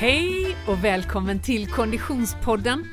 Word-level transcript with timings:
Hej 0.00 0.56
och 0.68 0.84
välkommen 0.84 1.42
till 1.42 1.66
Konditionspodden. 1.66 2.86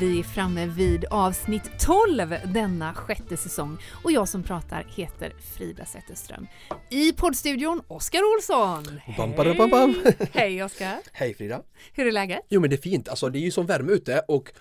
Vi 0.00 0.18
är 0.18 0.22
framme 0.22 0.66
vid 0.66 1.04
avsnitt 1.04 1.70
12 1.80 2.34
denna 2.44 2.94
sjätte 2.94 3.36
säsong 3.36 3.78
och 4.04 4.12
jag 4.12 4.28
som 4.28 4.42
pratar 4.42 4.86
heter 4.88 5.32
Frida 5.56 5.84
Zetterström. 5.84 6.46
I 6.90 7.12
poddstudion 7.12 7.82
Oskar 7.88 8.20
Olsson. 8.34 9.00
Bam, 9.16 9.32
bam, 9.36 9.56
bam, 9.56 9.70
bam. 9.70 9.94
Hej 10.32 10.64
Oskar! 10.64 10.98
Hej 11.12 11.34
Frida! 11.34 11.62
Hur 11.92 12.06
är 12.06 12.12
läget? 12.12 12.40
Jo 12.48 12.60
men 12.60 12.70
det 12.70 12.76
är 12.76 12.82
fint, 12.82 13.08
alltså 13.08 13.28
det 13.28 13.38
är 13.38 13.40
ju 13.40 13.50
som 13.50 13.66
värme 13.66 13.92
ute 13.92 14.22
och 14.28 14.52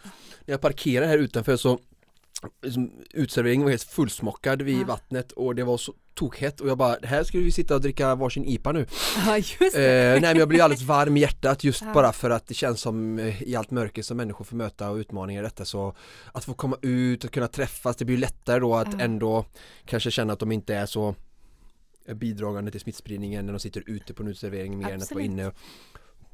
när 0.45 0.53
jag 0.53 0.61
parkerar 0.61 1.07
här 1.07 1.17
utanför 1.17 1.57
så 1.57 1.79
Utserveringen 3.13 3.63
var 3.63 3.69
helt 3.71 3.83
fullsmockad 3.83 4.61
vid 4.61 4.81
Ja. 4.81 4.85
vattnet 4.85 5.31
och 5.31 5.55
det 5.55 5.63
var 5.63 5.77
så 5.77 5.93
tokhett 6.13 6.61
och 6.61 6.69
jag 6.69 6.77
bara, 6.77 6.97
här 7.03 7.23
skulle 7.23 7.43
vi 7.43 7.51
sitta 7.51 7.75
och 7.75 7.81
dricka 7.81 8.15
varsin 8.15 8.45
IPA 8.45 8.71
nu 8.71 8.85
Ja, 9.25 9.37
just 9.37 9.61
eh. 9.61 9.81
Nej 9.81 10.21
men 10.21 10.37
jag 10.37 10.47
blir 10.47 10.61
alldeles 10.63 10.83
varm 10.83 11.17
i 11.17 11.19
hjärtat 11.19 11.63
just 11.63 11.81
Ja. 11.85 11.93
bara 11.93 12.13
för 12.13 12.29
att 12.29 12.47
det 12.47 12.53
känns 12.53 12.81
som 12.81 13.19
eh, 13.19 13.43
i 13.43 13.55
allt 13.55 13.71
mörker 13.71 14.01
som 14.01 14.17
människor 14.17 14.45
får 14.45 14.55
möta 14.55 14.89
och 14.89 14.95
utmaningar 14.97 15.41
i 15.41 15.43
detta 15.45 15.65
så 15.65 15.95
Att 16.33 16.45
få 16.45 16.53
komma 16.53 16.77
ut 16.81 17.23
och 17.23 17.31
kunna 17.31 17.47
träffas, 17.47 17.95
det 17.95 18.05
blir 18.05 18.17
lättare 18.17 18.59
då 18.59 18.75
att 18.75 18.93
Ja. 18.93 18.99
ändå 18.99 19.45
kanske 19.85 20.11
känna 20.11 20.33
att 20.33 20.39
de 20.39 20.51
inte 20.51 20.75
är 20.75 20.85
så 20.85 21.15
bidragande 22.13 22.71
till 22.71 22.79
smittspridningen 22.81 23.45
när 23.45 23.53
de 23.53 23.59
sitter 23.59 23.83
ute 23.87 24.13
på 24.13 24.23
en 24.23 24.29
uteservering 24.29 24.77
mer 24.77 24.85
än 24.85 25.01
att 25.01 25.11
vara 25.11 25.23
Absolut. 25.23 25.25
inne 25.25 25.51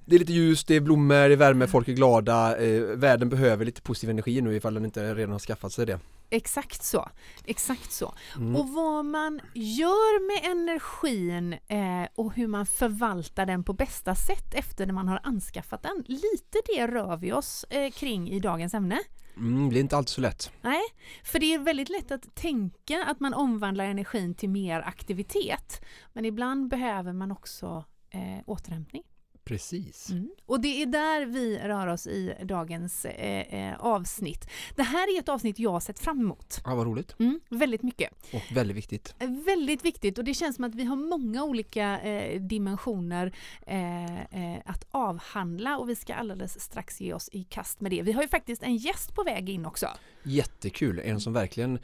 Det 0.06 0.16
är 0.16 0.20
lite 0.20 0.34
ljus, 0.34 0.64
det 0.64 0.76
är 0.76 0.82
blommor, 0.82 1.14
det 1.28 1.34
är 1.34 1.38
värme, 1.38 1.68
folk 1.68 1.88
är 1.88 1.94
glada 1.94 2.58
eh, 2.58 2.82
Världen 2.82 3.30
behöver 3.30 3.66
lite 3.66 3.82
positiv 3.82 4.10
energi 4.10 4.42
nu 4.42 4.56
ifall 4.56 4.74
den 4.74 4.86
inte 4.86 5.16
redan 5.16 5.32
har 5.32 5.40
skaffat 5.40 5.74
sig 5.74 5.86
det 5.86 6.00
Exakt 6.30 6.84
så. 6.84 7.10
Exakt 7.46 7.92
så. 7.92 8.14
Mm. 8.36 8.56
Och 8.56 8.70
vad 8.70 9.06
man 9.06 9.42
gör 9.54 10.28
med 10.28 10.52
energin 10.52 11.54
eh, 11.54 12.08
och 12.16 12.34
hur 12.34 12.48
man 12.48 12.66
förvaltar 12.66 13.46
den 13.46 13.64
på 13.64 13.74
bästa 13.74 14.16
sätt 14.16 14.54
efter 14.54 14.86
när 14.86 14.94
man 14.94 15.08
har 15.08 15.20
anskaffat 15.24 15.84
den. 15.84 16.04
Lite 16.08 16.58
det 16.76 16.88
rör 16.88 17.18
vi 17.18 17.34
oss 17.34 17.66
eh, 17.70 17.92
kring 17.92 18.30
i 18.30 18.40
dagens 18.40 18.74
ämne. 18.74 19.00
mm, 19.38 19.70
Det 19.70 19.80
är 19.80 19.82
inte 19.82 19.98
alltid 19.98 20.10
så 20.10 20.22
lätt 20.22 20.52
Nej, 20.62 20.82
för 21.24 21.40
det 21.40 21.54
är 21.54 21.60
väldigt 21.60 21.90
lätt 21.90 22.12
att 22.12 22.36
tänka 22.36 23.04
att 23.04 23.20
man 23.20 23.34
omvandlar 23.34 23.86
energin 23.86 24.36
till 24.36 24.50
mer 24.50 24.82
aktivitet. 24.82 25.86
Men 26.14 26.26
ibland 26.26 26.70
behöver 26.70 27.14
man 27.14 27.32
också 27.32 27.86
eh, 28.10 28.44
återhämtning. 28.46 29.04
Precis 29.46 30.10
Mm. 30.10 30.30
Och 30.46 30.60
det 30.62 30.82
är 30.82 30.86
där 30.86 31.26
vi 31.26 31.58
rör 31.58 31.88
oss 31.88 32.08
i 32.08 32.34
dagens 32.44 33.06
eh, 33.06 33.70
eh, 33.70 33.80
avsnitt. 33.80 34.50
Det 34.76 34.84
här 34.84 35.16
är 35.16 35.20
ett 35.20 35.30
avsnitt 35.30 35.60
jag 35.60 35.72
har 35.72 35.80
sett 35.80 36.00
fram 36.00 36.20
emot. 36.20 36.62
Ja 36.66 36.76
vad 36.76 36.86
roligt 36.88 37.16
Mm, 37.20 37.40
väldigt 37.50 37.84
mycket. 37.84 38.14
och 38.34 38.42
väldigt 38.56 38.78
viktigt 38.78 39.16
Eh, 39.20 39.30
Väldigt 39.46 39.86
viktigt 39.86 40.18
och 40.18 40.24
det 40.24 40.34
känns 40.34 40.56
som 40.56 40.66
att 40.66 40.76
vi 40.76 40.84
har 40.84 40.96
många 40.96 41.44
olika 41.44 42.00
eh, 42.02 42.42
dimensioner 42.42 43.34
eh, 43.68 44.22
eh, 44.22 44.60
att 44.66 44.86
avhandla 44.92 45.78
och 45.78 45.90
vi 45.90 45.96
ska 45.96 46.14
alldeles 46.14 46.62
strax 46.62 47.02
ge 47.02 47.14
oss 47.14 47.30
i 47.32 47.44
kast 47.44 47.82
med 47.82 47.92
det. 47.92 48.02
Vi 48.02 48.12
har 48.12 48.22
ju 48.22 48.28
faktiskt 48.28 48.64
en 48.64 48.78
gäst 48.78 49.16
på 49.16 49.24
väg 49.24 49.50
in 49.50 49.66
också. 49.66 49.88
Jättekul, 50.24 51.00
en 51.04 51.20
som 51.22 51.34
verkligen 51.34 51.80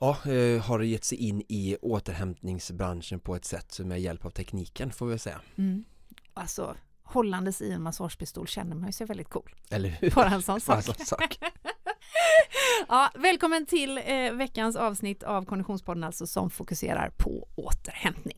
Ja, 0.00 0.16
har 0.64 0.80
gett 0.82 1.04
sig 1.04 1.18
in 1.18 1.42
i 1.48 1.76
återhämtningsbranschen 1.82 3.20
på 3.20 3.36
ett 3.36 3.44
sätt 3.44 3.78
med 3.78 4.00
hjälp 4.00 4.24
av 4.24 4.30
tekniken 4.30 4.90
får 4.92 5.06
vi 5.06 5.18
säga 5.18 5.40
Mm. 5.58 5.84
Alltså, 6.34 6.76
hållandes 7.02 7.62
i 7.62 7.70
en 7.70 7.82
massagepistol 7.82 8.46
känner 8.46 8.76
man 8.76 8.86
ju 8.86 8.92
sig 8.92 9.06
väldigt 9.06 9.28
cool. 9.28 9.54
Eller 9.70 9.88
hur? 9.88 10.10
Bara 10.10 10.30
en 10.30 10.42
sån 10.42 10.60
sak. 10.60 10.76
Alltså, 10.76 10.94
sak. 11.04 11.38
Ja, 12.88 13.10
välkommen 13.18 13.66
till 13.66 13.98
eh, 13.98 14.32
veckans 14.32 14.76
avsnitt 14.76 15.22
av 15.22 15.44
Konditionspodden 15.44 16.04
alltså 16.04 16.26
som 16.26 16.50
fokuserar 16.50 17.10
på 17.16 17.48
återhämtning. 17.56 18.36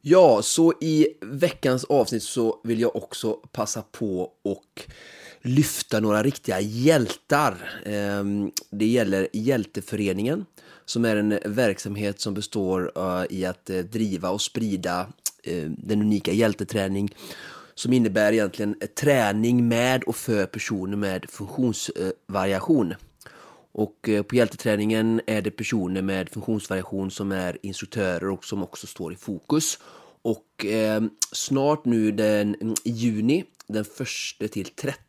Ja, 0.00 0.42
så 0.42 0.72
i 0.80 1.06
veckans 1.20 1.84
avsnitt 1.84 2.22
så 2.22 2.60
vill 2.64 2.80
jag 2.80 2.96
också 2.96 3.32
passa 3.32 3.82
på 3.82 4.32
och 4.44 4.82
lyfta 5.40 6.00
några 6.00 6.22
riktiga 6.22 6.60
hjältar. 6.60 7.80
Ehm, 7.84 8.50
Det 8.70 8.86
gäller 8.86 9.28
Hjälteföreningen 9.32 10.46
som 10.84 11.04
är 11.04 11.16
en 11.16 11.38
verksamhet 11.44 12.20
som 12.20 12.34
består 12.34 12.92
eh, 12.96 13.24
i 13.30 13.44
att 13.46 13.70
eh, 13.70 13.78
driva 13.78 14.30
och 14.30 14.42
sprida 14.42 15.06
Eh, 15.46 15.70
den 15.70 16.02
unika 16.02 16.32
hjälteträning 16.32 17.14
som 17.74 17.92
innebär 17.92 18.32
egentligen 18.32 18.76
träning 19.00 19.68
med 19.68 20.02
och 20.02 20.16
för 20.16 20.46
personer 20.46 20.96
med 20.96 21.26
funktionsvariation. 21.30 22.94
Och 23.72 24.08
eh, 24.08 24.22
på 24.22 24.36
hjälteträningen 24.36 25.20
är 25.26 25.42
det 25.42 25.50
personer 25.50 26.02
med 26.02 26.28
funktionsvariation 26.28 27.10
som 27.10 27.32
är 27.32 27.58
instruktörer 27.62 28.28
och 28.28 28.44
som 28.44 28.62
också 28.62 28.86
står 28.86 29.12
i 29.12 29.16
fokus. 29.16 29.78
Och 30.22 30.66
eh, 30.66 31.02
snart 31.32 31.84
nu 31.84 32.12
den, 32.12 32.54
mm, 32.54 32.74
i 32.84 32.90
juni, 32.90 33.44
den 33.66 33.84
1 34.40 34.52
till 34.52 34.66
30 34.66 35.00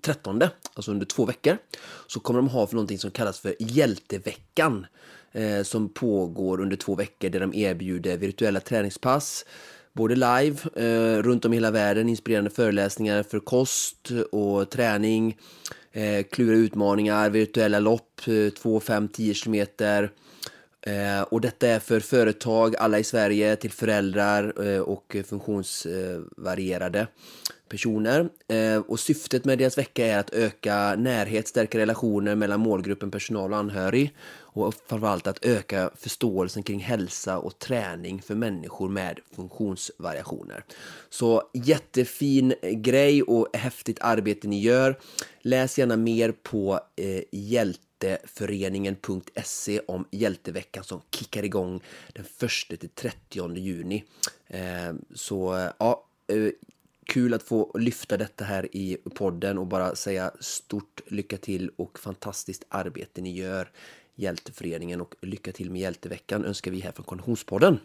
13, 0.00 0.42
alltså 0.74 0.90
under 0.90 1.06
två 1.06 1.24
veckor, 1.24 1.58
så 2.06 2.20
kommer 2.20 2.38
de 2.38 2.48
ha 2.48 2.66
för 2.66 2.74
någonting 2.74 2.98
som 2.98 3.10
kallas 3.10 3.40
för 3.40 3.54
Hjälteveckan. 3.58 4.86
Eh, 5.32 5.62
som 5.62 5.88
pågår 5.88 6.60
under 6.60 6.76
två 6.76 6.94
veckor 6.94 7.28
där 7.28 7.40
de 7.40 7.54
erbjuder 7.54 8.16
virtuella 8.16 8.60
träningspass 8.60 9.44
både 9.92 10.14
live 10.14 10.56
eh, 10.76 11.22
runt 11.22 11.44
om 11.44 11.52
i 11.52 11.56
hela 11.56 11.70
världen, 11.70 12.08
inspirerande 12.08 12.50
föreläsningar 12.50 13.22
för 13.22 13.40
kost 13.40 14.10
och 14.32 14.70
träning, 14.70 15.38
eh, 15.92 16.24
kluriga 16.30 16.58
utmaningar, 16.58 17.30
virtuella 17.30 17.78
lopp, 17.78 18.20
eh, 18.26 18.50
2, 18.50 18.80
5, 18.80 19.08
10 19.08 19.34
kilometer. 19.34 20.10
Eh, 20.82 21.22
och 21.22 21.40
detta 21.40 21.68
är 21.68 21.78
för 21.78 22.00
företag, 22.00 22.76
alla 22.76 22.98
i 22.98 23.04
Sverige, 23.04 23.56
till 23.56 23.70
föräldrar 23.70 24.66
eh, 24.66 24.80
och 24.80 25.16
funktionsvarierade 25.24 27.06
personer. 27.68 28.28
Eh, 28.48 28.76
och 28.76 29.00
syftet 29.00 29.44
med 29.44 29.58
deras 29.58 29.78
vecka 29.78 30.06
är 30.06 30.18
att 30.18 30.34
öka 30.34 30.94
närhet, 30.98 31.48
stärka 31.48 31.78
relationer 31.78 32.34
mellan 32.34 32.60
målgruppen 32.60 33.10
personal 33.10 33.52
och 33.52 33.58
anhörig 33.58 34.14
och 34.52 34.74
framförallt 34.86 35.26
att 35.26 35.44
öka 35.44 35.90
förståelsen 35.96 36.62
kring 36.62 36.80
hälsa 36.80 37.38
och 37.38 37.58
träning 37.58 38.22
för 38.22 38.34
människor 38.34 38.88
med 38.88 39.20
funktionsvariationer. 39.36 40.64
Så 41.10 41.42
jättefin 41.52 42.54
grej 42.62 43.22
och 43.22 43.56
häftigt 43.56 43.98
arbete 44.00 44.48
ni 44.48 44.60
gör. 44.60 44.98
Läs 45.40 45.78
gärna 45.78 45.96
mer 45.96 46.32
på 46.42 46.80
eh, 46.96 47.22
hjälteföreningen.se 47.32 49.80
om 49.86 50.04
hjälteveckan 50.10 50.84
som 50.84 51.00
kickar 51.10 51.44
igång 51.44 51.80
den 52.12 52.24
1 52.24 52.30
till 52.80 52.88
30 52.88 53.56
juni. 53.56 54.04
Eh, 54.46 54.92
så 55.14 55.70
ja, 55.78 56.06
eh, 56.26 56.50
kul 57.06 57.34
att 57.34 57.42
få 57.42 57.78
lyfta 57.78 58.16
detta 58.16 58.44
här 58.44 58.76
i 58.76 58.96
podden 59.14 59.58
och 59.58 59.66
bara 59.66 59.94
säga 59.94 60.30
stort 60.40 61.00
lycka 61.06 61.36
till 61.36 61.70
och 61.76 61.98
fantastiskt 61.98 62.64
arbete 62.68 63.20
ni 63.20 63.32
gör 63.32 63.70
Hjälteföreningen 64.20 65.00
och 65.00 65.14
lycka 65.22 65.52
till 65.52 65.70
med 65.70 65.80
Hjälteveckan 65.80 66.44
önskar 66.44 66.70
vi 66.70 66.80
här 66.80 66.92
från 66.92 67.04
Konditionspodden. 67.04 67.78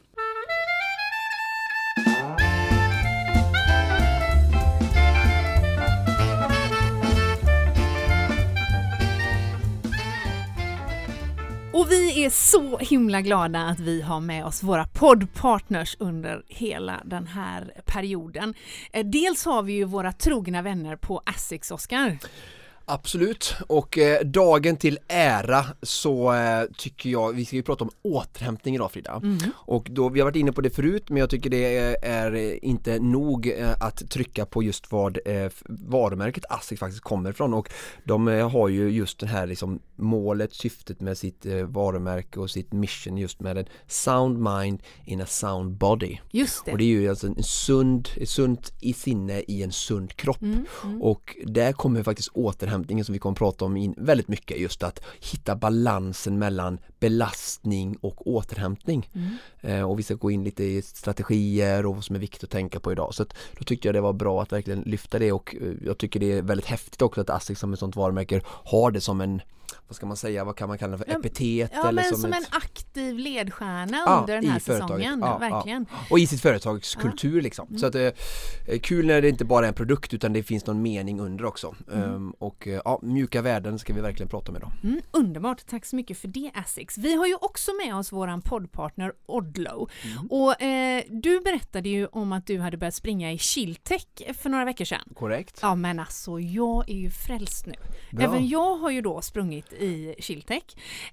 Och 11.73 11.91
vi 11.91 12.25
är 12.25 12.29
så 12.29 12.77
himla 12.77 13.21
glada 13.21 13.61
att 13.61 13.79
vi 13.79 14.01
har 14.01 14.19
med 14.19 14.45
oss 14.45 14.63
våra 14.63 14.87
poddpartners 14.87 15.95
under 15.99 16.43
hela 16.47 17.01
den 17.05 17.27
här 17.27 17.73
perioden. 17.85 18.53
Eh, 18.91 19.05
dels 19.05 19.45
har 19.45 19.63
vi 19.63 19.73
ju 19.73 19.83
våra 19.83 20.11
trogna 20.11 20.61
vänner 20.61 20.95
på 20.95 21.21
Asics, 21.25 21.71
Oskar. 21.71 22.17
Absolut, 22.87 23.55
och 23.67 23.97
eh, 23.97 24.21
dagen 24.25 24.77
till 24.77 24.99
ära 25.07 25.65
så 25.81 26.33
eh, 26.33 26.63
tycker 26.77 27.09
jag, 27.09 27.33
vi 27.33 27.45
ska 27.45 27.55
ju 27.55 27.63
prata 27.63 27.83
om 27.83 27.89
återhämtning 28.01 28.75
idag 28.75 28.91
Frida. 28.91 29.21
Och 29.53 29.87
då, 29.91 30.09
vi 30.09 30.19
har 30.19 30.25
varit 30.25 30.35
inne 30.35 30.51
på 30.51 30.61
det 30.61 30.69
förut 30.69 31.09
men 31.09 31.17
jag 31.17 31.29
tycker 31.29 31.49
det 31.49 31.77
är, 31.77 31.97
är 32.01 32.65
inte 32.65 32.99
nog 32.99 33.47
eh, 33.47 33.71
att 33.79 34.09
trycka 34.09 34.45
på 34.45 34.63
just 34.63 34.91
vad 34.91 35.17
eh, 35.25 35.51
varumärket 35.69 36.45
ASSIQ 36.49 36.79
faktiskt 36.79 37.03
kommer 37.03 37.29
ifrån. 37.29 37.53
Och 37.53 37.69
de 38.03 38.27
eh, 38.27 38.49
har 38.49 38.67
ju 38.69 38.89
just 38.89 39.19
det 39.19 39.27
här 39.27 39.47
liksom 39.47 39.79
målet, 39.95 40.53
syftet 40.53 41.01
med 41.01 41.17
sitt 41.17 41.45
eh, 41.45 41.63
varumärke 41.63 42.39
och 42.39 42.49
sitt 42.49 42.73
mission 42.73 43.17
just 43.17 43.39
med 43.39 43.57
en 43.57 43.65
sound 43.87 44.37
mind 44.39 44.83
in 45.05 45.21
a 45.21 45.25
sound 45.25 45.71
body. 45.71 46.17
Just 46.31 46.65
det. 46.65 46.71
och 46.71 46.77
det 46.77 46.83
är 46.83 46.87
ju 46.87 47.09
alltså 47.09 47.27
en 47.27 47.43
sund, 47.43 48.09
sunt 48.25 48.73
i 48.81 48.93
sinne 48.93 49.39
i 49.39 49.63
en 49.63 49.71
sund 49.71 50.15
kropp. 50.15 50.41
Mm, 50.41 51.01
Och 51.01 51.35
där 51.45 51.73
kommer 51.73 52.03
faktiskt 52.03 52.29
återhämtningen 52.75 53.05
som 53.05 53.13
vi 53.13 53.19
kommer 53.19 53.33
att 53.33 53.39
prata 53.39 53.65
om 53.65 53.77
in 53.77 53.93
väldigt 53.97 54.27
mycket 54.27 54.59
just 54.59 54.83
att 54.83 54.99
hitta 55.19 55.55
balansen 55.55 56.39
mellan 56.39 56.79
belastning 56.99 57.97
och 58.01 58.27
återhämtning. 58.27 59.09
Mm. 59.13 59.37
Eh, 59.61 59.89
och 59.89 59.99
vi 59.99 60.03
ska 60.03 60.15
gå 60.15 60.31
in 60.31 60.43
lite 60.43 60.63
i 60.63 60.81
strategier 60.81 61.85
och 61.85 61.95
vad 61.95 62.03
som 62.03 62.15
är 62.15 62.19
viktigt 62.19 62.43
att 62.43 62.49
tänka 62.49 62.79
på 62.79 62.91
idag. 62.91 63.13
Så 63.13 63.23
att, 63.23 63.33
då 63.57 63.63
tyckte 63.63 63.87
jag 63.87 63.95
det 63.95 64.01
var 64.01 64.13
bra 64.13 64.41
att 64.41 64.51
verkligen 64.51 64.81
lyfta 64.81 65.19
det 65.19 65.31
och 65.31 65.55
eh, 65.55 65.73
jag 65.85 65.97
tycker 65.97 66.19
det 66.19 66.31
är 66.31 66.41
väldigt 66.41 66.65
häftigt 66.65 67.01
också 67.01 67.21
att 67.21 67.29
ASSIQ 67.29 67.57
som 67.57 67.73
ett 67.73 67.79
sånt 67.79 67.95
varumärke 67.95 68.41
har 68.45 68.91
det 68.91 69.01
som 69.01 69.21
en 69.21 69.41
vad 69.87 69.95
ska 69.95 70.05
man 70.05 70.17
säga, 70.17 70.43
vad 70.43 70.55
kan 70.55 70.67
man 70.67 70.77
kalla 70.77 70.97
det 70.97 71.03
för, 71.05 71.19
epitet 71.19 71.71
Ja, 71.73 71.87
eller 71.87 72.01
men 72.01 72.11
som, 72.11 72.21
som 72.21 72.33
ett, 72.33 72.39
en 72.39 72.45
aktiv 72.51 73.17
ledstjärna 73.17 74.03
Ja, 74.05 74.19
under 74.21 74.35
den 74.35 74.45
här 74.51 74.59
säsongen. 74.59 75.19
Ja, 75.19 75.37
verkligen. 75.37 75.85
och 76.09 76.19
i 76.19 76.27
sitt 76.27 76.41
företags 76.41 76.95
kultur 76.95 77.41
liksom. 77.41 77.67
Mm. 77.67 77.79
Så 77.79 77.85
att 77.85 77.93
det 77.93 78.15
är 78.67 78.77
kul 78.77 79.05
när 79.05 79.21
det 79.21 79.29
inte 79.29 79.45
bara 79.45 79.65
är 79.65 79.67
en 79.67 79.73
produkt 79.73 80.13
utan 80.13 80.33
det 80.33 80.43
finns 80.43 80.65
någon 80.65 80.81
mening 80.81 81.19
under 81.19 81.45
också. 81.45 81.75
Mm. 81.91 82.03
Ehm, 82.03 82.31
och 82.31 82.67
eh, 82.67 82.81
ja, 82.85 82.99
mjuka 83.03 83.41
värden 83.41 83.79
ska 83.79 83.93
vi 83.93 84.01
verkligen 84.01 84.29
prata 84.29 84.51
om 84.51 84.57
idag. 84.57 84.71
Mm, 84.83 85.01
underbart, 85.11 85.65
tack 85.65 85.85
så 85.85 85.95
mycket 85.95 86.17
för 86.17 86.27
det 86.27 86.51
Asics. 86.53 86.97
Vi 86.97 87.15
har 87.15 87.27
ju 87.27 87.35
också 87.35 87.71
med 87.85 87.95
oss 87.95 88.11
våran 88.11 88.41
poddpartner 88.41 89.13
Odlo. 89.25 89.87
Mm. 90.03 90.27
Och 90.27 90.61
eh, 90.61 91.03
du 91.09 91.39
berättade 91.39 91.89
ju 91.89 92.05
om 92.05 92.31
att 92.31 92.47
du 92.47 92.59
hade 92.59 92.77
börjat 92.77 92.95
springa 92.95 93.31
i 93.31 93.37
Chiltech 93.37 94.07
för 94.41 94.49
några 94.49 94.65
veckor 94.65 94.85
sedan. 94.85 95.13
Korrekt? 95.15 95.59
Ja 95.61 95.75
men 95.75 95.99
alltså 95.99 96.39
jag 96.39 96.89
är 96.89 96.95
ju 96.95 97.09
frälst 97.09 97.65
nu. 97.65 97.73
Bra. 98.11 98.25
Även 98.25 98.47
jag 98.47 98.75
har 98.77 98.91
ju 98.91 99.01
då 99.01 99.21
sprungit 99.21 99.73
i 99.75 100.15
Chiltech. 100.19 100.63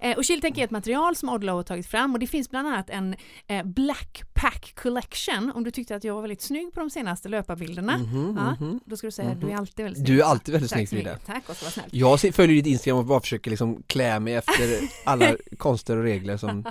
Eh, 0.01 0.17
och 0.17 0.25
Chiltech 0.25 0.59
är 0.59 0.65
ett 0.65 0.71
material 0.71 1.17
som 1.17 1.29
Odlo 1.29 1.53
har 1.53 1.63
tagit 1.63 1.87
fram 1.87 2.13
och 2.13 2.19
det 2.19 2.27
finns 2.27 2.51
bland 2.51 2.69
annat 2.69 2.91
en 2.91 3.15
eh, 3.47 3.63
Blackpack 3.65 4.73
Collection. 4.75 5.53
Om 5.55 5.65
du 5.65 5.71
tyckte 5.71 5.97
att 5.97 6.05
jag 6.05 6.15
var 6.15 6.21
väldigt 6.23 6.43
snygg 6.43 6.73
på 6.75 6.81
de 6.81 6.91
senaste 6.91 7.29
löparbilderna. 7.29 8.01
ja, 8.61 8.67
Då 8.85 8.97
ska 8.97 9.07
du 9.07 9.11
säga 9.11 9.29
att 9.31 9.41
du 9.41 9.51
är 9.51 9.57
alltid 9.57 9.85
väldigt 9.85 9.99
snygg. 10.03 10.09
Mhm, 10.09 10.17
Du 10.17 10.23
är 10.23 10.27
alltid 10.27 10.53
väldigt 10.53 10.71
snygg. 10.71 10.89
Frida. 10.89 11.19
Tack 11.27 11.51
Oskar, 11.51 11.65
vad 11.67 11.73
snällt. 11.73 11.95
Jag 11.95 12.21
följer 12.35 12.57
ditt 12.57 12.67
Instagram 12.67 12.99
och 12.99 13.05
bara 13.05 13.21
försöker 13.21 13.51
liksom 13.51 13.83
klä 13.87 14.21
mig 14.21 14.35
efter 14.35 14.79
alla 15.05 15.37
konster 15.59 15.97
och 15.97 16.03
regler 16.03 16.37
som 16.37 16.65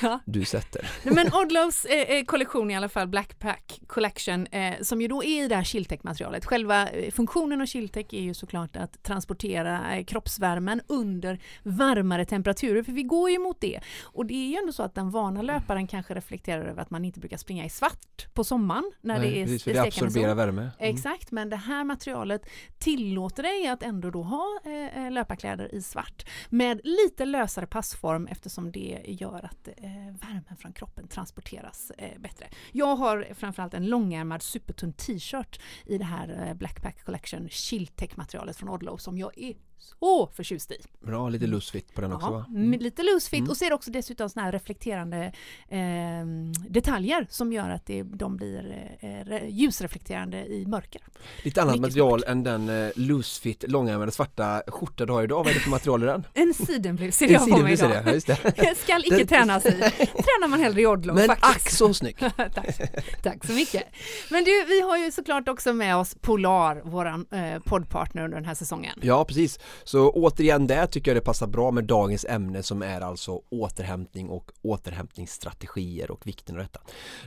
Ja. 0.00 0.20
du 0.24 0.44
sätter. 0.44 0.90
Men 1.04 1.34
Odlos 1.34 1.84
eh, 1.84 2.00
eh, 2.16 2.24
kollektion 2.24 2.70
i 2.70 2.76
alla 2.76 2.88
fall, 2.88 3.08
Blackpack 3.08 3.80
Collection, 3.86 4.46
eh, 4.46 4.74
som 4.82 5.00
ju 5.02 5.08
då 5.08 5.24
är 5.24 5.44
i 5.44 5.48
det 5.48 5.56
här 5.56 5.64
Chiltech-materialet. 5.64 6.44
Själva 6.44 6.88
eh, 6.88 7.10
funktionen 7.12 7.60
av 7.60 7.66
Chiltech 7.66 8.06
är 8.14 8.20
ju 8.20 8.34
såklart 8.34 8.76
att 8.76 9.02
transportera 9.02 10.04
kroppsvärmen 10.04 10.80
under 10.86 11.15
varmare 11.62 12.24
temperaturer, 12.24 12.82
för 12.82 12.92
vi 12.92 13.02
går 13.02 13.30
ju 13.30 13.38
mot 13.38 13.60
det. 13.60 13.80
Och 14.02 14.26
det 14.26 14.34
är 14.34 14.48
ju 14.48 14.56
ändå 14.56 14.72
så 14.72 14.82
att 14.82 14.94
den 14.94 15.10
vana 15.10 15.42
löparen 15.42 15.86
kanske 15.86 16.14
reflekterar 16.14 16.64
över 16.64 16.82
att 16.82 16.90
man 16.90 17.04
inte 17.04 17.20
brukar 17.20 17.36
springa 17.36 17.64
i 17.64 17.70
svart 17.70 18.34
på 18.34 18.44
sommaren 18.44 18.92
när 19.00 19.18
Nej, 19.18 19.30
det 19.30 19.40
är 19.40 19.44
precis, 19.44 19.64
för 19.64 19.72
det 19.72 19.82
absorberar 19.82 20.28
sol. 20.28 20.36
värme. 20.36 20.60
Mm. 20.60 20.72
Exakt, 20.78 21.30
men 21.30 21.50
det 21.50 21.56
här 21.56 21.84
materialet 21.84 22.46
tillåter 22.78 23.42
dig 23.42 23.66
att 23.66 23.82
ändå 23.82 24.10
då 24.10 24.22
ha 24.22 24.60
eh, 24.64 25.04
eh, 25.04 25.10
löparkläder 25.12 25.74
i 25.74 25.82
svart 25.82 26.26
med 26.48 26.80
lite 26.84 27.24
lösare 27.24 27.66
passform 27.66 28.26
eftersom 28.26 28.72
det 28.72 29.00
gör 29.04 29.44
att 29.44 29.68
eh, 29.68 29.90
värmen 30.20 30.56
från 30.58 30.72
kroppen 30.72 31.08
transporteras 31.08 31.92
eh, 31.98 32.18
bättre. 32.18 32.46
Jag 32.72 32.96
har 32.96 33.26
framförallt 33.34 33.74
en 33.74 33.86
långärmad 33.86 34.42
supertunn 34.42 34.92
t-shirt 34.92 35.60
i 35.86 35.98
det 35.98 36.04
här 36.04 36.46
eh, 36.48 36.54
Blackpack 36.54 37.04
Collection 37.04 37.48
Chiltech-materialet 37.48 38.56
från 38.56 38.68
Odlo 38.68 38.98
som 38.98 39.18
jag 39.18 39.38
är 39.38 39.54
så 39.78 40.26
förtjust 40.36 40.70
i. 40.72 40.76
Bra, 41.06 41.28
lite 41.28 41.46
loose-fit 41.46 41.94
på 41.94 42.00
den 42.00 42.12
också 42.12 42.30
va? 42.30 42.44
med 42.48 42.82
lite 42.82 43.02
loose 43.02 43.30
fit 43.30 43.38
Mm. 43.38 43.50
och 43.50 43.56
ser 43.56 43.72
också 43.72 43.90
dessutom 43.90 44.28
såna 44.30 44.44
här 44.44 44.52
reflekterande 44.52 45.32
eh, 45.68 46.26
detaljer 46.68 47.26
som 47.30 47.52
gör 47.52 47.70
att 47.70 47.86
det, 47.86 48.02
de 48.02 48.36
blir 48.36 48.88
eh, 49.00 49.06
re- 49.06 49.48
ljusreflekterande 49.48 50.46
i 50.46 50.66
mörker. 50.66 51.00
Lite 51.42 51.62
annat 51.62 51.74
Mycket 51.74 51.82
material 51.82 52.24
än 52.26 52.42
den 52.44 52.68
eh, 52.68 52.90
loose-fit 52.96 53.64
långärmade 53.68 54.12
svarta 54.12 54.62
skjorta 54.66 55.06
du 55.06 55.12
har 55.12 55.22
idag. 55.22 55.36
Vad 55.38 55.48
är 55.50 55.54
det 55.54 55.60
för 55.60 55.70
material 55.70 56.02
i 56.02 56.06
den? 56.06 56.24
En 56.34 56.54
sidenblus 56.54 57.16
ser 57.16 57.28
jag 57.32 57.50
på 57.50 57.56
mig 57.58 57.72
idag. 57.72 58.04
det, 58.04 58.12
just 58.12 58.26
det. 58.26 58.74
Skall 58.82 59.02
icke 59.04 59.26
tränas 59.26 59.66
i. 59.66 59.70
Tränar 59.70 60.48
man 60.48 60.60
hellre 60.60 60.80
i 60.80 60.86
Odlo 60.86 61.14
Men 61.14 61.26
faktiskt. 61.26 61.56
ack 61.56 61.70
så 61.70 61.94
snygg! 61.94 62.18
tack, 62.54 62.80
tack 63.22 63.46
så 63.46 63.52
mycket. 63.52 63.82
Men 64.30 64.44
du, 64.44 64.64
vi 64.68 64.80
har 64.80 64.96
ju 64.98 65.10
såklart 65.10 65.48
också 65.48 65.72
med 65.72 65.96
oss 65.96 66.14
Polar, 66.20 66.80
våran 66.84 67.26
eh, 67.32 67.58
poddpartner 67.64 68.24
under 68.24 68.36
den 68.36 68.44
här 68.44 68.54
säsongen. 68.54 68.98
Ja, 69.02 69.24
precis. 69.24 69.58
Så 69.84 70.10
återigen 70.10 70.66
där 70.66 70.86
tycker 70.86 71.10
jag 71.10 71.16
det 71.16 71.24
passar 71.24 71.46
bra 71.46 71.70
med 71.70 71.84
dagens 71.84 72.24
ämne 72.24 72.62
som 72.62 72.82
är 72.82 73.00
alltså 73.00 73.40
återhämtning 73.50 74.28
och 74.28 74.52
återhämtningsstrategier 74.62 76.10
och 76.10 76.26
vikten 76.26 76.56
av 76.56 76.62
detta. 76.62 76.80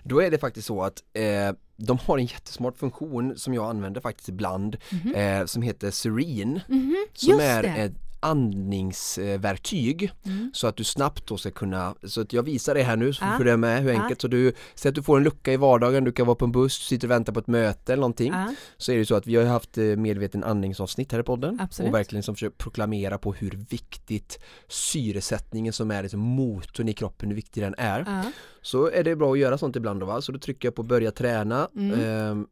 Då 0.04 0.22
är 0.22 0.32
det 0.32 0.38
faktiskt 0.38 0.68
så 0.68 0.84
att 0.84 1.04
eh, 1.14 1.56
de 1.78 1.98
har 2.06 2.18
en 2.18 2.26
jättesmart 2.26 2.78
funktion 2.78 3.38
som 3.38 3.54
jag 3.54 3.70
använder 3.70 4.02
faktiskt 4.02 4.30
ibland 4.30 4.78
eh, 5.16 5.46
som 5.46 5.62
heter 5.62 5.92
Serene 5.92 6.62
Mhm, 6.68 6.96
som 7.14 7.30
just 7.30 7.42
är 7.42 7.64
ett 7.86 7.94
andningsverktyg 8.20 10.12
Mm. 10.26 10.52
så 10.54 10.68
att 10.68 10.76
du 10.76 10.84
snabbt 10.84 11.28
då 11.28 11.38
ska 11.38 11.52
kunna, 11.52 11.96
så 12.04 12.22
att 12.22 12.34
jag 12.34 12.44
visar 12.44 12.76
det 12.76 12.84
här 12.84 12.96
nu 12.98 13.14
så 13.14 13.26
får 13.38 13.44
du 13.44 13.58
med 13.58 13.84
hur 13.84 13.92
enkelt 13.92 14.22
så 14.22 14.28
du, 14.28 14.54
säg 14.76 14.90
att 14.90 14.96
du 14.96 15.04
får 15.04 15.18
en 15.18 15.24
lucka 15.24 15.54
i 15.54 15.58
vardagen, 15.58 16.04
du 16.04 16.12
kan 16.12 16.26
vara 16.26 16.36
på 16.36 16.46
en 16.46 16.52
buss, 16.52 16.74
sitter 16.74 17.08
och 17.08 17.12
väntar 17.12 17.34
på 17.34 17.40
ett 17.40 17.48
möte 17.48 17.94
eller 17.94 18.02
någonting 18.02 18.34
så 18.78 18.92
är 18.92 18.98
det 18.98 19.06
så 19.06 19.16
att 19.16 19.28
vi 19.28 19.36
har 19.36 19.46
haft 19.46 19.78
eh, 19.78 19.84
medveten 19.84 20.44
andningsavsnitt 20.44 21.12
här 21.12 21.20
i 21.20 21.24
podden 21.24 21.58
Absolut. 21.62 21.90
och 21.90 21.96
verkligen 21.96 22.24
som 22.24 22.36
försöker 22.36 22.58
proklamera 22.58 23.18
på 23.18 23.34
hur 23.34 23.66
viktigt 23.70 24.40
syresättningen 24.68 25.74
som 25.74 25.92
är 25.92 26.02
liksom 26.04 26.20
motorn 26.20 26.90
i 26.90 26.94
kroppen, 26.94 27.30
hur 27.30 27.36
viktig 27.36 27.64
den 27.64 27.76
är. 27.78 28.24
Så 28.62 28.90
är 28.92 29.04
det 29.04 29.16
bra 29.16 29.32
att 29.34 29.40
göra 29.40 29.58
sånt 29.58 29.76
ibland 29.76 30.00
då 30.00 30.06
va, 30.06 30.22
så 30.22 30.32
då 30.32 30.40
trycker 30.40 30.68
jag 30.68 30.76
på 30.76 30.84
börja 30.84 31.12
träna 31.12 31.70
Mm. 31.76 32.00
ehm, 32.00 32.48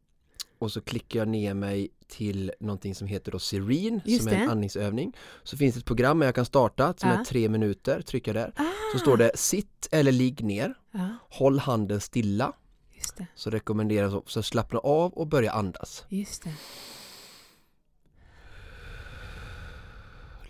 och 0.58 0.72
så 0.72 0.80
klickar 0.80 1.18
jag 1.18 1.28
ner 1.28 1.54
mig 1.54 1.88
till 2.08 2.52
någonting 2.60 2.94
som 2.94 3.06
heter 3.06 3.32
då 3.32 3.38
Serene 3.38 4.00
Just 4.04 4.24
som 4.24 4.32
är 4.32 4.36
en 4.36 4.50
andningsövning. 4.50 5.16
Så 5.42 5.56
finns 5.56 5.74
det 5.74 5.78
ett 5.78 5.84
program 5.84 6.22
jag 6.22 6.34
kan 6.34 6.44
starta 6.44 6.94
som 6.96 7.10
Ja. 7.10 7.16
är 7.20 7.24
tre 7.24 7.48
minuter, 7.48 8.02
trycker 8.02 8.34
där. 8.34 8.52
Ah, 8.56 8.64
Så 8.92 8.98
står 8.98 9.16
det 9.16 9.30
sitt 9.34 9.88
eller 9.90 10.12
ligg 10.12 10.44
ner, 10.44 10.74
Ja, 10.92 11.08
håll 11.30 11.58
handen 11.58 12.00
stilla. 12.00 12.52
just 12.96 13.16
det. 13.16 13.26
Så 13.34 13.50
rekommenderas 13.50 14.14
också 14.14 14.42
slappna 14.42 14.78
av 14.78 15.12
och 15.12 15.26
börja 15.26 15.52
andas. 15.52 16.04
Just 16.08 16.42
det. 16.44 16.54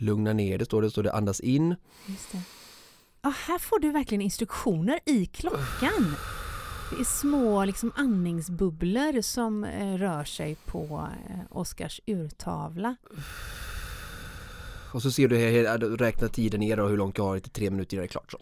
Lugna 0.01 0.33
ner 0.33 0.59
det 0.59 0.65
står 0.65 0.83
det, 0.83 0.91
står 0.91 1.03
det 1.03 1.13
andas 1.13 1.41
in. 1.41 1.75
Just 2.07 2.33
det. 2.33 2.41
Ja, 3.23 3.33
här 3.47 3.59
får 3.59 3.79
du 3.79 3.91
verkligen 3.93 4.23
instruktioner 4.23 5.01
i 5.07 5.27
klockan. 5.27 6.15
Det 6.91 7.01
är 7.01 7.05
små 7.05 7.65
liksom, 7.65 7.93
andningsbubblor 7.97 9.23
som 9.23 9.65
eh, 9.65 9.95
rör 9.95 10.25
sig 10.25 10.57
på 10.67 11.09
eh, 11.29 11.37
Oskars 11.51 12.01
urtavla. 12.07 12.97
Och 14.93 15.03
så 15.03 15.11
ser 15.11 15.29
du 15.29 15.37
här, 15.39 15.79
räkna 15.97 16.29
tiden 16.29 16.61
ner 16.61 16.81
och 16.81 16.89
hur 16.89 16.97
långt 16.97 17.19
jag 17.19 17.25
har 17.25 17.39
till 17.39 17.51
tre 17.51 17.71
minuter 17.71 17.95
innan 17.95 18.03
det 18.03 18.07
är 18.07 18.09
klart. 18.09 18.35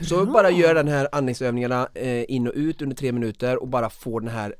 Så, 0.00 0.04
så 0.04 0.26
bara 0.26 0.50
gör 0.50 0.74
den 0.74 0.88
här 0.88 1.08
andningsövningarna 1.12 1.88
eh, 1.94 2.30
in 2.30 2.48
och 2.48 2.54
ut 2.56 2.82
under 2.82 2.96
tre 2.96 3.12
minuter 3.12 3.62
och 3.62 3.68
bara 3.68 3.90
få 3.90 4.18
den 4.18 4.28
här 4.28 4.54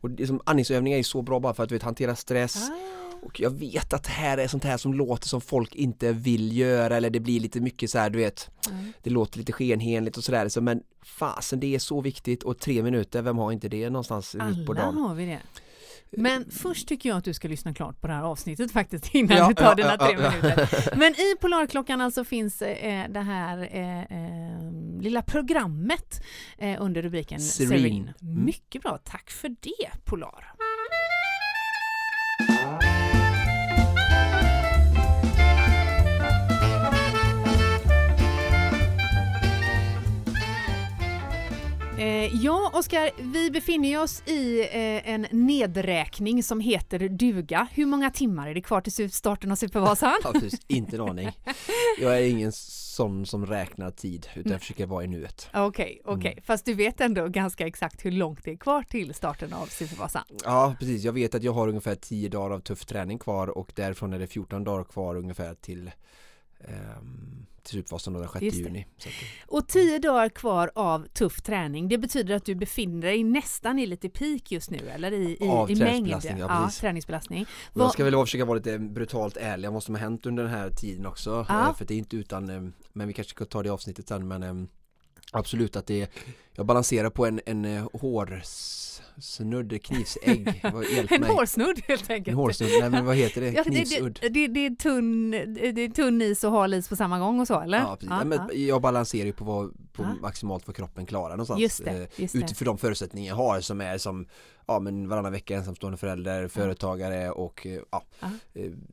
och 0.00 0.10
det 0.10 0.22
är 0.22 0.26
som, 0.26 0.40
andningsövningar 0.44 0.98
är 0.98 1.02
så 1.02 1.22
bra 1.22 1.40
bara 1.40 1.54
för 1.54 1.62
att 1.62 1.68
du 1.68 1.74
vet, 1.74 1.82
hantera 1.82 2.16
stress 2.16 2.70
Ah, 2.70 3.09
och 3.22 3.40
jag 3.40 3.50
vet 3.50 3.92
att 3.92 4.04
det 4.04 4.10
här 4.10 4.38
är 4.38 4.48
sånt 4.48 4.64
här 4.64 4.76
som 4.76 4.94
låter 4.94 5.28
som 5.28 5.40
folk 5.40 5.74
inte 5.74 6.12
vill 6.12 6.56
göra 6.56 6.96
eller 6.96 7.10
det 7.10 7.20
blir 7.20 7.40
lite 7.40 7.60
mycket 7.60 7.90
så 7.90 7.98
här, 7.98 8.10
du 8.10 8.18
vet 8.18 8.50
ja. 8.64 8.70
det 9.02 9.10
låter 9.10 9.38
lite 9.38 9.52
skenheligt 9.52 10.16
och 10.16 10.24
sådär 10.24 10.48
så, 10.48 10.60
men 10.60 10.82
fasen 11.02 11.60
det 11.60 11.74
är 11.74 11.78
så 11.78 12.00
viktigt 12.00 12.42
och 12.42 12.58
tre 12.58 12.82
minuter, 12.82 13.22
vem 13.22 13.38
har 13.38 13.52
inte 13.52 13.68
det 13.68 13.90
någonstans 13.90 14.34
mitt 14.34 14.66
på 14.66 14.72
Alla 14.72 14.82
dagen? 14.82 14.96
har 14.96 15.14
vi 15.14 15.26
det. 15.26 15.40
Men 16.12 16.50
först 16.50 16.88
tycker 16.88 17.08
jag 17.08 17.18
att 17.18 17.24
du 17.24 17.34
ska 17.34 17.48
lyssna 17.48 17.74
klart 17.74 18.00
på 18.00 18.06
det 18.06 18.12
här 18.12 18.22
avsnittet 18.22 18.72
faktiskt 18.72 19.14
innan 19.14 19.36
Ja, 19.36 19.48
du 19.48 19.54
tar 19.54 19.64
ja, 19.64 19.74
dina 19.74 19.96
tre 19.96 20.12
ja. 20.12 20.30
minuter. 20.30 20.68
Men 20.96 21.12
i 21.12 21.36
Polarklockan 21.40 22.00
alltså 22.00 22.24
finns 22.24 22.62
eh, 22.62 23.10
det 23.10 23.20
här 23.20 23.68
eh, 23.72 24.00
eh, 24.00 25.00
lilla 25.00 25.22
programmet 25.22 26.22
eh, 26.58 26.82
under 26.82 27.02
rubriken 27.02 27.40
Serene. 27.40 27.78
Serene. 27.78 28.14
Mm. 28.22 28.44
Mycket 28.44 28.82
bra, 28.82 28.98
tack 29.04 29.30
för 29.30 29.48
det 29.48 30.04
Polar. 30.04 30.54
Eh, 42.00 42.44
ja, 42.44 42.70
Oskar, 42.74 43.10
vi 43.22 43.50
befinner 43.50 44.02
oss 44.02 44.22
i 44.28 44.60
eh, 44.60 45.10
en 45.10 45.26
nedräkning 45.30 46.42
som 46.42 46.60
heter 46.60 47.08
duga. 47.08 47.68
Hur 47.72 47.86
många 47.86 48.10
timmar 48.10 48.48
är 48.48 48.54
det 48.54 48.60
kvar 48.62 48.80
till 48.80 49.10
starten 49.10 49.52
av 49.52 49.56
Supervasan? 49.56 50.12
Ja, 50.24 50.32
precis, 50.32 50.60
inte 50.66 50.96
en 50.96 51.02
aning. 51.02 51.28
Jag 52.00 52.18
är 52.18 52.22
ingen 52.22 52.52
sån 52.52 53.26
som 53.26 53.46
räknar 53.46 53.90
tid 53.90 54.26
utan 54.34 54.52
jag 54.52 54.60
försöker 54.60 54.86
vara 54.86 55.04
i 55.04 55.06
nuet. 55.06 55.48
Okej, 55.54 56.00
okej. 56.04 56.32
Mm. 56.32 56.44
Fast 56.44 56.64
du 56.64 56.74
vet 56.74 57.00
ändå 57.00 57.28
ganska 57.28 57.66
exakt 57.66 58.04
hur 58.04 58.10
långt 58.10 58.44
det 58.44 58.50
är 58.50 58.56
kvar 58.56 58.82
till 58.82 59.14
starten 59.14 59.52
av 59.52 59.66
Supervasan. 59.66 60.24
Ja 60.44 60.76
precis, 60.78 61.04
jag 61.04 61.12
vet 61.12 61.34
att 61.34 61.42
jag 61.42 61.52
har 61.52 61.68
ungefär 61.68 61.94
10 61.94 62.28
dagar 62.28 62.54
av 62.54 62.60
tuff 62.60 62.84
träning 62.84 63.18
kvar 63.18 63.58
och 63.58 63.72
därifrån 63.74 64.12
är 64.12 64.18
det 64.18 64.26
14 64.26 64.64
dagar 64.64 64.84
kvar 64.84 65.16
ungefär 65.16 65.54
till 65.54 65.90
ehm, 66.60 67.46
till 67.62 67.78
Supervasan 67.78 68.12
den 68.12 68.28
6 68.28 68.42
Just 68.42 68.56
det. 68.56 68.62
juni. 68.62 68.86
Och 69.46 69.68
tio 69.68 69.98
dagar 69.98 70.28
kvar 70.28 70.70
av 70.74 71.06
tuff 71.06 71.42
träning, 71.42 71.88
det 71.88 71.98
betyder 71.98 72.34
att 72.34 72.44
du 72.44 72.54
befinner 72.54 73.06
dig 73.06 73.24
nästan 73.24 73.78
i 73.78 73.86
lite 73.86 74.08
peak 74.08 74.52
just 74.52 74.70
nu, 74.70 74.78
eller 74.88 75.12
i, 75.12 75.36
i, 75.40 75.48
Av 75.48 75.70
i 75.70 75.74
mängd? 75.74 75.78
träningsbelastning, 75.80 76.38
ja, 76.38 76.46
ja, 76.48 76.64
precis. 76.64 76.80
träningsbelastning. 76.80 77.46
jag 77.74 77.92
ska 77.92 78.04
väl 78.04 78.14
försöka 78.26 78.44
vara 78.44 78.56
lite 78.56 78.78
brutalt 78.78 79.36
ärlig, 79.36 79.70
vad 79.70 79.82
som 79.82 79.94
har 79.94 80.02
hänt 80.02 80.26
under 80.26 80.42
den 80.42 80.52
här 80.52 80.70
tiden 80.70 81.06
också. 81.06 81.46
Ja. 81.48 81.68
eh, 81.68 81.74
För 81.74 81.84
det 81.84 81.94
är 81.94 81.98
inte 81.98 82.16
utan, 82.16 82.50
eh, 82.50 82.62
men 82.92 83.08
vi 83.08 83.14
kanske 83.14 83.30
ska 83.30 83.44
ta 83.44 83.62
det 83.62 83.70
avsnittet 83.70 84.08
sen 84.08 84.28
men 84.28 84.42
eh, 84.42 84.54
Absolut 85.32 85.76
att 85.76 85.86
det 85.86 86.10
Jag 86.54 86.66
balanserar 86.66 87.10
på 87.10 87.26
en, 87.26 87.40
en 87.46 87.64
eh, 87.64 87.88
hårsnudd, 87.92 89.82
knivsägg 89.82 90.60
En 91.10 91.22
hårsnudd 91.24 91.80
helt 91.88 92.10
enkelt. 92.10 92.28
En 92.28 92.34
hårsnudd, 92.34 92.70
nej 92.80 92.90
men 92.90 93.06
vad 93.06 93.16
heter 93.16 93.40
det? 93.40 93.50
Ja, 93.50 93.62
det, 93.64 93.70
Knivsudd? 93.70 94.18
det, 94.22 94.28
det, 94.28 94.46
det, 94.46 94.66
är 94.66 94.74
tunn, 94.74 95.30
det 95.30 95.84
är 95.84 95.88
tunn 95.88 96.22
is 96.22 96.44
och 96.44 96.52
hal 96.52 96.74
is 96.74 96.88
på 96.88 96.96
samma 96.96 97.18
gång 97.18 97.40
och 97.40 97.46
så 97.46 97.60
eller? 97.60 97.78
Ja, 97.78 97.96
precis. 98.00 98.10
Ja, 98.10 98.24
men 98.24 98.66
Jag 98.66 98.82
balanserar 98.82 99.26
ju 99.26 99.32
på, 99.32 99.44
vad, 99.44 99.92
på 99.92 100.02
Ja. 100.02 100.14
maximalt 100.22 100.66
vad 100.66 100.76
kroppen 100.76 101.06
klarar 101.06 101.30
någonstans 101.30 101.60
Just 101.60 101.84
det, 101.84 101.90
eh, 101.90 102.08
just 102.16 102.34
det. 102.34 102.38
Utifrån 102.38 102.66
de 102.66 102.78
förutsättningar 102.78 103.28
jag 103.28 103.36
har 103.36 103.60
som 103.60 103.80
är 103.80 103.98
som 103.98 104.26
ja, 104.66 104.80
men 104.80 105.08
varannan 105.08 105.32
vecka 105.32 105.56
ensamstående 105.56 105.98
förälder, 105.98 106.48
företagare 106.48 107.30
och 107.30 107.66
eh, 107.66 107.80
ja, 107.90 108.04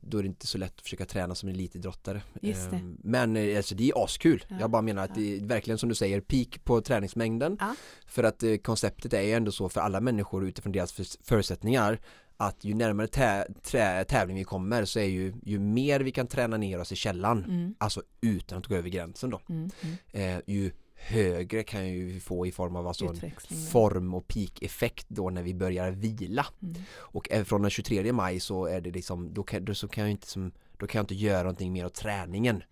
då 0.02 0.18
är 0.18 0.24
det 0.24 0.28
inte 0.28 0.48
så 0.48 0.58
lätt 0.58 0.74
att 0.76 0.82
försöka 0.82 1.06
träna 1.06 1.36
som 1.36 1.50
elitidrottare. 1.50 2.22
Just 2.42 2.70
det. 2.70 2.76
Eh, 2.76 2.82
Men 3.04 3.58
alltså, 3.58 3.76
det 3.76 3.90
är 3.90 4.04
askul. 4.04 4.46
Ja. 4.48 4.56
Jag 4.60 4.70
bara 4.70 4.82
menar 4.82 5.04
att 5.04 5.16
det 5.16 5.38
är 5.38 5.46
verkligen 5.46 5.78
som 5.78 5.90
du 5.90 5.96
säger 5.96 6.22
peak 6.22 6.64
på 6.64 6.82
träningsmängden. 6.82 7.47
Ja. 7.60 7.76
För 8.08 8.24
att 8.24 8.44
eh, 8.44 8.56
konceptet 8.58 9.14
är 9.14 9.22
ju 9.22 9.32
ändå 9.34 9.52
så 9.52 9.70
för 9.70 9.82
alla 9.82 10.02
människor 10.02 10.46
utifrån 10.48 10.72
deras 10.72 10.92
för- 10.92 11.24
förutsättningar 11.26 12.00
att 12.38 12.64
ju 12.64 12.74
närmare 12.74 13.08
tä- 13.08 13.46
trä- 13.64 14.04
tävling 14.04 14.38
vi 14.38 14.44
kommer 14.44 14.86
så 14.86 15.00
är 15.00 15.06
ju, 15.06 15.34
ju 15.44 15.60
mer 15.60 16.00
vi 16.00 16.12
kan 16.12 16.28
träna 16.28 16.58
ner 16.58 16.80
oss 16.80 16.92
i 16.92 16.96
källan, 16.96 17.44
Mm, 17.44 17.76
alltså 17.78 18.02
utan 18.22 18.58
att 18.58 18.68
gå 18.68 18.76
över 18.76 18.90
gränsen 18.90 19.30
då, 19.30 19.42
mm, 19.50 19.70
mm. 19.82 20.36
eh, 20.38 20.42
ju 20.48 20.72
högre 21.00 21.64
kan 21.64 21.88
ju 21.90 22.06
vi 22.06 22.20
få 22.20 22.48
i 22.48 22.52
form 22.52 22.76
av 22.76 22.88
alltså 22.88 23.06
form 23.72 24.14
och 24.14 24.28
peak-effekt 24.28 25.06
då 25.10 25.30
när 25.30 25.44
vi 25.44 25.54
börjar 25.54 25.92
vila. 25.92 26.46
Mm. 26.62 26.76
Och 26.96 27.28
även 27.32 27.46
från 27.46 27.62
den 27.62 27.72
23 27.72 28.14
maj 28.14 28.40
så 28.40 28.66
är 28.66 28.82
det 28.82 28.92
liksom, 28.92 29.34
då 29.34 29.44
kan, 29.44 29.66
då, 29.66 29.76
så 29.76 29.88
kan 29.88 30.04
jag 30.04 30.12
inte 30.12 30.28
som, 30.28 30.52
då 30.78 30.88
kan 30.88 31.00
jag 31.00 31.04
inte 31.04 31.16
göra 31.16 31.44
någonting 31.44 31.74
mer 31.74 31.86
åt 31.86 31.94
träningen. 31.94 32.64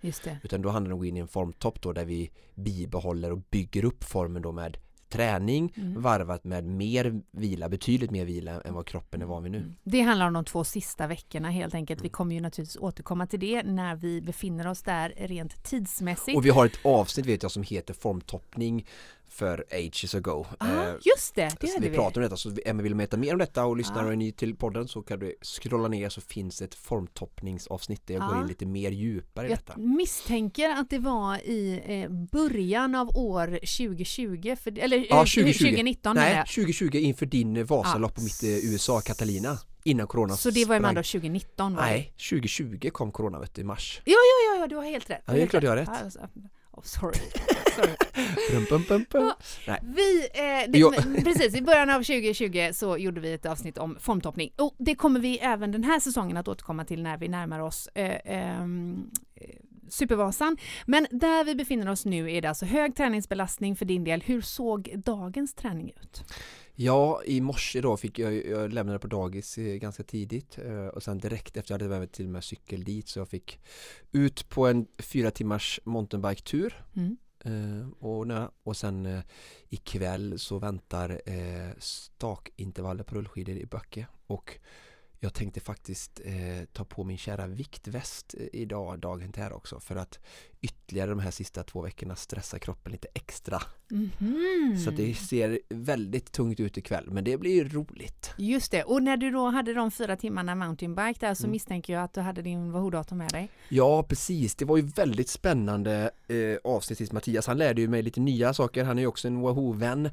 Utan 0.43 0.61
då 0.61 0.69
handlar 0.69 0.89
det 0.89 0.93
om 0.93 0.99
att 0.99 1.01
gå 1.01 1.05
in 1.05 1.17
i 1.17 1.19
en 1.19 1.27
formtopp 1.27 1.81
då 1.81 1.93
där 1.93 2.05
vi 2.05 2.31
bibehåller 2.55 3.31
och 3.31 3.37
bygger 3.49 3.85
upp 3.85 4.03
formen 4.03 4.41
då 4.41 4.51
med 4.51 4.77
träning 5.09 5.73
Mm. 5.77 6.01
varvat 6.01 6.43
med 6.43 6.63
mer 6.63 7.21
vila, 7.31 7.69
betydligt 7.69 8.11
mer 8.11 8.25
vila 8.25 8.61
än 8.61 8.73
vad 8.73 8.85
kroppen 8.85 9.21
är 9.21 9.25
van 9.25 9.43
vid 9.43 9.51
nu. 9.51 9.57
Mm. 9.57 9.75
Det 9.83 10.01
handlar 10.01 10.27
om 10.27 10.33
de 10.33 10.45
två 10.45 10.63
sista 10.63 11.07
veckorna 11.07 11.49
helt 11.49 11.73
enkelt. 11.75 12.01
Vi 12.01 12.09
kommer 12.09 12.35
ju 12.35 12.41
naturligtvis 12.41 12.77
återkomma 12.81 13.27
till 13.27 13.39
det 13.39 13.63
när 13.63 13.95
vi 13.95 14.21
befinner 14.21 14.67
oss 14.67 14.81
där 14.81 15.13
rent 15.17 15.63
tidsmässigt. 15.63 16.37
Och 16.37 16.45
vi 16.45 16.49
har 16.49 16.65
ett 16.65 16.79
avsnitt 16.83 17.25
vet 17.25 17.43
jag 17.43 17.51
som 17.51 17.63
heter 17.63 17.93
formtoppning 17.93 18.85
för 19.29 19.65
ages 19.71 20.15
ago. 20.15 20.45
ah, 20.59 20.65
Eh, 20.67 20.93
just 21.01 21.35
det, 21.35 21.41
det 21.59 21.67
hade 21.67 21.79
vi 21.81 21.89
vi. 21.89 21.95
pratar 21.95 22.21
om 22.21 22.23
detta, 22.23 22.37
så 22.37 22.51
Emma 22.65 22.83
vill 22.83 22.93
veta 22.95 23.17
mer 23.17 23.33
om 23.33 23.39
detta 23.39 23.65
och 23.65 23.77
lyssnar 23.77 23.97
Ja. 24.01 24.05
och 24.05 24.11
är 24.11 24.15
ny 24.15 24.31
till 24.31 24.55
podden 24.55 24.87
så 24.87 25.01
kan 25.01 25.19
du 25.19 25.35
scrolla 25.41 25.87
ner 25.87 26.09
så 26.09 26.21
finns 26.21 26.61
ett 26.61 26.75
formtoppningsavsnitt 26.75 28.07
där 28.07 28.13
jag 28.13 28.23
Ja. 28.23 28.27
går 28.27 28.41
in 28.41 28.47
lite 28.47 28.65
mer 28.65 28.91
djupare 28.91 29.47
i 29.47 29.49
detta. 29.49 29.73
Jag 29.77 29.87
misstänker 29.87 30.69
att 30.69 30.89
det 30.89 30.99
var 30.99 31.37
i 31.37 31.81
eh, 31.85 32.09
början 32.11 32.95
av 32.95 33.17
år 33.17 33.47
2020, 33.47 34.55
för, 34.55 34.79
eller 34.79 34.97
eh, 34.97 35.03
Ja, 35.09 35.19
2020. 35.19 35.51
2019 35.65 36.13
menar 36.15 36.27
Nej, 36.29 36.37
jag. 36.37 36.47
2020 36.47 36.95
inför 36.97 37.25
din 37.25 37.57
eh, 37.57 37.63
Vasalopp 37.63 38.11
Ja. 38.11 38.15
på 38.15 38.21
mitt 38.21 38.43
eh, 38.43 38.49
USA, 38.73 39.01
Catalina. 39.01 39.57
Innan 39.87 40.07
corona 40.07 40.35
Så 40.35 40.49
det 40.49 40.65
var 40.65 40.75
ju 40.75 40.79
med 40.81 40.85
sprang. 40.85 40.89
andra 40.89 41.03
2019 41.03 41.75
var? 41.75 41.81
Nej, 41.81 42.13
2020 42.29 42.89
kom 42.91 43.11
corona 43.11 43.39
vet 43.39 43.53
du, 43.55 43.61
i 43.61 43.63
mars. 43.63 44.01
Ja, 44.05 44.11
ja, 44.13 44.53
ja, 44.55 44.61
ja, 44.61 44.67
du 44.67 44.75
har 44.75 44.83
helt 44.83 45.09
rätt. 45.09 45.21
Ja, 45.25 45.33
det 45.33 45.41
är 45.41 45.47
klart 45.47 45.63
jag 45.63 45.71
har 45.71 45.77
rätt. 45.77 46.15
Oh, 46.75 46.81
sorry. 46.83 47.13
sorry. 47.75 47.95
Pum, 48.51 48.65
pum, 48.65 48.83
pum, 48.83 49.05
pum. 49.05 49.31
Ja. 49.65 49.77
Vi, 49.83 50.27
eh, 50.33 50.71
det, 50.71 51.23
precis, 51.23 51.55
i 51.55 51.61
början 51.61 51.89
av 51.89 52.03
2020 52.03 52.69
så 52.73 52.97
gjorde 52.97 53.21
vi 53.21 53.33
ett 53.33 53.45
avsnitt 53.45 53.77
om 53.77 53.97
formtoppning. 53.99 54.51
Och 54.57 54.75
det 54.77 54.95
kommer 54.95 55.19
vi 55.19 55.37
även 55.37 55.71
den 55.71 55.83
här 55.83 55.99
säsongen 55.99 56.37
att 56.37 56.47
återkomma 56.47 56.85
till 56.85 57.03
när 57.03 57.17
vi 57.17 57.27
närmar 57.27 57.59
oss 57.59 57.87
eh, 57.87 58.19
ehm, 58.25 59.11
eh, 59.35 59.49
Supervasan. 59.89 60.57
Men 60.85 61.07
där 61.11 61.43
vi 61.43 61.55
befinner 61.55 61.89
oss 61.89 62.05
nu 62.05 62.31
är 62.31 62.41
det 62.41 62.49
alltså 62.49 62.65
hög 62.65 62.95
träningsbelastning 62.95 63.75
för 63.75 63.85
din 63.85 64.03
del. 64.03 64.21
Hur 64.21 64.41
såg 64.41 64.93
dagens 64.95 65.53
träning 65.53 65.91
ut? 66.01 66.23
Ja, 66.77 67.21
i 67.25 67.41
morse 67.41 67.81
då 67.81 67.97
fick 67.97 68.19
jag, 68.19 68.45
jag 68.45 68.73
lämnade 68.73 68.99
på 68.99 69.07
dagis 69.07 69.57
eh, 69.57 69.75
ganska 69.75 70.03
tidigt 70.03 70.57
eh, 70.57 70.87
och 70.87 71.03
sen 71.03 71.17
direkt 71.17 71.57
efter 71.57 71.73
jag 71.73 71.81
hade 71.81 71.99
mig 71.99 72.07
till 72.07 72.27
med 72.27 72.43
cykel 72.43 72.83
dit 72.83 73.07
så 73.07 73.19
jag 73.19 73.29
fick 73.29 73.59
ut 74.11 74.49
på 74.49 74.67
en 74.67 74.87
fyra 74.99 75.31
timmars 75.31 75.79
mountainbike-tur. 75.83 76.85
Mm. 76.95 77.17
eh, 77.39 77.87
och, 77.99 78.51
och 78.63 78.77
sen 78.77 79.05
eh, 79.05 79.23
ikväll 79.69 80.39
så 80.39 80.59
väntar 80.59 81.21
stakintervaller 81.79 83.03
på 83.03 83.15
rullskidor 83.15 83.55
i 83.55 83.65
Böcke. 83.65 84.07
Och 84.27 84.59
jag 85.25 85.33
tänkte 85.33 85.59
faktiskt 85.59 86.21
eh, 86.23 86.65
ta 86.73 86.85
på 86.85 87.03
min 87.03 87.17
kära 87.17 87.47
viktväst 87.47 88.35
idag, 88.53 88.99
dagen 88.99 89.31
till 89.31 89.43
här 89.43 89.53
också. 89.53 89.79
För 89.79 89.95
att 89.95 90.19
ytterligare 90.65 91.09
de 91.09 91.19
här 91.19 91.31
sista 91.31 91.63
två 91.63 91.81
veckorna 91.81 92.15
stressa 92.15 92.59
kroppen 92.59 92.91
lite 92.91 93.07
extra. 93.13 93.61
Mhm. 93.91 94.77
Så 94.85 94.91
det 94.91 95.13
ser 95.13 95.59
väldigt 95.69 96.31
tungt 96.31 96.59
ut 96.59 96.77
ikväll 96.77 97.09
men 97.11 97.23
det 97.23 97.37
blir 97.37 97.69
roligt. 97.69 98.31
Just 98.37 98.71
det, 98.71 98.83
och 98.83 99.03
när 99.03 99.17
du 99.17 99.31
då 99.31 99.49
hade 99.49 99.73
de 99.73 99.91
fyra 99.91 100.15
timmarna 100.15 100.55
mountainbike 100.55 101.19
där 101.27 101.33
så 101.33 101.43
Mm. 101.43 101.51
misstänker 101.51 101.93
jag 101.93 102.03
att 102.03 102.13
du 102.13 102.21
hade 102.21 102.41
din 102.41 102.71
Wahoo-dator 102.71 103.15
med 103.15 103.29
dig. 103.31 103.49
Ja 103.69 104.03
precis, 104.03 104.55
det 104.55 104.65
var 104.65 104.77
ju 104.77 104.83
väldigt 104.83 105.29
spännande 105.29 106.11
eh, 106.27 106.57
avsnitt 106.71 106.97
till 106.97 107.13
Mattias. 107.13 107.47
Han 107.47 107.57
lärde 107.57 107.81
ju 107.81 107.87
mig 107.87 108.01
lite 108.01 108.19
nya 108.19 108.53
saker, 108.53 108.83
han 108.83 108.97
är 108.97 109.01
ju 109.01 109.07
också 109.07 109.27
en 109.27 109.41
Wahoo-vän. 109.41 110.09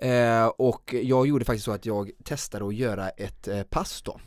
Ja. 0.00 0.06
Eh, 0.08 0.46
och 0.46 0.94
jag 1.02 1.26
gjorde 1.26 1.44
faktiskt 1.44 1.64
så 1.64 1.72
att 1.72 1.86
jag 1.86 2.10
testade 2.24 2.66
att 2.66 2.74
göra 2.74 3.08
ett 3.08 3.48
eh, 3.48 3.62
pass 3.62 4.02
då. 4.02 4.20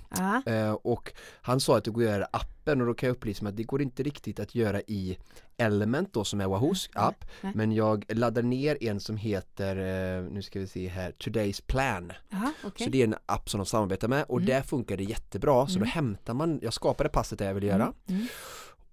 Eh, 0.51 0.71
och 0.71 1.11
han 1.41 1.59
sa 1.59 1.77
att 1.77 1.83
det 1.83 1.91
går 1.91 2.01
att 2.01 2.07
göra 2.09 2.23
i 2.23 2.27
appen 2.67 2.81
och 2.81 2.87
då 2.87 2.93
kan 2.93 3.07
jag 3.07 3.15
upplysa 3.15 3.43
med 3.43 3.51
att 3.51 3.57
det 3.57 3.63
går 3.63 3.81
inte 3.81 4.03
riktigt 4.03 4.39
att 4.39 4.55
göra 4.55 4.81
i 4.81 5.17
Element 5.57 6.13
då 6.13 6.23
som 6.23 6.41
är 6.41 6.47
Wahoos 6.47 6.89
Nej, 6.95 7.03
app. 7.03 7.25
nej. 7.41 7.51
Men 7.55 7.71
jag 7.71 8.05
laddar 8.09 8.41
ner 8.41 8.83
en 8.83 8.99
som 8.99 9.17
heter, 9.17 9.75
eh, 10.17 10.23
nu 10.31 10.41
ska 10.41 10.59
vi 10.59 10.67
se 10.67 10.87
här, 10.87 11.11
Today's 11.11 11.63
Plan. 11.67 12.11
Aha, 12.33 12.51
okej. 12.63 12.85
Så 12.85 12.91
det 12.91 13.01
är 13.01 13.03
en 13.07 13.15
app 13.25 13.49
som 13.49 13.57
de 13.57 13.65
samarbetar 13.65 14.07
med 14.07 14.23
och 14.29 14.37
Mm. 14.37 14.45
där 14.47 14.61
funkar 14.61 14.97
det 14.97 15.03
jättebra. 15.03 15.67
Så 15.67 15.73
då 15.73 15.77
Mm. 15.79 15.89
hämtar 15.89 16.33
man, 16.33 16.59
jag 16.61 16.73
skapade 16.73 17.09
passet 17.09 17.39
där 17.39 17.45
jag 17.47 17.53
vill 17.53 17.63
göra. 17.63 17.83
Mm, 17.83 17.93
mm. 18.07 18.27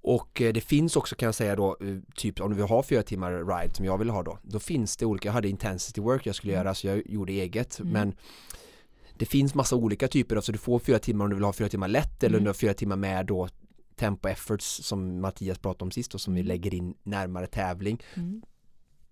Och 0.06 0.40
eh, 0.42 0.52
det 0.52 0.60
finns 0.60 0.96
också 0.96 1.14
kan 1.16 1.26
jag 1.26 1.34
säga 1.34 1.56
då, 1.56 1.76
eh, 1.80 1.96
typ 2.14 2.40
om 2.40 2.50
du 2.50 2.56
vill 2.56 2.64
ha 2.64 2.82
fyra 2.82 3.02
timmar 3.02 3.32
ride 3.60 3.74
som 3.74 3.84
jag 3.84 3.98
vill 3.98 4.10
ha 4.10 4.22
då, 4.22 4.38
då 4.42 4.58
finns 4.60 4.96
det 4.96 5.06
olika, 5.06 5.28
jag 5.28 5.32
hade 5.32 5.48
intensity 5.48 6.00
work 6.00 6.26
jag 6.26 6.34
skulle 6.34 6.52
Mm. 6.52 6.64
göra 6.64 6.74
så 6.74 6.86
jag 6.86 7.02
gjorde 7.06 7.32
eget 7.32 7.78
Mm. 7.80 7.92
men 7.92 8.14
det 9.18 9.26
finns 9.26 9.54
massa 9.54 9.76
olika 9.76 10.08
typer, 10.08 10.36
alltså 10.36 10.52
du 10.52 10.58
får 10.58 10.78
fyra 10.78 10.98
timmar 10.98 11.24
om 11.24 11.30
du 11.30 11.36
vill 11.36 11.44
ha 11.44 11.52
fyra 11.52 11.68
timmar 11.68 11.88
lätt 11.88 12.22
eller 12.22 12.34
om 12.36 12.40
Mm. 12.40 12.44
du 12.44 12.48
har 12.48 12.54
fyra 12.54 12.74
timmar 12.74 12.96
med 12.96 13.26
då 13.26 13.48
tempo 13.96 14.28
efforts 14.28 14.86
som 14.86 15.20
Mattias 15.20 15.58
pratade 15.58 15.84
om 15.84 15.90
sist 15.90 16.14
och 16.14 16.20
som 16.20 16.34
vi 16.34 16.42
lägger 16.42 16.74
in 16.74 16.94
närmare 17.02 17.46
tävling. 17.46 18.02
Mm. 18.14 18.42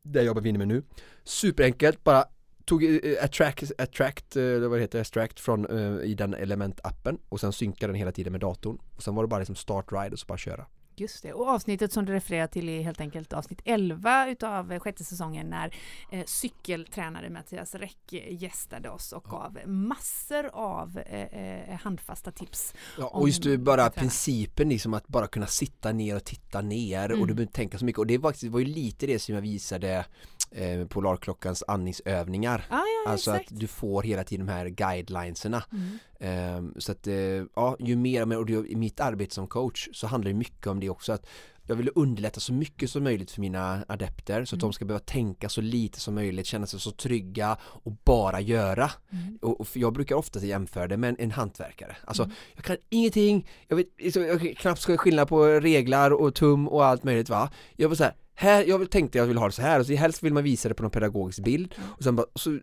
Det 0.02 0.22
jobbar 0.22 0.40
vi 0.40 0.48
inne 0.48 0.58
med 0.58 0.68
nu. 0.68 0.82
Superenkelt, 1.24 2.04
bara 2.04 2.24
tog 2.64 2.84
eh, 2.84 3.24
attract, 3.24 3.72
attract 3.78 4.36
eh, 4.36 4.42
eller 4.42 4.68
vad 4.68 4.78
det 4.78 4.82
heter, 4.82 5.00
extract 5.00 5.40
från 5.40 5.66
eh, 5.66 6.04
i 6.10 6.14
den 6.14 6.34
element-appen 6.34 7.18
och 7.28 7.40
sen 7.40 7.52
synkade 7.52 7.92
den 7.92 7.98
hela 7.98 8.12
tiden 8.12 8.32
med 8.32 8.40
datorn. 8.40 8.78
Och 8.96 9.02
sen 9.02 9.14
var 9.14 9.22
det 9.22 9.28
bara 9.28 9.38
liksom 9.38 9.56
start 9.56 9.92
ride 9.92 10.10
och 10.10 10.18
så 10.18 10.26
bara 10.26 10.38
köra. 10.38 10.66
Just 11.02 11.22
det. 11.22 11.32
Och 11.32 11.48
avsnittet 11.48 11.92
som 11.92 12.04
du 12.04 12.12
refererar 12.12 12.46
till 12.46 12.68
är 12.68 12.82
helt 12.82 13.00
enkelt 13.00 13.32
avsnitt 13.32 13.60
11 13.64 14.28
utav 14.28 14.72
eh, 14.72 14.80
sjätte 14.80 15.04
säsongen 15.04 15.46
när 15.50 15.74
eh, 16.10 16.24
cykeltränare 16.26 17.30
Mattias 17.30 17.74
Räck 17.74 18.12
gästade 18.30 18.90
oss 18.90 19.12
och 19.12 19.24
gav 19.24 19.58
massor 19.66 20.46
av 20.52 20.98
eh, 21.06 21.20
eh, 21.22 21.78
handfasta 21.80 22.30
tips. 22.32 22.74
Ja, 22.98 23.06
och 23.06 23.28
just 23.28 23.42
det, 23.42 23.58
bara 23.58 23.90
principen 23.90 24.68
liksom 24.68 24.94
att 24.94 25.08
bara 25.08 25.26
kunna 25.26 25.46
sitta 25.46 25.92
ner 25.92 26.16
och 26.16 26.24
titta 26.24 26.60
ner 26.60 27.02
Mm. 27.04 27.20
och 27.20 27.26
du 27.26 27.34
behöver 27.34 27.42
inte 27.42 27.52
tänka 27.54 27.78
så 27.78 27.84
mycket 27.84 27.98
och 27.98 28.06
det 28.06 28.18
var, 28.18 28.30
faktiskt- 28.30 28.42
det 28.44 28.50
var 28.50 28.58
ju 28.60 28.64
lite 28.66 29.06
det 29.06 29.18
som 29.18 29.34
jag 29.34 29.42
visade 29.42 30.04
eh, 30.54 30.86
Polarklockans 30.86 31.64
andningsövningar. 31.68 32.64
Ah, 32.68 32.76
ja, 32.76 33.10
Alltså 33.10 33.30
exakt. 33.30 33.52
att 33.52 33.60
du 33.60 33.66
får 33.66 34.02
hela 34.02 34.24
tiden 34.24 34.46
de 34.46 34.52
här 34.52 34.66
guidelineserna. 34.68 35.62
Mm. 35.72 35.98
Ehm, 36.20 36.74
så 36.78 36.92
att, 36.92 37.06
eh, 37.06 37.14
ja, 37.56 37.76
ju 37.80 37.96
mer, 37.96 38.38
och 38.38 38.50
i 38.50 38.76
mitt 38.76 39.00
arbete 39.00 39.34
som 39.34 39.46
coach 39.46 39.88
så 39.92 40.06
handlar 40.06 40.30
det 40.30 40.36
mycket 40.38 40.66
om 40.66 40.80
det 40.80 40.90
också 40.90 41.12
att 41.12 41.26
jag 41.66 41.76
vill 41.76 41.90
underlätta 41.94 42.40
så 42.40 42.52
mycket 42.52 42.90
som 42.90 43.04
möjligt 43.04 43.30
för 43.30 43.40
mina 43.40 43.84
adepter 43.88 44.44
så 44.44 44.56
att 44.56 44.62
Mm. 44.62 44.68
de 44.68 44.72
ska 44.72 44.84
behöva 44.84 45.04
tänka 45.04 45.48
så 45.48 45.60
lite 45.60 46.00
som 46.00 46.14
möjligt, 46.14 46.46
känna 46.46 46.66
sig 46.66 46.80
så 46.80 46.90
trygga 46.90 47.56
och 47.62 47.92
bara 48.04 48.40
göra. 48.40 48.90
Mm. 49.12 49.38
Och, 49.42 49.60
och 49.60 49.68
jag 49.74 49.92
brukar 49.92 50.16
ofta 50.16 50.40
jämföra 50.40 50.86
det 50.88 50.96
med 50.96 51.08
en, 51.10 51.16
en 51.18 51.30
hantverkare. 51.30 51.96
Alltså, 52.04 52.22
Mm. 52.22 52.34
jag 52.54 52.64
kan 52.64 52.76
ingenting, 52.88 53.48
jag 53.68 53.76
vet 53.76 54.12
så 54.12 54.20
jag 54.20 54.56
knappt 54.58 54.80
ska 54.80 54.96
skillnad 54.96 55.28
på 55.28 55.46
reglar 55.46 56.10
och 56.10 56.34
tum 56.34 56.68
och 56.68 56.84
allt 56.84 57.04
möjligt 57.04 57.28
va. 57.28 57.50
Jag 57.76 57.88
vill 57.88 57.98
säga, 57.98 58.08
här, 58.08 58.16
jag 58.40 58.78
vill- 58.78 58.88
tänkte 58.88 59.18
jag 59.18 59.26
vill 59.26 59.38
ha 59.38 59.46
det 59.46 59.52
så 59.52 59.62
här 59.62 59.80
och 59.80 59.86
så 59.86 59.94
helst 59.94 60.22
vill 60.22 60.32
man 60.32 60.42
visa 60.44 60.68
det 60.68 60.74
på 60.74 60.82
någon 60.82 60.90
pedagogisk 60.90 61.44
bild. 61.44 61.74
Och 61.96 62.04
sen 62.04 62.16
bara, 62.16 62.26
så 62.34 62.58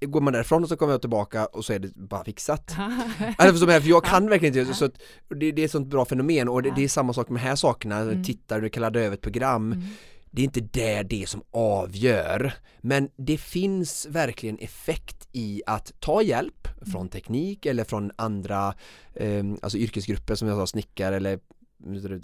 går 0.00 0.20
man 0.20 0.32
därifrån 0.32 0.62
och 0.62 0.68
så 0.68 0.76
kommer 0.76 0.92
jag 0.92 1.00
tillbaka 1.00 1.46
och 1.46 1.64
så 1.64 1.72
är 1.72 1.78
det 1.78 1.94
bara 1.96 2.24
fixat. 2.24 2.74
Alltså, 3.38 3.66
för 3.66 3.88
jag 3.88 4.04
kan 4.04 4.28
verkligen 4.28 4.58
inte, 4.58 4.74
så 4.74 4.86
det, 5.28 5.52
det 5.52 5.62
är 5.62 5.64
ett 5.64 5.70
sånt 5.70 5.88
bra 5.88 6.04
fenomen 6.04 6.48
och 6.48 6.62
det, 6.62 6.72
det 6.76 6.84
är 6.84 6.88
samma 6.88 7.12
sak 7.12 7.28
med 7.28 7.40
de 7.42 7.44
här 7.46 7.56
sakerna, 7.56 7.98
Mm. 8.00 8.24
tittar 8.24 8.60
du 8.60 8.68
kan 8.68 8.80
ladda 8.80 9.00
över 9.00 9.14
ett 9.14 9.20
program. 9.20 9.72
Mm. 9.72 9.84
det 10.30 10.42
är 10.42 10.44
inte 10.44 10.60
det, 10.60 11.02
det 11.02 11.28
som 11.28 11.42
avgör. 11.50 12.52
Men 12.80 13.08
det 13.16 13.36
finns 13.38 14.06
verkligen 14.10 14.58
effekt 14.58 15.28
i 15.32 15.62
att 15.66 15.92
ta 16.00 16.22
hjälp 16.22 16.68
från 16.92 17.08
teknik 17.08 17.66
eller 17.66 17.84
från 17.84 18.10
andra 18.16 18.74
eh, 19.14 19.44
alltså 19.62 19.78
yrkesgrupper 19.78 20.34
som 20.34 20.48
jag 20.48 20.58
sa, 20.58 20.66
snickare 20.66 21.16
eller 21.16 21.38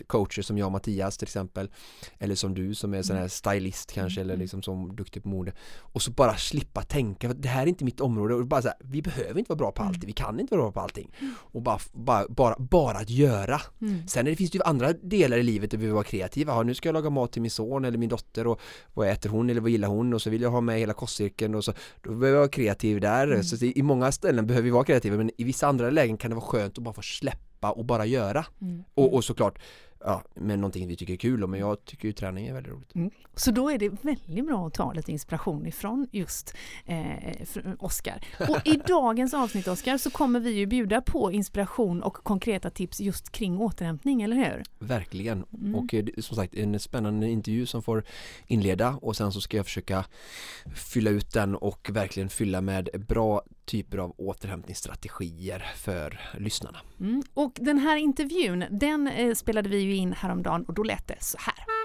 coacher 0.07 0.43
som 0.43 0.59
jag 0.59 0.67
och 0.67 0.73
Mattias 0.73 1.19
till 1.19 1.27
exempel 1.27 1.71
eller 2.19 2.35
som 2.35 2.55
du 2.55 2.75
som 2.75 2.95
är 2.95 3.03
sån 3.03 3.17
här 3.17 3.29
stylist 3.29 3.93
kanske 3.93 4.21
eller 4.21 4.35
Mm. 4.35 4.41
liksom 4.43 4.62
som 4.62 4.97
duktig 4.97 5.23
på 5.23 5.29
mode 5.29 5.53
och 5.81 6.03
så 6.03 6.11
bara 6.11 6.37
slippa 6.37 6.83
tänka 6.83 7.29
det 7.29 7.49
här 7.49 7.62
är 7.62 7.67
inte 7.67 7.85
mitt 7.85 8.00
område 8.00 8.35
och 8.35 8.47
bara 8.47 8.62
så 8.62 8.69
här, 8.69 8.77
vi 8.85 9.03
behöver 9.03 9.38
inte 9.38 9.49
vara 9.49 9.57
bra 9.59 9.73
på 9.73 9.83
Mm. 9.83 9.95
allt, 9.95 10.05
vi 10.05 10.12
kan 10.12 10.41
inte 10.41 10.55
vara 10.57 10.62
bra 10.62 10.73
på 10.73 10.81
allting 10.81 11.11
och 11.31 11.62
bara, 11.62 11.79
bara, 11.93 12.29
bara, 12.29 12.57
bara 12.59 12.99
att 12.99 13.11
göra 13.11 13.61
Mm. 13.81 14.09
Sen 14.09 14.25
det, 14.25 14.37
finns 14.37 14.50
det 14.50 14.59
ju 14.59 14.62
andra 14.65 14.93
delar 14.93 15.37
i 15.38 15.43
livet 15.43 15.71
där 15.71 15.79
vi 15.79 15.85
vill 15.85 15.95
vara 15.95 16.05
kreativa. 16.05 16.53
Ja, 16.53 16.62
nu 16.62 16.75
ska 16.75 16.88
jag 16.88 16.95
laga 16.95 17.11
mat 17.11 17.33
till 17.33 17.43
min 17.43 17.50
son 17.50 17.85
eller 17.85 17.99
min 17.99 18.09
dotter 18.09 18.47
och 18.47 18.61
vad 18.95 19.09
äter 19.09 19.31
hon 19.31 19.50
eller 19.50 19.61
vad 19.61 19.71
gillar 19.71 19.88
hon 19.88 20.15
och 20.15 20.23
så 20.23 20.31
vill 20.31 20.43
jag 20.43 20.50
ha 20.50 20.61
med 20.61 20.79
hela 20.79 20.93
kostcirkeln 20.93 21.55
och 21.55 21.65
så 21.65 21.73
då 22.03 22.11
behöver 22.11 22.29
jag 22.29 22.37
vara 22.38 22.49
kreativ 22.49 23.00
där. 23.00 23.27
Mm. 23.27 23.43
Så 23.45 23.65
i 23.65 23.83
många 23.83 24.12
ställen 24.12 24.47
behöver 24.47 24.65
vi 24.65 24.71
vara 24.71 24.85
kreativa 24.85 25.17
men 25.17 25.31
i 25.37 25.45
vissa 25.45 25.67
andra 25.67 25.91
lägen 25.91 26.17
kan 26.17 26.31
det 26.31 26.35
vara 26.35 26.47
skönt 26.47 26.79
att 26.79 26.85
bara 26.85 26.95
få 26.95 27.03
släppa 27.03 27.38
och 27.61 27.85
bara 27.85 28.07
göra. 28.07 28.47
Mm. 28.61 28.85
Och, 28.95 29.15
och 29.15 29.25
såklart 29.25 29.59
ja, 30.00 30.23
med 30.35 30.59
någonting 30.59 30.88
vi 30.88 30.97
tycker 30.97 31.12
är 31.12 31.17
kul 31.17 31.47
men 31.47 31.61
jag 31.61 31.85
tycker 31.85 32.09
ju 32.09 32.12
träning 32.12 32.47
är 32.47 32.55
väldigt 32.55 32.73
roligt. 32.73 32.95
Mm. 32.95 33.11
Så 33.35 33.50
då 33.50 33.71
är 33.71 33.78
det 33.78 33.88
väldigt 34.02 34.47
bra 34.47 34.67
att 34.67 34.75
ta 34.75 34.93
lite 34.93 35.12
inspiration 35.12 35.67
ifrån 35.67 36.09
just 36.12 36.55
eh, 36.85 37.05
Oscar. 37.78 38.21
Och 38.49 38.67
i 38.67 38.81
dagens 38.87 39.35
avsnitt 39.35 39.69
Oscar 39.69 39.99
så 39.99 40.11
kommer 40.11 40.40
vi 40.40 40.50
ju 40.50 40.67
bjuda 40.67 41.00
på 41.00 41.33
inspiration 41.33 42.02
och 42.02 42.14
konkreta 42.14 42.71
tips 42.71 43.00
just 43.00 43.31
kring 43.31 43.59
återhämtning, 43.59 44.23
eller 44.23 44.37
hur? 44.37 44.62
Verkligen. 44.78 45.45
Mm. 45.52 45.75
Och 45.75 45.95
eh, 45.95 46.05
som 46.19 46.37
sagt 46.37 46.55
en 46.55 46.81
spännande 46.81 47.28
intervju 47.28 47.67
som 47.67 47.83
får 47.83 48.05
inleda 48.47 48.99
och 49.02 49.17
sen 49.17 49.33
så 49.33 49.40
ska 49.40 49.57
jag 49.57 49.67
försöka 49.67 50.05
fylla 50.75 51.11
ut 51.11 51.33
den 51.33 51.55
och 51.55 51.90
verkligen 51.93 52.28
fylla 52.28 52.61
med 52.61 52.88
bra 53.09 53.43
typer 53.64 53.99
av 53.99 54.14
återhämtningsstrategier 54.19 55.67
för 55.76 56.21
lyssnarna. 56.38 56.78
Mm. 57.00 57.23
Och 57.35 57.52
den 57.61 57.78
här 57.78 57.97
intervjun, 57.97 58.64
den 58.71 59.09
eh, 59.09 59.35
spelade 59.35 59.69
vi 59.69 59.85
ju 59.88 59.97
in 59.97 60.12
häromdagen 60.12 60.64
och 60.64 60.75
då 60.75 60.83
lät 60.83 61.09
det 61.09 61.16
så 61.21 61.38
här. 61.40 61.78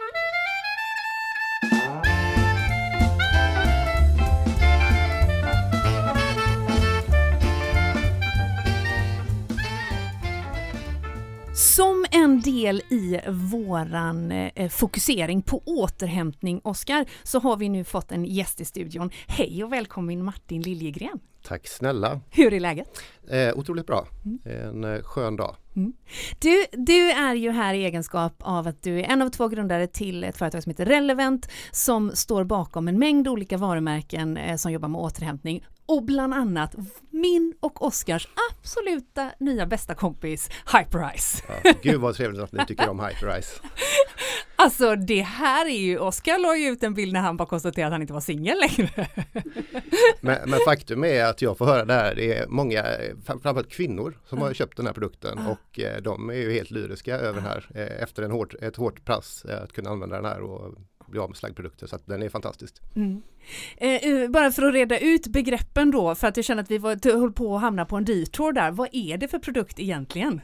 Som 11.63 12.05
en 12.11 12.41
del 12.41 12.81
i 12.89 13.19
våran 13.27 14.31
eh, 14.31 14.69
fokusering 14.69 15.41
på 15.41 15.61
återhämtning, 15.65 16.61
Oskar, 16.63 17.05
så 17.23 17.39
har 17.39 17.57
vi 17.57 17.69
nu 17.69 17.83
fått 17.83 18.11
en 18.11 18.25
gäst 18.25 18.61
i 18.61 18.65
studion. 18.65 19.09
Hej 19.27 19.63
och 19.63 19.73
välkommen 19.73 20.23
Martin 20.23 20.61
Liljegren. 20.61 21.19
Tack 21.43 21.67
snälla! 21.67 22.19
Hur 22.29 22.53
är 22.53 22.59
läget? 22.59 23.03
Eh, 23.29 23.57
otroligt 23.57 23.87
bra. 23.87 24.07
En 24.45 24.83
eh, 24.83 25.01
skön 25.03 25.35
dag. 25.35 25.55
Du, 26.39 26.65
du 26.71 27.11
är 27.11 27.35
ju 27.35 27.51
här 27.51 27.73
i 27.73 27.85
egenskap 27.85 28.33
av 28.39 28.67
att 28.67 28.83
du 28.83 28.99
är 28.99 29.03
en 29.03 29.21
av 29.21 29.29
två 29.29 29.47
grundare 29.47 29.87
till 29.87 30.23
ett 30.23 30.37
företag 30.37 30.63
som 30.63 30.69
heter 30.69 30.85
Relevant 30.85 31.49
som 31.71 32.11
står 32.13 32.43
bakom 32.43 32.87
en 32.87 32.99
mängd 32.99 33.27
olika 33.27 33.57
varumärken 33.57 34.37
eh, 34.37 34.55
som 34.55 34.71
jobbar 34.71 34.87
med 34.87 35.01
återhämtning 35.01 35.65
och 35.85 36.03
bland 36.03 36.33
annat 36.33 36.75
min 37.09 37.53
och 37.59 37.81
Oskars 37.85 38.27
absoluta 38.51 39.31
nya 39.39 39.65
bästa 39.65 39.95
kompis 39.95 40.49
Hyperice. 40.77 41.43
Ja, 41.63 41.73
gud 41.81 42.01
vad 42.01 42.15
trevligt 42.15 42.41
att 42.41 42.51
ni 42.51 42.65
tycker 42.65 42.89
om 42.89 42.99
Hyperice. 42.99 43.61
Alltså 44.55 44.95
det 44.95 45.21
här 45.21 45.65
är 45.65 45.77
ju, 45.77 45.97
Oskar 45.99 46.39
la 46.39 46.57
ju 46.57 46.67
ut 46.67 46.83
en 46.83 46.93
bild 46.93 47.13
när 47.13 47.19
han 47.19 47.37
bara 47.37 47.47
konstaterade 47.47 47.87
att 47.87 47.93
han 47.93 48.01
inte 48.01 48.13
var 48.13 48.21
singel 48.21 48.57
längre. 48.59 49.07
Men, 50.21 50.49
men 50.49 50.59
faktum 50.65 51.03
är 51.03 51.25
att 51.25 51.41
jag 51.41 51.57
får 51.57 51.65
höra 51.65 51.85
det 51.85 51.93
här. 51.93 52.15
Det 52.15 52.37
är 52.37 52.47
många, 52.47 52.83
fram- 53.25 53.41
framförallt 53.41 53.69
kvinnor 53.71 54.17
som 54.25 54.41
har 54.41 54.53
köpt 54.53 54.77
den 54.77 54.85
här 54.85 54.93
produkten 54.93 55.39
och 55.47 55.79
eh, 55.79 56.01
de 56.01 56.29
är 56.29 56.33
ju 56.33 56.53
helt 56.53 56.71
lyriska 56.71 57.15
över 57.17 57.33
den 57.33 57.43
här 57.49 57.69
eh, 57.75 58.03
efter 58.03 58.23
en 58.23 58.31
hårt, 58.31 58.53
ett 58.61 58.75
hårt 58.75 59.05
pass 59.05 59.45
eh, 59.49 59.63
att 59.63 59.73
kunna 59.73 59.89
använda 59.89 60.15
den 60.15 60.25
här 60.25 60.41
och 60.41 60.73
bli 61.13 61.19
av 61.19 61.29
med 61.29 61.37
slaggprodukter. 61.37 61.87
Så 61.87 61.95
att 61.95 62.07
den 62.07 62.23
är 62.23 62.29
fantastisk. 62.29 62.81
Mm. 62.95 63.21
Eh, 63.77 63.95
eh, 63.95 64.29
bara 64.29 64.51
för 64.51 64.63
att 64.63 64.73
reda 64.73 64.99
ut 64.99 65.27
begreppen 65.27 65.91
då, 65.91 66.15
för 66.15 66.27
att 66.27 66.37
jag 66.37 66.45
känner 66.45 66.63
att 66.63 66.71
vi 66.71 66.77
var, 66.77 67.19
höll 67.19 67.33
på 67.33 67.55
att 67.55 67.61
hamna 67.61 67.85
på 67.85 67.97
en 67.97 68.05
detour 68.05 68.53
där. 68.53 68.71
Vad 68.71 68.89
är 68.91 69.17
det 69.17 69.27
för 69.27 69.39
produkt 69.39 69.79
egentligen? 69.79 70.41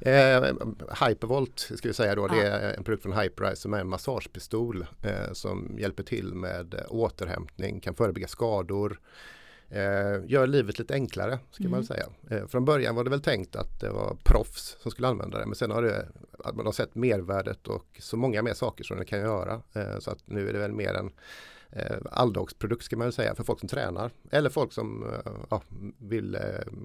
Eh, 0.00 0.42
Hypervolt 1.06 1.70
ska 1.76 1.88
vi 1.88 1.94
säga 1.94 2.14
då, 2.14 2.26
det 2.26 2.46
är 2.46 2.76
en 2.76 2.84
produkt 2.84 3.02
från 3.02 3.12
Hyperice 3.12 3.56
som 3.56 3.74
är 3.74 3.80
en 3.80 3.88
massagepistol 3.88 4.86
eh, 5.02 5.32
som 5.32 5.76
hjälper 5.78 6.02
till 6.02 6.34
med 6.34 6.74
återhämtning, 6.88 7.80
kan 7.80 7.94
förebygga 7.94 8.28
skador, 8.28 8.98
gör 10.26 10.46
livet 10.46 10.78
lite 10.78 10.94
enklare 10.94 11.38
ska 11.50 11.64
man 11.64 11.72
väl 11.72 11.86
säga. 11.86 12.06
Eh, 12.30 12.46
från 12.46 12.64
början 12.64 12.94
var 12.94 13.04
det 13.04 13.10
väl 13.10 13.22
tänkt 13.22 13.56
att 13.56 13.80
det 13.80 13.90
var 13.90 14.16
proffs 14.24 14.76
som 14.80 14.90
skulle 14.90 15.08
använda 15.08 15.38
det 15.38 15.46
men 15.46 15.54
sen 15.54 15.70
har 15.70 15.82
det, 15.82 16.08
att 16.44 16.56
man 16.56 16.66
har 16.66 16.72
sett 16.72 16.94
mervärdet 16.94 17.68
och 17.68 17.86
så 17.98 18.16
många 18.16 18.42
mer 18.42 18.54
saker 18.54 18.84
som 18.84 18.98
det 18.98 19.04
kan 19.04 19.20
göra. 19.20 19.62
Eh, 19.72 19.98
så 19.98 20.10
att 20.10 20.18
nu 20.24 20.48
är 20.48 20.52
det 20.52 20.58
väl 20.58 20.72
mer 20.72 20.94
en 20.94 21.10
eh, 21.72 21.96
alldagsprodukt 22.10 22.84
ska 22.84 22.96
man 22.96 23.06
väl 23.06 23.12
säga 23.12 23.34
för 23.34 23.44
folk 23.44 23.60
som 23.60 23.68
tränar 23.68 24.10
eller 24.30 24.50
folk 24.50 24.72
som 24.72 25.02
eh, 25.02 25.32
ja, 25.50 25.62
vill 25.98 26.34
eh, 26.34 26.40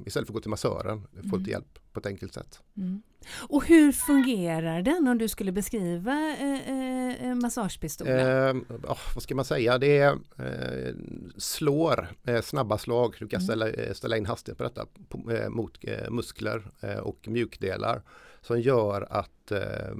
istället 0.05 0.27
för 0.27 0.33
att 0.33 0.35
gå 0.35 0.39
till 0.39 0.49
massören 0.49 1.07
få 1.29 1.37
lite 1.37 1.51
hjälp 1.51 1.79
på 1.93 1.99
ett 1.99 2.05
enkelt 2.05 2.33
sätt. 2.33 2.61
Mm. 2.77 3.01
Och 3.49 3.65
hur 3.65 3.91
fungerar 3.91 4.81
den 4.81 5.07
om 5.07 5.17
du 5.17 5.27
skulle 5.27 5.51
beskriva 5.51 6.35
eh, 6.39 7.35
massagepistolen? 7.35 8.17
Eh, 8.17 8.77
ja, 8.83 8.97
vad 9.15 9.23
ska 9.23 9.35
man 9.35 9.45
säga? 9.45 9.77
Det 9.77 9.97
är 9.97 10.11
eh, 10.37 10.95
slår, 11.37 12.07
eh, 12.23 12.41
snabba 12.41 12.77
slag. 12.77 13.15
Du 13.19 13.27
kan 13.27 13.41
ställa, 13.41 13.69
eh, 13.69 13.93
ställa 13.93 14.17
in 14.17 14.25
hastighet 14.25 14.57
på 14.57 14.63
detta 14.63 14.85
på, 15.09 15.49
mot 15.49 15.77
muskler 16.09 16.71
och 17.01 17.27
mjukdelar 17.27 18.01
som 18.47 18.61
gör 18.61 19.07
att, 19.09 19.51
eh, 19.51 19.95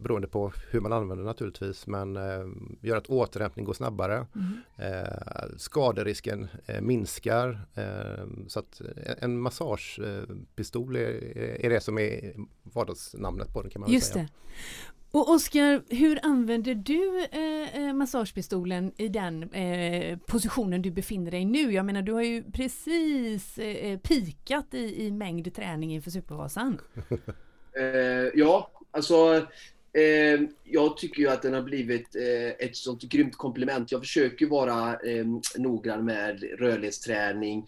beroende 0.00 0.28
på 0.28 0.52
hur 0.70 0.80
man 0.80 0.92
använder 0.92 1.24
naturligtvis, 1.24 1.86
men 1.86 2.16
eh, 2.16 2.46
gör 2.80 2.96
att 2.96 3.06
återhämtning 3.06 3.64
går 3.64 3.72
snabbare. 3.72 4.26
Eh, 4.76 5.56
skaderisken 5.56 6.48
eh, 6.66 6.80
minskar. 6.80 7.60
Eh, 7.74 8.26
så 8.48 8.58
att 8.58 8.80
en 9.18 9.40
massagepistol 9.40 10.96
är, 10.96 11.36
är 11.64 11.70
det 11.70 11.80
som 11.80 11.98
är 11.98 12.34
vardagsnamnet 12.62 13.52
på 13.52 13.62
den 13.62 13.70
kan 13.70 13.80
man 13.80 13.92
Just 13.92 14.12
säga. 14.12 14.22
det. 14.24 14.30
Och 15.12 15.30
Oskar, 15.30 15.82
hur 15.88 16.18
använder 16.22 16.74
du 16.74 17.26
eh, 17.32 17.84
eh, 17.88 17.94
massagepistolen 17.94 18.92
i 18.96 19.08
den 19.08 19.42
eh, 19.52 20.18
positionen 20.18 20.82
du 20.82 20.90
befinner 20.90 21.30
dig 21.30 21.44
nu? 21.44 21.72
Jag 21.72 21.86
menar, 21.86 22.02
du 22.02 22.12
har 22.12 22.22
ju 22.22 22.44
precis 22.52 23.58
eh, 23.58 23.98
pikat 23.98 24.74
i, 24.74 25.06
i 25.06 25.10
mängd 25.10 25.54
träning 25.54 25.94
inför 25.94 26.10
Supervasan. 26.10 26.78
Eh, 27.80 28.30
ja, 28.34 28.70
alltså 28.90 29.46
eh, 29.92 30.40
jag 30.64 30.96
tycker 30.96 31.20
ju 31.20 31.28
att 31.28 31.42
den 31.42 31.54
har 31.54 31.62
blivit 31.62 32.16
eh, 32.16 32.66
ett 32.66 32.76
sånt 32.76 33.02
grymt 33.02 33.36
komplement. 33.36 33.92
Jag 33.92 34.00
försöker 34.00 34.46
vara 34.46 34.92
eh, 34.92 35.26
noggrann 35.56 36.04
med 36.04 36.42
rörlighetsträning 36.58 37.66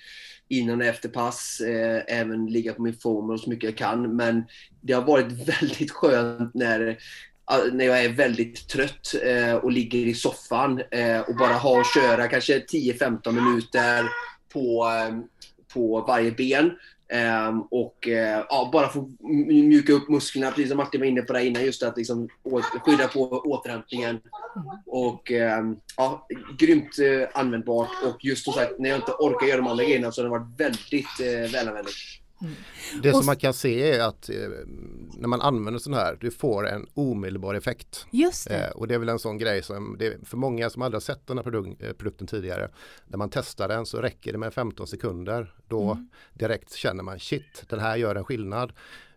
innan 0.48 0.80
och 0.80 0.86
efter 0.86 1.08
pass, 1.08 1.60
eh, 1.60 2.02
även 2.06 2.46
ligga 2.46 2.72
på 2.72 2.82
min 2.82 2.96
former 2.96 3.36
så 3.36 3.50
mycket 3.50 3.64
jag 3.64 3.76
kan. 3.76 4.16
Men 4.16 4.44
det 4.80 4.92
har 4.92 5.02
varit 5.02 5.32
väldigt 5.60 5.90
skönt 5.90 6.54
när 6.54 6.98
ah, 7.44 7.58
när 7.72 7.84
jag 7.84 8.04
är 8.04 8.08
väldigt 8.08 8.68
trött 8.68 9.14
eh, 9.22 9.54
och 9.54 9.72
ligger 9.72 9.98
i 9.98 10.14
soffan 10.14 10.82
eh, 10.90 11.20
och 11.20 11.36
bara 11.36 11.54
har 11.54 11.80
att 11.80 11.94
köra 11.94 12.28
kanske 12.28 12.58
10-15 12.58 13.32
minuter 13.32 14.04
på, 14.52 14.86
eh, 14.86 15.18
på 15.74 16.00
varje 16.00 16.30
ben. 16.30 16.70
Ehm, 17.12 17.62
och 17.62 18.08
eh, 18.08 18.44
ja, 18.48 18.70
bara 18.72 18.88
få 18.88 19.10
mjuka 19.46 19.92
upp 19.92 20.08
musklerna, 20.08 20.50
precis 20.50 20.68
som 20.68 20.76
Martin 20.76 21.00
var 21.00 21.06
inne 21.06 21.22
på 21.22 21.32
det 21.32 21.46
innan, 21.46 21.64
just 21.64 21.82
att 21.82 21.96
liksom 21.96 22.28
skydda 22.84 23.08
på 23.08 23.20
återhämtningen. 23.28 24.20
Och 24.86 25.30
ehm, 25.30 25.76
ja, 25.96 26.26
grymt 26.58 26.98
eh, 26.98 27.40
användbart 27.40 27.88
och 28.04 28.24
just 28.24 28.44
som 28.44 28.52
sagt, 28.52 28.78
när 28.78 28.90
jag 28.90 28.98
inte 28.98 29.12
orkar 29.12 29.46
göra 29.46 29.56
de 29.56 29.66
andra 29.66 29.84
grejerna 29.84 30.12
så 30.12 30.20
har 30.20 30.24
det 30.24 30.30
varit 30.30 30.60
väldigt 30.60 31.20
eh, 31.20 31.26
uh, 31.26 31.52
välanvändigt. 31.52 31.94
Det 33.02 33.12
som 33.12 33.26
man 33.26 33.36
kan 33.36 33.54
se 33.54 33.90
är 33.90 34.00
att 34.00 34.28
eh, 34.28 34.36
när 35.18 35.28
man 35.28 35.40
använder 35.40 35.78
sån 35.80 35.94
här, 35.94 36.16
du 36.20 36.30
får 36.30 36.68
en 36.68 36.86
omedelbar 36.94 37.54
effekt. 37.54 38.06
Just 38.10 38.48
det. 38.48 38.54
Eh, 38.66 38.70
och 38.70 38.88
det 38.88 38.94
är 38.94 38.98
väl 38.98 39.08
en 39.08 39.18
sån 39.18 39.38
grej 39.38 39.62
som, 39.62 39.96
det 39.98 40.06
är 40.06 40.18
för 40.24 40.36
många 40.36 40.70
som 40.70 40.82
aldrig 40.82 40.96
har 40.96 41.00
sett 41.00 41.26
den 41.26 41.38
här 41.38 41.44
produk- 41.44 41.84
eh, 41.86 41.92
produkten 41.92 42.26
tidigare, 42.26 42.68
när 43.06 43.18
man 43.18 43.30
testar 43.30 43.68
den 43.68 43.86
så 43.86 43.98
räcker 43.98 44.32
det 44.32 44.38
med 44.38 44.54
15 44.54 44.86
sekunder. 44.86 45.54
Då 45.68 46.06
direkt 46.34 46.72
känner 46.74 47.02
man 47.02 47.18
shit, 47.18 47.64
den 47.68 47.80
här 47.80 47.96
gör 47.96 48.14
en 48.14 48.24
skillnad. 48.24 48.72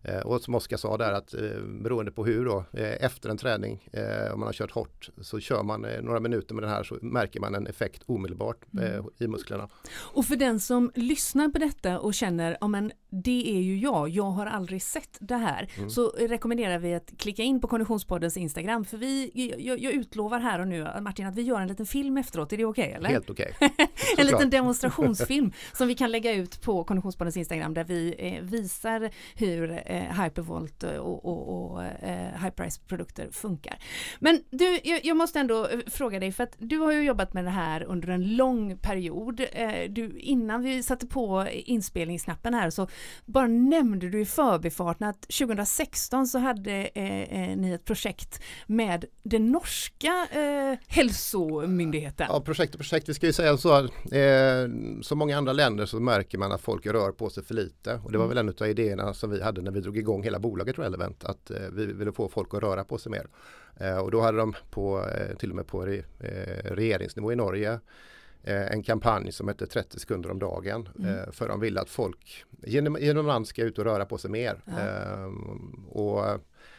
Eh, 0.08 0.20
och 0.20 0.42
som 0.42 0.56
Oskar 0.56 0.78
sa 0.78 0.98
där 0.98 1.14
att 1.14 1.34
eh, 1.34 1.42
beroende 1.82 2.12
på 2.12 2.26
hur 2.26 2.46
då, 2.46 2.66
eh, 2.74 3.06
efter 3.06 3.30
en 3.30 3.38
träning, 3.38 3.90
eh, 3.94 4.34
om 4.34 4.40
man 4.40 4.48
har 4.48 4.54
kört 4.54 4.72
hårt, 4.72 5.10
så 5.22 5.40
kör 5.40 5.64
man 5.64 5.86
några 6.02 6.20
minuter 6.20 6.56
med 6.56 6.64
den 6.64 6.72
här 6.72 6.84
så 6.84 6.98
märker 7.02 7.40
man 7.40 7.56
en 7.56 7.68
effekt 7.68 8.04
omedelbart 8.06 8.66
eh, 8.82 9.26
i 9.26 9.28
musklerna. 9.28 9.70
Och 9.96 10.26
för 10.26 10.36
den 10.36 10.60
som 10.60 10.92
lyssnar 10.96 11.50
på 11.50 11.60
detta 11.60 12.00
och 12.00 12.14
känner, 12.14 12.58
ja 12.62 12.68
men 12.68 12.92
det 13.10 13.58
är 13.58 13.62
ju 13.62 13.78
jag, 13.80 14.10
jag 14.10 14.24
har 14.32 14.46
aldrig 14.46 14.82
sett 14.84 15.18
det 15.20 15.36
här, 15.36 15.70
Mm. 15.78 15.90
så 15.90 16.10
rekommenderar 16.10 16.80
vi 16.80 16.94
att 16.94 17.14
klicka 17.18 17.44
in 17.44 17.62
på 17.62 17.68
Konditionspoddens 17.68 18.38
Instagram, 18.38 18.86
för 18.86 18.98
vi, 18.98 19.32
jag, 19.58 19.80
jag 19.80 19.94
utlovar 19.94 20.40
här 20.40 20.60
och 20.60 20.68
nu, 20.68 20.88
Martin, 21.02 21.26
att 21.26 21.36
vi 21.36 21.42
gör 21.42 21.62
en 21.62 21.68
liten 21.68 21.86
film 21.86 22.18
efteråt, 22.18 22.54
är 22.54 22.58
det 22.58 22.66
okej 22.66 22.92
eller? 22.92 23.10
Helt 23.10 23.30
okej. 23.30 23.56
en 24.18 24.26
liten 24.28 24.50
demonstrationsfilm 24.50 25.52
som 25.74 25.88
vi 25.88 25.96
kan 25.96 26.12
lägga 26.12 26.34
ut 26.34 26.62
på 26.62 26.84
Konditionspoddens 26.84 27.38
Instagram 27.38 27.74
där 27.74 27.84
vi 27.84 28.16
eh, 28.18 28.44
visar 28.44 29.10
hur 29.36 29.72
eh, 29.96 30.24
Hypervolt 30.24 30.84
och, 30.84 31.26
och, 31.26 31.72
och 31.72 31.84
eh, 31.84 32.44
Hyperice 32.44 32.82
produkter 32.88 33.30
funkar. 33.32 33.78
Men 34.20 34.44
du, 34.50 34.80
jag, 34.84 35.06
jag, 35.06 35.18
måste 35.18 35.40
ändå 35.40 35.68
eh, 35.68 35.80
fråga 35.88 36.20
dig 36.20 36.32
för 36.32 36.44
att 36.44 36.56
du 36.58 36.78
har 36.78 36.92
ju 36.92 37.04
jobbat 37.04 37.34
med 37.34 37.46
det 37.46 37.50
här 37.50 37.84
under 37.84 38.08
en 38.08 38.36
lång 38.36 38.78
period. 38.78 39.42
Eh, 39.52 39.90
du, 39.90 40.20
innan 40.20 40.62
vi 40.62 40.84
satte 40.84 41.08
på 41.08 41.48
inspelningsknappen 41.52 42.54
här 42.54 42.70
så 42.70 42.88
bara 43.26 43.48
nämnde 43.48 44.10
du 44.10 44.22
i 44.22 44.26
förbifarten 44.26 45.08
att 45.08 45.22
2016 45.22 46.28
så 46.28 46.40
hade 46.40 46.72
eh, 46.72 47.22
eh, 47.22 47.58
ni 47.58 47.72
ett 47.72 47.86
projekt 47.86 48.42
med 48.68 49.06
den 49.24 49.52
norska 49.52 50.28
eh, 50.32 50.80
hälsomyndigheten. 50.88 52.28
Ja, 52.30 52.42
projekt 52.42 52.74
och 52.76 52.80
projekt. 52.80 53.10
Vi 53.10 53.14
ska 53.14 53.26
ju 53.26 53.34
säga 53.34 53.58
så, 53.58 53.78
eh, 53.80 54.70
som 55.02 55.18
många 55.18 55.38
andra 55.38 55.54
länder 55.54 55.86
så 55.86 56.00
märker 56.00 56.38
man 56.38 56.52
att 56.52 56.62
folk 56.62 56.86
rör 56.86 57.12
på 57.12 57.30
sig 57.30 57.44
för 57.44 57.54
lite 57.54 58.00
och 58.04 58.12
det 58.12 58.18
var 58.18 58.26
mm. 58.26 58.36
väl 58.36 58.48
en 58.48 58.56
av 58.60 58.68
idéerna 58.68 59.14
som 59.14 59.30
vi 59.30 59.44
hade 59.44 59.62
när 59.62 59.72
vi 59.76 59.82
drog 59.82 59.98
igång 59.98 60.24
hela 60.24 60.40
bolaget 60.40 60.80
Relevant 60.80 61.24
att 61.24 61.52
eh, 61.52 61.58
vi 61.72 61.86
ville 61.86 62.12
få 62.12 62.30
folk 62.30 62.54
att 62.54 62.64
röra 62.64 62.84
på 62.84 62.98
sig 62.98 63.12
mer. 63.12 63.28
Eh, 63.78 63.98
och 63.98 64.12
då 64.12 64.22
hade 64.22 64.38
de 64.38 64.54
på, 64.70 65.06
eh, 65.08 65.38
till 65.38 65.50
och 65.50 65.56
med 65.56 65.68
på 65.68 65.86
re, 65.86 66.04
regeringsnivå 66.64 67.32
i 67.32 67.36
Norge 67.36 67.80
en 68.48 68.84
kampanj 68.84 69.32
som 69.32 69.48
hette 69.48 69.68
30 69.68 70.00
sekunder 70.00 70.32
om 70.32 70.40
dagen. 70.40 70.90
Mm. 71.00 71.32
För 71.32 71.48
de 71.48 71.60
ville 71.60 71.82
att 71.82 71.90
folk 71.90 72.46
genom, 72.62 72.98
genom 73.02 73.26
land 73.26 73.48
ska 73.48 73.62
ut 73.64 73.78
och 73.78 73.86
röra 73.86 74.06
på 74.06 74.18
sig 74.18 74.32
mer. 74.32 74.62
Ja. 74.66 75.26
Och 75.90 76.26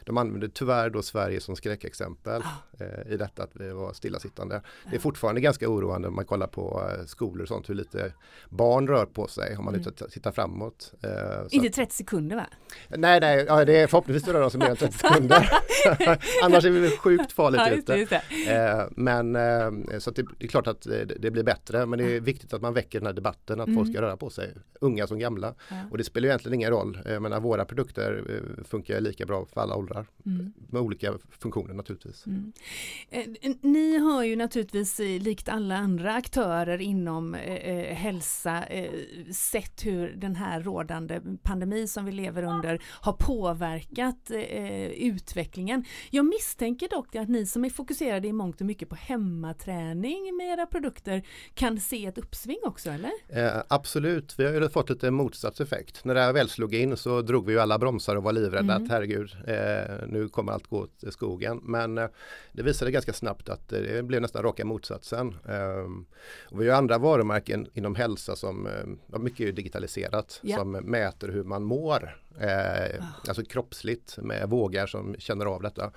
de 0.04 0.16
använder 0.16 0.48
tyvärr 0.48 0.90
då 0.90 1.02
Sverige 1.02 1.40
som 1.40 1.56
skräckexempel 1.56 2.42
ah. 2.42 2.84
eh, 2.84 3.12
i 3.12 3.16
detta 3.16 3.42
att 3.42 3.50
vi 3.52 3.70
var 3.70 3.92
stillasittande. 3.92 4.62
Det 4.90 4.96
är 4.96 5.00
fortfarande 5.00 5.40
ganska 5.40 5.68
oroande 5.68 6.08
om 6.08 6.14
man 6.14 6.24
kollar 6.24 6.46
på 6.46 6.90
eh, 6.90 7.06
skolor 7.06 7.42
och 7.42 7.48
sånt 7.48 7.70
hur 7.70 7.74
lite 7.74 8.12
barn 8.48 8.88
rör 8.88 9.06
på 9.06 9.26
sig 9.26 9.56
om 9.56 9.64
man 9.64 9.74
mm. 9.74 9.92
tittar 10.10 10.32
framåt. 10.32 10.92
Eh, 11.02 11.10
Inte 11.50 11.70
30 11.70 11.94
sekunder 11.94 12.36
va? 12.36 12.46
Nej, 12.88 13.20
nej, 13.20 13.44
ja, 13.48 13.64
det 13.64 13.76
är 13.76 13.86
förhoppningsvis 13.86 14.28
rör 14.28 14.40
de 14.40 14.50
sig 14.50 14.60
mer 14.60 14.70
än 14.70 14.76
30 14.76 14.98
sekunder. 14.98 15.50
Annars 16.42 16.64
är 16.64 16.70
vi 16.70 16.90
sjukt 16.90 17.32
farligt 17.32 17.60
ja, 17.64 17.70
ute. 17.70 17.94
Just 17.94 18.12
eh, 18.12 18.84
men 18.90 19.36
eh, 19.36 19.98
så 19.98 20.10
det, 20.10 20.22
det, 20.38 20.44
är 20.44 20.48
klart 20.48 20.66
att 20.66 20.82
det, 20.82 21.04
det, 21.04 21.30
blir 21.30 21.42
bättre 21.42 21.86
men 21.86 21.98
det 21.98 22.16
är 22.16 22.20
viktigt 22.20 22.52
att 22.52 22.62
man 22.62 22.74
väcker 22.74 22.98
den 22.98 23.06
här 23.06 23.12
debatten 23.12 23.60
att 23.60 23.66
mm. 23.66 23.78
folk 23.78 23.92
ska 23.92 24.02
röra 24.02 24.16
på 24.16 24.30
sig. 24.30 24.54
Unga 24.80 25.06
som 25.06 25.18
gamla. 25.18 25.54
Ja. 25.68 25.76
Och 25.90 25.98
det 25.98 26.04
spelar 26.04 26.28
egentligen 26.28 26.54
ingen 26.54 26.70
roll. 26.70 26.98
Jag 27.04 27.22
menar, 27.22 27.40
våra 27.40 27.64
produkter 27.64 28.24
eh, 28.28 28.64
funkar 28.64 29.00
lika 29.00 29.26
bra 29.26 29.46
för 29.52 29.60
alla 29.60 29.75
åldrar 29.76 29.96
åldrar. 29.96 30.06
Mm. 30.26 30.52
Med 30.70 30.82
olika 30.82 31.14
funktioner 31.30 31.74
naturligtvis. 31.74 32.26
Mm. 32.26 32.52
Eh, 33.10 33.26
ni 33.60 33.98
har 33.98 34.24
ju 34.24 34.36
naturligtvis 34.36 35.00
eh, 35.00 35.20
likt 35.22 35.48
alla 35.48 35.76
andra 35.76 36.14
aktörer 36.14 36.80
inom 36.80 37.34
eh, 37.34 37.54
eh, 37.54 37.94
hälsa 37.94 38.64
eh, 38.66 38.90
sett 39.32 39.86
hur 39.86 40.16
den 40.16 40.36
här 40.36 40.60
rådande 40.60 41.20
pandemi 41.42 41.86
som 41.86 42.04
vi 42.04 42.12
lever 42.12 42.42
under 42.42 42.82
har 42.84 43.12
påverkat 43.12 44.30
eh, 44.30 44.86
utvecklingen. 44.86 45.84
Jag 46.10 46.26
misstänker 46.26 46.88
dock 46.88 47.14
att 47.14 47.28
ni 47.28 47.46
som 47.46 47.64
är 47.64 47.70
fokuserade 47.70 48.28
i 48.28 48.32
mångt 48.32 48.60
och 48.60 48.66
mycket 48.66 48.88
på 48.88 48.94
hemmaträning 48.94 50.36
med 50.36 50.46
era 50.46 50.66
produkter 50.66 51.26
kan 51.54 51.80
se 51.80 52.06
ett 52.06 52.18
uppsving 52.18 52.58
också 52.62 52.90
eller? 52.90 53.10
absolut, 53.68 54.34
vi 54.38 54.44
har 54.44 54.52
ju 54.52 54.68
fått 54.68 54.90
lite 54.90 55.10
motsatt 55.10 55.60
effekt. 55.60 56.04
När 56.04 56.14
det 56.14 56.20
här 56.20 56.32
väl 56.32 56.48
slog 56.48 56.74
in 56.74 56.96
så 56.96 57.22
drog 57.22 57.46
vi 57.46 57.52
ju 57.52 57.60
alla 57.60 57.78
bromsar 57.78 58.16
och 58.16 58.22
var 58.22 58.32
livrädda 58.32 58.74
mm. 58.74 58.84
att 58.84 58.90
herregud 58.90 59.36
Eh, 59.46 59.65
nu 60.06 60.28
kommer 60.28 60.52
allt 60.52 60.66
gå 60.66 60.78
åt 60.78 61.04
skogen. 61.10 61.60
Men 61.62 61.98
eh, 61.98 62.08
det 62.52 62.62
visade 62.62 62.90
ganska 62.90 63.12
snabbt 63.12 63.48
att 63.48 63.68
det 63.68 64.04
blev 64.04 64.22
nästan 64.22 64.42
raka 64.42 64.64
motsatsen. 64.64 65.36
Ehm, 65.48 66.06
och 66.50 66.60
vi 66.60 66.68
har 66.68 66.78
andra 66.78 66.98
varumärken 66.98 67.66
inom 67.74 67.94
hälsa 67.94 68.36
som 68.36 68.68
ja, 69.12 69.18
mycket 69.18 69.48
är 69.48 69.52
digitaliserat 69.52 70.40
yeah. 70.42 70.58
som 70.58 70.70
mäter 70.70 71.28
hur 71.28 71.44
man 71.44 71.62
mår. 71.62 72.16
Eh, 72.40 73.00
oh. 73.00 73.04
Alltså 73.28 73.44
kroppsligt 73.44 74.18
med 74.18 74.48
vågar 74.48 74.86
som 74.86 75.14
känner 75.18 75.46
av 75.46 75.62
detta. 75.62 75.92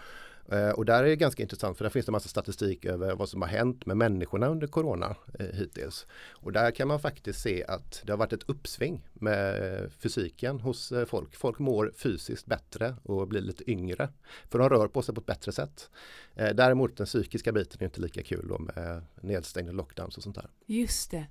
Eh, 0.52 0.70
och 0.70 0.86
där 0.86 1.04
är 1.04 1.08
det 1.08 1.16
ganska 1.16 1.44
intressant 1.44 1.78
för 1.78 1.86
där 1.86 1.90
finns 1.90 2.06
det 2.06 2.12
massa 2.12 2.30
statistik 2.30 2.86
över 2.86 3.16
vad 3.16 3.30
som 3.30 3.42
har 3.42 3.50
hänt 3.50 3.86
med 3.86 3.98
människorna 3.98 4.48
under 4.48 4.68
Corona 4.68 5.16
eh, 5.40 5.46
hittills. 5.46 6.08
Och 6.32 6.52
där 6.52 6.72
kan 6.72 6.88
man 6.88 7.00
faktiskt 7.00 7.42
se 7.42 7.66
att 7.66 8.02
det 8.06 8.12
har 8.12 8.18
varit 8.18 8.34
ett 8.34 8.50
uppsving 8.50 9.08
med 9.14 9.74
eh, 9.74 9.90
fysiken 9.90 10.60
hos 10.60 10.92
eh, 10.92 11.06
folk. 11.06 11.36
Folk 11.36 11.60
mår 11.60 11.92
fysiskt 11.98 12.46
bättre 12.46 12.96
och 13.04 13.28
blir 13.28 13.42
lite 13.42 13.72
yngre. 13.72 14.10
För 14.50 14.60
de 14.60 14.70
rör 14.70 14.88
på 14.88 15.02
sig 15.02 15.16
på 15.16 15.22
ett 15.22 15.28
bättre 15.28 15.52
sätt. 15.52 15.90
Eh, 16.36 16.56
däremot 16.56 16.98
den 16.98 17.06
psykiska 17.06 17.52
biten 17.52 17.78
är 17.82 17.86
inte 17.86 18.02
lika 18.02 18.24
kul 18.24 18.48
då 18.48 18.60
med 18.60 19.02
nedstängda 19.22 19.72
lockdowns 19.72 20.18
och 20.18 20.24
sånt 20.24 20.36
där. 20.36 20.50
Just 20.66 21.12
det. 21.12 21.26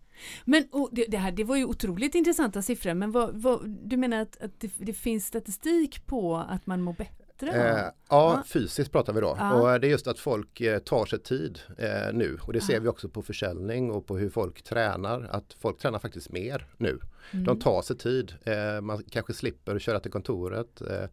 Men 0.45 0.65
det, 0.93 1.05
det, 1.09 1.17
här, 1.17 1.33
det 1.33 1.45
var 1.45 1.57
ju 1.57 1.65
otroligt 1.65 2.15
intressanta 2.15 2.63
siffror 2.63 2.95
men 2.95 3.13
vad, 3.13 3.35
vad, 3.35 3.69
du 3.69 3.97
menar 3.97 4.21
att, 4.21 4.41
att 4.41 4.61
det, 4.61 4.71
det 4.77 4.93
finns 4.93 5.27
statistik 5.27 6.07
på 6.07 6.37
att 6.37 6.67
man 6.67 6.83
mår 6.83 6.93
bättre? 6.93 7.28
Bättre? 7.47 7.81
Eh, 7.81 7.87
ja, 8.09 8.43
fysiskt 8.47 8.93
pratar 8.93 9.13
vi 9.13 9.21
då. 9.21 9.37
Ja. 9.39 9.55
Och 9.55 9.81
det 9.81 9.87
är 9.87 9.91
just 9.91 10.07
att 10.07 10.19
folk 10.19 10.61
eh, 10.61 10.79
tar 10.79 11.07
sig 11.07 11.19
tid 11.19 11.61
eh, 11.79 12.13
nu 12.13 12.39
och 12.43 12.53
det 12.53 12.61
ser 12.61 12.81
vi 12.81 12.89
också 12.89 13.09
på 13.09 13.23
försäljning 13.23 13.91
och 13.91 14.07
på 14.07 14.19
hur 14.19 14.31
folk 14.31 14.63
tränar. 14.63 15.29
Att 15.31 15.57
folk 15.61 15.79
tränar 15.79 15.99
faktiskt 15.99 16.33
mer 16.33 16.67
nu. 16.77 16.99
Mm. 17.31 17.45
De 17.45 17.59
tar 17.59 17.83
sig 17.83 17.97
tid. 17.99 18.35
Eh, 18.45 18.81
man 18.81 19.03
kanske 19.11 19.35
slipper 19.35 19.79
köra 19.79 20.01
till 20.01 20.11
kontoret 20.13 20.81
eh, 20.81 21.05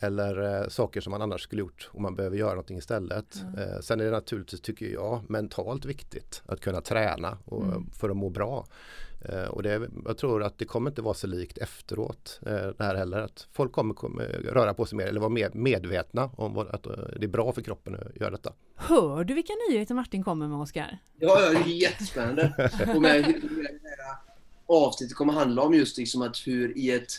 eller 0.00 0.62
eh, 0.62 0.68
saker 0.68 1.00
som 1.00 1.10
man 1.10 1.22
annars 1.22 1.42
skulle 1.42 1.60
gjort 1.60 1.90
om 1.92 2.02
man 2.02 2.16
behöver 2.16 2.36
göra 2.36 2.50
någonting 2.50 2.78
istället. 2.78 3.42
Mm. 3.42 3.58
Eh, 3.58 3.80
sen 3.80 4.00
är 4.00 4.04
det 4.04 4.10
naturligtvis, 4.10 4.60
tycker 4.60 4.86
jag, 4.86 5.30
mentalt 5.30 5.84
viktigt 5.84 6.42
att 6.46 6.60
kunna 6.60 6.80
träna 6.80 7.38
och, 7.44 7.64
mm. 7.64 7.90
för 7.90 8.10
att 8.10 8.16
må 8.16 8.30
bra. 8.30 8.66
Eh, 9.28 9.48
och 9.48 9.62
det, 9.62 9.88
jag 10.04 10.18
tror 10.18 10.42
att 10.42 10.58
det 10.58 10.64
kommer 10.64 10.90
inte 10.90 11.02
vara 11.02 11.14
så 11.14 11.26
likt 11.26 11.58
efteråt 11.58 12.40
eh, 12.46 12.52
det 12.52 12.84
här 12.84 12.94
heller. 12.94 13.18
Att 13.18 13.48
folk 13.52 13.72
kommer, 13.72 13.94
kommer 13.94 14.24
röra 14.52 14.74
på 14.74 14.86
sig 14.86 14.98
mer 14.98 15.06
eller 15.06 15.20
vara 15.20 15.30
mer 15.30 15.50
medvetna 15.54 16.30
om 16.36 16.58
att 16.58 16.86
eh, 16.86 16.92
det 17.16 17.26
är 17.26 17.28
bra 17.28 17.52
för 17.52 17.62
kroppen 17.62 17.94
att 17.94 18.20
göra 18.20 18.30
detta. 18.30 18.52
Hör 18.76 19.24
du 19.24 19.34
vilka 19.34 19.52
nyheter 19.70 19.94
Martin 19.94 20.24
kommer 20.24 20.48
med 20.48 20.58
Oskar? 20.58 20.98
Ja, 21.18 21.50
det 21.50 21.56
är 21.56 21.66
jättespännande. 21.66 22.70
och 22.94 23.02
med, 23.02 23.22
med, 23.22 23.80
avsnittet 24.66 25.16
kommer 25.16 25.32
handla 25.32 25.62
om 25.62 25.74
just 25.74 25.98
liksom 25.98 26.22
att 26.22 26.36
hur 26.46 26.78
i 26.78 26.90
ett 26.90 27.12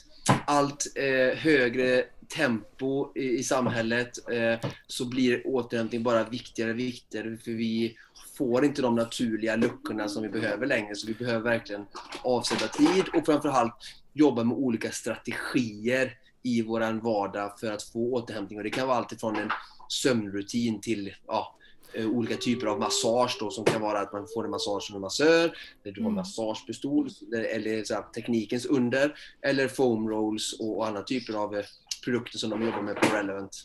allt 0.46 0.88
eh, 0.96 1.38
högre 1.38 2.04
tempo 2.30 3.12
i, 3.16 3.30
i 3.30 3.44
samhället 3.44 4.32
eh, 4.32 4.70
så 4.88 5.06
blir 5.06 5.48
återhämtning 5.48 6.04
bara 6.04 6.24
viktigare 6.24 6.72
och 6.72 6.80
viktigare 6.80 7.38
för 7.38 7.52
vi 7.52 7.98
får 8.38 8.66
inte 8.66 8.82
de 8.82 8.96
naturliga 8.96 9.56
luckorna 9.56 10.08
som 10.08 10.24
vi 10.24 10.30
behöver 10.30 10.66
längre. 10.66 10.96
Så 10.96 11.08
vi 11.08 11.14
behöver 11.14 11.50
verkligen 11.50 11.86
avsätta 12.24 12.68
tid 12.68 13.04
och 13.14 13.26
framförallt 13.26 13.76
jobba 14.14 14.44
med 14.44 14.58
olika 14.58 14.92
strategier 14.92 16.14
i 16.44 16.62
vår 16.62 17.02
vardag 17.04 17.60
för 17.60 17.72
att 17.72 17.84
få 17.84 18.14
återhämtning. 18.14 18.58
Och 18.58 18.64
det 18.64 18.70
kan 18.70 18.88
vara 18.88 18.98
allt 18.98 19.12
ifrån 19.12 19.36
en 19.36 19.50
sömnrutin 19.90 20.82
till 20.82 21.14
ja, 21.28 21.56
eh, 21.94 22.08
olika 22.08 22.36
typer 22.38 22.68
av 22.68 22.80
massage 22.80 23.38
då, 23.40 23.52
som 23.52 23.66
kan 23.66 23.82
vara 23.82 24.00
att 24.00 24.14
man 24.14 24.28
får 24.34 24.46
en 24.46 24.52
massage 24.52 24.92
en 24.96 25.02
massör, 25.02 25.58
eller 25.84 25.96
du 25.96 26.02
har 26.02 26.10
mm. 26.10 26.16
massagepistol, 26.16 27.10
eller 27.34 27.84
så 27.84 27.94
här, 27.94 28.04
teknikens 28.04 28.66
under, 28.66 29.16
eller 29.42 29.68
foam 29.68 30.10
rolls 30.10 30.60
och, 30.60 30.78
och 30.78 30.88
andra 30.88 31.04
typer 31.04 31.34
av 31.34 31.56
eh, 31.56 31.66
produkter 32.08 32.38
som 32.38 32.50
de 32.50 32.66
jobbar 32.66 32.82
med 32.82 32.96
på 32.96 33.16
Relevant. 33.16 33.64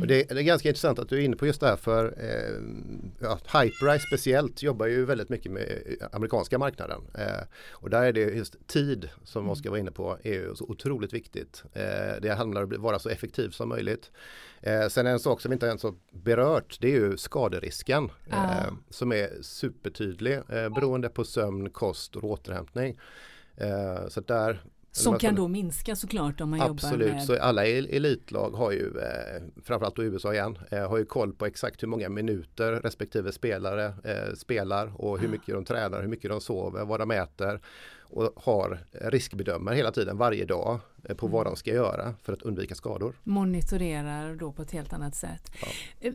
Och 0.00 0.06
det, 0.06 0.28
det, 0.28 0.38
är 0.38 0.42
ganska 0.42 0.68
intressant 0.68 0.98
att 0.98 1.08
du 1.08 1.16
är 1.16 1.20
inne 1.20 1.36
på 1.36 1.46
just 1.46 1.60
det 1.60 1.66
här 1.66 1.76
för 1.76 2.04
eh, 2.18 2.62
ja, 3.20 3.38
Hyperice 3.44 4.06
speciellt 4.06 4.62
jobbar 4.62 4.86
ju 4.86 5.04
väldigt 5.04 5.28
mycket 5.28 5.52
med 5.52 5.96
amerikanska 6.12 6.58
marknaden. 6.58 7.00
Eh, 7.18 7.44
och 7.70 7.90
där 7.90 8.02
är 8.02 8.12
det 8.12 8.20
just 8.20 8.68
tid 8.68 9.08
som 9.24 9.42
mm. 9.42 9.50
Oskar 9.50 9.70
var 9.70 9.78
inne 9.78 9.90
på 9.90 10.18
är 10.22 10.54
så 10.54 10.64
otroligt 10.64 11.12
viktigt. 11.12 11.64
Eh, 11.72 12.20
det 12.22 12.34
handlar 12.34 12.62
om 12.62 12.72
att 12.72 12.78
vara 12.78 12.98
så 12.98 13.08
effektiv 13.08 13.50
som 13.50 13.68
möjligt. 13.68 14.10
Eh, 14.60 14.88
sen 14.88 15.06
en 15.06 15.20
sak 15.20 15.40
som 15.40 15.50
vi 15.50 15.52
inte 15.52 15.66
ens 15.66 15.82
har 15.82 15.94
berört 16.12 16.78
det 16.80 16.88
är 16.88 17.00
ju 17.00 17.16
skaderisken 17.16 18.10
ah. 18.30 18.64
som 18.90 19.12
är 19.12 19.42
supertydlig 19.42 20.34
eh, 20.34 20.68
beroende 20.68 21.08
på 21.08 21.24
sömn, 21.24 21.70
kost 21.70 22.16
och 22.16 22.24
återhämtning. 22.24 22.98
Eh, 23.56 24.08
så 24.08 24.20
där 24.20 24.62
som 24.96 25.18
kan 25.18 25.34
då 25.34 25.48
minska 25.48 25.96
såklart 25.96 26.40
om 26.40 26.50
man 26.50 26.60
Absolut. 26.60 26.92
jobbar 26.92 27.04
med... 27.04 27.16
Absolut, 27.16 27.38
så 27.38 27.44
alla 27.44 27.66
elitlag 27.66 28.50
har 28.50 28.72
ju, 28.72 28.98
eh, 28.98 29.42
framförallt 29.64 29.96
då 29.96 30.04
USA 30.04 30.32
igen, 30.32 30.58
eh, 30.70 30.88
har 30.88 30.98
ju 30.98 31.04
koll 31.04 31.32
på 31.32 31.46
exakt 31.46 31.82
hur 31.82 31.88
många 31.88 32.08
minuter 32.08 32.72
respektive 32.72 33.32
spelare 33.32 33.84
eh, 33.84 34.34
spelar 34.34 35.00
och 35.00 35.18
hur 35.18 35.28
mycket 35.28 35.54
de 35.54 35.64
tränar, 35.64 36.00
hur 36.00 36.08
mycket 36.08 36.30
de 36.30 36.40
sover, 36.40 36.84
vad 36.84 37.00
de 37.00 37.10
äter 37.10 37.60
och 38.00 38.32
har 38.36 38.78
riskbedömer 38.92 39.72
hela 39.72 39.90
tiden 39.90 40.18
varje 40.18 40.44
dag 40.44 40.80
på 41.16 41.26
vad 41.26 41.46
de 41.46 41.56
ska 41.56 41.70
göra 41.70 42.14
för 42.22 42.32
att 42.32 42.42
undvika 42.42 42.74
skador. 42.74 43.14
Monitorerar 43.24 44.34
då 44.34 44.52
på 44.52 44.62
ett 44.62 44.70
helt 44.70 44.92
annat 44.92 45.14
sätt. 45.14 45.52
Ja. 45.60 45.68
Eh, 46.00 46.12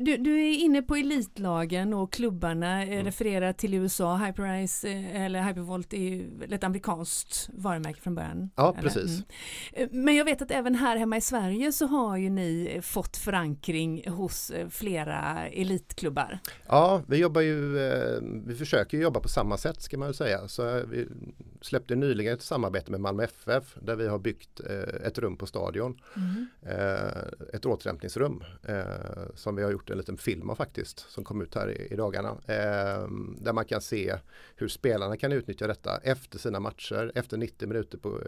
du, 0.00 0.16
du, 0.16 0.40
är 0.40 0.58
inne 0.58 0.82
på 0.82 0.96
elitlagen 0.96 1.94
och 1.94 2.12
klubbarna 2.12 2.82
mm. 2.82 3.04
refererar 3.04 3.52
till 3.52 3.74
USA. 3.74 4.16
Hyperice 4.16 4.88
eller 5.12 5.42
Hypervolt 5.42 5.92
är 5.92 5.98
ju 5.98 6.30
ett 6.50 6.64
amerikanskt 6.64 7.50
varumärke 7.52 8.00
från 8.00 8.14
början. 8.14 8.50
Ja, 8.56 8.72
eller? 8.72 8.82
precis. 8.82 9.22
Mm. 9.72 10.04
Men 10.04 10.16
jag 10.16 10.24
vet 10.24 10.42
att 10.42 10.50
även 10.50 10.74
här 10.74 10.96
hemma 10.96 11.16
i 11.16 11.20
Sverige 11.20 11.72
så 11.72 11.86
har 11.86 12.16
ju 12.16 12.30
ni 12.30 12.80
fått 12.82 13.16
förankring 13.16 14.10
hos 14.10 14.52
flera 14.70 15.48
elitklubbar. 15.48 16.38
Ja, 16.66 17.02
vi 17.06 17.16
jobbar 17.16 17.40
ju, 17.40 17.78
vi 18.46 18.54
försöker 18.54 18.98
jobba 18.98 19.20
på 19.20 19.28
samma 19.28 19.56
sätt 19.56 19.82
ska 19.82 19.98
man 19.98 20.08
väl 20.08 20.14
säga. 20.14 20.48
Så 20.48 20.82
vi 20.90 21.08
släppte 21.60 21.94
nyligen 21.94 22.34
ett 22.34 22.42
samarbete 22.42 22.90
med 22.90 23.00
Malmö 23.00 23.24
FF 23.24 23.76
där 23.82 23.96
vi 23.96 24.08
har 24.08 24.18
byggt 24.20 24.60
ett 25.04 25.18
rum 25.18 25.36
på 25.36 25.46
Stadion. 25.46 26.00
Mm. 26.16 26.46
Ett 27.52 27.66
återhämtningsrum 27.66 28.44
som 29.34 29.56
vi 29.56 29.62
har 29.62 29.70
gjort 29.70 29.90
en 29.90 29.98
liten 29.98 30.16
film 30.16 30.50
av 30.50 30.54
faktiskt 30.54 30.98
som 30.98 31.24
kom 31.24 31.42
ut 31.42 31.54
här 31.54 31.92
i, 31.92 31.96
dagarna. 31.96 32.36
Där 33.38 33.52
man 33.52 33.64
kan 33.64 33.80
se 33.80 34.14
hur 34.56 34.68
spelarna 34.68 35.16
kan 35.16 35.32
utnyttja 35.32 35.66
detta 35.66 35.96
efter 35.96 36.38
sina 36.38 36.60
matcher. 36.60 37.12
Efter 37.14 37.36
90 37.36 37.68
minuter 37.68 37.98
på, 37.98 38.20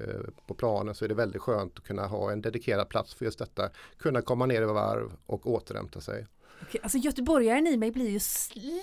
på 0.46 0.54
planen 0.54 0.94
så 0.94 1.04
är 1.04 1.08
det 1.08 1.14
väldigt 1.14 1.42
skönt 1.42 1.78
att 1.78 1.84
kunna 1.84 2.06
ha 2.06 2.32
en 2.32 2.42
dedikerad 2.42 2.88
plats 2.88 3.14
för 3.14 3.24
just 3.24 3.38
detta. 3.38 3.70
Kunna 3.98 4.22
komma 4.22 4.46
ner 4.46 4.62
i 4.62 4.64
varv 4.64 5.12
och 5.26 5.46
återhämta 5.46 6.00
sig. 6.00 6.26
Okej, 6.62 6.80
alltså 6.82 6.98
göteborgaren 6.98 7.66
i 7.66 7.76
mig 7.76 7.90
blir 7.90 8.08
ju 8.08 8.20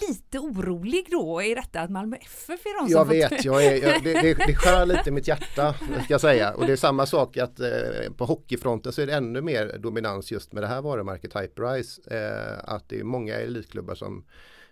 lite 0.07 0.39
orolig 0.39 1.07
då 1.11 1.41
i 1.41 1.55
detta 1.55 1.81
att 1.81 1.89
Malmö 1.89 2.17
FF 2.21 2.65
är 2.65 2.81
de 2.81 2.89
som 2.89 2.97
Jag 2.97 3.05
vet, 3.05 3.45
jag 3.45 3.65
är, 3.65 3.87
jag, 3.87 4.03
det, 4.03 4.13
det, 4.13 4.33
det 4.33 4.55
skär 4.55 4.85
lite 4.85 5.09
i 5.09 5.11
mitt 5.11 5.27
hjärta 5.27 5.73
ska 5.73 6.13
jag 6.13 6.21
säga. 6.21 6.53
Och 6.53 6.65
det 6.65 6.71
är 6.71 6.75
samma 6.75 7.05
sak 7.05 7.37
att 7.37 7.59
eh, 7.59 7.69
på 8.17 8.25
hockeyfronten 8.25 8.91
så 8.91 9.01
är 9.01 9.07
det 9.07 9.13
ännu 9.13 9.41
mer 9.41 9.77
dominans 9.79 10.31
just 10.31 10.53
med 10.53 10.63
det 10.63 10.67
här 10.67 10.81
varumärket 10.81 11.35
Hyperice. 11.35 12.01
Eh, 12.11 12.73
att 12.73 12.89
det 12.89 12.99
är 12.99 13.03
många 13.03 13.35
elitklubbar 13.35 13.95
som 13.95 14.25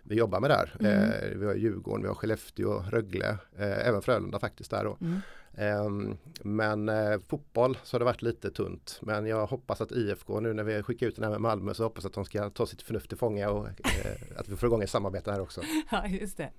vi 0.03 0.15
jobbar 0.15 0.39
med 0.39 0.49
där. 0.49 0.75
Mm. 0.79 0.93
Eh, 0.93 1.37
vi 1.37 1.45
har 1.45 1.55
Djurgården, 1.55 2.01
vi 2.01 2.07
har 2.07 2.15
Skellefteå, 2.15 2.83
Rögle, 2.91 3.37
eh, 3.57 3.87
även 3.87 4.01
Frölunda 4.01 4.39
faktiskt 4.39 4.71
där 4.71 4.83
då. 4.83 4.97
Mm. 5.01 5.21
Ehm, 5.57 6.17
men 6.43 6.89
eh, 6.89 7.19
fotboll 7.27 7.77
så 7.83 7.95
har 7.95 7.99
det 7.99 8.05
varit 8.05 8.21
lite 8.21 8.51
tunt. 8.51 8.99
Men 9.01 9.25
jag 9.25 9.47
hoppas 9.47 9.81
att 9.81 9.91
IFK 9.91 10.39
nu 10.39 10.53
när 10.53 10.63
vi 10.63 10.83
skickar 10.83 11.07
ut 11.07 11.15
den 11.15 11.23
här 11.23 11.31
med 11.31 11.41
Malmö 11.41 11.73
så 11.73 11.83
hoppas 11.83 12.05
att 12.05 12.13
de 12.13 12.25
ska 12.25 12.49
ta 12.49 12.65
sitt 12.65 12.81
förnuft 12.81 13.09
till 13.09 13.17
fånga 13.17 13.49
och 13.49 13.67
eh, 13.67 14.39
att 14.39 14.49
vi 14.49 14.55
får 14.55 14.67
igång 14.67 14.83
ett 14.83 14.89
samarbete 14.89 15.31
här 15.31 15.41
också. 15.41 15.61
Ja, 15.91 16.07
just 16.07 16.37
det. 16.37 16.49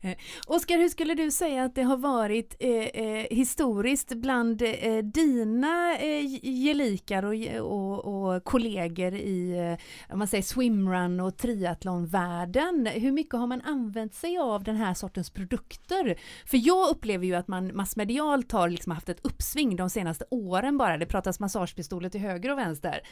Eh, 0.00 0.16
Oskar, 0.46 0.78
hur 0.78 0.88
skulle 0.88 1.14
du 1.14 1.30
säga 1.30 1.64
att 1.64 1.74
det 1.74 1.82
har 1.82 1.96
varit 1.96 2.56
eh, 2.58 3.26
historiskt 3.30 4.14
bland 4.14 4.62
eh, 4.62 4.98
dina 4.98 5.96
gelikar 6.42 7.22
och, 7.22 7.34
och, 7.60 8.34
och, 8.34 8.44
kollegor 8.44 9.14
i 9.14 9.76
man 10.14 10.28
säger 10.28 10.42
swimrun 10.42 11.20
och 11.20 11.36
triathlonvärlden? 11.36 12.86
Hur 12.86 13.12
mycket 13.12 13.34
har 13.34 13.46
man 13.46 13.60
använt 13.60 14.14
sig 14.14 14.38
av 14.38 14.64
den 14.64 14.76
här 14.76 14.94
sortens 14.94 15.30
produkter? 15.30 16.18
För 16.46 16.66
jag 16.66 16.90
upplever 16.90 17.26
ju 17.26 17.34
att 17.34 17.48
man 17.48 17.76
massmedialt 17.76 18.37
digitalt 18.38 18.52
har 18.52 18.68
liksom 18.68 18.92
haft 18.92 19.08
ett 19.08 19.20
uppsving 19.22 19.76
de 19.76 19.90
senaste 19.90 20.24
åren 20.30 20.78
bara. 20.78 20.96
Det 20.96 21.06
pratas 21.06 21.40
massagepistoler 21.40 22.08
till 22.08 22.20
höger 22.20 22.52
och 22.52 22.58
vänster. 22.58 23.02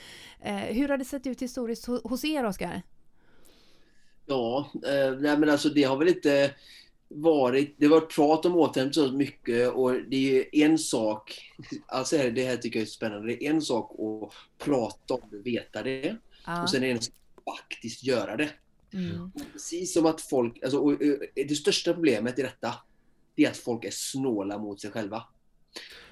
Eh, 0.40 0.56
hur 0.56 0.88
har 0.88 0.98
det 0.98 1.04
sett 1.04 1.26
ut 1.26 1.42
historiskt 1.42 1.86
hos 1.86 2.24
er, 2.24 2.44
Oskar? 2.44 2.82
Ja, 4.26 4.70
eh, 4.74 5.18
nej 5.18 5.38
men 5.38 5.50
alltså 5.50 5.68
det 5.68 5.82
har 5.82 5.96
väl 5.96 6.08
inte 6.08 6.54
varit, 7.08 7.74
det 7.78 7.88
varit 7.88 8.14
prat 8.14 8.46
om 8.46 8.56
återhämtning 8.56 9.06
så 9.06 9.12
mycket 9.12 9.72
och 9.72 9.92
det 9.92 10.16
är 10.16 10.32
ju 10.32 10.44
en 10.52 10.78
sak, 10.78 11.52
alltså 11.86 12.16
det 12.16 12.44
här 12.44 12.56
tycker 12.56 12.78
jag 12.78 12.86
är 12.86 12.90
spännande, 12.90 13.26
det 13.26 13.46
är 13.46 13.50
en 13.50 13.62
sak 13.62 13.90
att 13.92 14.32
prata 14.66 15.14
om 15.14 15.20
det, 15.30 15.50
veta 15.50 15.82
det, 15.82 16.16
ja. 16.46 16.62
och 16.62 16.70
sen 16.70 16.82
är 16.82 16.86
det 16.86 16.92
en 16.92 17.02
sak 17.02 17.14
att 17.44 17.58
faktiskt 17.58 18.04
göra 18.04 18.36
det. 18.36 18.50
Mm. 18.92 19.30
Precis 19.52 19.92
som 19.92 20.06
att 20.06 20.20
folk, 20.20 20.62
alltså, 20.62 20.78
och, 20.78 20.92
och, 20.92 20.98
det 21.34 21.56
största 21.56 21.92
problemet 21.92 22.38
i 22.38 22.42
detta, 22.42 22.74
det 23.36 23.44
är 23.44 23.50
att 23.50 23.56
folk 23.56 23.84
är 23.84 23.90
snåla 23.92 24.58
mot 24.58 24.80
sig 24.80 24.90
själva. 24.90 25.22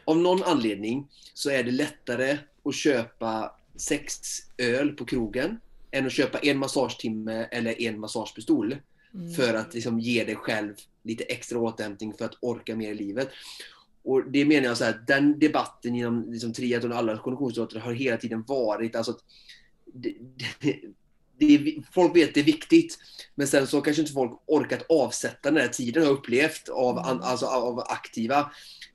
Av 0.05 0.19
någon 0.19 0.43
anledning 0.43 1.09
så 1.35 1.51
är 1.51 1.63
det 1.63 1.71
lättare 1.71 2.39
att 2.65 2.75
köpa 2.75 3.57
sex 3.77 4.21
öl 4.59 4.93
på 4.93 5.05
krogen 5.05 5.61
än 5.91 6.07
att 6.07 6.13
köpa 6.13 6.39
en 6.39 6.59
massagetimme 6.59 7.49
eller 7.51 7.83
en 7.83 8.01
massagepistol. 8.01 8.77
Mm. 9.15 9.33
För 9.33 9.55
att 9.55 9.75
liksom 9.75 10.01
ge 10.01 10.25
dig 10.25 10.37
själv 10.37 10.75
lite 11.03 11.25
extra 11.25 11.59
återhämtning 11.59 12.15
för 12.15 12.25
att 12.25 12.39
orka 12.41 12.77
mer 12.77 12.91
i 12.91 12.95
livet. 12.95 13.29
Och 14.03 14.31
det 14.31 14.45
menar 14.45 14.69
jag 14.69 14.77
så 14.77 14.85
här, 14.85 15.05
den 15.07 15.39
debatten 15.39 15.95
inom 15.95 16.33
liksom, 16.33 16.53
triathlon 16.53 16.93
och 16.93 16.99
alla 16.99 17.19
konditionsidrotter 17.19 17.79
har 17.79 17.93
hela 17.93 18.17
tiden 18.17 18.45
varit 18.47 18.97
alltså 18.97 19.13
att 19.13 19.25
det, 19.95 20.15
det, 20.61 20.77
det, 21.39 21.75
folk 21.93 22.17
vet 22.17 22.35
det 22.35 22.41
är 22.41 22.45
viktigt. 22.45 22.99
Men 23.35 23.47
sen 23.47 23.67
så 23.67 23.81
kanske 23.81 24.03
inte 24.03 24.13
folk 24.13 24.43
orkat 24.47 24.87
avsätta 24.89 25.51
den 25.51 25.61
här 25.61 25.69
tiden 25.69 26.03
har 26.03 26.11
upplevt 26.11 26.69
av, 26.69 26.99
mm. 26.99 27.23
alltså, 27.23 27.47
av 27.47 27.79
aktiva. 27.79 28.51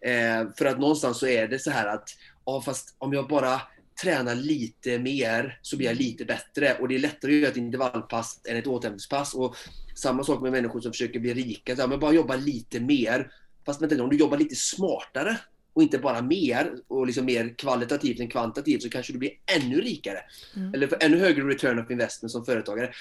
Eh, 0.06 0.48
för 0.58 0.66
att 0.66 0.80
någonstans 0.80 1.20
så 1.20 1.28
är 1.28 1.48
det 1.48 1.60
så 1.60 1.72
här 1.72 1.88
att, 1.88 2.10
ja 2.46 2.62
fast 2.62 2.96
om 2.98 3.14
jag 3.14 3.28
bara 3.28 3.62
tränar 4.02 4.36
lite 4.36 5.00
mer 5.00 5.60
så 5.62 5.78
blir 5.78 5.88
jag 5.88 5.98
lite 5.98 6.26
bättre. 6.26 6.78
Och 6.80 6.88
det 6.88 6.96
är 6.96 7.00
lättare 7.00 7.32
att 7.32 7.40
göra 7.40 7.52
ett 7.52 7.58
intervallpass 7.58 8.42
än 8.50 8.58
ett 8.58 8.68
återhämtningspass. 8.68 9.34
Och 9.34 9.56
samma 9.96 10.24
sak 10.24 10.42
med 10.42 10.52
människor 10.52 10.82
som 10.82 10.92
försöker 10.92 11.20
bli 11.20 11.34
rika. 11.34 11.76
Så 11.76 11.82
här, 11.82 11.90
men 11.90 12.00
bara 12.00 12.14
jobba 12.14 12.36
lite 12.36 12.80
mer. 12.80 13.32
Fast 13.66 13.82
vänta, 13.82 14.04
om 14.04 14.10
du 14.10 14.18
jobbar 14.18 14.38
lite 14.38 14.56
smartare 14.56 15.38
och 15.80 15.84
inte 15.84 15.98
bara 15.98 16.22
mer 16.22 16.72
och 16.88 17.08
liksom 17.08 17.26
mer 17.26 17.54
kvalitativt 17.58 18.20
än 18.20 18.28
kvantitativt 18.28 18.84
så 18.84 18.90
kanske 18.90 19.14
du 19.14 19.20
blir 19.20 19.32
ännu 19.58 19.82
rikare. 19.82 20.20
Mm. 20.56 20.74
Eller 20.74 20.88
för 20.88 20.98
ännu 21.02 21.18
högre 21.18 21.44
return 21.44 21.80
of 21.80 21.92
investment 21.92 22.32
som 22.32 22.46
företagare. 22.46 22.92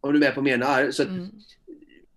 Om 0.00 0.12
du 0.12 0.18
är 0.18 0.20
med 0.20 0.34
på 0.34 0.40
vad 0.40 0.50
jag 0.50 0.58
menar. 0.58 0.90
Så 0.90 1.02
mm. 1.02 1.28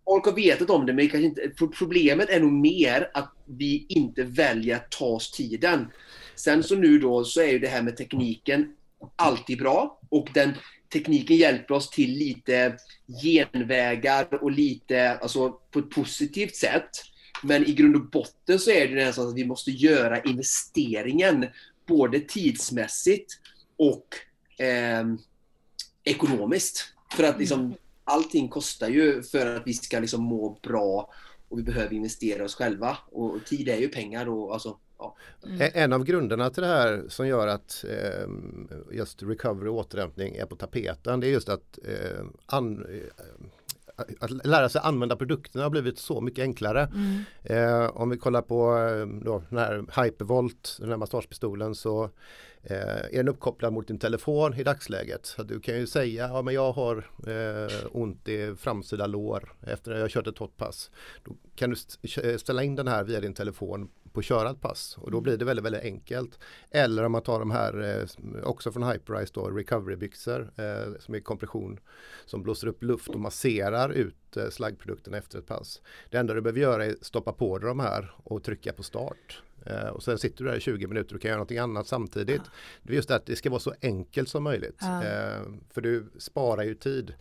Folk 0.05 0.25
har 0.25 0.31
vetat 0.31 0.69
om 0.69 0.85
det 0.85 0.93
men 0.93 1.09
kanske 1.09 1.25
inte, 1.25 1.67
problemet 1.77 2.29
är 2.29 2.39
nog 2.39 2.51
mer 2.51 3.11
att 3.13 3.33
vi 3.45 3.85
inte 3.89 4.23
väljer 4.23 4.75
att 4.75 4.91
ta 4.91 5.05
oss 5.05 5.31
tiden. 5.31 5.87
Sen 6.35 6.63
så 6.63 6.75
nu 6.75 6.99
då 6.99 7.23
så 7.23 7.41
är 7.41 7.51
ju 7.51 7.59
det 7.59 7.67
här 7.67 7.81
med 7.81 7.97
tekniken 7.97 8.75
alltid 9.15 9.57
bra 9.57 9.99
och 10.09 10.29
den 10.33 10.53
tekniken 10.93 11.37
hjälper 11.37 11.73
oss 11.73 11.89
till 11.89 12.11
lite 12.11 12.77
genvägar 13.23 14.43
och 14.43 14.51
lite, 14.51 15.11
alltså 15.11 15.49
på 15.49 15.79
ett 15.79 15.89
positivt 15.89 16.55
sätt. 16.55 16.89
Men 17.43 17.65
i 17.65 17.73
grund 17.73 17.95
och 17.95 18.09
botten 18.09 18.59
så 18.59 18.71
är 18.71 18.87
det 18.87 18.95
nästan 18.95 19.27
att 19.27 19.35
vi 19.35 19.45
måste 19.45 19.71
göra 19.71 20.21
investeringen 20.21 21.45
både 21.87 22.19
tidsmässigt 22.19 23.39
och 23.77 24.07
eh, 24.65 25.05
ekonomiskt. 26.03 26.93
För 27.15 27.23
att 27.23 27.39
liksom, 27.39 27.59
mm. 27.59 27.77
allting 28.03 28.49
kostar 28.49 28.89
ju 28.89 29.23
för 29.23 29.55
att 29.55 29.63
vi 29.65 29.73
ska 29.73 29.99
liksom 29.99 30.23
må 30.23 30.59
bra 30.61 31.09
och 31.49 31.59
vi 31.59 31.63
behöver 31.63 31.93
investera 31.93 32.45
oss 32.45 32.55
själva. 32.55 32.97
Och 33.11 33.45
tid 33.45 33.69
är 33.69 33.77
ju 33.77 33.87
pengar. 33.87 34.29
Och, 34.29 34.53
alltså, 34.53 34.77
ja. 34.97 35.15
mm. 35.45 35.71
En 35.73 35.93
av 35.93 36.03
grunderna 36.03 36.49
till 36.49 36.63
det 36.63 36.69
här 36.69 37.05
som 37.09 37.27
gör 37.27 37.47
att 37.47 37.85
eh, 37.89 38.29
just 38.91 39.23
recovery 39.23 39.69
och 39.69 39.75
återhämtning 39.75 40.35
är 40.35 40.45
på 40.45 40.55
tapeten 40.55 41.19
det 41.19 41.27
är 41.27 41.31
just 41.31 41.49
att 41.49 41.79
eh, 41.83 42.25
an, 42.45 42.85
att 44.19 44.47
lära 44.47 44.69
sig 44.69 44.81
använda 44.83 45.15
produkterna 45.15 45.63
har 45.63 45.69
blivit 45.69 45.99
så 45.99 46.21
mycket 46.21 46.41
enklare. 46.41 46.91
Mm. 46.93 47.23
Eh, 47.43 47.89
om 47.89 48.09
vi 48.09 48.17
kollar 48.17 48.41
på 48.41 48.77
eh, 48.77 49.05
då, 49.25 49.43
den 49.49 49.59
här 49.59 50.03
Hypervolt, 50.03 50.77
den 50.79 50.89
här 50.89 50.97
massagepistolen 50.97 51.75
så 51.75 52.09
eh, 52.65 52.77
är 52.77 53.17
den 53.17 53.27
uppkopplad 53.27 53.73
mot 53.73 53.87
din 53.87 53.99
telefon 53.99 54.53
i 54.53 54.63
dagsläget. 54.63 55.25
Så 55.25 55.43
du 55.43 55.59
kan 55.59 55.79
ju 55.79 55.87
säga 55.87 56.27
ja, 56.27 56.41
men 56.41 56.53
jag 56.53 56.71
har 56.71 56.97
eh, 57.27 57.87
ont 57.91 58.27
i 58.27 58.55
framsida 58.55 59.07
lår 59.07 59.55
efter 59.61 59.91
att 59.91 59.99
jag 59.99 60.09
kört 60.09 60.27
ett 60.27 60.37
hårt 60.37 60.57
pass. 60.57 60.91
Då 61.23 61.35
kan 61.55 61.69
du 61.69 62.37
ställa 62.37 62.63
in 62.63 62.75
den 62.75 62.87
här 62.87 63.03
via 63.03 63.19
din 63.19 63.33
telefon 63.33 63.89
på 64.15 64.21
körat 64.21 64.61
pass 64.61 64.97
och 64.97 65.11
då 65.11 65.21
blir 65.21 65.37
det 65.37 65.45
väldigt, 65.45 65.65
väldigt 65.65 65.83
enkelt. 65.83 66.39
Eller 66.71 67.03
om 67.03 67.11
man 67.11 67.21
tar 67.21 67.39
de 67.39 67.51
här 67.51 67.81
eh, 67.81 68.43
också 68.43 68.71
från 68.71 68.83
Hyperice 68.83 69.31
då, 69.33 69.49
recoverybyxor 69.49 70.51
eh, 70.55 70.99
som 70.99 71.15
är 71.15 71.19
kompression 71.19 71.79
som 72.25 72.43
blåser 72.43 72.67
upp 72.67 72.83
luft 72.83 73.07
och 73.07 73.19
masserar 73.19 73.89
ut 73.89 74.37
eh, 74.37 74.49
slaggprodukten 74.49 75.13
efter 75.13 75.39
ett 75.39 75.47
pass. 75.47 75.81
Det 76.09 76.17
enda 76.17 76.33
du 76.33 76.41
behöver 76.41 76.59
göra 76.59 76.85
är 76.85 76.95
stoppa 77.01 77.33
på 77.33 77.57
dig 77.57 77.67
de 77.67 77.79
här 77.79 78.11
och 78.23 78.43
trycka 78.43 78.73
på 78.73 78.83
start. 78.83 79.41
Eh, 79.65 79.87
och 79.87 80.03
sen 80.03 80.17
sitter 80.17 80.43
du 80.43 80.49
där 80.49 80.57
i 80.57 80.61
20 80.61 80.87
minuter 80.87 81.15
och 81.15 81.21
kan 81.21 81.29
göra 81.29 81.37
någonting 81.37 81.57
annat 81.57 81.87
samtidigt. 81.87 82.41
Ja. 82.45 82.51
Det 82.83 82.93
är 82.93 82.95
just 82.95 83.09
det 83.09 83.15
att 83.15 83.25
det 83.25 83.35
ska 83.35 83.49
vara 83.49 83.59
så 83.59 83.73
enkelt 83.81 84.29
som 84.29 84.43
möjligt. 84.43 84.77
Ja. 84.79 85.03
Eh, 85.03 85.41
för 85.73 85.81
du 85.81 86.11
sparar 86.17 86.63
ju 86.63 86.75
tid. 86.75 87.13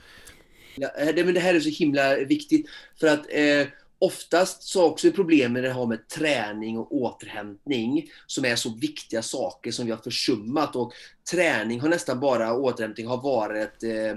Ja, 0.77 0.91
det, 1.17 1.25
men 1.25 1.35
det 1.35 1.41
här 1.41 1.55
är 1.55 1.61
så 1.61 1.69
himla 1.69 2.17
viktigt. 2.17 2.67
För 3.01 3.07
att 3.07 3.27
eh, 3.31 3.69
Oftast 3.99 4.63
så 4.63 4.85
också 4.85 5.07
är 5.09 5.13
problemet 5.13 5.53
med 5.53 5.63
det 5.63 5.73
här 5.73 5.87
med 5.87 6.09
träning 6.09 6.79
och 6.79 6.95
återhämtning 6.95 8.11
som 8.27 8.45
är 8.45 8.57
så 8.57 8.75
viktiga 8.75 9.23
saker 9.23 9.71
som 9.71 9.87
vi 9.87 9.93
har 9.93 9.99
försummat. 9.99 10.77
Och 10.77 10.93
träning 11.31 11.81
har 11.81 11.89
nästan 11.89 12.21
bara, 12.21 12.55
återhämtning 12.55 13.07
har 13.07 13.23
varit 13.23 13.83
eh, 13.83 14.17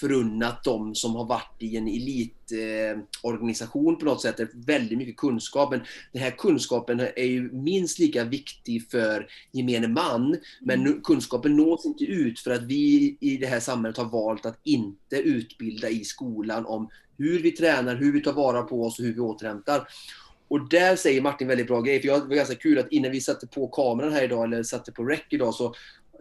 förunnat 0.00 0.64
de 0.64 0.94
som 0.94 1.16
har 1.16 1.24
varit 1.24 1.56
i 1.58 1.76
en 1.76 1.88
elitorganisation 1.88 3.94
eh, 3.94 3.98
på 3.98 4.04
något 4.04 4.22
sätt. 4.22 4.40
Väldigt 4.54 4.98
mycket 4.98 5.16
kunskap. 5.16 5.70
Men 5.70 5.80
den 6.12 6.22
här 6.22 6.30
kunskapen 6.30 7.00
är 7.00 7.24
ju 7.24 7.52
minst 7.52 7.98
lika 7.98 8.24
viktig 8.24 8.90
för 8.90 9.26
gemene 9.52 9.88
man. 9.88 10.36
Men 10.60 10.80
mm. 10.80 11.02
kunskapen 11.02 11.56
nås 11.56 11.86
inte 11.86 12.04
ut 12.04 12.40
för 12.40 12.50
att 12.50 12.62
vi 12.62 13.16
i 13.20 13.36
det 13.36 13.46
här 13.46 13.60
samhället 13.60 13.96
har 13.96 14.04
valt 14.04 14.46
att 14.46 14.60
inte 14.64 15.16
utbilda 15.16 15.88
i 15.88 16.04
skolan 16.04 16.66
om 16.66 16.88
hur 17.18 17.42
vi 17.42 17.50
tränar, 17.50 17.96
hur 17.96 18.12
vi 18.12 18.20
tar 18.20 18.32
vara 18.32 18.62
på 18.62 18.84
oss 18.84 18.98
och 18.98 19.04
hur 19.04 19.14
vi 19.14 19.20
återhämtar. 19.20 19.88
Och 20.48 20.68
där 20.68 20.96
säger 20.96 21.20
Martin 21.20 21.48
väldigt 21.48 21.66
bra 21.66 21.80
grejer. 21.80 22.00
För 22.00 22.08
det 22.08 22.20
var 22.20 22.36
ganska 22.36 22.54
kul 22.54 22.78
att 22.78 22.92
innan 22.92 23.10
vi 23.10 23.20
satte 23.20 23.46
på 23.46 23.68
kameran 23.68 24.12
här 24.12 24.24
idag, 24.24 24.44
eller 24.44 24.62
satte 24.62 24.92
på 24.92 25.04
rec 25.04 25.20
idag, 25.30 25.54
så 25.54 25.74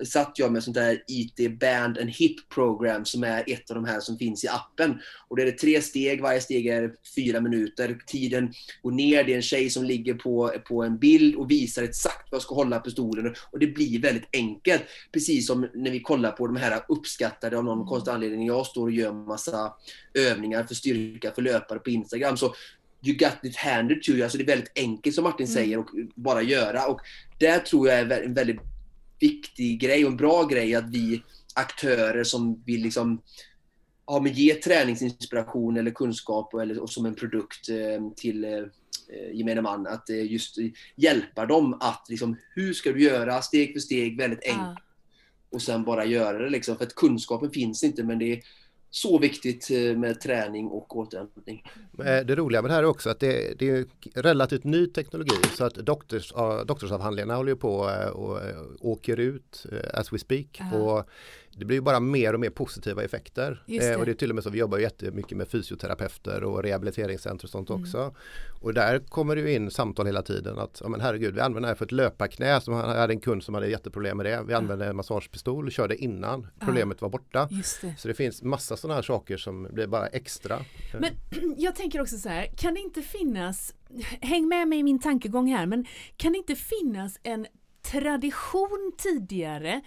satt 0.05 0.39
jag 0.39 0.51
med 0.51 0.63
sånt 0.63 0.75
där 0.75 1.03
IT 1.07 1.59
Band 1.59 1.97
and 1.97 2.09
Hip 2.09 2.49
Program 2.49 3.05
som 3.05 3.23
är 3.23 3.43
ett 3.47 3.71
av 3.71 3.75
de 3.75 3.85
här 3.85 3.99
som 3.99 4.17
finns 4.17 4.43
i 4.43 4.47
appen. 4.47 4.99
Och 5.27 5.35
det 5.35 5.43
är 5.43 5.51
tre 5.51 5.81
steg, 5.81 6.21
varje 6.21 6.41
steg 6.41 6.67
är 6.67 6.93
fyra 7.15 7.41
minuter. 7.41 7.97
Tiden 8.07 8.53
går 8.81 8.91
ner, 8.91 9.23
det 9.23 9.31
är 9.31 9.35
en 9.35 9.41
tjej 9.41 9.69
som 9.69 9.83
ligger 9.83 10.13
på, 10.13 10.53
på 10.67 10.83
en 10.83 10.97
bild 10.97 11.35
och 11.35 11.51
visar 11.51 11.83
exakt 11.83 12.31
vad 12.31 12.37
jag 12.37 12.41
ska 12.41 12.55
hålla 12.55 12.79
pistolen. 12.79 13.35
Och 13.51 13.59
det 13.59 13.67
blir 13.67 14.01
väldigt 14.01 14.29
enkelt. 14.33 14.81
Precis 15.11 15.47
som 15.47 15.67
när 15.73 15.91
vi 15.91 15.99
kollar 15.99 16.31
på 16.31 16.47
de 16.47 16.55
här 16.55 16.81
uppskattade 16.89 17.57
av 17.57 17.63
någon 17.63 17.77
mm. 17.77 17.87
konstig 17.87 18.11
anledning. 18.11 18.47
Jag 18.47 18.65
står 18.65 18.83
och 18.83 18.91
gör 18.91 19.13
massa 19.13 19.73
övningar 20.13 20.63
för 20.63 20.75
styrka 20.75 21.31
för 21.31 21.41
löpare 21.41 21.79
på 21.79 21.89
Instagram. 21.89 22.37
Så 22.37 22.55
you 23.05 23.17
got 23.17 23.43
it 23.43 23.55
handed 23.55 24.03
to 24.03 24.11
you. 24.11 24.23
Alltså 24.23 24.37
det 24.37 24.43
är 24.43 24.47
väldigt 24.47 24.71
enkelt 24.75 25.15
som 25.15 25.23
Martin 25.23 25.45
mm. 25.45 25.53
säger 25.53 25.77
och 25.77 25.89
bara 26.15 26.41
göra. 26.41 26.87
Och 26.87 26.99
där 27.39 27.59
tror 27.59 27.87
jag 27.87 27.99
är 27.99 28.21
en 28.21 28.33
väldigt 28.33 28.59
viktig 29.19 29.79
grej 29.79 30.05
och 30.05 30.11
en 30.11 30.17
bra 30.17 30.43
grej 30.43 30.75
att 30.75 30.89
vi 30.89 31.23
aktörer 31.53 32.23
som 32.23 32.63
vill 32.65 32.81
liksom 32.81 33.21
ja, 34.07 34.19
men 34.19 34.33
ge 34.33 34.53
träningsinspiration 34.53 35.77
eller 35.77 35.91
kunskap 35.91 36.53
eller, 36.53 36.79
och 36.79 36.89
som 36.89 37.05
en 37.05 37.15
produkt 37.15 37.69
eh, 37.69 38.09
till 38.15 38.43
eh, 38.43 39.31
gemene 39.33 39.61
man. 39.61 39.87
Att 39.87 40.09
eh, 40.09 40.31
just 40.31 40.57
hjälpa 40.95 41.45
dem 41.45 41.77
att 41.79 42.05
liksom, 42.09 42.37
hur 42.55 42.73
ska 42.73 42.91
du 42.91 43.03
göra 43.03 43.41
steg 43.41 43.73
för 43.73 43.79
steg 43.79 44.17
väldigt 44.17 44.43
enkelt. 44.43 44.77
Ah. 44.77 44.81
Och 45.49 45.61
sen 45.61 45.83
bara 45.83 46.05
göra 46.05 46.37
det 46.37 46.49
liksom. 46.49 46.77
För 46.77 46.85
att 46.85 46.95
kunskapen 46.95 47.51
finns 47.51 47.83
inte 47.83 48.03
men 48.03 48.19
det 48.19 48.33
är 48.33 48.41
så 48.95 49.19
viktigt 49.19 49.71
eh, 49.71 49.97
med 49.97 50.21
träning 50.21 50.67
och 50.67 50.97
återhämtning. 50.97 51.63
Eh, 51.99 52.25
det 52.25 52.35
roliga 52.35 52.61
med 52.61 52.71
det 52.71 52.75
här 52.75 52.83
är 52.83 52.87
också 52.87 53.09
att 53.09 53.19
det, 53.19 53.59
det 53.59 53.69
är 53.69 53.85
relativt 54.13 54.63
ny 54.63 54.87
teknologi 54.87 55.35
så 55.57 55.63
att 55.63 55.73
doktors, 55.73 56.33
doktorsavhandlingarna 56.65 57.35
håller 57.35 57.55
på 57.55 57.89
eh, 57.89 58.07
och 58.07 58.39
åker 58.79 59.19
ut 59.19 59.65
as 59.93 60.13
we 60.13 60.19
speak. 60.19 60.61
Uh 60.61 60.73
-huh. 60.73 60.79
Och 60.79 61.09
det 61.57 61.65
blir 61.65 61.81
bara 61.81 61.99
mer 61.99 62.33
och 62.33 62.39
mer 62.39 62.49
positiva 62.49 63.03
effekter. 63.03 63.63
Det. 63.65 63.91
Eh, 63.91 63.99
och 63.99 64.05
det 64.05 64.11
är 64.11 64.15
till 64.15 64.29
och 64.29 64.35
med 64.35 64.43
så 64.43 64.49
vi 64.49 64.59
jobbar 64.59 64.77
jättemycket 64.77 65.37
med 65.37 65.47
fysioterapeuter 65.47 66.43
och 66.43 66.63
rehabiliteringscenter 66.63 67.45
och 67.45 67.49
sånt 67.49 67.69
mm. 67.69 67.81
också. 67.81 68.15
Och 68.61 68.73
där 68.73 68.99
kommer 68.99 69.35
det 69.35 69.53
in 69.53 69.71
samtal 69.71 70.05
hela 70.05 70.21
tiden 70.21 70.59
att 70.59 70.81
ja, 70.83 70.89
men 70.89 71.01
herregud, 71.01 71.35
vi 71.35 71.41
använder 71.41 71.61
det 71.61 71.67
här 71.67 71.75
för 71.75 71.85
ett 71.85 71.91
löparknä. 71.91 72.61
Som 72.61 72.73
hade 72.73 73.13
en 73.13 73.19
kund 73.19 73.43
som 73.43 73.55
hade 73.55 73.67
jätteproblem 73.67 74.17
med 74.17 74.25
det. 74.25 74.43
Vi 74.47 74.53
använde 74.53 74.85
en 74.85 74.95
massagepistol 74.95 75.65
och 75.65 75.71
körde 75.71 75.95
innan 75.95 76.47
problemet 76.59 77.01
var 77.01 77.09
borta. 77.09 77.49
Det. 77.51 77.95
Så 77.97 78.07
det 78.07 78.13
finns 78.13 78.41
massa 78.41 78.77
sådana 78.77 78.95
här 78.95 79.01
saker 79.01 79.37
som 79.37 79.67
blir 79.71 79.87
bara 79.87 80.07
extra. 80.07 80.59
Men 80.93 81.13
jag 81.57 81.75
tänker 81.75 82.01
också 82.01 82.17
så 82.17 82.29
här, 82.29 82.45
kan 82.57 82.73
det 82.73 82.79
inte 82.79 83.01
finnas, 83.01 83.73
häng 84.21 84.47
med 84.47 84.67
mig 84.67 84.79
i 84.79 84.83
min 84.83 84.99
tankegång 84.99 85.47
här, 85.47 85.65
men 85.65 85.85
kan 86.17 86.31
det 86.31 86.37
inte 86.37 86.55
finnas 86.55 87.19
en 87.23 87.45
tradition 87.91 88.91
tidigare 88.97 89.81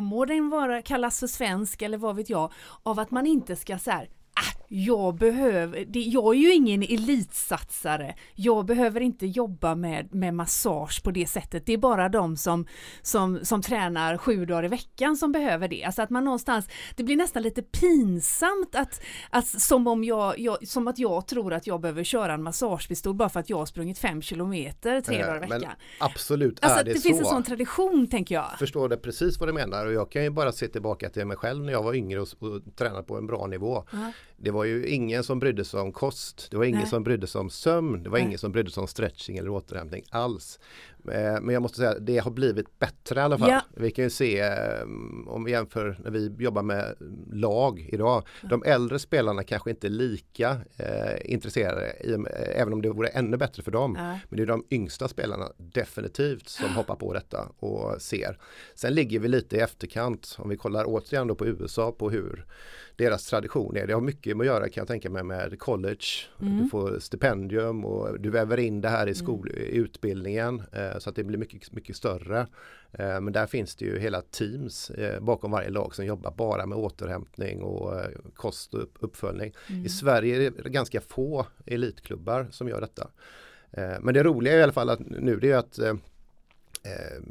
må 0.00 0.24
den 0.24 0.50
vara, 0.50 0.82
kallas 0.82 1.20
för 1.20 1.26
svensk 1.26 1.82
eller 1.82 1.98
vad 1.98 2.16
vet 2.16 2.30
jag, 2.30 2.52
av 2.82 2.98
att 2.98 3.10
man 3.10 3.26
inte 3.26 3.56
ska 3.56 3.78
så 3.78 3.90
här, 3.90 4.08
ah, 4.34 4.61
jag 4.74 5.14
behöver, 5.14 5.84
det, 5.84 6.00
jag 6.00 6.34
är 6.34 6.38
ju 6.38 6.52
ingen 6.52 6.82
elitsatsare, 6.82 8.14
jag 8.34 8.66
behöver 8.66 9.00
inte 9.00 9.26
jobba 9.26 9.74
med, 9.74 10.14
med 10.14 10.34
massage 10.34 11.02
på 11.02 11.10
det 11.10 11.26
sättet, 11.26 11.66
det 11.66 11.72
är 11.72 11.78
bara 11.78 12.08
de 12.08 12.36
som, 12.36 12.66
som, 13.02 13.44
som 13.44 13.62
tränar 13.62 14.18
sju 14.18 14.46
dagar 14.46 14.64
i 14.64 14.68
veckan 14.68 15.16
som 15.16 15.32
behöver 15.32 15.68
det. 15.68 15.84
Alltså 15.84 16.02
att 16.02 16.10
man 16.10 16.24
någonstans, 16.24 16.68
det 16.96 17.04
blir 17.04 17.16
nästan 17.16 17.42
lite 17.42 17.62
pinsamt 17.62 18.74
att, 18.74 19.02
att 19.30 19.46
som 19.46 19.86
om 19.86 20.04
jag, 20.04 20.38
jag 20.38 20.68
som 20.68 20.88
att 20.88 20.98
jag 20.98 21.26
tror 21.26 21.52
att 21.52 21.66
jag 21.66 21.80
behöver 21.80 22.04
köra 22.04 22.34
en 22.34 22.42
massagepistol 22.42 23.14
bara 23.14 23.28
för 23.28 23.40
att 23.40 23.50
jag 23.50 23.58
har 23.58 23.66
sprungit 23.66 23.98
fem 23.98 24.22
kilometer 24.22 25.00
tre 25.00 25.20
äh, 25.20 25.26
dagar 25.26 25.36
i 25.36 25.48
veckan. 25.48 25.72
Absolut 26.00 26.64
alltså 26.64 26.80
är 26.80 26.84
det, 26.84 26.92
det 26.92 26.98
så. 26.98 27.08
finns 27.08 27.20
en 27.20 27.26
sån 27.26 27.42
tradition 27.42 28.06
tänker 28.06 28.34
jag. 28.34 28.58
Förstår 28.58 28.88
det 28.88 28.96
precis 28.96 29.40
vad 29.40 29.48
du 29.48 29.52
menar 29.52 29.86
och 29.86 29.92
jag 29.92 30.10
kan 30.10 30.24
ju 30.24 30.30
bara 30.30 30.52
se 30.52 30.68
tillbaka 30.68 31.10
till 31.10 31.26
mig 31.26 31.36
själv 31.36 31.64
när 31.64 31.72
jag 31.72 31.82
var 31.82 31.94
yngre 31.94 32.20
och, 32.20 32.28
och 32.38 32.76
tränade 32.76 33.02
på 33.02 33.16
en 33.16 33.26
bra 33.26 33.46
nivå. 33.46 33.76
Uh 33.76 33.84
-huh. 33.90 34.12
Det 34.36 34.50
var 34.50 34.61
ju 34.64 34.86
ingen 34.86 35.24
som 35.24 35.38
brydde 35.38 35.64
sig 35.64 35.80
om 35.80 35.92
kost. 35.92 36.48
Det 36.50 36.56
var 36.56 36.64
ingen 36.64 36.80
Nej. 36.80 36.88
som 36.88 37.04
brydde 37.04 37.26
sig 37.26 37.38
om 37.40 37.50
sömn. 37.50 38.02
Det 38.02 38.08
var 38.08 38.18
Nej. 38.18 38.26
ingen 38.26 38.38
som 38.38 38.52
brydde 38.52 38.70
sig 38.70 38.80
om 38.80 38.86
stretching 38.86 39.36
eller 39.36 39.50
återhämtning 39.50 40.04
alls. 40.10 40.58
Eh, 41.08 41.40
men 41.40 41.48
jag 41.48 41.62
måste 41.62 41.78
säga 41.78 41.90
att 41.90 42.06
det 42.06 42.18
har 42.18 42.30
blivit 42.30 42.78
bättre 42.78 43.20
i 43.20 43.22
alla 43.22 43.38
fall. 43.38 43.50
Ja. 43.50 43.60
Vi 43.76 43.90
kan 43.90 44.04
ju 44.04 44.10
se 44.10 44.40
eh, 44.40 44.82
om 45.26 45.44
vi 45.44 45.50
jämför 45.50 45.98
när 46.04 46.10
vi 46.10 46.34
jobbar 46.38 46.62
med 46.62 46.94
lag 47.32 47.88
idag. 47.92 48.26
De 48.42 48.62
äldre 48.66 48.98
spelarna 48.98 49.44
kanske 49.44 49.70
inte 49.70 49.86
är 49.86 49.90
lika 49.90 50.60
eh, 50.76 51.32
intresserade 51.32 51.86
även 52.54 52.72
om 52.72 52.82
det 52.82 52.90
vore 52.90 53.08
ännu 53.08 53.36
bättre 53.36 53.62
för 53.62 53.70
dem. 53.70 53.96
Ja. 53.98 54.18
Men 54.28 54.36
det 54.36 54.42
är 54.42 54.46
de 54.46 54.64
yngsta 54.70 55.08
spelarna 55.08 55.48
definitivt 55.56 56.48
som 56.48 56.70
hoppar 56.70 56.96
på 56.96 57.14
detta 57.14 57.48
och 57.58 58.02
ser. 58.02 58.38
Sen 58.74 58.94
ligger 58.94 59.18
vi 59.18 59.28
lite 59.28 59.56
i 59.56 59.60
efterkant 59.60 60.36
om 60.38 60.48
vi 60.48 60.56
kollar 60.56 60.84
återigen 60.86 61.26
då 61.26 61.34
på 61.34 61.46
USA 61.46 61.92
på 61.92 62.10
hur 62.10 62.46
deras 62.96 63.26
tradition 63.26 63.76
är. 63.76 63.86
Det 63.86 63.92
har 63.92 64.00
mycket 64.00 64.36
med 64.36 64.44
att 64.44 64.46
göra 64.46 64.68
kan 64.68 64.80
jag 64.80 64.88
tänka 64.88 65.10
mig 65.10 65.22
med 65.22 65.58
college. 65.58 66.06
Mm. 66.40 66.58
Du 66.58 66.68
får 66.68 66.98
stipendium 66.98 67.84
och 67.84 68.20
du 68.20 68.30
väver 68.30 68.58
in 68.58 68.80
det 68.80 68.88
här 68.88 69.06
i, 69.06 69.14
skol, 69.14 69.48
mm. 69.48 69.62
i 69.62 69.76
utbildningen 69.76 70.62
eh, 70.72 70.91
så 70.98 71.10
att 71.10 71.16
det 71.16 71.24
blir 71.24 71.38
mycket, 71.38 71.72
mycket 71.72 71.96
större. 71.96 72.46
Eh, 72.92 73.20
men 73.20 73.32
där 73.32 73.46
finns 73.46 73.76
det 73.76 73.84
ju 73.84 73.98
hela 73.98 74.22
teams 74.22 74.90
eh, 74.90 75.20
bakom 75.20 75.50
varje 75.50 75.70
lag 75.70 75.94
som 75.94 76.06
jobbar 76.06 76.30
bara 76.30 76.66
med 76.66 76.78
återhämtning 76.78 77.62
och 77.62 78.00
eh, 78.00 78.10
kost 78.34 78.74
och 78.74 78.88
uppföljning. 79.00 79.52
Mm. 79.68 79.86
I 79.86 79.88
Sverige 79.88 80.46
är 80.46 80.62
det 80.62 80.70
ganska 80.70 81.00
få 81.00 81.46
elitklubbar 81.66 82.48
som 82.50 82.68
gör 82.68 82.80
detta. 82.80 83.10
Eh, 83.70 84.00
men 84.00 84.14
det 84.14 84.22
roliga 84.22 84.58
i 84.58 84.62
alla 84.62 84.72
fall 84.72 84.90
att 84.90 85.00
nu 85.00 85.36
det 85.36 85.50
är 85.50 85.56
att 85.56 85.78
eh, 85.78 85.94
eh, 86.82 87.22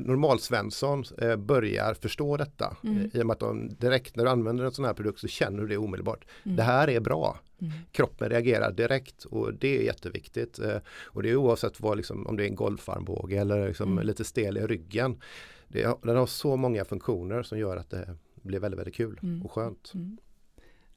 normalsvensson 0.00 1.04
eh, 1.18 1.36
börjar 1.36 1.94
förstå 1.94 2.36
detta. 2.36 2.76
Mm. 2.84 2.98
Eh, 2.98 3.20
I 3.20 3.22
och 3.22 3.26
med 3.26 3.34
att 3.34 3.40
de 3.40 3.68
direkt 3.68 4.16
när 4.16 4.24
du 4.24 4.30
använder 4.30 4.64
en 4.64 4.72
sån 4.72 4.84
här 4.84 4.94
produkt 4.94 5.18
så 5.20 5.28
känner 5.28 5.60
du 5.62 5.68
det 5.68 5.76
omedelbart. 5.76 6.24
Mm. 6.44 6.56
Det 6.56 6.62
här 6.62 6.90
är 6.90 7.00
bra. 7.00 7.38
Mm. 7.60 7.72
Kroppen 7.92 8.30
reagerar 8.30 8.72
direkt 8.72 9.24
och 9.24 9.54
det 9.54 9.78
är 9.78 9.82
jätteviktigt. 9.82 10.58
Eh, 10.58 10.76
och 11.04 11.22
det 11.22 11.30
är 11.30 11.36
oavsett 11.36 11.80
vad, 11.80 11.96
liksom, 11.96 12.26
om 12.26 12.36
det 12.36 12.44
är 12.44 12.48
en 12.48 12.54
golfarmbåge 12.54 13.40
eller 13.40 13.68
liksom 13.68 13.92
mm. 13.92 14.06
lite 14.06 14.24
stel 14.24 14.56
i 14.56 14.60
ryggen. 14.60 15.20
Det, 15.68 15.96
den 16.02 16.16
har 16.16 16.26
så 16.26 16.56
många 16.56 16.84
funktioner 16.84 17.42
som 17.42 17.58
gör 17.58 17.76
att 17.76 17.90
det 17.90 18.16
blir 18.34 18.60
väldigt, 18.60 18.78
väldigt 18.78 18.94
kul 18.94 19.20
mm. 19.22 19.42
och 19.42 19.52
skönt. 19.52 19.92
Mm. 19.94 20.18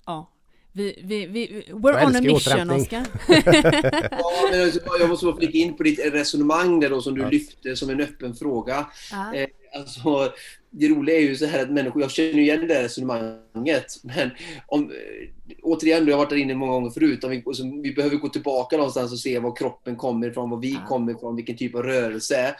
Ja, 0.05 0.33
vi, 0.75 0.99
vi, 1.03 1.25
vi, 1.25 1.63
we're 1.69 2.05
on 2.05 2.15
a 2.15 2.21
mission, 2.21 2.69
Oskar. 2.69 3.05
ja, 4.85 4.97
jag 4.99 5.09
måste 5.09 5.25
bara 5.25 5.35
flika 5.35 5.57
in 5.57 5.77
på 5.77 5.83
ditt 5.83 5.99
resonemang 5.99 6.79
där 6.79 6.89
då 6.89 7.01
som 7.01 7.15
du 7.15 7.21
ja. 7.21 7.29
lyfte 7.29 7.75
som 7.75 7.89
en 7.89 8.01
öppen 8.01 8.35
fråga. 8.35 8.87
Ja. 9.11 9.35
Eh, 9.35 9.47
alltså, 9.79 10.33
det 10.75 10.87
roliga 10.87 11.17
är 11.17 11.21
ju 11.21 11.35
så 11.35 11.45
här 11.45 11.63
att 11.63 11.71
människor, 11.71 12.01
jag 12.01 12.11
känner 12.11 12.39
igen 12.39 12.67
det 12.67 12.83
resonemanget, 12.83 13.85
men 14.03 14.29
om, 14.67 14.91
eh, 14.91 15.57
återigen, 15.61 16.07
jag 16.07 16.13
har 16.13 16.23
varit 16.23 16.29
där 16.29 16.37
inne 16.37 16.55
många 16.55 16.71
gånger 16.71 16.89
förut, 16.89 17.23
om 17.23 17.29
vi, 17.29 17.43
så 17.53 17.81
vi 17.83 17.93
behöver 17.93 18.15
gå 18.15 18.29
tillbaka 18.29 18.77
någonstans 18.77 19.11
och 19.11 19.19
se 19.19 19.39
var 19.39 19.55
kroppen 19.55 19.95
kommer 19.95 20.27
ifrån, 20.27 20.49
var 20.49 20.57
vi 20.57 20.77
kommer 20.87 21.11
ifrån, 21.11 21.35
vilken 21.35 21.57
typ 21.57 21.75
av 21.75 21.83
rörelse. 21.83 22.55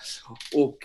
Och 0.55 0.77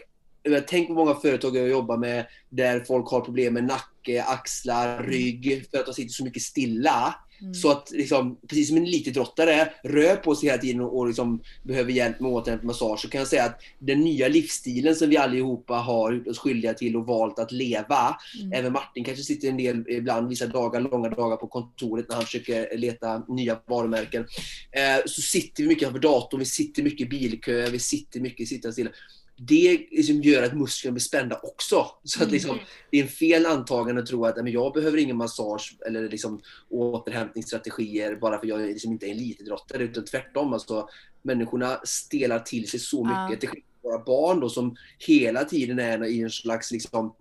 Tänk 0.67 0.89
på 0.89 0.95
många 0.95 1.15
företag 1.15 1.57
jag 1.57 1.69
jobbar 1.69 1.97
med 1.97 2.27
där 2.49 2.81
folk 2.81 3.09
har 3.09 3.21
problem 3.21 3.55
med 3.55 3.65
nacke, 3.65 4.23
axlar, 4.23 4.99
mm. 4.99 5.11
rygg 5.11 5.67
för 5.71 5.79
att 5.79 5.87
de 5.87 5.95
sitter 5.95 6.13
så 6.13 6.25
mycket 6.25 6.43
stilla. 6.43 7.15
Mm. 7.41 7.55
Så 7.55 7.71
att 7.71 7.91
liksom, 7.91 8.39
precis 8.49 8.69
som 8.69 8.77
en 8.77 8.83
elitidrottare 8.83 9.73
rör 9.85 10.17
på 10.17 10.35
sig 10.35 10.49
hela 10.49 10.61
tiden 10.61 10.81
och, 10.81 10.99
och 10.99 11.07
liksom 11.07 11.43
behöver 11.63 11.93
hjälp 11.93 12.21
med 12.21 12.31
återhämtning 12.31 12.67
massage 12.67 13.01
så 13.01 13.09
kan 13.09 13.19
jag 13.19 13.29
säga 13.29 13.45
att 13.45 13.61
den 13.79 14.01
nya 14.01 14.29
livsstilen 14.29 14.97
som 14.97 15.09
vi 15.09 15.17
allihopa 15.17 15.75
har 15.75 16.13
gjort 16.13 16.27
oss 16.27 16.39
skyldiga 16.39 16.75
till 16.75 16.97
och 16.97 17.07
valt 17.07 17.39
att 17.39 17.53
leva. 17.53 18.17
Mm. 18.41 18.53
Även 18.53 18.73
Martin 18.73 19.05
kanske 19.05 19.25
sitter 19.25 19.49
en 19.49 19.57
del 19.57 19.85
ibland, 19.89 20.29
vissa 20.29 20.47
dagar, 20.47 20.81
långa 20.81 21.09
dagar 21.09 21.37
på 21.37 21.47
kontoret 21.47 22.09
när 22.09 22.17
han 22.17 22.25
försöker 22.25 22.79
leta 22.79 23.23
nya 23.29 23.59
varumärken. 23.67 24.27
Eh, 24.73 25.05
så 25.07 25.23
sitter 25.23 25.63
vi 25.63 25.69
mycket 25.69 25.85
framför 25.85 26.01
datorn, 26.01 26.41
vi 26.41 26.47
sitter 26.47 26.83
mycket 26.83 27.07
i 27.07 27.11
bilköer, 27.11 27.71
vi 27.71 27.79
sitter 27.79 28.21
mycket 28.21 28.49
sitta 28.49 28.73
stilla 28.73 28.91
det 29.39 29.87
liksom 29.91 30.23
gör 30.23 30.43
att 30.43 30.57
musklerna 30.57 30.93
blir 30.93 31.01
spända 31.01 31.41
också. 31.43 31.87
Så 32.05 32.23
att 32.23 32.31
liksom, 32.31 32.51
mm. 32.51 32.65
det 32.91 32.99
är 32.99 33.03
en 33.03 33.09
fel 33.09 33.47
antagande 33.47 34.03
att 34.03 34.09
tro 34.09 34.25
att 34.25 34.37
men 34.37 34.53
jag 34.53 34.73
behöver 34.73 34.99
ingen 34.99 35.17
massage 35.17 35.77
eller 35.87 36.09
liksom 36.09 36.41
återhämtningsstrategier 36.69 38.17
bara 38.17 38.41
för 38.41 38.47
jag 38.47 38.61
liksom 38.61 38.93
inte 38.93 39.07
är 39.07 39.11
elitidrottare. 39.11 39.83
Utan 39.83 40.05
tvärtom. 40.05 40.53
Alltså, 40.53 40.89
människorna 41.23 41.81
stelar 41.85 42.39
till 42.39 42.69
sig 42.69 42.81
så 42.81 43.05
mycket. 43.05 43.43
Ja. 43.43 43.53
Till 43.53 43.63
våra 43.83 44.05
barn 44.05 44.41
då, 44.41 44.49
som 44.49 44.77
hela 44.99 45.45
tiden 45.45 45.79
är 45.79 46.05
i 46.05 46.23
en 46.23 46.31
slags 46.31 46.71
liksom, 46.71 47.15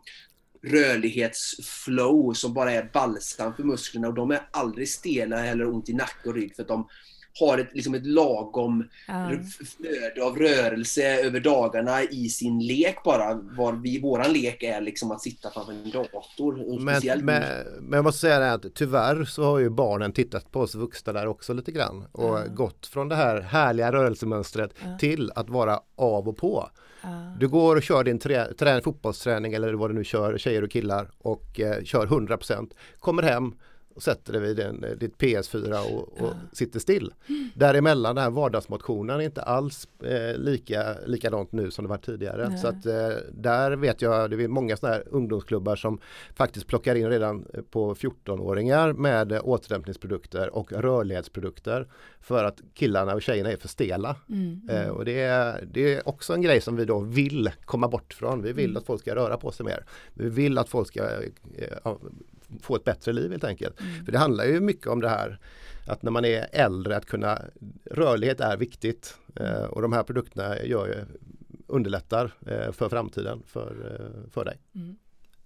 rörlighetsflow 0.63 2.33
som 2.33 2.53
bara 2.53 2.71
är 2.71 2.89
balsam 2.93 3.53
för 3.53 3.63
musklerna. 3.63 4.07
Och 4.07 4.13
de 4.13 4.31
är 4.31 4.47
aldrig 4.51 4.89
stela 4.89 5.45
eller 5.45 5.67
ont 5.67 5.89
i 5.89 5.93
nacke 5.93 6.29
och 6.29 6.35
rygg 6.35 6.55
för 6.55 6.61
att 6.61 6.67
de 6.67 6.87
har 7.39 7.57
ett, 7.57 7.67
liksom 7.73 7.93
ett 7.95 8.05
lagom 8.05 8.87
flöde 9.77 10.23
av 10.25 10.37
rörelse 10.37 11.25
över 11.25 11.39
dagarna 11.39 12.03
i 12.03 12.29
sin 12.29 12.59
lek 12.59 13.03
bara. 13.03 13.33
Var 13.33 13.73
vi, 13.73 13.99
våran 14.01 14.33
lek 14.33 14.63
är 14.63 14.81
liksom 14.81 15.11
att 15.11 15.21
sitta 15.21 15.49
framför 15.51 15.71
en 15.71 15.91
dator. 15.91 16.73
Och 16.73 16.81
Men, 16.81 16.95
speciellt 16.95 17.23
men, 17.23 17.43
men 17.81 17.97
jag 17.97 18.03
måste 18.03 18.19
säga 18.21 18.39
det 18.39 18.51
att 18.53 18.65
tyvärr 18.75 19.23
så 19.25 19.43
har 19.43 19.59
ju 19.59 19.69
barnen 19.69 20.11
tittat 20.13 20.51
på 20.51 20.59
oss 20.59 20.75
vuxna 20.75 21.13
där 21.13 21.27
också 21.27 21.53
lite 21.53 21.71
grann 21.71 22.05
och 22.11 22.23
Ja. 22.39 22.43
gått 22.55 22.87
från 22.87 23.09
det 23.09 23.15
här 23.15 23.41
härliga 23.41 23.91
rörelsemönstret 23.91 24.71
Ja. 24.83 24.97
till 24.97 25.31
att 25.35 25.49
vara 25.49 25.79
av 25.95 26.27
och 26.27 26.37
på. 26.37 26.69
Du 27.39 27.47
går 27.47 27.75
och 27.75 27.83
kör 27.83 28.03
din 28.03 28.19
trä, 28.19 28.53
trä, 28.53 28.81
fotbollsträning 28.81 29.53
eller 29.53 29.73
vad 29.73 29.89
du 29.89 29.93
nu 29.93 30.03
kör, 30.03 30.37
tjejer 30.37 30.63
och 30.63 30.71
killar 30.71 31.09
och 31.17 31.59
eh, 31.59 31.83
kör 31.83 32.07
100% 32.07 32.71
kommer 32.99 33.23
hem 33.23 33.53
och 33.97 34.03
sätter 34.03 34.33
dig 34.33 34.41
vid 34.41 34.55
din, 34.57 34.83
eh, 34.83 34.91
ditt 34.91 35.17
PS4 35.17 35.93
och, 35.93 35.99
och 36.01 36.07
Ja. 36.19 36.33
sitter 36.53 36.79
still. 36.79 37.13
Däremellan 37.55 38.15
den 38.15 38.23
här 38.23 38.31
vardagsmotionen 38.31 39.19
är 39.19 39.23
inte 39.23 39.41
alls 39.41 39.87
eh, 40.03 40.37
lika, 40.37 40.95
likadant 41.05 41.51
nu 41.51 41.71
som 41.71 41.85
det 41.85 41.89
var 41.89 41.97
tidigare. 41.97 42.49
Nej. 42.49 42.57
Så 42.57 42.67
att 42.67 42.85
eh, 42.85 43.09
där 43.31 43.71
vet 43.75 44.01
jag, 44.01 44.29
det 44.31 44.43
är 44.43 44.47
många 44.47 44.77
sådana 44.77 44.95
här 44.95 45.03
ungdomsklubbar 45.11 45.75
som 45.75 45.99
faktiskt 46.35 46.67
plockar 46.67 46.95
in 46.95 47.09
redan 47.09 47.45
eh, 47.53 47.61
på 47.61 47.95
14-åringar 47.95 48.93
med 48.93 49.31
eh, 49.31 49.41
återhämtningsprodukter 49.43 50.55
och 50.55 50.71
rörlighetsprodukter 50.71 51.87
för 52.21 52.43
att 52.43 52.61
killarna 52.73 53.13
och 53.13 53.21
tjejerna 53.21 53.51
är 53.51 53.57
för 53.57 53.67
stela. 53.67 54.15
Mm, 54.29 54.61
Eh, 54.69 54.81
mm. 54.83 54.95
och 54.95 55.05
det 55.05 55.19
är, 55.21 55.67
det 55.71 55.93
är 55.93 56.07
också 56.09 56.33
en 56.33 56.41
grej 56.41 56.61
som 56.61 56.75
vi 56.75 56.85
då 56.85 56.99
vill 56.99 57.49
komma 57.65 57.87
bort 57.87 58.13
från. 58.13 58.41
Vi 58.41 58.51
vill 58.53 58.65
Mm. 58.65 58.77
att 58.77 58.85
folk 58.85 59.01
ska 59.01 59.15
röra 59.15 59.37
på 59.37 59.51
sig 59.51 59.65
mer. 59.65 59.85
Vi 60.13 60.29
vill 60.29 60.57
att 60.57 60.69
folk 60.69 60.87
ska 60.87 61.03
eh, 61.03 61.93
få 62.61 62.75
ett 62.75 62.83
bättre 62.83 63.13
liv 63.13 63.31
helt 63.31 63.43
enkelt. 63.43 63.81
Mm. 63.81 64.05
För 64.05 64.11
det 64.11 64.17
handlar 64.17 64.45
ju 64.45 64.59
mycket 64.59 64.87
om 64.87 65.01
det 65.01 65.09
här 65.09 65.39
att 65.87 66.03
när 66.03 66.11
man 66.11 66.25
är 66.25 66.47
äldre 66.51 66.97
att 66.97 67.05
kunna 67.05 67.41
Rörlighet 67.91 68.39
är 68.39 68.57
viktigt 68.57 69.17
eh, 69.35 69.63
och 69.63 69.81
de 69.81 69.93
här 69.93 70.03
produkterna 70.03 70.63
gör 70.63 70.87
ju, 70.87 71.05
underlättar 71.67 72.33
eh, 72.47 72.71
för 72.71 72.89
framtiden 72.89 73.43
för, 73.45 73.71
eh, 73.91 74.31
för 74.31 74.45
dig. 74.45 74.57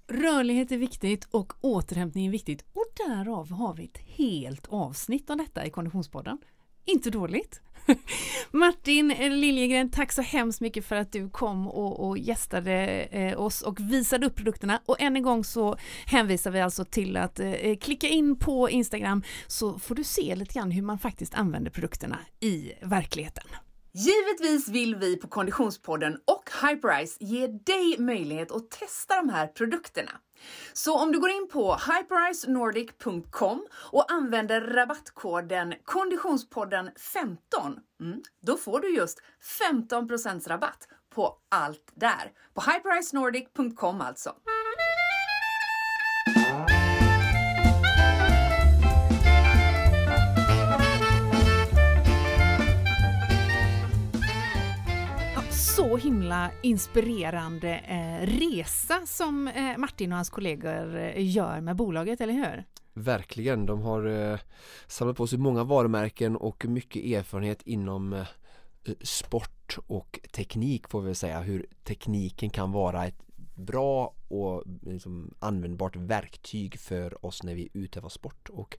Rörlighet 0.08 0.72
är 0.72 0.78
viktigt 0.78 1.28
och 1.32 1.54
återhämtning 1.62 2.28
är 2.28 2.32
viktigt 2.32 2.66
och 2.74 2.86
därav 3.08 3.52
har 3.52 3.74
vi 3.74 3.84
ett 3.84 3.98
helt 3.98 4.68
avsnitt 4.68 5.30
om 5.30 5.38
detta 5.38 5.66
i 5.66 5.70
Konditionspodden. 5.70 6.38
Inte 6.86 7.10
dåligt. 7.10 7.62
Martin 8.52 9.08
Liljegren, 9.18 9.90
tack 9.90 10.12
så 10.12 10.22
hemskt 10.22 10.62
mycket 10.62 10.86
för 10.86 10.96
att 10.96 11.12
du 11.12 11.30
kom 11.30 11.68
och, 11.68 12.08
och 12.08 12.18
gästade 12.18 12.74
eh, 13.12 13.42
oss 13.42 13.62
och 13.62 13.80
visade 13.80 14.26
upp 14.26 14.36
produkterna. 14.36 14.82
Och 14.86 15.02
än 15.02 15.16
en 15.16 15.24
gång 15.24 15.44
så 15.44 15.78
hänvisar 16.06 16.52
vi 16.52 16.62
alltså 16.62 16.86
till 16.86 17.18
att 17.18 17.40
eh, 17.40 17.76
klicka 17.82 18.08
in 18.08 18.36
på 18.36 18.70
Instagram 18.70 19.24
så 19.48 19.80
får 19.80 19.96
du 19.96 20.04
se 20.04 20.36
lite 20.36 20.54
grann 20.54 20.72
hur 20.72 20.82
man 20.82 21.00
faktiskt 21.00 21.34
använder 21.34 21.72
produkterna 21.72 22.20
i 22.40 22.72
verkligheten. 22.82 23.44
Givetvis 23.94 24.70
vill 24.70 24.96
vi 24.96 25.18
på 25.18 25.28
Konditionspodden 25.28 26.14
och 26.14 26.50
Hyperice 26.62 27.18
ge 27.20 27.48
dig 27.48 27.96
möjlighet 28.00 28.52
att 28.52 28.72
testa 28.72 29.16
de 29.16 29.30
här 29.30 29.48
produkterna. 29.48 30.12
Så 30.74 31.00
om 31.00 31.12
du 31.12 31.20
går 31.20 31.30
in 31.30 31.48
på 31.52 31.76
hypericenordic.com 31.76 33.68
och 33.92 34.12
använder 34.12 34.62
rabattkoden 34.62 35.74
Konditionspodden 35.86 36.90
15, 37.16 37.80
mm, 38.02 38.22
då 38.42 38.58
får 38.58 38.80
du 38.80 38.96
just 38.96 39.20
15% 39.60 40.48
rabatt 40.48 40.88
på 41.16 41.38
allt 41.50 41.92
där. 41.94 42.32
På 42.54 42.62
hypericenordic.com 42.62 44.02
alltså. 44.02 44.34
Så 55.92 55.98
himla 55.98 56.52
inspirerande 56.62 57.70
eh, 57.78 58.28
resa 58.28 59.06
som 59.06 59.48
eh, 59.48 59.78
Martin 59.78 60.12
och 60.12 60.16
hans 60.16 60.30
kollegor 60.30 60.96
eh, 60.96 61.14
gör 61.18 61.62
med 61.62 61.76
bolaget, 61.76 62.22
eller 62.22 62.34
hur? 62.34 62.64
Verkligen, 62.94 63.66
de 63.66 63.82
har 63.82 64.06
eh, 64.06 64.40
samlat 64.88 65.18
på 65.18 65.28
sig 65.28 65.40
många 65.40 65.64
varumärken 65.64 66.36
och 66.36 66.66
mycket 66.66 67.06
erfarenhet 67.06 67.62
inom 67.62 68.14
eh, 68.14 68.26
sport 69.02 69.78
och 69.88 70.20
teknik 70.32 70.88
får 70.88 71.02
vi 71.02 71.06
väl 71.06 71.16
säga 71.16 71.40
hur 71.40 71.66
tekniken 71.84 72.50
kan 72.50 72.72
vara 72.72 73.06
ett 73.06 73.22
bra 73.56 74.14
och 74.34 74.64
liksom 74.82 75.34
användbart 75.40 75.96
verktyg 75.96 76.80
för 76.80 77.26
oss 77.26 77.44
när 77.44 77.56
vi 77.56 77.70
utövar 77.74 78.10
sport 78.10 78.50
och 78.50 78.78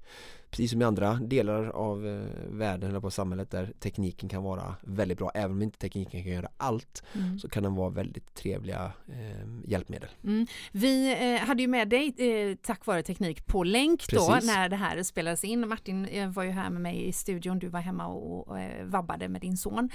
precis 0.51 0.71
som 0.71 0.83
i 0.83 0.85
andra 0.85 1.15
delar 1.15 1.65
av 1.69 2.07
eh, 2.07 2.27
världen 2.49 2.91
eller 2.91 3.01
på 3.01 3.11
samhället 3.11 3.51
där 3.51 3.73
tekniken 3.81 4.29
kan 4.29 4.43
vara 4.43 4.75
väldigt 4.83 5.19
bra 5.19 5.31
även 5.35 5.51
om 5.51 5.63
inte 5.63 5.79
tekniken 5.79 6.23
kan 6.23 6.33
göra 6.33 6.49
allt 6.57 7.03
Mm. 7.15 7.39
så 7.39 7.49
kan 7.49 7.63
den 7.63 7.75
vara 7.75 7.91
väldigt 7.91 8.35
trevliga 8.35 8.93
eh, 9.09 9.49
hjälpmedel. 9.71 10.09
Mm. 10.25 10.47
Vi 10.73 11.13
eh, 11.35 11.47
hade 11.47 11.63
ju 11.63 11.69
med 11.69 11.89
dig 11.89 12.15
eh, 12.19 12.57
tack 12.63 12.87
vare 12.87 13.03
teknik 13.03 13.47
på 13.47 13.65
länk 13.65 14.09
då 14.11 14.29
Precis. 14.29 14.51
när 14.51 14.69
det 14.69 14.77
här 14.77 15.03
spelades 15.03 15.45
in. 15.45 15.69
Martin 15.69 16.05
eh, 16.07 16.29
var 16.31 16.43
ju 16.43 16.51
här 16.51 16.71
med 16.71 16.83
mig 16.83 17.09
i 17.09 17.13
studion, 17.13 17.59
du 17.59 17.69
var 17.69 17.81
hemma 17.81 18.07
och, 18.07 18.49
och 18.49 18.61
eh, 18.61 18.85
vabbade 18.85 19.29
med 19.29 19.41
din 19.41 19.57
son. 19.57 19.91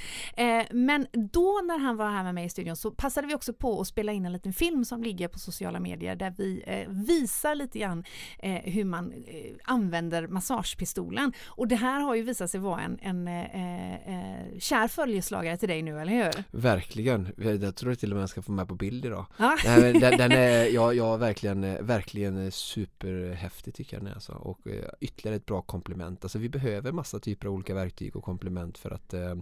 Men 0.71 1.07
då 1.13 1.61
när 1.63 1.77
han 1.79 1.97
var 1.97 2.09
här 2.09 2.23
med 2.23 2.35
mig 2.35 2.45
i 2.45 2.49
studion 2.49 2.75
så 2.75 2.91
passade 2.91 3.27
vi 3.27 3.35
också 3.35 3.53
på 3.53 3.81
att 3.81 3.87
spela 3.87 4.11
in 4.11 4.25
en 4.25 4.33
liten 4.33 4.53
film 4.53 4.85
som 4.85 5.03
ligger 5.03 5.27
på 5.27 5.39
sociala 5.51 5.79
medier 5.79 6.15
där 6.15 6.33
vi 6.37 6.63
eh, 6.67 6.89
visar 6.89 7.55
lite 7.55 7.79
grann 7.79 8.03
eh, 8.39 8.61
hur 8.63 8.85
man 8.85 9.11
eh, 9.11 9.53
använder 9.63 10.27
massagepistolen. 10.27 11.33
Och 11.45 11.67
det 11.67 11.75
här 11.75 11.99
har 11.99 12.15
ju 12.15 12.21
visat 12.21 12.51
sig 12.51 12.59
vara 12.59 12.81
en, 12.81 12.99
en 13.01 13.27
eh, 13.27 13.93
eh, 13.93 14.59
kär 14.59 14.87
följeslagare 14.87 15.57
till 15.57 15.69
dig 15.69 15.81
nu, 15.81 15.99
eller 15.99 16.13
hur? 16.13 16.43
Verkligen, 16.51 17.33
jag 17.37 17.75
tror 17.75 17.95
till 17.95 18.11
och 18.11 18.15
med 18.15 18.21
jag 18.21 18.29
ska 18.29 18.41
få 18.41 18.51
med 18.51 18.67
på 18.67 18.75
bild 18.75 19.05
idag. 19.05 19.25
Ja. 19.37 19.57
Den, 19.63 19.99
den 20.17 20.31
är, 20.47 20.65
ja, 20.65 20.93
ja 20.93 21.17
verkligen, 21.17 21.85
verkligen 21.85 22.51
superhäftig 22.51 23.73
tycker 23.73 23.95
jag 23.95 24.03
den 24.03 24.11
är 24.11 24.15
alltså. 24.15 24.33
och 24.33 24.67
eh, 24.67 24.89
ytterligare 24.99 25.35
ett 25.35 25.45
bra 25.45 25.61
komplement. 25.61 26.23
Alltså 26.25 26.39
vi 26.39 26.49
behöver 26.49 26.91
massa 26.91 27.19
typer 27.19 27.47
av 27.47 27.53
olika 27.53 27.73
verktyg 27.73 28.15
och 28.15 28.23
komplement 28.23 28.77
för 28.77 28.91
att 28.91 29.13
eh, 29.13 29.35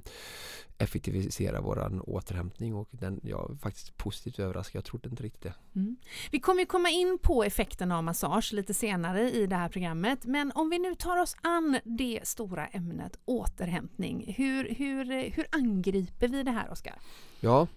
effektivisera 0.78 1.62
våran 1.62 2.02
återhämtning 2.02 2.76
och 2.76 2.88
den, 2.92 3.20
jag 3.24 3.52
är 3.52 3.56
faktiskt 3.56 3.98
positivt 3.98 4.40
överraskad, 4.40 4.80
jag 4.80 4.86
trodde 4.86 5.10
inte 5.10 5.24
riktigt 5.24 5.44
det. 5.44 5.54
Mm. 5.76 5.95
Vi 6.32 6.40
kommer 6.40 6.60
ju 6.60 6.66
komma 6.66 6.90
in 6.90 7.20
på 7.22 7.44
effekten 7.44 7.92
av 7.92 8.04
massage 8.04 8.54
lite 8.54 8.74
senare 8.74 9.32
i 9.32 9.48
det 9.48 9.56
här 9.56 9.70
programmet, 9.70 10.26
men 10.26 10.52
om 10.56 10.70
vi 10.70 10.80
nu 10.80 10.96
tar 10.96 11.22
oss 11.22 11.36
an 11.42 11.80
det 11.84 12.20
stora 12.24 12.68
ämnet 12.68 13.20
återhämtning, 13.26 14.34
hur, 14.38 14.76
hur, 14.76 15.30
hur 15.30 15.48
angriper 15.52 16.28
vi 16.28 16.44
det 16.44 16.52
här 16.52 16.72
Oskar? 16.72 16.96
Ja, 17.40 17.68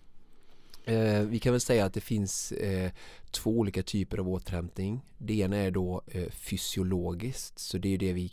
eh, 0.88 1.22
vi 1.22 1.38
kan 1.38 1.52
väl 1.52 1.60
säga 1.60 1.84
att 1.84 1.94
det 1.94 2.00
finns 2.00 2.52
eh, 2.52 2.90
två 3.30 3.50
olika 3.50 3.82
typer 3.82 4.18
av 4.18 4.28
återhämtning. 4.28 5.00
Det 5.18 5.38
ena 5.38 5.56
är 5.56 5.70
då 5.70 6.02
eh, 6.06 6.30
fysiologiskt, 6.30 7.58
så 7.58 7.78
det 7.78 7.94
är 7.94 7.98
det 7.98 8.12
vi 8.12 8.32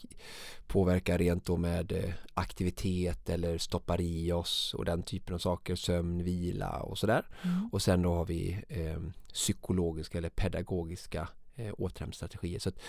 påverkar 0.68 1.18
rent 1.18 1.46
då 1.46 1.58
med 1.58 1.92
eh, 1.92 2.14
aktivitet 2.34 3.30
eller 3.30 3.58
stoppar 3.58 4.02
i 4.02 4.32
oss 4.32 4.74
och 4.74 4.86
den 4.86 5.04
typen 5.04 5.36
av 5.36 5.40
saker, 5.40 5.76
sömn, 5.76 6.24
vila 6.24 6.80
och 6.80 6.98
sådär. 6.98 7.26
Mm. 7.42 7.70
Och 7.72 7.82
sen 7.82 8.02
då 8.02 8.14
har 8.14 8.26
vi 8.26 8.62
eh, 8.68 9.00
psykologiska 9.34 10.18
eller 10.18 10.30
pedagogiska 10.30 11.28
eh, 11.56 11.74
återhämtningsstrategier. 11.78 12.60
Så 12.60 12.70
att 12.70 12.80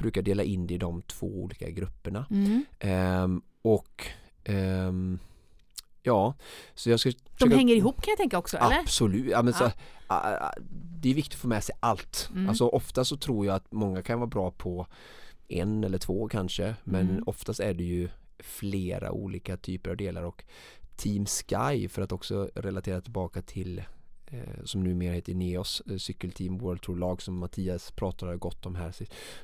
brukar 0.00 0.22
dela 0.22 0.42
in 0.42 0.66
det 0.66 0.74
i 0.74 0.78
de 0.78 1.02
två 1.02 1.26
olika 1.26 1.70
grupperna. 1.70 2.26
Mm. 2.30 2.64
Ehm, 2.78 3.42
och 3.62 4.06
ehm, 4.44 5.18
ja, 6.10 6.34
så 6.74 6.90
jag 6.90 7.00
ska 7.00 7.10
De 7.10 7.16
försöka- 7.38 7.56
hänger 7.56 7.74
ihop 7.74 8.02
kan 8.02 8.12
jag 8.12 8.18
tänka 8.18 8.38
också, 8.38 8.56
eller? 8.56 8.78
Absolut, 8.78 9.26
ja, 9.30 9.42
men 9.42 9.54
Så, 9.54 9.64
Ja. 9.64 9.70
ah, 10.06 10.52
det 11.00 11.10
är 11.10 11.14
viktigt 11.14 11.34
att 11.34 11.40
få 11.40 11.48
med 11.48 11.64
sig 11.64 11.74
allt. 11.80 12.28
Mm. 12.32 12.48
Alltså 12.48 12.66
ofta 12.68 13.04
så 13.04 13.16
tror 13.16 13.46
jag 13.46 13.54
att 13.54 13.72
många 13.72 14.02
kan 14.02 14.18
vara 14.18 14.26
bra 14.30 14.50
på 14.50 14.86
en 15.48 15.84
eller 15.84 15.98
två 15.98 16.28
kanske 16.28 16.74
men 16.84 17.10
Mm. 17.10 17.22
oftast 17.26 17.60
är 17.60 17.74
det 17.74 17.84
ju 17.84 18.08
flera 18.38 19.12
olika 19.12 19.56
typer 19.56 19.90
av 19.90 19.96
delar 19.96 20.22
och 20.22 20.44
Team 20.96 21.26
Sky 21.26 21.88
för 21.88 22.02
att 22.02 22.12
också 22.12 22.50
relatera 22.54 23.00
tillbaka 23.00 23.42
till 23.42 23.82
eh, 24.26 24.64
som 24.64 24.84
numera 24.84 25.14
heter 25.14 25.34
Neos 25.34 25.82
eh, 25.90 25.96
cykelteam 25.96 26.58
World 26.58 26.82
Tour 26.82 26.96
lag 26.96 27.22
som 27.22 27.38
Mattias 27.38 27.90
pratade 27.90 28.36
gott 28.36 28.66
om 28.66 28.74
här 28.74 28.94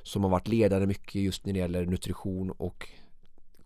som 0.03 0.23
har 0.23 0.29
varit 0.31 0.47
ledare 0.47 0.85
mycket 0.85 1.15
just 1.21 1.45
när 1.45 1.53
det 1.53 1.59
gäller 1.59 1.85
nutrition 1.85 2.51
och 2.51 2.89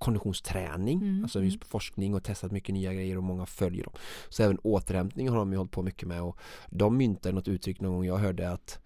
konditionsträning, 0.01 1.01
Mm, 1.01 1.23
alltså 1.23 1.43
just 1.43 1.63
forskning 1.65 2.13
och 2.13 2.23
testat 2.23 2.51
mycket 2.51 2.73
nya 2.73 2.93
grejer 2.93 3.17
och 3.17 3.23
många 3.23 3.45
följer 3.45 3.83
dem. 3.83 3.93
Så 4.29 4.43
även 4.43 4.57
återhämtning 4.63 5.29
har 5.29 5.37
de 5.37 5.51
ju 5.51 5.57
hållit 5.57 5.71
på 5.71 5.81
mycket 5.83 6.07
med 6.07 6.21
och 6.21 6.37
de 6.69 6.97
myntade 6.97 7.35
något 7.35 7.47
uttryck 7.47 7.81
någon 7.81 7.93
gång. 7.93 8.05
Jag 8.05 8.17
hörde 8.17 8.51
att 8.51 8.79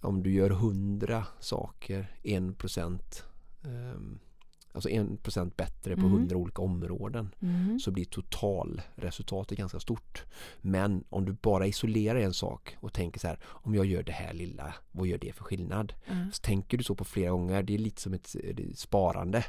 om 0.00 0.22
du 0.22 0.32
gör 0.32 0.50
hundra 0.50 1.26
saker, 1.40 2.06
en 2.22 2.54
procent 2.54 3.24
ehm, 3.64 4.18
alltså 4.78 4.88
1% 4.88 5.56
bättre 5.56 5.94
på 5.96 6.00
Mm. 6.06 6.12
100 6.12 6.36
olika 6.36 6.62
områden 6.62 7.34
Mm. 7.42 7.78
så 7.80 7.90
blir 7.90 8.04
totalresultatet 8.04 9.58
ganska 9.58 9.80
stort. 9.80 10.24
Men 10.60 11.04
om 11.08 11.24
du 11.24 11.32
bara 11.32 11.66
isolerar 11.66 12.18
en 12.20 12.34
sak 12.34 12.76
och 12.80 12.92
tänker 12.92 13.20
så 13.20 13.26
här 13.28 13.38
om 13.44 13.74
jag 13.74 13.86
gör 13.86 14.02
det 14.02 14.12
här 14.12 14.32
lilla, 14.34 14.74
vad 14.92 15.06
gör 15.06 15.18
det 15.18 15.32
för 15.32 15.44
skillnad? 15.44 15.92
Så 16.32 16.40
tänker 16.42 16.78
du 16.78 16.84
så 16.84 16.94
på 16.94 17.04
flera 17.04 17.30
gånger, 17.30 17.62
det 17.62 17.74
är 17.74 17.78
lite 17.78 18.02
som 18.02 18.14
ett 18.14 18.36
eh, 18.44 18.56
sparande. 18.74 19.44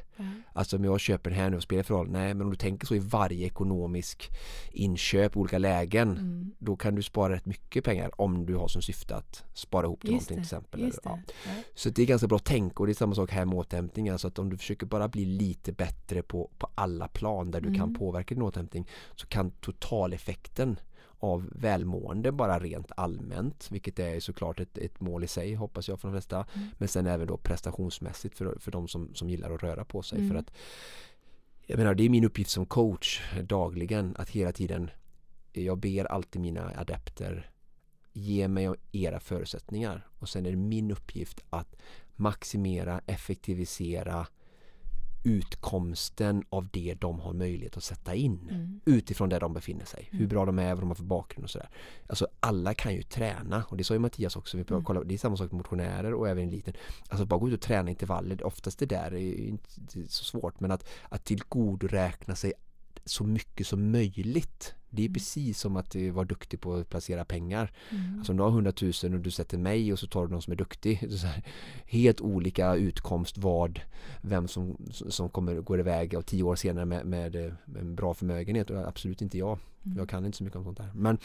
Alltså 0.54 0.78
om 0.78 0.84
jag 0.84 1.00
köper 1.00 1.30
den 1.30 1.40
här 1.40 1.50
nu 1.50 1.58
och 1.58 1.64
spelar 1.64 1.84
för 1.84 1.94
roll? 1.94 2.10
Nej, 2.12 2.34
men 2.34 2.42
om 2.46 2.50
du 2.50 2.56
tänker 2.58 2.88
så 2.88 2.96
i 2.96 3.00
varje 3.00 3.46
ekonomisk 3.46 4.30
inköp 4.72 5.38
olika 5.38 5.58
lägen 5.58 6.10
Mm. 6.10 6.52
då 6.60 6.76
kan 6.76 6.96
du 6.96 7.04
spara 7.04 7.34
rätt 7.34 7.46
mycket 7.46 7.84
pengar 7.84 8.22
om 8.22 8.46
du 8.46 8.56
har 8.56 8.68
som 8.68 8.82
syfte 8.82 9.16
att 9.16 9.44
spara 9.54 9.86
ihop 9.86 10.02
till 10.02 10.12
Just 10.12 10.30
någonting 10.30 10.36
det, 10.36 10.48
till 10.50 10.58
exempel. 10.58 10.80
Eller, 10.82 10.92
det. 10.92 11.00
Ja. 11.46 11.52
Så 11.76 11.90
det 11.90 12.02
är 12.02 12.06
ganska 12.06 12.28
bra 12.28 12.40
tänk 12.40 12.80
och 12.80 12.86
det 12.86 12.92
är 12.92 12.94
samma 12.94 13.16
sak 13.16 13.32
här 13.32 13.46
med 13.46 13.56
återhämtning. 13.58 14.10
Alltså 14.10 14.28
att 14.28 14.40
om 14.40 14.50
du 14.50 14.58
försöker 14.58 14.86
bara 14.86 15.08
bli 15.08 15.19
lite 15.26 15.72
bättre 15.72 16.22
på, 16.22 16.50
på 16.58 16.70
alla 16.76 17.08
plan 17.08 17.52
där 17.52 17.62
du 17.62 17.74
kan 17.74 17.90
Mm. 17.90 18.00
påverka 18.00 18.36
din 18.36 18.42
återhämtning 18.44 18.88
så 19.16 19.28
kan 19.28 19.52
totaleffekten 19.52 20.80
av 21.20 21.50
välmående 21.52 22.32
bara 22.32 22.60
rent 22.60 22.92
allmänt, 22.98 23.68
vilket 23.72 24.00
är 24.00 24.20
såklart 24.20 24.60
ett, 24.60 24.78
ett 24.78 25.02
mål 25.02 25.24
i 25.24 25.28
sig 25.28 25.54
hoppas 25.54 25.88
jag 25.88 26.00
för 26.00 26.08
de 26.08 26.14
flesta. 26.14 26.46
Mm. 26.54 26.68
Men 26.78 26.88
sen 26.88 27.08
även 27.08 27.28
då 27.28 27.38
prestationsmässigt 27.38 28.38
för, 28.38 28.58
för 28.60 28.72
de 28.72 28.88
som, 28.88 29.16
som 29.16 29.30
gillar 29.30 29.52
att 29.52 29.64
röra 29.64 29.86
på 29.86 30.02
sig. 30.02 30.18
Mm. 30.18 30.30
För 30.30 30.36
att 30.36 30.52
jag 31.66 31.78
menar, 31.78 31.94
det 31.94 32.04
är 32.04 32.10
min 32.10 32.24
uppgift 32.24 32.50
som 32.50 32.66
coach 32.66 33.22
dagligen 33.44 34.16
att 34.18 34.30
hela 34.30 34.52
tiden 34.52 34.90
jag 35.54 35.78
ber 35.78 36.06
alltid 36.06 36.42
mina 36.42 36.72
adepter 36.76 37.52
ge 38.14 38.48
mig 38.48 38.74
era 38.92 39.20
förutsättningar 39.20 40.08
och 40.20 40.30
sen 40.30 40.46
är 40.46 40.52
det 40.52 40.58
min 40.58 40.92
uppgift 40.92 41.42
att 41.50 41.76
maximera, 42.16 43.02
effektivisera 43.06 44.28
utkomsten 45.24 46.44
av 46.50 46.68
det 46.72 46.96
de 47.00 47.20
har 47.20 47.34
möjlighet 47.34 47.78
att 47.78 47.84
sätta 47.84 48.16
in 48.16 48.48
Mm. 48.52 48.80
utifrån 48.86 49.30
där 49.30 49.40
de 49.40 49.54
befinner 49.54 49.86
sig. 49.86 50.08
Hur 50.12 50.20
Mm. 50.20 50.30
bra 50.30 50.46
de 50.46 50.60
är, 50.60 50.74
vad 50.74 50.84
de 50.84 50.88
har 50.88 50.96
för 50.96 51.04
bakgrund 51.04 51.44
och 51.44 51.50
sådär. 51.50 51.70
Alltså 52.08 52.28
alla 52.40 52.74
kan 52.74 52.94
ju 52.96 53.02
träna 53.04 53.64
och 53.70 53.78
det 53.78 53.84
sa 53.84 53.94
ju 53.94 54.00
Mattias 54.00 54.36
också. 54.36 54.58
Vi 54.58 54.64
Mm. 54.70 54.84
kolla, 54.84 55.04
det 55.04 55.14
är 55.14 55.18
samma 55.18 55.38
sak 55.38 55.52
med 55.52 55.58
motionärer 55.58 56.14
och 56.14 56.30
även 56.30 56.48
eliten. 56.48 56.74
Alltså 57.10 57.26
bara 57.26 57.40
gå 57.40 57.48
ut 57.48 57.54
och 57.54 57.62
träna 57.62 57.90
intervaller. 57.90 58.44
Oftast 58.46 58.80
det 58.80 58.86
där 58.86 59.14
är 59.14 59.36
inte 59.36 59.70
så 60.08 60.24
svårt 60.24 60.60
men 60.60 60.72
att, 60.72 60.90
att 61.10 61.26
tillgodoräkna 61.26 62.36
sig 62.36 62.54
så 63.10 63.24
mycket 63.24 63.68
som 63.68 63.92
möjligt. 63.92 64.74
Det 64.90 65.02
är 65.02 65.06
Mm. 65.06 65.14
precis 65.14 65.60
som 65.60 65.76
att 65.78 65.96
eh, 65.96 66.12
vara 66.12 66.26
duktig 66.26 66.62
på 66.62 66.74
att 66.74 66.90
placera 66.90 67.26
pengar. 67.26 67.72
Mm. 67.90 68.18
Alltså 68.18 68.32
om 68.32 68.38
du 68.38 68.44
har 68.44 68.50
100 68.50 68.74
000 69.04 69.14
och 69.14 69.20
du 69.20 69.32
sätter 69.32 69.58
mig 69.58 69.94
och 69.94 70.00
så 70.00 70.08
tar 70.08 70.26
du 70.26 70.32
någon 70.32 70.42
som 70.42 70.54
är 70.54 70.58
duktig. 70.58 70.96
Här, 71.24 71.44
helt 71.86 72.22
olika 72.22 72.76
utkomst 72.76 73.38
vad, 73.38 73.80
vem 74.22 74.48
som, 74.48 74.78
som 74.92 75.30
kommer 75.30 75.56
går 75.56 75.80
iväg 75.80 76.14
och 76.14 76.26
tio 76.26 76.44
år 76.44 76.56
senare 76.56 76.86
med, 76.86 77.06
med, 77.06 77.36
eh, 77.36 77.54
med 77.66 77.82
en 77.82 77.96
bra 77.96 78.14
förmögenhet 78.14 78.72
absolut 78.72 79.22
inte 79.22 79.38
jag. 79.38 79.60
Mm. 79.86 79.98
Jag 79.98 80.10
kan 80.10 80.26
inte 80.26 80.38
så 80.38 80.44
mycket 80.44 80.58
om 80.58 80.64
sånt 80.64 80.78
där. 80.78 80.92
Men 80.96 81.18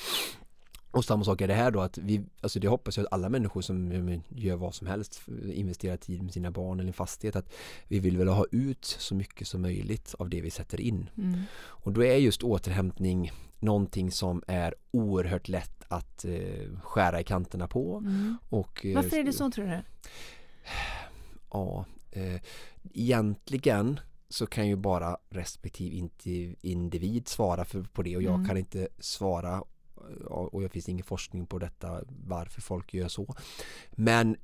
och 0.94 1.04
samma 1.04 1.24
sak 1.24 1.40
är 1.40 1.48
det 1.48 1.54
här 1.54 1.70
då 1.70 1.80
att 1.80 1.98
vi, 1.98 2.22
alltså 2.40 2.60
det 2.60 2.68
hoppas 2.68 2.96
jag 2.96 3.06
att 3.06 3.12
alla 3.12 3.28
människor 3.28 3.60
som 3.60 3.92
gör 4.28 4.56
vad 4.56 4.74
som 4.74 4.86
helst, 4.86 5.22
investerar 5.52 5.96
tid 5.96 6.22
med 6.22 6.32
sina 6.32 6.50
barn 6.50 6.80
eller 6.80 6.88
en 6.88 6.92
fastighet, 6.92 7.36
att 7.36 7.52
vi 7.88 7.98
vill 7.98 8.16
väl 8.18 8.28
ha 8.28 8.46
ut 8.50 8.84
så 8.84 9.14
mycket 9.14 9.48
som 9.48 9.62
möjligt 9.62 10.14
av 10.18 10.28
det 10.28 10.40
vi 10.40 10.50
sätter 10.50 10.80
in. 10.80 11.10
Mm. 11.18 11.40
Och 11.56 11.92
då 11.92 12.04
är 12.04 12.16
just 12.16 12.42
återhämtning 12.42 13.30
någonting 13.60 14.10
som 14.10 14.42
är 14.46 14.74
oerhört 14.90 15.48
lätt 15.48 15.84
att 15.88 16.24
eh, 16.24 16.78
skära 16.82 17.20
i 17.20 17.24
kanterna 17.24 17.68
på. 17.68 17.96
Mm. 17.96 18.36
Och, 18.48 18.86
eh, 18.86 18.94
Varför 18.94 19.16
är 19.16 19.24
det 19.24 19.32
så 19.32 19.50
tror 19.50 19.66
du? 19.66 19.78
Ja, 21.50 21.84
eh, 22.10 22.40
egentligen 22.94 24.00
så 24.28 24.46
kan 24.46 24.68
ju 24.68 24.76
bara 24.76 25.16
respektive 25.30 26.08
individ 26.62 27.28
svara 27.28 27.64
för, 27.64 27.82
på 27.82 28.02
det 28.02 28.16
och 28.16 28.22
jag 28.22 28.34
Mm. 28.34 28.46
kan 28.48 28.56
inte 28.56 28.88
svara 28.98 29.62
och 30.26 30.62
det 30.62 30.68
finns 30.68 30.88
ingen 30.88 31.04
forskning 31.04 31.46
på 31.46 31.58
detta 31.58 32.00
varför 32.26 32.60
folk 32.60 32.94
gör 32.94 33.08
så. 33.08 33.34
Men 33.90 34.36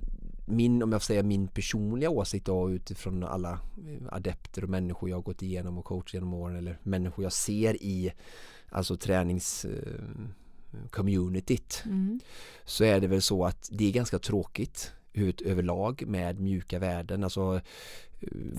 min, 0.47 0.83
om 0.83 0.93
jag 0.93 1.03
säga 1.03 1.23
min 1.23 1.49
personliga 1.49 2.11
åsikt 2.11 2.47
då 2.47 2.71
utifrån 2.71 3.25
alla 3.25 3.53
eh, 3.53 4.15
adepter 4.15 4.65
och 4.65 4.71
människor 4.71 5.09
jag 5.11 5.17
har 5.17 5.23
gått 5.23 5.43
igenom 5.43 5.79
och 5.79 5.85
coachat 5.85 6.15
genom 6.15 6.35
åren 6.35 6.57
eller 6.57 6.79
människor 6.83 7.25
jag 7.25 7.33
ser 7.33 7.83
i 7.83 8.13
alltså 8.69 8.97
tränings 8.97 9.65
eh, 9.65 10.91
Mm. 11.87 12.21
så 12.65 12.85
är 12.85 13.01
det 13.01 13.07
väl 13.07 13.23
så 13.23 13.45
att 13.45 13.69
det 13.73 13.89
är 13.89 13.93
ganska 13.93 14.19
tråkigt 14.19 14.93
överlag 15.43 16.05
med 16.07 16.41
mjuka 16.41 16.79
värden. 16.79 17.25
Alltså, 17.25 17.61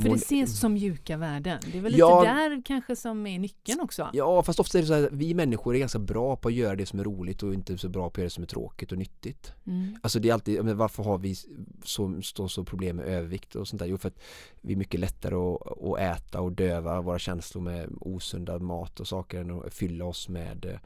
För 0.01 0.09
det 0.09 0.15
ses 0.15 0.59
som 0.59 0.73
mjuka 0.73 1.17
värden. 1.17 1.59
Det 1.71 1.77
är 1.77 1.81
väl 1.81 1.97
Ja. 1.97 2.21
lite 2.21 2.33
där 2.33 2.61
kanske 2.65 2.95
som 2.95 3.27
är 3.27 3.39
nyckeln 3.39 3.79
också? 3.81 4.09
Ja, 4.13 4.43
fast 4.43 4.59
ofta 4.59 4.77
är 4.77 4.81
det 4.81 4.87
så 4.87 4.93
här, 4.93 5.09
vi 5.11 5.33
människor 5.33 5.75
är 5.75 5.79
ganska 5.79 5.99
bra 5.99 6.35
på 6.35 6.47
att 6.47 6.53
göra 6.53 6.75
det 6.75 6.85
som 6.85 6.99
är 6.99 7.03
roligt 7.03 7.43
och 7.43 7.53
inte 7.53 7.77
så 7.77 7.89
bra 7.89 8.09
på 8.09 8.13
att 8.13 8.17
göra 8.17 8.25
det 8.25 8.29
som 8.29 8.43
är 8.43 8.47
tråkigt 8.47 8.91
och 8.91 8.97
nyttigt. 8.97 9.53
Mm. 9.67 9.97
Alltså 10.03 10.19
det 10.19 10.29
är 10.29 10.33
alltid, 10.33 10.65
men 10.65 10.77
varför 10.77 11.03
har 11.03 11.17
vi 11.17 11.35
så, 11.83 12.19
så, 12.21 12.47
så 12.47 12.63
problem 12.63 12.95
med 12.95 13.05
övervikt 13.05 13.55
och 13.55 13.67
sånt 13.67 13.79
där? 13.79 13.87
Jo, 13.87 13.97
för 13.97 14.07
att 14.07 14.19
vi 14.61 14.73
är 14.73 14.77
mycket 14.77 14.99
lättare 14.99 15.35
att, 15.35 15.83
att 15.83 15.99
äta 15.99 16.41
och 16.41 16.51
döva 16.51 17.01
våra 17.01 17.19
känslor 17.19 17.61
med 17.61 17.89
osunda 18.01 18.59
mat 18.59 18.99
och 18.99 19.07
saker 19.07 19.41
än 19.41 19.51
att 19.51 19.73
fylla 19.73 20.05
oss 20.05 20.29
med 20.29 20.65
eh, 20.65 20.79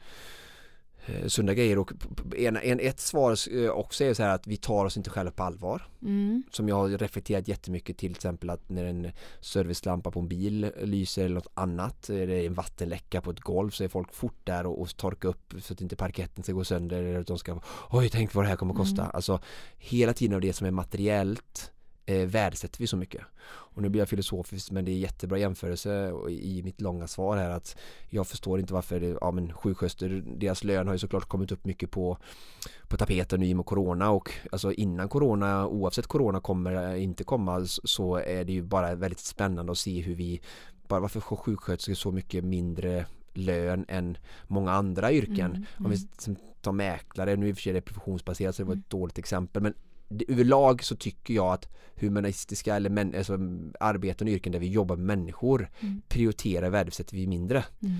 sunda 1.27 1.53
grejer 1.53 1.79
och 1.79 1.91
en, 2.37 2.57
en, 2.57 2.79
ett 2.79 2.99
svar 2.99 3.37
eh, 3.51 3.69
också 3.69 4.03
är 4.03 4.13
så 4.13 4.23
här 4.23 4.29
att 4.29 4.47
vi 4.47 4.57
tar 4.57 4.85
oss 4.85 4.97
inte 4.97 5.09
själva 5.09 5.31
på 5.31 5.43
allvar 5.43 5.87
Mm. 6.05 6.43
som 6.51 6.69
jag 6.69 6.75
har 6.75 6.89
reflekterat 6.89 7.47
jättemycket 7.47 7.97
till 7.97 8.11
exempel 8.11 8.49
att 8.49 8.69
när 8.69 8.85
en 8.85 9.11
servicelampa 9.41 10.11
på 10.11 10.19
en 10.19 10.27
bil 10.27 10.71
lyser 10.81 11.25
eller 11.25 11.35
något 11.35 11.51
annat, 11.53 12.09
är 12.09 12.27
det 12.27 12.45
en 12.45 12.53
vattenläcka 12.53 13.21
på 13.21 13.31
ett 13.31 13.39
golv 13.39 13.69
så 13.69 13.83
är 13.83 13.87
folk 13.87 14.13
fort 14.13 14.39
där 14.43 14.65
och, 14.65 14.81
och 14.81 14.97
torkar 14.97 15.29
upp 15.29 15.53
så 15.59 15.73
att 15.73 15.81
inte 15.81 15.95
parketten 15.95 16.43
ska 16.43 16.53
gå 16.53 16.63
sönder 16.63 17.03
eller 17.03 17.19
att 17.19 17.27
de 17.27 17.37
ska 17.37 17.59
oj 17.91 18.09
tänk 18.09 18.33
vad 18.33 18.45
det 18.45 18.49
här 18.49 18.55
kommer 18.55 18.73
att 18.73 18.79
kosta. 18.79 19.01
Mm. 19.01 19.11
Alltså 19.13 19.39
hela 19.77 20.13
tiden 20.13 20.35
av 20.35 20.41
det 20.41 20.53
som 20.53 20.67
är 20.67 20.71
materiellt 20.71 21.71
eh, 22.05 22.27
värdesätter 22.27 22.79
vi 22.79 22.87
så 22.87 22.97
mycket. 22.97 23.21
Och 23.47 23.81
nu 23.81 23.89
blir 23.89 24.01
jag 24.01 24.09
filosofisk 24.09 24.71
men 24.71 24.85
det 24.85 24.91
är 24.91 24.97
jättebra 24.97 25.37
jämförelse 25.37 26.11
i 26.29 26.61
mitt 26.63 26.81
långa 26.81 27.07
svar 27.07 27.37
här 27.37 27.49
att 27.49 27.77
jag 28.09 28.27
förstår 28.27 28.59
inte 28.59 28.73
varför 28.73 28.99
det, 28.99 29.17
ja 29.21 29.31
men 29.31 29.53
sjuksköterskor, 29.53 30.23
deras 30.37 30.63
lön 30.63 30.87
har 30.87 30.93
ju 30.93 30.99
såklart 30.99 31.25
kommit 31.25 31.51
upp 31.51 31.65
mycket 31.65 31.91
på 31.91 32.17
på 32.87 32.97
tapeten 32.97 33.39
nu 33.39 33.45
i 33.45 33.53
och 33.53 33.57
med 33.57 33.65
corona 33.65 34.11
och 34.11 34.31
alltså 34.51 34.73
innan 34.73 35.09
corona 35.09 35.67
oavsett 35.67 36.07
corona 36.07 36.39
kommer 36.39 36.71
eller 36.71 36.95
inte 36.95 37.23
komma 37.23 37.65
så 37.65 38.15
är 38.15 38.43
det 38.45 38.53
ju 38.53 38.61
bara 38.61 38.95
väldigt 38.95 39.19
spännande 39.19 39.71
att 39.71 39.77
se 39.77 40.01
hur 40.01 40.15
vi 40.15 40.41
bara 40.87 40.99
varför 40.99 41.19
får 41.19 41.35
sjuksköterskor 41.35 41.93
så 41.93 42.11
mycket 42.11 42.43
mindre 42.43 43.05
lön 43.33 43.85
än 43.87 44.17
många 44.47 44.71
andra 44.71 45.11
yrken. 45.11 45.51
Mm, 45.51 45.65
Om 45.77 45.89
vi 45.91 45.97
mm. 46.27 46.39
tar 46.61 46.71
mäklare, 46.71 47.35
nu 47.35 47.49
i 47.49 47.51
och 47.51 47.55
för 47.55 47.61
sig 47.61 47.69
är 47.69 47.73
det 47.73 47.81
professionsbaserat 47.81 48.55
så 48.55 48.61
det 48.61 48.67
var 48.67 48.73
Mm. 48.73 48.81
ett 48.81 48.89
dåligt 48.89 49.17
exempel 49.17 49.63
men 49.63 49.73
överlag 50.27 50.83
så 50.83 50.95
tycker 50.95 51.33
jag 51.33 51.53
att 51.53 51.69
humanistiska 51.95 52.75
eller 52.75 52.89
män, 52.89 53.13
alltså, 53.17 53.39
arbeten 53.79 54.27
och 54.27 54.33
yrken 54.33 54.51
där 54.51 54.59
vi 54.59 54.67
jobbar 54.69 54.95
med 54.95 55.17
människor 55.17 55.69
Mm. 55.79 56.01
prioriterar 56.07 56.69
värdesätter 56.69 57.15
vi 57.15 57.27
mindre. 57.27 57.65
Mm. 57.83 57.95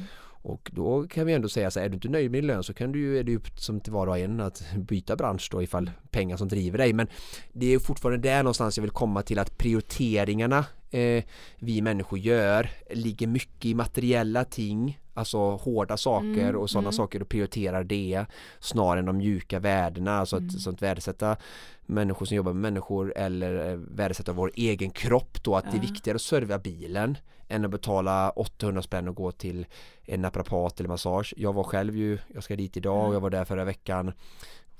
Och 0.48 0.72
då 0.74 1.08
kan 1.08 1.26
vi 1.26 1.34
ändå 1.34 1.50
säga 1.50 1.72
så 1.72 1.80
här, 1.80 1.86
är 1.86 1.90
du 1.90 1.96
inte 1.96 2.10
nöjd 2.10 2.32
med 2.32 2.38
din 2.38 2.48
lön 2.48 2.64
så 2.64 2.74
kan 2.74 2.92
du 2.92 3.20
är 3.20 3.24
det 3.24 3.32
ju 3.32 3.40
som 3.58 3.80
till 3.80 3.94
var 3.94 4.08
och 4.08 4.18
en 4.18 4.40
att 4.40 4.64
byta 4.78 5.16
bransch 5.16 5.48
då 5.52 5.64
ifall 5.64 5.92
pengar 6.12 6.38
som 6.38 6.48
driver 6.48 6.78
dig. 6.78 6.94
Men 6.94 7.08
det 7.54 7.74
är 7.74 7.80
fortfarande 7.80 8.30
där 8.30 8.44
någonstans 8.44 8.78
jag 8.78 8.82
vill 8.82 8.92
komma 8.92 9.22
till 9.22 9.40
att 9.40 9.58
prioriteringarna 9.58 10.66
eh, 10.92 11.24
vi 11.60 11.82
människor 11.82 12.20
gör 12.20 12.70
ligger 12.90 13.28
mycket 13.28 13.66
i 13.66 13.74
materiella 13.74 14.46
ting, 14.46 15.00
alltså 15.16 15.38
hårda 15.56 15.98
saker 15.98 16.44
Mm, 16.50 16.56
och 16.56 16.70
sådana 16.70 16.86
mm. 16.88 16.94
saker 16.94 17.22
och 17.22 17.30
prioriterar 17.30 17.84
det 17.84 18.26
snarare 18.60 19.00
än 19.00 19.06
de 19.06 19.18
mjuka 19.18 19.60
värdena, 19.60 20.18
alltså 20.18 20.36
Mm. 20.38 20.48
att, 20.48 20.62
så 20.62 20.70
att 20.70 20.82
värdesätta 20.82 21.38
människor 21.86 22.26
som 22.26 22.38
jobbar 22.38 22.54
med 22.54 22.62
människor 22.62 23.14
eller 23.16 23.70
eh, 23.72 23.76
värdesätta 23.78 24.32
vår 24.34 24.52
egen 24.56 24.90
kropp 24.90 25.44
då 25.44 25.56
att 25.56 25.64
det 25.64 25.70
är 25.70 25.76
Ja. 25.76 25.82
viktigare 25.82 26.16
att 26.16 26.22
serva 26.22 26.60
bilen 26.60 27.18
än 27.48 27.66
att 27.66 27.72
betala 27.72 28.30
800 28.30 28.82
spänn 28.82 29.08
och 29.08 29.16
gå 29.16 29.32
till 29.32 29.66
en 30.06 30.22
naprapat 30.22 30.80
eller 30.80 30.90
massage. 30.90 31.34
Jag 31.38 31.54
var 31.54 31.64
själv 31.64 31.96
ju, 31.98 32.18
jag 32.34 32.44
ska 32.44 32.56
dit 32.56 32.78
idag 32.78 33.08
och 33.10 33.16
jag 33.16 33.20
var 33.20 33.30
där 33.30 33.46
förra 33.46 33.66
veckan 33.66 34.12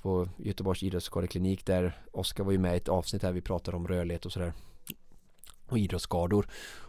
på 0.02 0.28
Göteborgs 0.38 0.84
idrottsskadeklinik 0.84 1.66
där 1.66 1.98
Oskar 2.12 2.44
var 2.44 2.52
ju 2.52 2.58
med 2.58 2.74
i 2.74 2.78
ett 2.78 2.90
avsnitt 2.90 3.24
här 3.24 3.32
vi 3.32 3.42
pratade 3.42 3.78
om 3.78 3.88
rörlighet 3.88 4.26
och 4.26 4.32
sådär 4.32 4.54
och 5.68 5.78
idrottsskador 5.80 6.48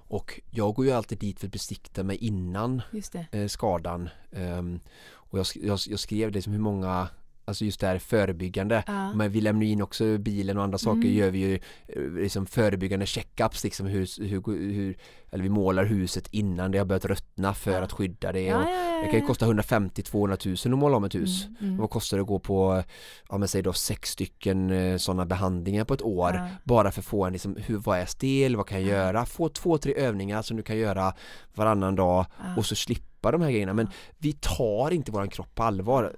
och 0.09 0.41
jag 0.51 0.75
går 0.75 0.87
ju 0.87 0.93
alltid 0.93 1.19
dit 1.19 1.41
för 1.41 1.47
att 1.47 1.53
besikta 1.53 2.03
mig 2.03 2.17
innan 2.17 2.83
eh, 3.31 3.47
skadan 3.47 4.09
Ehm, 4.33 4.81
och 5.09 5.39
jag, 5.39 5.47
jag, 5.55 5.79
jag 5.89 5.99
skrev 5.99 6.33
det 6.33 6.43
som 6.43 6.53
hur 6.53 6.61
många 6.61 7.09
Alltså 7.49 7.65
just 7.65 7.81
det 7.81 7.87
här 7.87 7.99
förebyggande. 7.99 8.85
Ja. 8.87 9.15
Men 9.15 9.31
vi 9.31 9.41
lämnar 9.41 9.67
in 9.67 9.83
också 9.83 10.19
bilen 10.19 10.59
och 10.59 10.65
andra 10.65 10.79
saker 10.79 11.01
Mm. 11.01 11.15
gör 11.15 11.31
vi 11.31 11.39
ju 11.39 11.55
eh, 11.89 12.03
liksom 12.03 12.47
förebyggande 12.47 13.07
checkups 13.07 13.65
liksom 13.65 13.87
hur, 13.87 14.23
hur, 14.29 14.73
hur 14.73 14.97
eller 15.37 15.43
vi 15.43 15.51
målar 15.51 15.85
huset 15.85 16.29
innan 16.31 16.71
det 16.71 16.79
har 16.79 16.85
börjat 16.85 17.05
ruttna 17.05 17.55
för 17.55 17.71
Ja. 17.73 17.81
att 17.83 17.93
skydda 17.93 18.33
det. 18.33 18.43
Ja, 18.43 18.71
ja, 18.71 19.01
det 19.05 19.11
kan 19.11 19.21
ju 19.21 19.27
kosta 19.27 19.47
150-200 19.47 20.37
tusen 20.37 20.73
att 20.73 20.79
måla 20.79 20.97
om 20.97 21.05
ett 21.05 21.15
hus. 21.15 21.45
Mm, 21.47 21.57
mm. 21.61 21.77
Vad 21.77 21.91
kostar 21.91 22.17
det 22.17 22.21
att 22.21 22.27
gå 22.29 22.39
på, 22.39 22.83
ja 23.29 23.39
men 23.39 23.49
säg 23.49 23.63
då 23.63 23.73
sex 23.73 24.11
stycken 24.11 24.99
sådana 24.99 25.27
behandlingar 25.27 25.85
på 25.85 25.95
ett 25.95 26.03
år 26.03 26.41
bara 26.65 26.91
för 26.91 27.01
att 27.01 27.07
få 27.07 27.25
en 27.25 27.33
liksom, 27.33 27.57
hur, 27.67 27.77
vad 27.79 27.99
är 27.99 28.07
stel, 28.07 28.57
vad 28.57 28.67
kan 28.67 28.81
jag 28.83 28.89
Ja. 28.91 28.95
göra? 28.97 29.27
Få 29.27 29.49
två, 29.49 29.79
tre 29.79 29.95
övningar 29.95 30.43
som 30.43 30.57
du 30.57 30.63
kan 30.63 30.79
göra 30.79 31.15
varannan 31.55 31.95
dag 31.97 32.27
och 32.57 32.67
så 32.67 32.75
slippa 32.77 33.31
de 33.33 33.43
här 33.43 33.51
grejerna 33.51 33.73
men 33.73 33.89
vi 34.19 34.33
tar 34.33 34.91
inte 34.91 35.11
våran 35.13 35.29
kropp 35.29 35.55
på 35.55 35.63
allvar. 35.63 36.17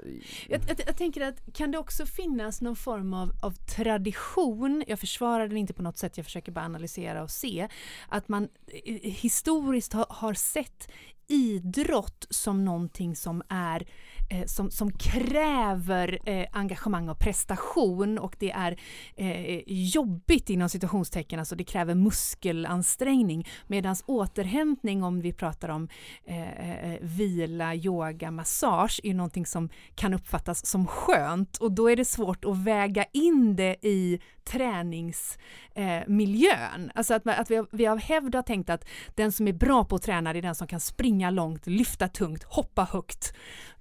Jag, 0.48 0.60
jag, 0.68 0.80
jag 0.86 0.96
tänker 0.96 1.20
att 1.20 1.52
kan 1.54 1.70
det 1.70 1.78
också 1.78 2.06
finnas 2.06 2.60
någon 2.60 2.76
form 2.76 3.14
av, 3.14 3.32
av 3.42 3.50
tradition, 3.52 4.84
jag 4.86 4.98
försvarar 4.98 5.48
den 5.48 5.56
inte 5.56 5.72
på 5.74 5.82
något 5.82 5.98
sätt, 5.98 6.16
jag 6.16 6.26
försöker 6.26 6.52
bara 6.52 6.64
analysera 6.64 7.22
och 7.22 7.30
se, 7.30 7.68
att 8.08 8.28
man 8.28 8.48
eh, 8.84 9.07
historiskt 9.10 9.92
har, 9.92 10.06
har 10.08 10.34
sett 10.34 10.90
idrott 11.28 12.26
som 12.30 12.64
någonting 12.64 13.16
som 13.16 13.42
är 13.48 13.88
eh, 14.28 14.46
som, 14.46 14.70
som 14.70 14.92
kräver 14.92 16.18
eh, 16.24 16.46
engagemang 16.52 17.08
och 17.08 17.18
prestation 17.18 18.18
och 18.18 18.36
det 18.38 18.50
är 18.50 18.78
eh, 19.16 19.62
jobbigt 19.66 20.50
inom 20.50 20.68
situationstecken, 20.68 21.38
alltså 21.38 21.56
det 21.56 21.64
kräver 21.64 21.94
muskelansträngning 21.94 23.48
medan 23.66 23.96
återhämtning 24.06 25.02
om 25.02 25.20
vi 25.20 25.32
pratar 25.32 25.68
om 25.68 25.88
eh, 26.24 26.92
eh, 26.92 26.98
vila, 27.00 27.74
yoga, 27.74 28.30
massage 28.30 29.00
är 29.02 29.14
någonting 29.14 29.46
som 29.46 29.68
kan 29.94 30.14
uppfattas 30.14 30.66
som 30.66 30.86
skönt 30.86 31.56
och 31.56 31.72
då 31.72 31.90
är 31.90 31.96
det 31.96 32.04
svårt 32.04 32.44
att 32.44 32.56
väga 32.56 33.04
in 33.12 33.56
det 33.56 33.76
i 33.82 34.20
träningsmiljön. 34.44 36.84
Eh, 36.84 36.90
alltså 36.94 37.14
att, 37.14 37.26
att 37.26 37.50
vi, 37.50 37.64
vi 37.72 37.86
av 37.86 37.98
hävd 37.98 38.34
har 38.34 38.42
tänkt 38.42 38.70
att 38.70 38.88
den 39.14 39.32
som 39.32 39.48
är 39.48 39.52
bra 39.52 39.84
på 39.84 39.96
att 39.96 40.02
träna 40.02 40.30
är 40.30 40.42
den 40.42 40.54
som 40.54 40.66
kan 40.66 40.80
springa 40.80 41.30
långt, 41.30 41.66
lyfta 41.66 42.08
tungt, 42.08 42.44
hoppa 42.44 42.88
högt. 42.92 43.34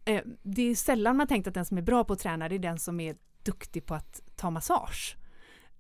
Eh, 0.07 0.21
det 0.43 0.61
är 0.61 0.75
sällan 0.75 1.17
man 1.17 1.27
tänkt 1.27 1.47
att 1.47 1.53
den 1.53 1.65
som 1.65 1.77
är 1.77 1.81
bra 1.81 2.03
på 2.03 2.13
att 2.13 2.19
träna 2.19 2.45
är 2.45 2.59
den 2.59 2.79
som 2.79 2.99
är 2.99 3.15
duktig 3.43 3.85
på 3.85 3.95
att 3.95 4.21
ta 4.35 4.49
massage. 4.49 5.17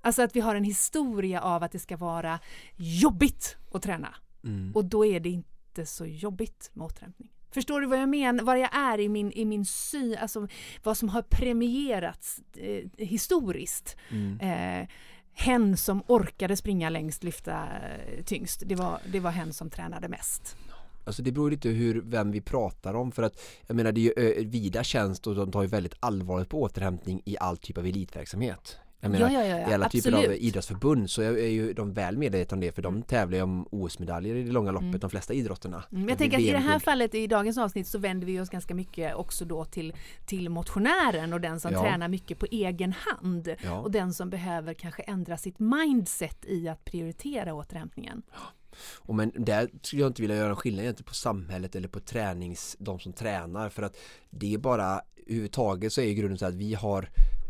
Alltså 0.01 0.21
att 0.21 0.35
vi 0.35 0.39
har 0.39 0.55
en 0.55 0.63
historia 0.63 1.41
av 1.41 1.63
att 1.63 1.71
det 1.71 1.79
ska 1.79 1.97
vara 1.97 2.39
jobbigt 2.75 3.57
att 3.73 3.81
träna. 3.81 4.15
Mm. 4.43 4.71
Och 4.75 4.85
då 4.85 5.05
är 5.05 5.19
det 5.19 5.29
inte 5.29 5.85
så 5.85 6.05
jobbigt 6.05 6.69
med 6.73 6.85
återhämtning. 6.85 7.29
Förstår 7.51 7.81
du 7.81 7.87
vad 7.87 7.99
jag 7.99 8.09
menar? 8.09 8.43
Vad 8.43 8.59
jag 8.59 8.75
är 8.75 8.99
i 8.99 9.09
min, 9.09 9.31
i 9.31 9.45
min 9.45 9.65
syn, 9.65 10.17
alltså 10.17 10.47
vad 10.83 10.97
som 10.97 11.09
har 11.09 11.21
premierats 11.21 12.41
eh, 12.53 12.85
historiskt. 12.97 13.97
Mm. 14.09 14.39
Eh, 14.39 14.87
hen 15.33 15.77
som 15.77 16.03
orkade 16.07 16.57
springa 16.57 16.89
längst, 16.89 17.23
lyfta 17.23 17.67
eh, 17.77 18.23
tyngst, 18.23 18.63
det 18.65 18.75
var, 18.75 18.99
det 19.11 19.19
var 19.19 19.31
hen 19.31 19.53
som 19.53 19.69
tränade 19.69 20.07
mest. 20.07 20.57
Alltså 21.07 21.21
det 21.21 21.31
beror 21.31 21.51
lite 21.51 21.69
hur, 21.69 22.01
vem 22.05 22.31
vi 22.31 22.41
pratar 22.41 22.93
om 22.93 23.11
för 23.11 23.23
att 23.23 23.41
jag 23.67 23.75
menar 23.75 23.91
det 23.91 24.01
är 24.17 24.39
ju 24.39 24.45
vida 24.49 24.83
tjänst 24.83 25.27
och 25.27 25.35
de 25.35 25.51
tar 25.51 25.61
ju 25.61 25.67
väldigt 25.67 25.95
allvarligt 25.99 26.49
på 26.49 26.61
återhämtning 26.61 27.21
i 27.25 27.37
all 27.39 27.57
typ 27.57 27.77
av 27.77 27.85
elitverksamhet. 27.85 28.77
Jag 28.99 29.11
menar, 29.11 29.29
ja, 29.31 29.45
ja, 29.45 29.59
ja, 29.59 29.69
i 29.71 29.73
alla 29.73 29.89
typer 29.89 30.11
av 30.11 30.17
absolut. 30.19 30.41
idrottsförbund 30.41 31.09
så 31.09 31.21
är 31.21 31.47
ju 31.47 31.73
de 31.73 31.93
väl 31.93 32.17
medvetna 32.17 32.55
om 32.55 32.61
det 32.61 32.71
för 32.71 32.81
de 32.81 33.01
tävlar 33.01 33.37
ju 33.37 33.43
om 33.43 33.67
OS-medaljer 33.71 34.35
i 34.35 34.43
det 34.43 34.51
långa 34.51 34.71
loppet, 34.71 34.87
Mm. 34.87 34.99
de 34.99 35.09
flesta 35.09 35.33
idrotterna. 35.33 35.83
Mm, 35.91 36.05
Det 36.05 36.11
Jag 36.11 36.17
tänker 36.17 36.37
att 36.37 36.43
i 36.43 36.51
det 36.51 36.57
här 36.57 36.79
fallet 36.79 37.15
i 37.15 37.27
dagens 37.27 37.57
avsnitt 37.57 37.87
så 37.87 37.97
vänder 37.99 38.27
vi 38.27 38.39
oss 38.39 38.49
ganska 38.49 38.75
mycket 38.75 39.15
också 39.15 39.45
då 39.45 39.65
till, 39.65 39.93
till 40.25 40.49
motionären 40.49 41.33
och 41.33 41.41
den 41.41 41.59
som 41.59 41.71
tränar 41.71 42.07
mycket 42.07 42.39
på 42.39 42.45
egen 42.51 42.93
hand 42.97 43.55
och 43.83 43.91
den 43.91 44.13
som 44.13 44.29
behöver 44.29 44.73
kanske 44.73 45.01
ändra 45.01 45.37
sitt 45.37 45.59
mindset 45.59 46.45
i 46.45 46.67
att 46.67 46.85
prioritera 46.85 47.53
återhämtningen. 47.53 48.21
Och 48.97 49.15
men 49.15 49.31
där 49.35 49.69
skulle 49.81 50.01
jag 50.01 50.09
inte 50.09 50.21
vilja 50.21 50.37
göra 50.37 50.49
en 50.49 50.55
skillnad 50.55 50.83
egentligen 50.83 51.07
på 51.07 51.13
samhället 51.13 51.75
eller 51.75 51.87
på 51.87 51.99
tränings, 51.99 52.75
de 52.79 52.99
som 52.99 53.13
tränar 53.13 53.69
för 53.69 53.83
att 53.83 53.97
det 54.29 54.53
är 54.53 54.57
bara 54.57 55.01
överhuvudtaget 55.25 55.93
så 55.93 56.01
är 56.01 56.05
ju 56.05 56.13
grunden 56.13 56.37
så 56.37 56.45
att 56.45 56.53
vi 56.55 56.73
har 56.73 57.09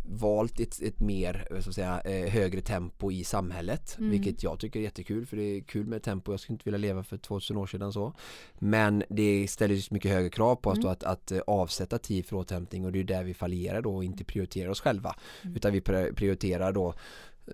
valt 0.09 0.59
ett, 0.59 0.82
ett 0.82 0.99
mer 0.99 1.47
ska 1.49 1.55
jag 1.67 1.73
säga, 1.73 2.01
eh, 2.01 2.30
högre 2.32 2.61
tempo 2.61 3.11
i 3.11 3.23
samhället 3.23 3.95
Mm. 3.97 4.11
vilket 4.11 4.43
jag 4.43 4.59
tycker 4.59 4.80
är 4.80 4.84
jättekul 4.84 5.25
för 5.25 5.38
det 5.38 5.43
är 5.43 5.61
kul 5.61 5.86
med 5.88 6.03
tempo 6.03 6.34
jag 6.34 6.39
skulle 6.39 6.53
inte 6.53 6.63
vilja 6.65 6.78
leva 6.78 7.03
för 7.03 7.17
2000 7.17 7.57
år 7.57 7.67
sedan 7.67 7.93
så 7.93 8.13
men 8.59 9.03
det 9.09 9.47
ställer 9.47 9.75
ju 9.75 9.82
så 9.82 9.93
mycket 9.93 10.11
högre 10.11 10.30
krav 10.30 10.55
på 10.55 10.69
oss 10.69 10.78
Mm. 10.78 10.84
då 10.86 10.89
att, 10.91 11.03
att 11.03 11.32
eh, 11.32 11.39
avsätta 11.47 11.97
tid 11.97 12.25
för 12.25 12.36
återhämtning 12.36 12.86
och 12.86 12.91
det 12.91 12.99
är 12.99 13.03
där 13.03 13.23
vi 13.23 13.34
fallerar 13.34 13.82
då 13.82 13.95
och 13.95 14.03
inte 14.03 14.23
prioriterar 14.23 14.69
oss 14.69 14.82
själva 14.82 15.15
Mm. 15.43 15.55
utan 15.55 15.73
vi 15.73 15.80
pri- 15.80 16.13
prioriterar 16.15 16.71
då 16.73 16.93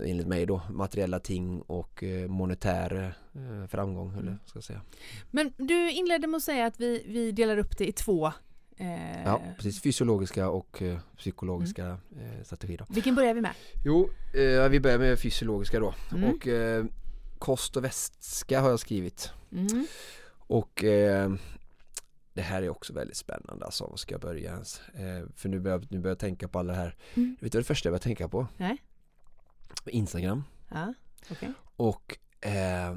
enligt 0.01 0.27
mig 0.27 0.45
då 0.45 0.61
materiella 0.69 1.19
ting 1.19 1.61
och 1.61 2.03
eh, 2.03 2.27
monetär 2.29 3.15
eh, 3.35 3.67
framgång 3.67 4.11
eller 4.11 4.21
Mm. 4.21 4.37
vad 4.41 4.49
ska 4.49 4.61
säga. 4.61 4.81
Men 5.31 5.53
du 5.57 5.91
inledde 5.91 6.27
med 6.27 6.37
att 6.37 6.43
säga 6.43 6.65
att 6.65 6.79
vi, 6.79 7.03
vi 7.07 7.31
delar 7.31 7.57
upp 7.57 7.77
det 7.77 7.87
i 7.87 7.91
två. 7.91 8.31
Eh, 8.77 9.23
Ja, 9.25 9.41
precis. 9.55 9.81
Fysiologiska 9.81 10.49
och 10.49 10.81
eh, 10.81 10.99
psykologiska 11.17 11.87
eh, 11.87 12.43
strategier 12.43 12.77
då. 12.77 12.85
Vilken 12.89 13.15
börjar 13.15 13.33
vi 13.33 13.41
med? 13.41 13.53
Jo, 13.85 14.09
eh, 14.33 14.69
vi 14.69 14.79
börjar 14.79 14.99
med 14.99 15.19
fysiologiska 15.19 15.79
då. 15.79 15.93
Mm. 16.15 16.29
Och 16.29 16.47
kost 17.39 17.77
och 17.77 17.83
vätska 17.83 18.61
har 18.61 18.69
jag 18.69 18.79
skrivit. 18.79 19.31
Mm. 19.51 19.85
Och 20.47 20.83
det 22.33 22.41
här 22.41 22.61
är 22.63 22.69
också 22.69 22.93
väldigt 22.93 23.17
spännande 23.17 23.65
alltså. 23.65 23.83
Var 23.87 23.97
ska 23.97 24.13
jag 24.13 24.21
börja 24.21 24.51
ens? 24.51 24.81
Eh, 24.93 25.27
för 25.35 25.49
nu 25.49 25.59
börjar, 25.59 25.79
nu 25.89 25.99
börjar 25.99 26.11
jag 26.11 26.19
tänka 26.19 26.47
på 26.47 26.59
alla 26.59 26.73
det 26.73 26.79
här. 26.79 26.95
Mm. 27.13 27.35
Vet 27.41 27.51
du 27.51 27.57
vad 27.57 27.63
det 27.63 27.67
första 27.67 27.87
jag 27.87 27.91
börjar 27.91 27.99
tänka 27.99 28.27
på? 28.29 28.47
Nej. 28.57 28.77
Instagram. 29.91 30.43
Ja, 30.69 30.93
okej. 31.31 31.53
Och 31.75 32.17
eh, 32.41 32.95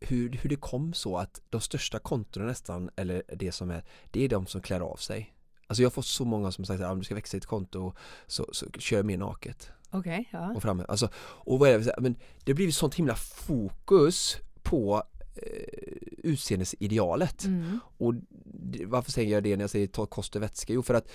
hur, 0.00 0.30
hur 0.30 0.50
det 0.50 0.56
kom 0.56 0.94
så 0.94 1.16
att 1.18 1.40
de 1.50 1.60
största 1.60 1.98
kontona 1.98 2.46
nästan, 2.46 2.90
eller 2.96 3.22
det 3.36 3.52
som 3.52 3.70
är, 3.70 3.84
det 4.10 4.24
är 4.24 4.28
de 4.28 4.46
som 4.46 4.60
klär 4.60 4.80
av 4.80 4.96
sig. 4.96 5.34
Alltså 5.66 5.82
jag 5.82 5.86
har 5.86 5.92
fått 5.92 6.06
så 6.06 6.24
många 6.24 6.52
som 6.52 6.64
sagt 6.64 6.82
att 6.82 6.92
om 6.92 6.98
du 6.98 7.04
ska 7.04 7.14
växa 7.14 7.36
ditt 7.36 7.46
konto 7.46 7.92
så, 8.26 8.48
så 8.52 8.66
kör 8.70 9.02
mer 9.02 9.18
naket 9.18 9.70
Okej, 9.90 10.28
ja. 10.32 10.52
och 10.54 10.62
framme. 10.62 10.84
Alltså, 10.88 11.08
och 11.16 11.58
vad 11.58 11.68
är 11.68 11.78
det, 11.78 11.94
men 12.00 12.16
det 12.44 12.54
blivit 12.54 12.74
sånt 12.74 12.94
himla 12.94 13.14
fokus 13.14 14.36
på 14.62 15.02
eh, 15.34 15.96
utseendesidealet. 16.18 17.44
Mm. 17.44 17.80
Och 17.98 18.14
varför 18.86 19.10
säger 19.10 19.32
jag 19.32 19.42
det 19.42 19.56
när 19.56 19.62
jag 19.62 19.70
säger 19.70 19.86
ta 19.86 20.06
kost 20.06 20.36
och 20.36 20.42
vätska? 20.42 20.72
Jo 20.72 20.82
för 20.82 20.94
att 20.94 21.08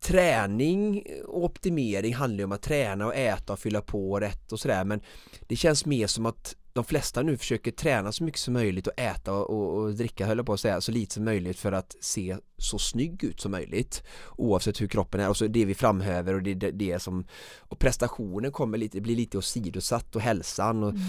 träning 0.00 1.04
och 1.26 1.44
optimering 1.44 2.14
handlar 2.14 2.38
ju 2.38 2.44
om 2.44 2.52
att 2.52 2.62
träna 2.62 3.06
och 3.06 3.14
äta 3.14 3.52
och 3.52 3.58
fylla 3.58 3.80
på 3.80 4.20
rätt 4.20 4.52
och 4.52 4.60
sådär 4.60 4.84
men 4.84 5.00
det 5.48 5.56
känns 5.56 5.86
mer 5.86 6.06
som 6.06 6.26
att 6.26 6.56
de 6.72 6.84
flesta 6.84 7.22
nu 7.22 7.36
försöker 7.36 7.70
träna 7.70 8.12
så 8.12 8.24
mycket 8.24 8.40
som 8.40 8.54
möjligt 8.54 8.86
och 8.86 8.92
äta 8.96 9.32
och, 9.32 9.50
och, 9.50 9.78
och 9.78 9.94
dricka 9.94 10.26
höll 10.26 10.36
jag 10.36 10.46
på 10.46 10.52
att 10.52 10.60
säga 10.60 10.80
så 10.80 10.92
lite 10.92 11.14
som 11.14 11.24
möjligt 11.24 11.58
för 11.58 11.72
att 11.72 11.96
se 12.00 12.36
så 12.56 12.78
snygg 12.78 13.24
ut 13.24 13.40
som 13.40 13.50
möjligt 13.50 14.02
oavsett 14.36 14.80
hur 14.80 14.88
kroppen 14.88 15.20
är 15.20 15.28
och 15.28 15.36
så 15.36 15.46
det 15.46 15.64
vi 15.64 15.74
framhäver 15.74 16.34
och 16.34 16.42
det, 16.42 16.54
det, 16.54 16.70
det 16.70 17.02
som 17.02 17.24
och 17.58 17.78
prestationen 17.78 18.52
kommer 18.52 18.78
lite, 18.78 19.00
blir 19.00 19.16
lite 19.16 19.38
åsidosatt 19.38 20.16
och 20.16 20.22
hälsan 20.22 20.82
och 20.82 20.90
Mm. 20.90 21.02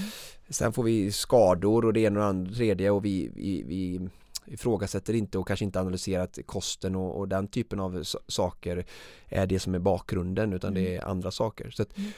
Sen 0.50 0.74
får 0.74 0.84
vi 0.84 1.12
skador 1.12 1.86
och 1.86 1.94
det 1.94 2.00
ena 2.00 2.20
och 2.20 2.24
det 2.24 2.30
andra 2.30 2.54
tredje 2.54 2.92
och 2.92 3.06
vi, 3.06 3.32
vi, 3.36 3.64
vi 3.64 4.10
ifrågasätter 4.46 5.14
inte 5.14 5.38
och 5.38 5.48
kanske 5.48 5.66
inte 5.66 5.80
analyserat 5.80 6.40
kosten 6.46 6.96
och, 6.96 7.20
och 7.20 7.28
den 7.28 7.48
typen 7.48 7.80
av 7.80 8.04
saker 8.28 8.86
är 9.28 9.48
det 9.48 9.60
som 9.60 9.76
är 9.76 9.80
bakgrunden 9.80 10.54
utan 10.54 10.74
det 10.74 10.96
är 10.96 11.08
andra 11.08 11.32
saker. 11.32 11.70
Så 11.70 11.82
att 11.82 11.98
Mm. 11.98 12.12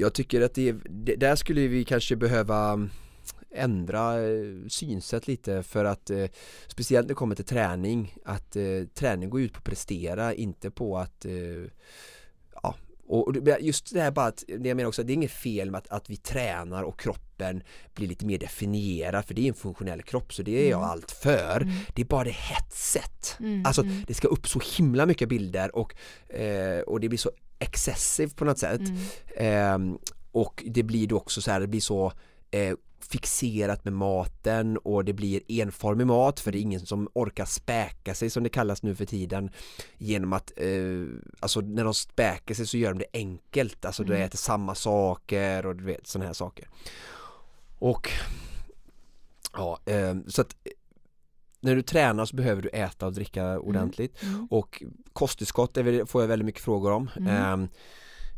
Jag 0.00 0.12
tycker 0.12 0.40
att 0.40 0.54
det, 0.54 0.72
det, 0.88 1.16
där 1.16 1.36
skulle 1.36 1.66
vi 1.66 1.84
kanske 1.84 2.16
behöva 2.16 2.88
ändra 3.50 4.28
eh, 4.28 4.66
synsätt 4.68 5.28
lite 5.28 5.62
för 5.62 5.84
att 5.84 6.10
eh, 6.10 6.26
speciellt 6.66 7.04
när 7.04 7.08
det 7.08 7.14
kommer 7.14 7.34
till 7.34 7.44
träning 7.44 8.14
att 8.24 8.56
eh, 8.56 8.84
träning 8.94 9.30
går 9.30 9.40
ut 9.40 9.52
på 9.52 9.58
att 9.58 9.64
prestera 9.64 10.34
inte 10.34 10.70
på 10.70 10.98
att 10.98 11.24
eh, 11.24 11.32
och 13.08 13.36
just 13.60 13.94
det 13.94 14.00
här 14.00 14.10
bara 14.10 14.26
att, 14.26 14.44
det 14.58 14.68
jag 14.68 14.76
menar 14.76 14.88
också, 14.88 15.02
det 15.02 15.12
är 15.12 15.14
inget 15.14 15.30
fel 15.30 15.70
med 15.70 15.78
att, 15.78 15.88
att 15.88 16.10
vi 16.10 16.16
tränar 16.16 16.82
och 16.82 17.00
kroppen 17.00 17.62
blir 17.94 18.08
lite 18.08 18.26
mer 18.26 18.38
definierad 18.38 19.24
för 19.24 19.34
det 19.34 19.42
är 19.42 19.48
en 19.48 19.54
funktionell 19.54 20.02
kropp 20.02 20.34
så 20.34 20.42
det 20.42 20.66
är 20.66 20.70
jag 20.70 20.78
Mm. 20.78 20.90
allt 20.90 21.10
för. 21.10 21.60
Mm. 21.60 21.74
Det 21.94 22.02
är 22.02 22.06
bara 22.06 22.24
det 22.24 22.30
hetset. 22.30 23.36
Mm, 23.40 23.66
Alltså 23.66 23.82
mm. 23.82 24.04
det 24.06 24.14
ska 24.14 24.28
upp 24.28 24.48
så 24.48 24.60
himla 24.76 25.06
mycket 25.06 25.28
bilder 25.28 25.76
och, 25.76 25.94
eh, 26.34 26.80
och 26.80 27.00
det 27.00 27.08
blir 27.08 27.18
så 27.18 27.30
excessive 27.58 28.30
på 28.34 28.44
något 28.44 28.58
sätt. 28.58 28.80
Ehm, 29.36 29.98
och 30.32 30.64
det 30.66 30.82
blir 30.82 31.06
då 31.06 31.16
också 31.16 31.40
så 31.42 31.50
här, 31.50 31.60
det 31.60 31.66
blir 31.66 31.80
så 31.80 32.12
eh, 32.50 32.74
fixerat 33.10 33.84
med 33.84 33.92
maten 33.92 34.76
och 34.78 35.04
det 35.04 35.12
blir 35.12 35.40
enformig 35.48 36.06
mat 36.06 36.40
för 36.40 36.52
det 36.52 36.58
är 36.58 36.60
ingen 36.60 36.86
som 36.86 37.08
orkar 37.14 37.44
späka 37.44 38.14
sig 38.14 38.30
som 38.30 38.42
det 38.42 38.48
kallas 38.48 38.82
nu 38.82 38.94
för 38.94 39.04
tiden 39.04 39.50
genom 39.98 40.32
att 40.32 40.52
eh, 40.56 40.68
alltså 41.40 41.60
när 41.60 41.84
de 41.84 41.94
späker 41.94 42.54
sig 42.54 42.66
så 42.66 42.76
gör 42.76 42.92
de 42.92 42.98
det 42.98 43.06
enkelt 43.18 43.84
alltså 43.84 44.02
Mm. 44.02 44.22
äter 44.22 44.38
samma 44.38 44.74
saker 44.74 45.66
och 45.66 45.76
du 45.76 45.84
vet 45.84 46.06
sådana 46.06 46.26
här 46.26 46.34
saker 46.34 46.68
och 47.78 48.10
ja 49.52 49.78
eh, 49.86 50.14
så 50.26 50.40
att 50.40 50.56
när 51.60 51.76
du 51.76 51.82
tränar 51.82 52.24
så 52.24 52.36
behöver 52.36 52.62
du 52.62 52.68
äta 52.68 53.06
och 53.06 53.12
dricka 53.12 53.58
ordentligt 53.60 54.22
Mm. 54.22 54.46
och 54.50 54.82
kosttillskott 55.12 55.78
får 56.06 56.22
jag 56.22 56.28
väldigt 56.28 56.46
mycket 56.46 56.62
frågor 56.62 56.92
om. 56.92 57.10
Mm. 57.16 57.68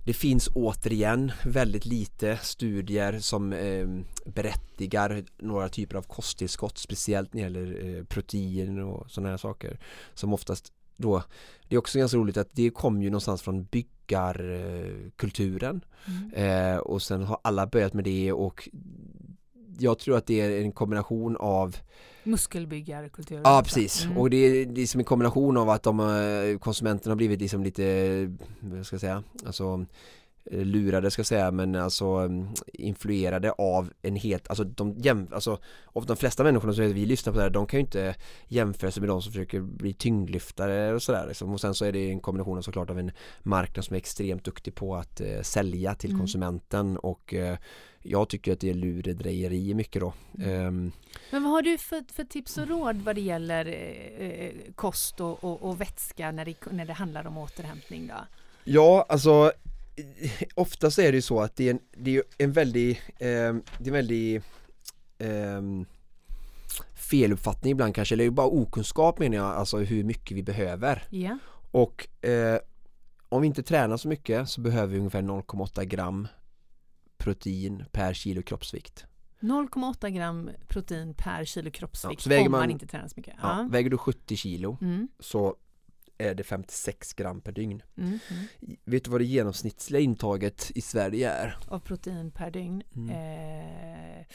Det 0.04 0.12
finns 0.12 0.48
återigen 0.54 1.32
väldigt 1.44 1.86
lite 1.86 2.38
studier 2.42 3.18
som 3.18 3.52
ehm, 3.52 4.04
berättigar 4.26 5.24
några 5.38 5.68
typer 5.68 5.96
av 5.96 6.02
kosttillskott 6.02 6.78
speciellt 6.78 7.34
när 7.34 7.42
det 7.42 7.60
gäller 7.60 7.96
eh, 7.98 8.04
protein 8.04 8.78
och 8.82 9.10
sådana 9.10 9.30
här 9.30 9.36
saker 9.36 9.78
som 10.14 10.34
oftast 10.34 10.72
då 10.96 11.22
det 11.68 11.74
är 11.74 11.78
också 11.78 11.98
ganska 11.98 12.18
roligt 12.18 12.36
att 12.36 12.48
det 12.52 12.70
kom 12.70 13.02
ju 13.02 13.10
någonstans 13.10 13.42
från 13.42 13.64
byggarkulturen 13.64 15.84
Mm. 16.06 16.32
eh, 16.34 16.76
och 16.78 17.02
sen 17.02 17.22
har 17.22 17.38
alla 17.42 17.66
börjat 17.66 17.94
med 17.94 18.04
det 18.04 18.32
och 18.32 18.68
jag 19.78 19.98
tror 19.98 20.16
att 20.16 20.26
det 20.26 20.40
är 20.40 20.60
en 20.60 20.72
kombination 20.72 21.36
av 21.36 21.76
Muskelbyggarkultur. 22.24 23.40
Ja 23.44 23.62
precis 23.64 24.04
Mm. 24.04 24.18
och 24.18 24.30
det 24.30 24.36
är, 24.36 24.66
det 24.66 24.82
är 24.82 24.86
som 24.86 24.98
en 24.98 25.04
kombination 25.04 25.56
av 25.56 25.70
att 25.70 25.82
de 25.82 26.00
eh, 26.00 26.58
konsumenterna 26.58 27.10
har 27.12 27.16
blivit 27.16 27.40
liksom 27.40 27.64
lite, 27.64 28.36
vad 28.60 28.86
ska 28.86 28.94
jag 28.94 29.00
säga, 29.00 29.22
alltså 29.46 29.84
lurade 30.50 31.10
ska 31.10 31.20
jag 31.20 31.26
säga 31.26 31.50
men 31.50 31.74
alltså 31.74 32.04
mm, 32.06 32.48
influerade 32.72 33.52
av 33.52 33.92
en 34.02 34.16
helt, 34.16 34.48
alltså 34.48 34.64
de 34.64 34.94
jäm, 34.98 35.28
alltså 35.32 35.58
av 35.86 36.06
de 36.06 36.16
flesta 36.16 36.44
människorna 36.44 36.72
som 36.72 36.84
vi 36.92 37.06
lyssnar 37.06 37.32
på 37.32 37.38
det 37.38 37.42
här, 37.42 37.50
de 37.50 37.66
kan 37.66 37.78
ju 37.80 37.84
inte 37.84 38.14
jämföra 38.48 38.90
sig 38.90 39.00
med 39.00 39.08
de 39.10 39.22
som 39.22 39.32
försöker 39.32 39.60
bli 39.60 39.92
tyngdlyftare 39.94 40.94
och 40.94 41.02
sådär 41.02 41.26
liksom. 41.28 41.52
och 41.52 41.60
sen 41.60 41.74
så 41.74 41.84
är 41.84 41.92
det 41.92 42.10
en 42.10 42.20
kombination 42.20 42.62
såklart 42.62 42.90
av 42.90 42.98
en 42.98 43.10
marknad 43.42 43.84
som 43.84 43.94
är 43.94 43.98
extremt 43.98 44.44
duktig 44.44 44.74
på 44.74 44.96
att 44.96 45.20
eh, 45.20 45.40
sälja 45.42 45.94
till 45.94 46.10
Mm. 46.10 46.20
konsumenten 46.20 46.96
och 46.98 47.34
eh, 47.34 47.58
jag 48.02 48.28
tycker 48.28 48.52
att 48.52 48.60
det 48.60 48.70
är 48.70 48.74
lurendrejeri 48.74 49.74
mycket 49.74 50.00
då 50.00 50.12
Mm. 50.38 50.66
Ehm, 50.66 50.92
Men 51.30 51.42
vad 51.42 51.52
har 51.52 51.62
du 51.62 51.78
för, 51.78 52.04
för 52.12 52.24
tips 52.24 52.58
och 52.58 52.68
råd 52.68 52.96
vad 52.96 53.14
det 53.14 53.20
gäller 53.20 53.66
eh, 53.66 54.28
eh, 54.28 54.52
kost 54.74 55.20
och, 55.20 55.44
och, 55.44 55.62
och 55.62 55.80
vätska 55.80 56.30
när 56.32 56.44
det, 56.44 56.54
när 56.70 56.84
det 56.84 56.92
handlar 56.92 57.26
om 57.26 57.38
återhämtning 57.38 58.06
då? 58.06 58.14
Ja, 58.64 59.06
alltså 59.08 59.52
oftast 60.54 60.98
är 60.98 61.12
det 61.12 61.16
ju 61.16 61.22
så 61.22 61.40
att 61.40 61.56
det 61.56 61.66
är 61.68 61.70
en, 61.70 61.80
det 61.96 62.16
är 62.16 62.22
en 62.38 62.52
väldigt, 62.52 62.98
eh, 62.98 63.18
det 63.18 63.26
är 63.28 63.86
en 63.86 63.92
väldigt 63.92 64.42
eh, 65.18 65.62
feluppfattning 66.94 67.72
ibland 67.72 67.94
kanske, 67.94 68.14
eller 68.14 68.30
bara 68.30 68.46
okunskap 68.46 69.18
menar 69.18 69.36
jag, 69.36 69.46
alltså 69.46 69.78
hur 69.78 70.04
mycket 70.04 70.36
vi 70.36 70.42
behöver. 70.42 71.02
Ja. 71.10 71.38
Och 71.70 72.24
eh, 72.24 72.58
om 73.28 73.40
vi 73.40 73.46
inte 73.46 73.62
tränar 73.62 73.96
så 73.96 74.08
mycket 74.08 74.48
så 74.48 74.60
behöver 74.60 74.92
vi 74.92 74.98
ungefär 74.98 75.22
0,8 75.22 75.84
gram 75.84 76.28
protein 77.18 77.84
per 77.92 78.14
kilo 78.14 78.42
kroppsvikt. 78.42 79.04
0,8 79.40 80.08
gram 80.10 80.50
protein 80.68 81.14
per 81.14 81.44
kilo 81.44 81.70
kroppsvikt 81.70 82.26
Ja, 82.26 82.36
om 82.40 82.50
man, 82.50 82.60
man- 82.60 82.70
inte 82.70 82.86
tränar 82.86 83.08
så 83.08 83.14
mycket. 83.16 83.34
Ja. 83.42 83.58
Ja. 83.62 83.68
Väger 83.70 83.90
du 83.90 83.98
70 83.98 84.36
kilo 84.36 84.78
Mm, 84.80 85.08
så 85.18 85.56
är 86.20 86.34
det 86.34 86.44
56 86.44 87.12
gram 87.14 87.40
per 87.40 87.52
dygn. 87.52 87.82
mm. 87.96 88.18
Vet 88.84 89.04
du 89.04 89.10
vad 89.10 89.20
det 89.20 89.24
genomsnittliga 89.24 90.00
intaget 90.00 90.70
i 90.74 90.80
Sverige 90.80 91.30
är? 91.30 91.56
Av 91.68 91.78
protein 91.78 92.30
per 92.30 92.50
dygn. 92.50 92.82
Mm. 92.96 93.10
Eh, 93.10 94.26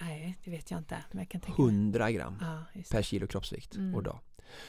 nej, 0.00 0.38
det 0.44 0.50
vet 0.50 0.70
jag 0.70 0.80
inte. 0.80 0.98
Men 1.10 1.18
jag 1.18 1.28
kan 1.28 1.40
tänka 1.40 1.62
mig. 1.62 1.70
100 1.72 2.10
gram. 2.10 2.36
Ja, 2.40 2.80
per 2.90 3.02
kilo 3.02 3.26
kroppsvikt 3.26 3.74
Mm. 3.76 3.94
och 3.94 4.02
dag. 4.02 4.18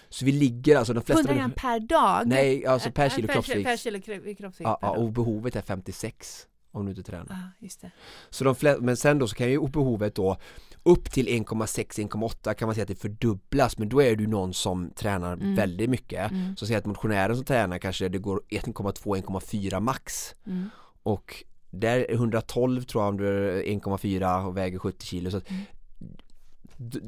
Så 0.10 0.26
vi 0.26 0.32
ligger 0.32 0.76
alltså 0.78 0.94
de 0.94 1.04
flesta 1.04 1.22
100 1.30 1.34
gram 1.36 1.52
per 1.56 1.80
dag? 1.80 2.28
Nej, 2.28 2.66
alltså 2.66 2.92
per 2.92 3.06
Eh, 3.06 3.12
kilo 3.16 3.28
per, 3.28 3.34
kroppsvikt. 3.34 3.66
Per 3.68 3.78
kilo 3.78 3.98
kro- 4.00 4.36
kroppsvikt 4.36 4.70
ja, 4.82 4.90
och 4.98 5.12
behovet 5.12 5.56
är 5.56 5.62
56 5.62 6.48
om 6.80 6.86
du 6.86 6.92
inte 6.92 7.04
tränar. 7.04 7.26
Ja, 7.30 7.66
just 7.66 7.82
det. 7.82 7.92
Så 8.30 8.44
de 8.44 8.56
flesta, 8.56 8.82
men 8.82 8.98
sen 8.98 9.20
då 9.20 9.28
så 9.28 9.36
kan 9.36 9.50
ju 9.50 9.68
behovet 9.68 10.16
då 10.16 10.38
upp 10.84 11.12
till 11.12 11.28
1,6-1,8 11.28 12.54
kan 12.54 12.66
man 12.68 12.76
säga 12.76 12.82
att 12.84 12.88
det 12.88 12.96
fördubblas 12.96 13.78
men 13.78 13.90
då 13.90 14.02
är 14.02 14.16
du 14.16 14.28
någon 14.28 14.54
som 14.54 14.92
tränar 14.96 15.34
Mm. 15.34 15.56
väldigt 15.56 15.90
mycket. 15.90 16.32
Mm, 16.32 16.56
Så 16.58 16.68
säg 16.68 16.76
att 16.76 16.86
motionären 16.86 17.36
som 17.36 17.46
tränar 17.46 17.78
kanske 17.78 18.10
det 18.10 18.18
går 18.18 18.42
1,2-1,4 18.50 19.80
max 19.80 20.36
mm, 20.46 20.70
och 21.04 21.44
där 21.70 21.98
är 22.00 22.14
112 22.14 22.82
tror 22.84 23.04
jag 23.04 23.10
om 23.10 23.18
du 23.18 23.28
är 23.28 23.64
1,4 23.64 24.46
och 24.46 24.58
väger 24.58 24.80
70 24.80 25.06
kilo 25.06 25.32
så 25.32 25.42
Mm. 25.50 25.62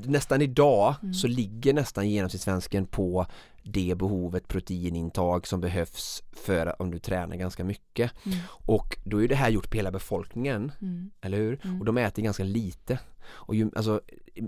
Nästan 0.05 0.41
idag 0.41 0.95
Mm. 1.01 1.13
så 1.13 1.27
ligger 1.27 1.73
nästan 1.73 2.09
genomsnittssvensken 2.09 2.85
på 2.85 3.25
det 3.63 3.95
behovet 3.97 4.47
proteinintag 4.47 5.47
som 5.47 5.61
behövs 5.61 6.23
för 6.31 6.81
om 6.81 6.91
du 6.91 6.99
tränar 6.99 7.35
ganska 7.35 7.63
mycket 7.63 8.11
mm, 8.25 8.37
och 8.49 8.97
då 9.05 9.23
är 9.23 9.27
det 9.27 9.35
här 9.35 9.49
gjort 9.49 9.69
på 9.71 9.77
hela 9.77 9.91
befolkningen 9.91 10.71
mm, 10.81 11.11
eller 11.21 11.37
hur? 11.37 11.59
Mm. 11.63 11.79
Och 11.79 11.85
de 11.85 11.97
äter 11.97 12.23
ganska 12.23 12.43
lite 12.43 12.99
och 13.21 13.55
ju, 13.55 13.71
alltså, 13.75 14.01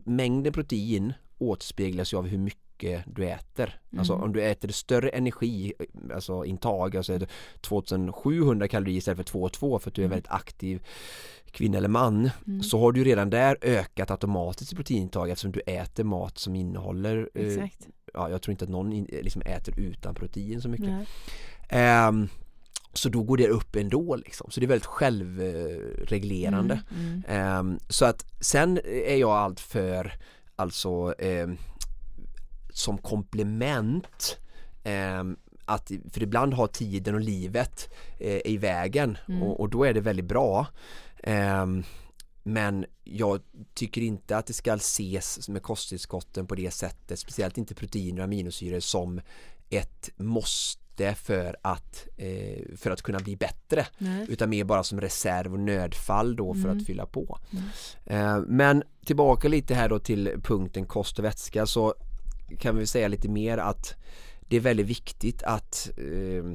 mängden 0.05 0.53
protein 0.53 1.13
återspeglas 1.37 2.13
ju 2.13 2.17
av 2.17 2.27
hur 2.27 2.37
mycket 2.37 2.70
du 3.05 3.25
äter 3.29 3.79
alltså 3.97 4.13
Mm. 4.13 4.23
om 4.23 4.33
du 4.33 4.43
äter 4.43 4.69
större 4.69 5.09
energi 5.09 5.73
alltså 6.13 6.45
intag, 6.45 6.97
alltså 6.97 7.13
är 7.13 7.19
det 7.19 7.27
2700 7.61 8.67
kalorier 8.67 8.97
istället 8.97 9.29
för 9.29 9.39
2,2 9.39 9.79
för 9.79 9.89
att 9.89 9.95
du 9.95 10.01
är 10.01 10.05
Mm. 10.05 10.09
väldigt 10.15 10.31
aktiv 10.31 10.81
kvinna 11.51 11.77
eller 11.77 11.87
man 11.89 12.29
mm. 12.47 12.63
så 12.63 12.79
har 12.79 12.91
du 12.91 13.03
redan 13.03 13.29
där 13.29 13.57
ökat 13.61 14.11
automatiskt 14.11 14.73
i 14.73 14.75
proteinintag 14.75 15.29
eftersom 15.29 15.51
du 15.51 15.59
äter 15.59 16.03
mat 16.03 16.37
som 16.37 16.55
innehåller 16.55 17.29
eh, 17.33 17.63
ja, 18.13 18.29
jag 18.29 18.41
tror 18.41 18.51
inte 18.51 18.65
att 18.65 18.71
någon 18.71 18.93
in, 18.93 19.07
liksom 19.11 19.41
äter 19.41 19.79
utan 19.79 20.15
protein 20.15 20.61
så 20.61 20.69
mycket. 20.69 21.07
Ehm, 21.69 22.29
så 22.93 23.09
då 23.09 23.23
går 23.23 23.37
det 23.37 23.47
upp 23.47 23.75
ändå 23.75 24.15
liksom. 24.15 24.51
Så 24.51 24.59
det 24.59 24.65
är 24.65 24.67
väldigt 24.67 24.85
självreglerande. 24.85 26.81
Mm, 26.91 27.05
mm. 27.05 27.23
Ehm, 27.27 27.79
så 27.89 28.05
att 28.05 28.25
sen 28.39 28.79
är 28.85 29.15
jag 29.15 29.31
allt 29.31 29.59
för 29.59 30.13
alltså 30.55 31.13
ehm, 31.19 31.57
som 32.73 32.97
komplement 32.97 34.37
ehm, 34.83 35.37
att, 35.65 35.91
för 36.13 36.23
ibland 36.23 36.53
har 36.53 36.67
tiden 36.67 37.15
och 37.15 37.21
livet 37.21 37.93
eh, 38.19 38.41
i 38.45 38.57
vägen 38.57 39.17
Mm. 39.27 39.43
och, 39.43 39.59
och 39.59 39.69
då 39.69 39.83
är 39.83 39.93
det 39.93 40.01
väldigt 40.01 40.25
bra. 40.25 40.67
Ehm, 41.23 41.83
men 42.43 42.85
jag 43.03 43.41
tycker 43.73 44.01
inte 44.01 44.37
att 44.37 44.45
det 44.45 44.53
ska 44.53 44.73
ses 44.73 45.49
med 45.49 45.63
kosttillskotten 45.63 46.47
på 46.47 46.55
det 46.55 46.71
sättet, 46.71 47.19
speciellt 47.19 47.57
inte 47.57 47.75
proteiner 47.75 48.17
och 48.19 48.23
aminosyror 48.23 48.79
som 48.79 49.21
ett 49.69 50.09
måste 50.17 51.15
för 51.15 51.55
att, 51.61 52.07
eh, 52.17 52.77
för 52.77 52.91
att 52.91 53.01
kunna 53.01 53.19
bli 53.19 53.35
bättre 53.35 53.85
Nej. 53.97 54.25
utan 54.29 54.49
mer 54.49 54.63
bara 54.63 54.83
som 54.83 55.01
reserv 55.01 55.53
och 55.53 55.59
nödfall 55.59 56.35
då 56.35 56.53
för 56.53 56.65
Mm. 56.65 56.77
att 56.77 56.85
fylla 56.85 57.05
på. 57.05 57.39
Mm. 57.51 57.63
Eh, 58.05 58.43
men 58.47 58.83
tillbaka 59.05 59.47
lite 59.47 59.75
här 59.75 59.89
då 59.89 59.99
till 59.99 60.31
punkten 60.43 60.85
kost 60.85 61.19
och 61.19 61.25
vätska 61.25 61.65
så 61.65 61.93
kan 62.59 62.77
vi 62.77 62.87
säga 62.87 63.07
lite 63.07 63.29
mer 63.29 63.57
att 63.57 63.95
det 64.41 64.55
är 64.55 64.59
väldigt 64.59 64.87
viktigt 64.87 65.43
att 65.43 65.91
eh, 65.97 66.45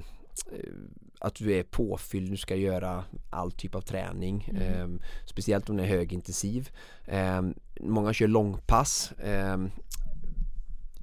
eh, 0.52 0.74
att 1.20 1.34
du 1.34 1.52
är 1.52 1.62
påfylld, 1.62 2.30
du 2.30 2.36
ska 2.36 2.54
göra 2.56 3.04
all 3.30 3.52
typ 3.52 3.74
av 3.74 3.80
träning 3.80 4.48
Mm. 4.50 4.94
eh, 4.94 5.00
speciellt 5.26 5.70
om 5.70 5.76
den 5.76 5.86
är 5.86 5.90
högintensiv 5.90 6.70
eh, 7.04 7.42
många 7.80 8.12
kör 8.12 8.28
långpass 8.28 9.12
eh, 9.12 9.56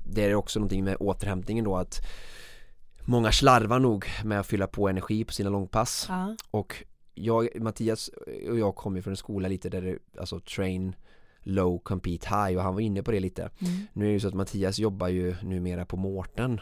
det 0.06 0.24
är 0.26 0.36
också 0.36 0.60
någonting 0.60 0.84
med 0.84 0.98
återhämtningen 1.00 1.66
då 1.66 1.76
att 1.78 2.02
många 3.06 3.32
slarvar 3.32 3.80
nog 3.80 4.06
med 4.24 4.40
att 4.40 4.48
fylla 4.48 4.68
på 4.68 4.88
energi 4.90 5.24
på 5.24 5.34
sina 5.34 5.50
långpass 5.50 6.06
Ja. 6.10 6.36
och 6.52 6.84
jag, 7.14 7.50
Mattias 7.62 8.10
och 8.50 8.60
jag 8.60 8.76
kommer 8.76 9.02
från 9.02 9.12
en 9.14 9.18
skola 9.18 9.48
lite 9.48 9.70
där 9.70 9.82
det, 9.82 9.98
alltså 10.20 10.40
train 10.40 10.96
low, 11.44 11.80
compete 11.80 12.28
high 12.30 12.58
och 12.58 12.64
han 12.64 12.74
var 12.74 12.82
inne 12.82 13.04
på 13.04 13.12
det 13.12 13.20
lite. 13.20 13.42
Mm. 13.42 13.74
Nu 13.94 14.06
är 14.06 14.08
det 14.08 14.14
ju 14.14 14.20
så 14.20 14.28
att 14.28 14.34
Mattias 14.34 14.80
jobbar 14.80 15.08
ju 15.08 15.36
numera 15.42 15.86
på 15.86 15.98
Mårten 15.98 16.62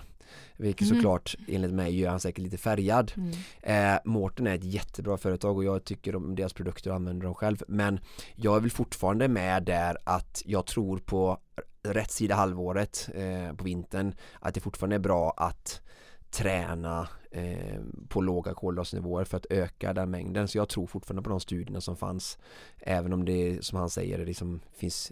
vilket 0.58 0.88
Mm. 0.88 0.96
såklart 0.98 1.36
enligt 1.48 1.72
mig 1.72 2.00
gör 2.00 2.10
han 2.10 2.20
säkert 2.20 2.44
lite 2.44 2.58
färgad. 2.58 3.12
Mm. 3.18 3.96
Eh, 3.96 4.00
Mårten 4.06 4.48
är 4.48 4.56
ett 4.56 4.64
jättebra 4.64 5.18
företag 5.18 5.58
och 5.58 5.64
jag 5.64 5.84
tycker 5.84 6.16
om 6.16 6.36
deras 6.36 6.54
produkter 6.54 6.90
och 6.90 6.96
använder 6.96 7.26
dem 7.26 7.36
själv 7.36 7.64
men 7.68 8.00
jag 8.36 8.56
är 8.56 8.60
väl 8.60 8.72
fortfarande 8.72 9.28
med 9.28 9.64
där 9.64 9.98
att 10.04 10.42
jag 10.46 10.66
tror 10.66 10.98
på 10.98 11.38
rätt 11.84 12.12
sida 12.12 12.36
halvåret 12.36 13.10
eh, 13.16 13.56
på 13.56 13.64
vintern 13.64 14.14
att 14.40 14.54
det 14.54 14.60
fortfarande 14.60 14.96
är 14.96 15.00
bra 15.00 15.34
att 15.38 15.82
träna 16.32 17.08
eh, 17.32 17.80
på 18.08 18.22
låga 18.22 18.54
kolhydratnivåer 18.54 19.24
för 19.24 19.38
att 19.38 19.46
öka 19.50 19.94
den 19.94 20.12
mängden. 20.12 20.48
Så 20.48 20.58
jag 20.58 20.70
tror 20.70 20.88
fortfarande 20.88 21.22
på 21.22 21.30
de 21.30 21.40
studierna 21.40 21.82
som 21.82 21.96
fanns. 21.96 22.38
Även 22.80 23.14
om 23.14 23.26
det 23.26 23.66
som 23.66 23.78
han 23.80 23.90
säger 23.90 24.18
det 24.18 24.26
liksom 24.26 24.62
finns 24.76 25.12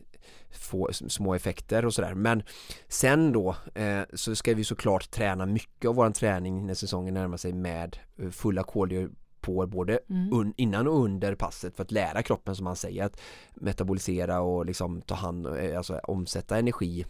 få, 0.51 0.89
små 0.91 1.33
effekter 1.33 1.85
och 1.85 1.93
sådär. 1.93 2.13
Men 2.13 2.43
sen 2.87 3.31
då 3.31 3.55
eh, 3.75 4.01
så 4.13 4.35
ska 4.35 4.53
vi 4.53 4.63
såklart 4.63 5.11
träna 5.11 5.45
mycket 5.45 5.89
av 5.89 5.95
våran 5.95 6.13
träning 6.13 6.65
när 6.65 6.73
säsongen 6.73 7.13
närmar 7.13 7.37
sig 7.37 7.53
med 7.53 7.97
eh, 8.17 8.29
fulla 8.29 8.63
kolhydratpåer 8.63 9.65
både 9.65 9.99
Mm. 10.09 10.53
innan 10.57 10.87
och 10.87 11.03
under 11.03 11.35
passet 11.35 11.75
för 11.75 11.83
att 11.83 11.91
lära 11.91 12.23
kroppen 12.23 12.55
som 12.55 12.63
man 12.63 12.75
säger 12.75 13.05
att 13.05 13.21
metabolisera 13.53 14.41
och 14.41 14.65
liksom 14.65 15.01
ta 15.01 15.15
hand 15.15 15.47
eh, 15.47 15.77
alltså 15.77 15.99
omsätta 16.03 16.57
energi 16.57 17.05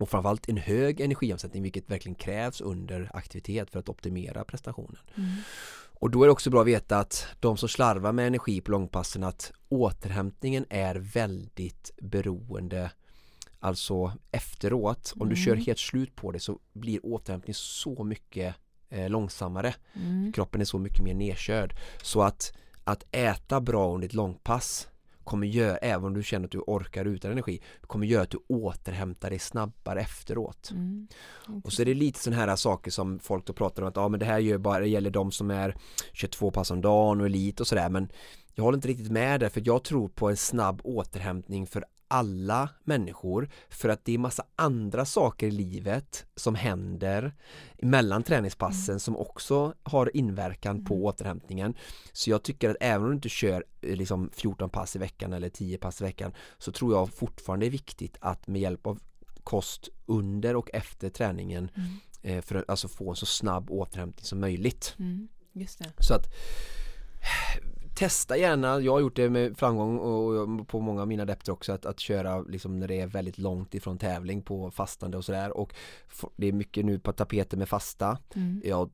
och 0.00 0.08
framförallt 0.08 0.48
en 0.48 0.56
hög 0.56 1.00
energiomsättning 1.00 1.62
vilket 1.62 1.90
verkligen 1.90 2.14
krävs 2.14 2.60
under 2.60 3.10
aktivitet 3.14 3.70
för 3.70 3.78
att 3.78 3.88
optimera 3.88 4.44
prestationen. 4.44 4.98
Mm. 5.16 5.30
Och 6.00 6.10
då 6.10 6.22
är 6.22 6.26
det 6.26 6.32
också 6.32 6.50
bra 6.50 6.60
att 6.60 6.66
veta 6.66 6.98
att 6.98 7.26
de 7.40 7.56
som 7.56 7.68
slarvar 7.68 8.12
med 8.12 8.26
energi 8.26 8.60
på 8.60 8.70
långpassen 8.70 9.24
att 9.24 9.52
återhämtningen 9.68 10.66
är 10.70 10.94
väldigt 10.94 11.90
beroende 12.02 12.90
Alltså 13.62 14.12
efteråt, 14.30 15.12
om 15.16 15.28
du 15.28 15.34
Mm. 15.34 15.44
kör 15.44 15.56
helt 15.56 15.78
slut 15.78 16.16
på 16.16 16.32
det 16.32 16.40
så 16.40 16.58
blir 16.72 17.06
återhämtning 17.06 17.54
så 17.54 18.04
mycket 18.04 18.54
eh, 18.90 19.08
långsammare. 19.10 19.74
Mm. 19.94 20.32
Kroppen 20.32 20.60
är 20.60 20.64
så 20.64 20.78
mycket 20.78 21.04
mer 21.04 21.14
nedkörd. 21.14 21.74
Så 22.02 22.22
att, 22.22 22.52
att 22.84 23.04
äta 23.10 23.60
bra 23.60 23.94
under 23.94 24.08
ett 24.08 24.14
långpass 24.14 24.88
kommer 25.24 25.46
göra, 25.46 25.76
även 25.76 26.04
om 26.04 26.14
du 26.14 26.22
känner 26.22 26.44
att 26.44 26.52
du 26.52 26.58
orkar 26.58 27.04
utan 27.04 27.30
energi, 27.30 27.60
kommer 27.80 28.06
göra 28.06 28.22
att 28.22 28.30
du 28.30 28.38
återhämtar 28.48 29.30
dig 29.30 29.38
snabbare 29.38 30.00
efteråt. 30.00 30.70
Mm. 30.70 31.08
Och 31.64 31.72
så 31.72 31.82
är 31.82 31.86
det 31.86 31.94
lite 31.94 32.18
sådana 32.18 32.42
här 32.42 32.56
saker 32.56 32.90
som 32.90 33.18
folk 33.18 33.46
då 33.46 33.52
pratar 33.52 33.82
om 33.82 33.88
att 33.88 33.96
ja 33.96 34.08
men 34.08 34.20
det 34.20 34.26
här 34.26 34.38
gör 34.38 34.58
bara, 34.58 34.80
det 34.80 34.88
gäller 34.88 35.10
de 35.10 35.32
som 35.32 35.50
är 35.50 35.76
22 36.12 36.50
pass 36.50 36.70
om 36.70 36.80
dagen 36.80 37.20
och 37.20 37.26
elit 37.26 37.60
och 37.60 37.66
sådär 37.66 37.88
men 37.88 38.08
jag 38.54 38.64
håller 38.64 38.78
inte 38.78 38.88
riktigt 38.88 39.10
med 39.10 39.40
det 39.40 39.50
för 39.50 39.62
jag 39.64 39.84
tror 39.84 40.08
på 40.08 40.28
en 40.30 40.36
snabb 40.36 40.80
återhämtning 40.84 41.66
för 41.66 41.84
alla 42.10 42.68
människor 42.84 43.48
för 43.68 43.88
att 43.88 44.04
det 44.04 44.14
är 44.14 44.18
massa 44.18 44.44
andra 44.56 45.04
saker 45.04 45.46
i 45.46 45.50
livet 45.50 46.26
som 46.36 46.54
händer 46.54 47.32
mellan 47.82 48.22
träningspassen 48.22 49.00
som 49.00 49.16
också 49.16 49.74
har 49.82 50.16
inverkan 50.16 50.84
på 50.84 51.04
återhämtningen. 51.04 51.74
Så 52.12 52.30
jag 52.30 52.42
tycker 52.42 52.70
att 52.70 52.76
även 52.80 53.02
om 53.02 53.08
du 53.10 53.14
inte 53.14 53.28
kör 53.28 53.64
eh, 53.80 53.96
liksom 53.96 54.30
14 54.32 54.70
pass 54.70 54.96
i 54.96 54.98
veckan 54.98 55.32
eller 55.32 55.48
10 55.48 55.78
pass 55.78 56.00
i 56.00 56.04
veckan 56.04 56.32
så 56.58 56.72
tror 56.72 56.94
jag 56.94 57.14
fortfarande 57.14 57.66
är 57.66 57.70
viktigt 57.70 58.16
att 58.20 58.46
med 58.46 58.60
hjälp 58.60 58.86
av 58.86 58.98
kost 59.44 59.88
under 60.06 60.56
och 60.56 60.70
efter 60.72 61.10
träningen 61.10 61.70
Mm. 61.74 62.38
eh, 62.38 62.42
för 62.42 62.54
att 62.54 62.70
alltså 62.70 62.88
få 62.88 63.10
en 63.10 63.16
så 63.16 63.26
snabb 63.26 63.70
återhämtning 63.70 64.24
som 64.24 64.40
möjligt. 64.40 64.94
Mm. 64.98 65.28
Just 65.52 65.78
det. 65.78 65.92
Så 65.98 66.14
att 66.14 66.26
testa 67.94 68.36
gärna, 68.36 68.80
jag 68.80 68.92
har 68.92 69.00
gjort 69.00 69.16
det 69.16 69.30
med 69.30 69.58
framgång 69.58 69.98
och 69.98 70.68
på 70.68 70.80
många 70.80 71.00
av 71.02 71.08
mina 71.08 71.22
adepter 71.22 71.52
också 71.52 71.72
att, 71.72 71.86
att 71.86 72.00
köra 72.00 72.42
liksom 72.42 72.80
när 72.80 72.88
det 72.88 73.00
är 73.00 73.06
väldigt 73.06 73.38
långt 73.38 73.74
ifrån 73.74 73.98
tävling 73.98 74.42
på 74.42 74.70
fastande 74.70 75.16
och 75.16 75.24
sådär 75.24 75.56
och 75.56 75.74
det 76.36 76.46
är 76.46 76.52
mycket 76.52 76.84
nu 76.84 76.98
på 76.98 77.12
tapeten 77.12 77.58
med 77.58 77.68
fasta. 77.68 78.18
Mm. 78.34 78.62
Jag 78.64 78.90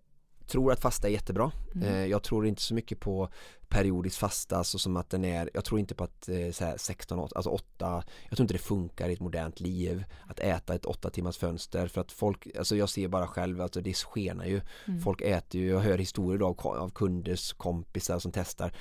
tror 0.47 0.73
att 0.73 0.81
fasta 0.81 1.09
är 1.09 1.13
jättebra. 1.13 1.53
Mm. 1.75 1.89
Eh, 1.89 2.07
jag 2.07 2.23
tror 2.23 2.47
inte 2.47 2.63
så 2.63 2.75
mycket 2.75 3.01
på 3.01 3.29
periodisk 3.69 4.19
fasta 4.19 4.65
så 4.65 4.79
som 4.79 4.97
att 4.97 5.11
den 5.11 5.25
är, 5.25 5.51
jag 5.55 5.65
tror 5.65 5.81
inte 5.81 5.95
på 5.95 6.05
att 6.05 6.29
eh, 6.29 6.51
så 6.53 6.65
här 6.65 6.77
16, 6.77 7.19
åt- 7.19 7.33
alltså 7.37 7.51
8, 7.51 8.03
jag 8.29 8.37
tror 8.37 8.45
inte 8.45 8.55
det 8.55 8.59
funkar 8.59 9.09
i 9.09 9.13
ett 9.13 9.21
modernt 9.21 9.61
liv 9.61 10.05
att 10.27 10.41
äta 10.41 10.75
ett 10.75 10.85
8 10.87 11.11
timmars 11.11 11.39
fönster 11.39 11.87
för 11.89 12.01
att 12.01 12.13
folk, 12.13 12.47
alltså 12.59 12.77
jag 12.77 12.89
ser 12.89 13.09
bara 13.09 13.27
själv, 13.27 13.61
alltså 13.61 13.81
det 13.81 13.95
skenar 13.97 14.45
ju. 14.45 14.61
Mm. 14.89 15.01
Folk 15.01 15.21
äter 15.21 15.61
ju, 15.61 15.69
jag 15.69 15.81
hör 15.81 15.99
historier 15.99 16.43
av, 16.47 16.61
av 16.67 16.91
kunders 16.91 17.53
kompisar 17.53 18.19
som 18.19 18.33
testar. 18.33 18.73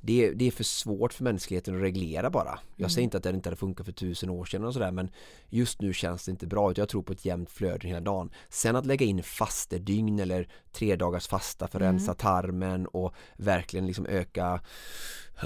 Det, 0.00 0.26
är- 0.26 0.34
det 0.34 0.44
är 0.46 0.50
för 0.50 0.64
svårt 0.64 1.12
för 1.12 1.24
mänskligheten 1.24 1.74
att 1.76 1.82
reglera 1.82 2.30
bara. 2.30 2.58
Jag 2.76 2.80
Mm. 2.80 2.90
säger 2.90 3.04
inte 3.04 3.16
att 3.16 3.22
det 3.22 3.30
inte 3.30 3.48
hade 3.48 3.56
funkat 3.56 3.86
för 3.86 3.92
tusen 3.92 4.30
år 4.30 4.44
sedan 4.44 4.64
och 4.64 4.72
sådär 4.72 4.90
men 4.90 5.10
just 5.48 5.80
nu 5.80 5.92
känns 5.92 6.24
det 6.24 6.30
inte 6.30 6.46
bra. 6.46 6.70
utan 6.70 6.82
Jag 6.82 6.88
tror 6.88 7.02
på 7.02 7.12
ett 7.12 7.24
jämnt 7.24 7.50
flöde 7.50 7.88
hela 7.88 8.00
dagen. 8.00 8.30
Sen 8.48 8.76
att 8.76 8.86
lägga 8.86 9.06
in 9.06 9.22
fastedygn 9.22 10.18
eller 10.20 10.48
tre 10.72 10.96
dagars 10.96 11.28
fasta 11.28 11.68
för 11.68 11.78
att 11.78 11.82
Mm. 11.82 11.92
rensa 11.96 12.14
tarmen 12.14 12.86
och 12.86 13.14
verkligen 13.36 13.86
liksom 13.86 14.06
öka 14.06 14.25
ja, 14.32 14.60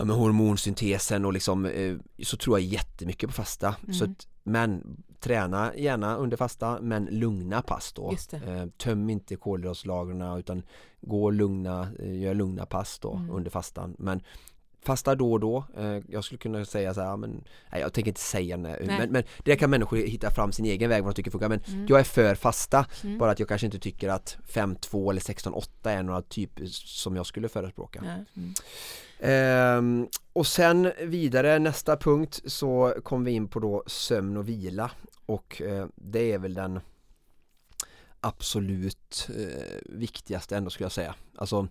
med 0.05 0.17
hormonsyntesen 0.17 1.25
och 1.25 1.33
liksom 1.33 1.65
eh, 1.67 1.97
så 2.23 2.37
tror 2.37 2.59
jag 2.59 2.67
jättemycket 2.69 3.29
på 3.29 3.35
fasta. 3.35 3.75
Så 3.93 4.05
Mm. 4.05 4.13
att, 4.19 4.27
men 4.43 4.97
träna 5.21 5.77
gärna 5.77 6.17
under 6.17 6.37
fasta 6.37 6.79
men 6.81 7.05
lugna 7.05 7.63
pass 7.63 7.93
då. 7.93 8.11
Eh, 8.33 8.67
töm 8.67 9.11
inte 9.11 9.37
kolhydratslagren 9.37 10.39
utan 10.39 10.63
gå 11.01 11.31
lugna, 11.31 11.89
eh, 11.99 12.19
gör 12.21 12.35
lugna 12.35 12.67
pass 12.67 12.99
då 12.99 13.13
Mm. 13.15 13.31
under 13.31 13.51
fastan. 13.51 13.97
Men 13.99 14.21
fasta 14.83 15.15
då 15.15 15.33
och 15.33 15.41
då. 15.41 15.65
Eh, 15.77 15.99
jag 16.09 16.25
skulle 16.25 16.39
kunna 16.39 16.65
säga 16.65 16.95
så 16.95 17.01
här, 17.01 17.17
men 17.17 17.45
nej, 17.73 17.81
jag 17.81 17.93
tänker 17.93 18.09
inte 18.11 18.21
säga 18.21 18.57
nej. 18.57 18.83
Nej. 18.85 18.99
Men, 18.99 19.13
men 19.13 19.23
det 19.45 19.57
kan 19.57 19.71
människor 19.71 19.97
hitta 19.97 20.31
fram 20.31 20.53
sin 20.53 20.65
egen 20.65 20.91
väg 20.91 21.03
vad 21.05 21.13
de 21.13 21.17
tycker 21.17 21.31
funkar. 21.31 21.49
Men 21.49 21.61
Mm. 21.69 21.87
jag 21.89 22.01
är 22.01 22.05
för 22.05 22.35
fasta. 22.35 22.87
Mm. 23.05 23.19
Bara 23.19 23.31
att 23.31 23.39
jag 23.39 23.49
kanske 23.49 23.67
inte 23.67 23.79
tycker 23.79 24.09
att 24.09 24.37
5-2 24.49 25.11
eller 25.11 25.21
16-8 25.21 25.67
är 25.83 26.03
några 26.03 26.23
typer 26.23 26.67
som 26.67 27.17
jag 27.17 27.27
skulle 27.27 27.49
förespråka. 27.49 27.99
Mm. 28.37 28.55
Ehm, 29.21 30.09
och 30.33 30.47
sen 30.47 30.93
vidare 31.01 31.59
nästa 31.59 31.97
punkt 31.97 32.41
så 32.47 32.95
kom 33.05 33.25
vi 33.25 33.31
in 33.31 33.49
på 33.49 33.61
då 33.61 33.85
sömn 33.87 34.37
och 34.37 34.49
vila 34.49 34.91
och 35.27 35.63
eh, 35.63 35.87
det 35.95 36.33
är 36.33 36.39
väl 36.39 36.55
den 36.55 36.81
absolut 38.21 39.29
eh, 39.37 39.77
viktigaste 39.87 40.57
ändå 40.57 40.71
skulle 40.71 40.85
jag 40.85 40.93
säga. 40.93 41.15
Alltså, 41.37 41.69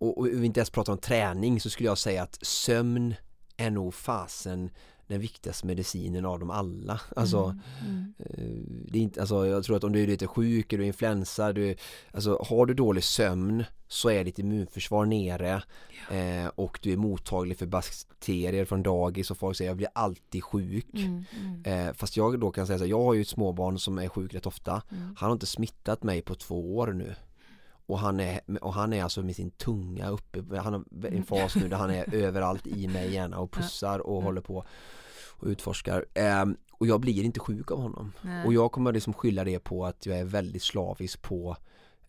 och, 0.00 0.18
och 0.18 0.26
vi 0.26 0.46
inte 0.46 0.60
ens 0.60 0.70
pratar 0.70 0.92
om 0.92 0.98
träning 0.98 1.60
så 1.60 1.70
skulle 1.70 1.88
jag 1.88 1.98
säga 1.98 2.22
att 2.22 2.38
sömn 2.42 3.14
är 3.56 3.70
nog 3.70 3.94
fasen 3.94 4.70
den 5.10 5.20
viktigaste 5.20 5.66
medicinen 5.66 6.26
av 6.26 6.40
dem 6.40 6.50
alla. 6.50 7.00
Alltså, 7.16 7.56
Mm. 7.86 8.14
Eh, 8.18 8.90
det 8.90 8.98
är 8.98 9.02
inte, 9.02 9.20
alltså 9.20 9.46
jag 9.46 9.64
tror 9.64 9.76
att 9.76 9.84
om 9.84 9.92
du 9.92 10.02
är 10.02 10.06
lite 10.06 10.26
sjuk, 10.26 10.70
du 10.70 10.86
influensa, 10.86 11.52
du, 11.52 11.76
alltså 12.12 12.44
har 12.48 12.66
du 12.66 12.74
dålig 12.74 13.04
sömn 13.04 13.64
så 13.88 14.10
är 14.10 14.24
ditt 14.24 14.38
immunförsvar 14.38 15.06
nere 15.06 15.62
eh, 16.10 16.46
och 16.54 16.78
du 16.82 16.92
är 16.92 16.96
mottaglig 16.96 17.58
för 17.58 17.66
bakterier 17.66 18.64
från 18.64 18.82
dagis 18.82 19.30
och 19.30 19.38
folk 19.38 19.56
säger 19.56 19.70
jag 19.70 19.76
blir 19.76 19.88
alltid 19.92 20.44
sjuk. 20.44 20.94
Mm. 20.94 21.24
Mm. 21.64 21.88
Eh, 21.88 21.94
fast 21.94 22.16
jag 22.16 22.40
då 22.40 22.50
kan 22.50 22.66
säga 22.66 22.78
så 22.78 22.84
här, 22.84 22.90
jag 22.90 23.02
har 23.02 23.14
ju 23.14 23.20
ett 23.20 23.28
småbarn 23.28 23.78
som 23.78 23.98
är 23.98 24.08
sjuk 24.08 24.34
rätt 24.34 24.46
ofta. 24.46 24.82
Mm. 24.90 25.14
Han 25.18 25.26
har 25.28 25.32
inte 25.32 25.46
smittat 25.46 26.02
mig 26.02 26.22
på 26.22 26.34
två 26.34 26.76
år 26.76 26.86
nu. 26.86 27.14
Och 27.90 27.98
han 27.98 28.20
är, 28.20 28.40
och 28.60 28.74
han 28.74 28.92
är 28.92 29.02
alltså 29.02 29.22
med 29.22 29.36
sin 29.36 29.50
tunga 29.50 30.08
uppe, 30.08 30.58
han 30.58 30.72
har 30.72 30.84
en 31.10 31.24
fas 31.24 31.56
nu 31.56 31.68
där 31.68 31.76
han 31.76 31.90
är 31.90 32.14
överallt 32.14 32.66
i 32.66 32.88
mig 32.88 33.12
gärna 33.14 33.38
och 33.38 33.50
pussar 33.52 33.98
och 33.98 34.12
Mm. 34.16 34.24
håller 34.24 34.40
på 34.40 34.64
och 35.38 35.46
utforskar. 35.48 36.04
Ehm, 36.14 36.56
och 36.72 36.86
jag 36.86 37.00
blir 37.00 37.22
inte 37.24 37.40
sjuk 37.40 37.70
av 37.70 37.78
honom. 37.80 38.12
Nej. 38.22 38.46
Och 38.46 38.52
jag 38.52 38.72
kommer 38.72 38.92
liksom 38.92 39.12
skylla 39.12 39.44
det 39.44 39.58
på 39.58 39.86
att 39.86 40.06
jag 40.06 40.18
är 40.18 40.24
väldigt 40.24 40.62
slavisk 40.62 41.22
på 41.22 41.56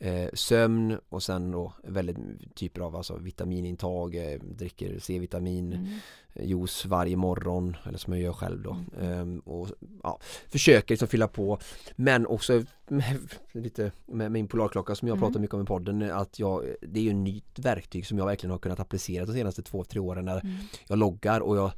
eh, 0.04 0.30
sömn 0.34 0.98
och 1.10 1.24
sen 1.24 1.52
då 1.52 1.74
väldigt 1.84 2.18
typer 2.56 2.82
av 2.82 2.96
alltså 2.96 3.18
vitamintag, 3.18 4.16
eh, 4.16 4.40
dricker 4.40 5.00
C-vitamin, 5.00 5.74
Mm. 5.74 5.88
eh, 6.34 6.46
juice 6.46 6.86
varje 6.86 7.16
morgon 7.16 7.78
eller 7.86 7.98
som 7.98 8.14
jag 8.14 8.22
gör 8.22 8.34
själv 8.34 8.62
då. 8.64 8.72
Mm. 9.00 9.12
Ehm, 9.22 9.40
och 9.40 9.68
ja, 10.04 10.20
försöker 10.50 10.94
liksom 10.94 11.08
fylla 11.08 11.28
på 11.28 11.60
men 11.96 12.28
också 12.28 12.64
med, 12.88 13.20
lite 13.52 13.92
med 14.06 14.32
min 14.32 14.48
polarklocka 14.48 14.96
som 14.96 15.08
jag 15.08 15.18
Mm. 15.18 15.28
pratar 15.30 15.40
mycket 15.40 15.54
om 15.54 15.62
i 15.62 15.66
podden 15.66 16.12
att 16.12 16.40
jag, 16.40 16.66
det 16.82 17.00
är 17.00 17.04
ju 17.04 17.10
ett 17.10 17.16
nytt 17.16 17.60
verktyg 17.60 18.08
som 18.08 18.18
jag 18.18 18.26
verkligen 18.26 18.52
har 18.52 18.60
kunnat 18.60 18.80
applicera 18.80 19.26
de 19.26 19.34
senaste 19.34 19.62
två, 19.64 19.84
tre 19.84 20.00
åren 20.00 20.26
när 20.26 20.40
Mm. 20.40 20.56
jag 20.88 20.98
loggar 21.00 21.40
och 21.42 21.58
jag, 21.58 21.72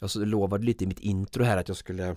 jag 0.00 0.10
lovade 0.16 0.64
lite 0.64 0.84
i 0.84 0.86
mitt 0.86 1.00
intro 1.00 1.44
här 1.44 1.56
att 1.56 1.68
jag 1.68 1.76
skulle 1.76 2.16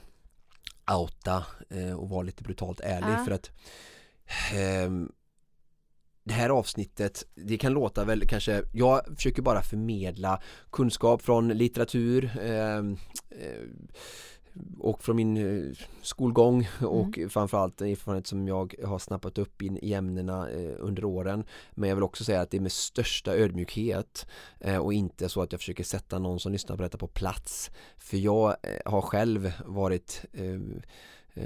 outa 0.98 1.46
eh, 1.70 1.94
och 1.94 2.10
vara 2.10 2.22
lite 2.22 2.44
brutalt 2.44 2.80
ärlig 2.80 3.14
Ja. 3.14 3.26
för 3.26 3.32
att 3.32 3.52
ehm, 4.54 5.12
det 6.28 6.34
här 6.34 6.50
avsnittet, 6.50 7.26
det 7.36 7.58
kan 7.58 7.74
låta 7.74 8.06
väl 8.06 8.28
kanske, 8.28 8.64
jag 8.74 9.02
försöker 9.16 9.42
bara 9.42 9.62
förmedla 9.62 10.42
kunskap 10.72 11.22
från 11.22 11.48
litteratur 11.48 12.40
ehm, 12.42 12.98
eh, 13.30 13.64
och 14.80 15.04
från 15.04 15.16
min 15.16 15.38
eh, 15.38 15.74
skolgång 16.02 16.68
och 16.82 17.20
framförallt 17.30 17.82
erfarenhet 17.82 18.28
som 18.28 18.48
jag 18.48 18.76
har 18.86 19.00
snappat 19.00 19.38
upp 19.38 19.62
in 19.62 19.80
i 19.82 19.94
ämnena 19.94 20.50
eh, 20.50 20.76
under 20.80 21.06
åren. 21.06 21.44
Men 21.72 21.90
jag 21.90 21.96
vill 21.96 22.04
också 22.04 22.24
säga 22.24 22.42
att 22.42 22.52
det 22.52 22.58
är 22.58 22.62
med 22.62 22.72
största 22.72 23.36
ödmjukhet 23.36 24.28
eh, 24.60 24.78
och 24.78 24.94
inte 24.94 25.30
så 25.30 25.42
att 25.42 25.52
jag 25.52 25.62
försöker 25.62 25.84
sätta 25.84 26.20
någon 26.20 26.40
som 26.40 26.52
lyssnar 26.52 26.76
på 26.76 26.84
detta 26.84 26.98
på 26.98 27.08
plats. 27.08 27.72
För 27.98 28.18
jag 28.18 28.56
har 28.86 29.02
själv 29.02 29.54
varit 29.66 30.26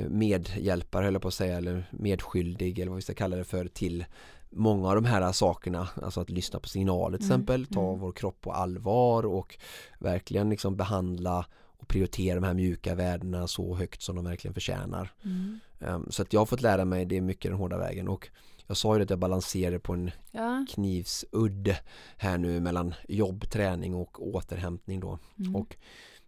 medhjälpare 0.09 1.05
höll 1.05 1.13
jag 1.13 1.21
på 1.21 1.27
att 1.27 1.33
säga 1.33 1.57
eller 1.57 1.89
medskyldig 1.91 2.79
eller 2.79 2.89
vad 2.89 2.95
vi 2.95 3.01
ska 3.01 3.13
kalla 3.13 3.35
det 3.35 3.43
för 3.43 3.67
till 3.67 4.05
många 4.51 4.89
av 4.89 4.95
de 4.95 5.05
här 5.05 5.31
sakerna, 5.31 5.89
alltså 6.01 6.21
att 6.21 6.29
lyssna 6.29 6.59
på 6.59 6.69
signaler 6.69 7.17
till 7.17 7.25
Mm, 7.27 7.41
exempel, 7.41 7.65
ta 7.65 7.87
mm. 7.89 7.99
vår 7.99 8.11
kropp 8.11 8.41
på 8.41 8.51
allvar 8.51 9.25
och 9.25 9.57
verkligen 9.99 10.49
liksom 10.49 10.75
behandla 10.75 11.45
och 11.77 11.87
prioritera 11.87 12.35
de 12.35 12.43
här 12.43 12.53
mjuka 12.53 12.95
värdena 12.95 13.47
så 13.47 13.75
högt 13.75 14.01
som 14.01 14.15
de 14.15 14.25
verkligen 14.25 14.53
förtjänar. 14.53 15.11
Mm. 15.23 15.59
Um, 15.79 16.07
så 16.09 16.21
att 16.21 16.33
jag 16.33 16.41
har 16.41 16.45
fått 16.45 16.61
lära 16.61 16.85
mig 16.85 17.05
det 17.05 17.21
mycket 17.21 17.51
den 17.51 17.59
hårda 17.59 17.77
vägen 17.77 18.07
och 18.07 18.29
jag 18.67 18.77
sa 18.77 18.95
ju 18.97 19.03
att 19.03 19.09
jag 19.09 19.19
balanserade 19.19 19.79
på 19.79 19.93
en 19.93 20.11
Ja. 20.31 20.65
knivsudd 20.69 21.75
här 22.17 22.37
nu 22.37 22.59
mellan 22.59 22.93
jobb, 23.07 23.49
träning 23.49 23.95
och 23.95 24.27
återhämtning 24.35 24.99
då. 24.99 25.19
Mm. 25.39 25.55
Och 25.55 25.75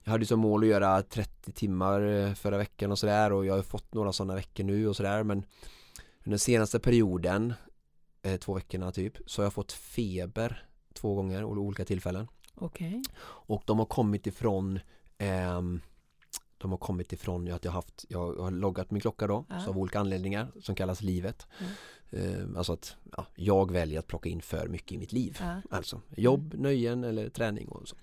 jag 0.04 0.12
hade 0.12 0.26
som 0.26 0.40
mål 0.40 0.64
att 0.64 0.70
göra 0.70 1.02
30 1.02 1.52
timmar 1.52 2.02
eh, 2.02 2.34
förra 2.34 2.58
veckan 2.58 2.92
och 2.92 3.00
sådär 3.00 3.34
och 3.34 3.46
jag 3.46 3.56
har 3.56 3.62
fått 3.62 3.94
några 3.94 4.12
sådana 4.14 4.36
veckor 4.36 4.64
nu 4.64 4.88
och 4.88 4.96
sådär 4.96 5.24
men 5.24 5.46
den 6.24 6.40
senaste 6.40 6.80
perioden, 6.80 7.54
eh, 8.24 8.38
två 8.38 8.54
veckorna 8.54 8.92
typ, 8.92 9.18
så 9.26 9.42
har 9.42 9.46
jag 9.46 9.54
fått 9.54 9.72
feber 9.72 10.66
två 10.94 11.16
gånger 11.16 11.44
och 11.44 11.58
olika 11.58 11.86
tillfällen. 11.86 12.28
Okej. 12.56 13.02
Och 13.26 13.64
de 13.66 13.80
har 13.80 13.86
kommit 13.86 14.28
ifrån 14.28 14.80
ehm, 15.18 15.82
De 16.58 16.72
har 16.72 16.78
kommit 16.78 17.14
ifrån 17.14 17.52
att 17.52 17.64
jag 17.66 17.72
har 17.72 17.76
haft 17.78 18.06
Jag 18.10 18.36
har 18.36 18.52
loggat 18.52 18.92
min 18.92 19.02
klocka 19.02 19.28
då 19.28 19.46
Ja. 19.50 19.60
så 19.60 19.70
av 19.70 19.78
olika 19.78 20.00
anledningar 20.00 20.52
som 20.62 20.76
kallas 20.76 21.02
livet 21.02 21.48
Ja. 21.60 21.66
Ehm, 22.20 22.58
Alltså 22.58 22.74
att 22.74 22.96
ja, 23.18 23.26
jag 23.36 23.72
väljer 23.72 24.00
att 24.00 24.08
plocka 24.08 24.30
in 24.30 24.42
för 24.42 24.68
mycket 24.68 24.92
i 24.92 24.98
mitt 24.98 25.12
liv 25.12 25.38
Ja. 25.40 25.62
Alltså 25.70 26.02
jobb, 26.16 26.54
nöjen 26.58 27.04
eller 27.04 27.30
träning 27.30 27.68
och 27.68 27.88
så 27.88 27.96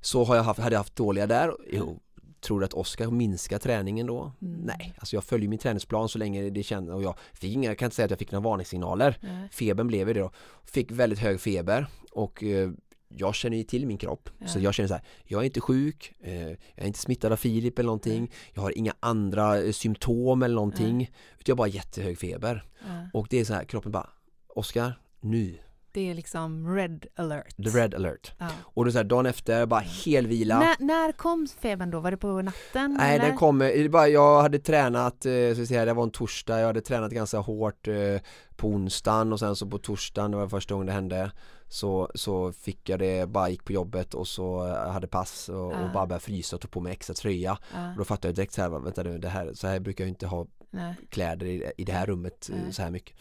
Så 0.00 0.24
har 0.24 0.36
jag 0.36 0.42
haft, 0.42 0.60
hade 0.60 0.74
jag 0.74 0.80
haft 0.80 0.96
dåliga 0.96 1.26
där 1.26 1.52
jo, 1.72 2.00
Tror 2.44 2.60
du 2.60 2.66
att 2.66 2.74
Oskar 2.74 3.10
minskar 3.10 3.58
träningen 3.58 4.06
då? 4.06 4.32
Mm. 4.42 4.60
Nej, 4.60 4.94
alltså 4.98 5.16
jag 5.16 5.24
följer 5.24 5.48
min 5.48 5.58
träningsplan 5.58 6.08
så 6.08 6.18
länge 6.18 6.50
det 6.50 6.62
känns 6.62 6.90
och 6.90 7.02
jag 7.02 7.18
fick 7.32 7.52
inga, 7.52 7.70
jag 7.70 7.78
kan 7.78 7.86
inte 7.86 7.96
säga 7.96 8.04
att 8.04 8.10
jag 8.10 8.18
fick 8.18 8.32
några 8.32 8.44
varningssignaler. 8.44 9.18
Nej. 9.20 9.48
Febern 9.52 9.86
blev 9.86 10.08
ju 10.08 10.14
det 10.14 10.20
då. 10.20 10.30
Fick 10.64 10.90
väldigt 10.90 11.18
hög 11.18 11.40
feber 11.40 11.86
och 12.12 12.44
eh, 12.44 12.70
jag 13.08 13.34
känner 13.34 13.56
ju 13.56 13.62
till 13.62 13.86
min 13.86 13.98
kropp. 13.98 14.30
Ja. 14.38 14.46
Så 14.46 14.58
jag 14.58 14.74
känner 14.74 14.88
så 14.88 14.94
här, 14.94 15.02
jag 15.24 15.40
är 15.40 15.44
inte 15.44 15.60
sjuk, 15.60 16.14
eh, 16.20 16.48
jag 16.48 16.58
är 16.74 16.86
inte 16.86 16.98
smittad 16.98 17.32
av 17.32 17.36
Filip 17.36 17.78
eller 17.78 17.86
någonting. 17.86 18.30
Jag 18.52 18.62
har 18.62 18.78
inga 18.78 18.94
andra 19.00 19.62
eh, 19.62 19.72
symptom 19.72 20.42
eller 20.42 20.54
någonting. 20.54 21.02
Utan 21.02 21.44
jag 21.44 21.54
har 21.54 21.58
bara 21.58 21.68
jättehög 21.68 22.18
feber. 22.18 22.64
Ja. 22.86 23.08
Och 23.12 23.26
det 23.30 23.40
är 23.40 23.44
så 23.44 23.54
här, 23.54 23.64
kroppen 23.64 23.92
bara, 23.92 24.10
Oskar, 24.48 24.98
nu, 25.20 25.58
Det 25.94 26.10
är 26.10 26.14
liksom 26.14 26.74
red 26.76 27.06
alert. 27.16 27.56
the 27.56 27.78
red 27.78 27.94
alert. 27.94 28.32
Ja. 28.38 28.48
Och 28.62 28.84
då 28.84 28.90
så 28.90 28.96
här, 28.98 29.04
dagen 29.04 29.26
efter, 29.26 29.66
bara 29.66 29.80
helvila. 29.80 30.58
När, 30.58 30.76
när 30.78 31.12
kom 31.12 31.46
febern 31.60 31.90
då? 31.90 32.00
Var 32.00 32.10
det 32.10 32.16
på 32.16 32.42
natten? 32.42 32.94
Nej, 32.98 33.14
eller? 33.14 33.26
den 33.26 33.36
kom, 33.36 33.62
eh, 33.62 33.68
det 33.68 33.88
bara, 33.88 34.08
jag 34.08 34.42
hade 34.42 34.58
tränat, 34.58 35.22
så 35.56 35.62
att 35.62 35.68
säga, 35.68 35.84
det 35.84 35.92
var 35.92 36.02
en 36.02 36.10
torsdag, 36.10 36.60
jag 36.60 36.66
hade 36.66 36.80
tränat 36.80 37.12
ganska 37.12 37.38
hårt 37.38 37.88
eh, 37.88 37.94
på 38.56 38.68
onsdagen 38.68 39.32
och 39.32 39.38
sen 39.40 39.56
så 39.56 39.66
på 39.66 39.78
torsdagen, 39.78 40.30
det 40.30 40.36
var 40.36 40.48
första 40.48 40.74
gången 40.74 40.86
det 40.86 40.92
hände 40.92 41.30
så, 41.68 42.10
så 42.14 42.52
fick 42.52 42.88
jag 42.88 42.98
det, 42.98 43.28
bara 43.28 43.48
gick 43.48 43.64
på 43.64 43.72
jobbet 43.72 44.14
och 44.14 44.28
så 44.28 44.66
eh, 44.66 44.92
hade 44.92 45.06
pass 45.06 45.48
och, 45.48 45.72
Ah. 45.74 45.84
och 45.84 45.92
bara 45.92 46.06
började 46.06 46.24
frysa 46.24 46.56
och 46.56 46.62
tog 46.62 46.70
på 46.70 46.80
mig 46.80 46.92
extra 46.92 47.14
tröja 47.14 47.58
Ja, 47.74 47.90
och 47.90 47.96
då 47.98 48.04
fattade 48.04 48.28
jag 48.28 48.34
direkt 48.34 48.52
så 48.52 48.62
här, 48.62 48.68
vänta 48.68 49.02
nu, 49.02 49.18
det 49.18 49.28
här, 49.28 49.52
så 49.54 49.66
här 49.66 49.80
brukar 49.80 50.04
jag 50.04 50.08
inte 50.08 50.26
ha 50.26 50.46
nej. 50.70 50.94
kläder 51.10 51.46
i, 51.46 51.72
i 51.76 51.84
det 51.84 51.92
här 51.92 52.06
rummet 52.06 52.50
Nej. 52.52 52.72
så 52.72 52.82
här 52.82 52.90
mycket 52.90 53.16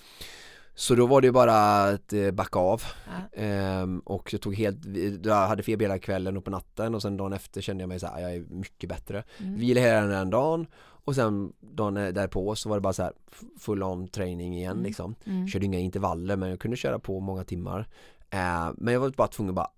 så 0.75 0.95
då 0.95 1.05
var 1.07 1.21
det 1.21 1.31
bara 1.31 1.83
att 1.83 2.13
eh, 2.13 2.31
backa 2.31 2.59
av 2.59 2.81
Ja. 3.05 3.39
Ehm, 3.41 3.99
och 3.99 4.33
jag 4.33 4.41
tog 4.41 4.55
helt, 4.55 4.77
jag 5.25 5.47
hade 5.47 5.63
feber 5.63 5.85
hela 5.85 5.99
kvällen 5.99 6.37
och 6.37 6.45
på 6.45 6.51
natten 6.51 6.95
och 6.95 7.01
sen 7.01 7.17
dagen 7.17 7.33
efter 7.33 7.61
kände 7.61 7.81
jag 7.83 7.89
mig 7.89 7.99
så 7.99 8.07
här, 8.07 8.21
jag 8.21 8.35
är 8.35 8.39
mycket 8.49 8.89
bättre 8.89 9.23
Mm. 9.39 9.55
Vila 9.55 9.81
hela 9.81 10.01
den 10.01 10.29
dagen 10.29 10.67
och 11.05 11.15
sen 11.15 11.53
dagen 11.59 11.93
därpå 11.93 12.55
så 12.55 12.69
var 12.69 12.77
det 12.77 12.81
bara 12.81 12.93
så 12.93 13.03
här 13.03 13.13
full 13.59 13.83
on 13.83 14.07
träning 14.07 14.57
igen 14.57 14.71
Mm. 14.71 14.83
liksom 14.83 15.15
Mm. 15.25 15.47
Körde 15.47 15.65
inga 15.65 15.79
intervaller 15.79 16.35
men 16.35 16.49
jag 16.49 16.59
kunde 16.59 16.77
köra 16.77 16.99
på 16.99 17.19
många 17.19 17.43
timmar 17.43 17.87
eh, 18.29 18.69
Men 18.77 18.93
jag 18.93 19.01
var 19.01 19.09
bara 19.09 19.27
tvungen 19.27 19.49
att 19.49 19.55
bara 19.55 19.69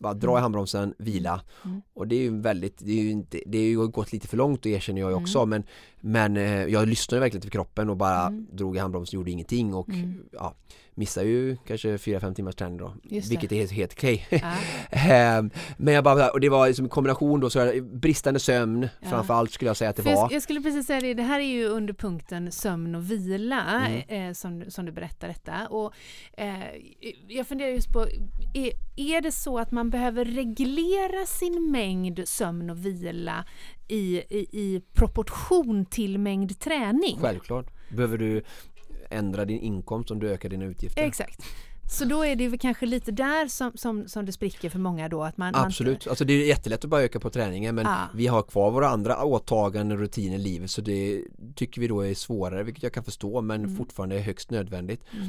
bara 0.00 0.14
dra 0.14 0.28
i 0.30 0.32
Mm. 0.32 0.42
handbromsen, 0.42 0.94
vila 0.98 1.40
Mm. 1.64 1.82
och 1.94 2.08
det 2.08 2.16
är 2.16 2.20
ju 2.20 2.40
väldigt, 2.40 2.78
det 2.78 2.92
är 2.92 3.02
ju 3.02 3.10
inte, 3.10 3.40
det 3.46 3.58
är 3.58 3.62
ju 3.62 3.86
gått 3.88 4.12
lite 4.12 4.28
för 4.28 4.36
långt 4.36 4.62
det 4.62 4.70
erkänner 4.70 5.00
jag 5.00 5.16
också 5.16 5.46
men 5.46 5.62
Men 6.00 6.36
eh, 6.36 6.64
jag 6.64 6.88
lyssnade 6.88 7.20
verkligen 7.20 7.42
till 7.42 7.50
kroppen 7.50 7.90
och 7.90 7.96
bara 7.96 8.26
Mm. 8.26 8.46
drog 8.52 8.76
i 8.76 8.78
handbromsen, 8.78 9.18
gjorde 9.20 9.30
ingenting 9.30 9.74
och 9.74 9.88
Mm. 9.88 10.14
ja 10.32 10.54
Missade 10.98 11.26
ju 11.26 11.56
kanske 11.66 11.96
4-5 11.96 12.34
timmars 12.34 12.54
träning 12.54 12.76
då. 12.78 12.94
Vilket 13.02 13.52
är 13.52 13.56
helt, 13.56 13.72
helt 13.72 13.92
okej 13.92 14.26
Ja. 14.30 14.52
Ehm, 14.90 15.50
Men 15.76 15.94
jag 15.94 16.04
bara, 16.04 16.30
och 16.30 16.40
det 16.40 16.48
var 16.48 16.66
liksom 16.66 16.84
en 16.84 16.88
kombination 16.88 17.40
då 17.40 17.50
så 17.50 17.72
bristande 17.82 18.40
sömn 18.40 18.88
Ja. 19.00 19.08
Framförallt 19.10 19.50
skulle 19.52 19.68
jag 19.68 19.76
säga 19.76 19.90
att 19.90 19.96
det 19.96 20.02
För 20.02 20.14
var 20.14 20.28
jag 20.32 20.42
skulle 20.42 20.60
precis 20.60 20.86
säga 20.86 21.00
det, 21.00 21.14
det 21.14 21.22
här 21.22 21.40
är 21.40 21.44
ju 21.44 21.64
under 21.64 21.94
punkten 21.94 22.52
sömn 22.52 22.94
och 22.94 23.10
vila 23.10 23.86
Mm. 23.86 24.28
eh, 24.28 24.32
som, 24.34 24.64
som 24.68 24.86
du 24.86 24.92
berättar 24.92 25.28
detta. 25.28 25.66
Och, 25.70 25.92
eh, 26.36 26.52
jag 27.28 27.46
funderar 27.46 27.70
just 27.70 27.92
på, 27.92 28.00
är, 28.54 28.72
är 28.96 29.20
det 29.20 29.32
så 29.32 29.58
att 29.58 29.70
man 29.70 29.90
behöver 29.90 30.24
reglera 30.24 31.26
sin 31.26 31.70
mängd 31.70 32.28
sömn 32.28 32.70
och 32.70 32.86
vila 32.86 33.44
i, 33.88 34.16
i, 34.16 34.46
i 34.52 34.82
proportion 34.92 35.86
till 35.86 36.18
mängd 36.18 36.60
träning? 36.60 37.18
Självklart 37.20 37.66
Behöver 37.90 38.18
du 38.18 38.42
ändra 39.10 39.44
din 39.44 39.60
inkomst 39.60 40.10
om 40.10 40.18
du 40.18 40.30
ökar 40.30 40.48
dina 40.48 40.64
utgifter? 40.64 41.02
Exakt. 41.02 41.42
Så 41.90 42.04
då 42.04 42.24
är 42.24 42.36
det 42.36 42.48
väl 42.48 42.58
kanske 42.58 42.86
lite 42.86 43.12
där 43.12 43.48
som, 43.48 43.72
som, 43.74 44.08
som 44.08 44.26
det 44.26 44.32
spricker 44.32 44.70
för 44.70 44.78
många 44.78 45.08
då? 45.08 45.22
Att 45.24 45.36
man, 45.36 45.52
man- 45.52 45.64
Absolut, 45.66 46.06
alltså 46.06 46.24
det 46.24 46.32
är 46.32 46.46
jättelätt 46.46 46.84
att 46.84 46.90
bara 46.90 47.02
öka 47.02 47.20
på 47.20 47.30
träningen 47.30 47.74
men 47.74 47.84
Ja. 47.84 47.96
vi 48.14 48.26
har 48.26 48.42
kvar 48.42 48.70
våra 48.70 48.88
andra 48.88 49.24
åtaganden 49.24 49.96
och 49.98 50.02
rutiner 50.02 50.36
i 50.36 50.38
livet 50.38 50.70
så 50.70 50.80
det 50.80 51.22
tycker 51.54 51.80
vi 51.80 51.88
då 51.88 52.00
är 52.00 52.14
svårare 52.14 52.62
vilket 52.62 52.82
jag 52.82 52.92
kan 52.92 53.04
förstå 53.04 53.40
men 53.40 53.76
fortfarande 53.76 54.16
är 54.16 54.20
högst 54.20 54.50
nödvändigt. 54.50 55.00
Mm. 55.12 55.28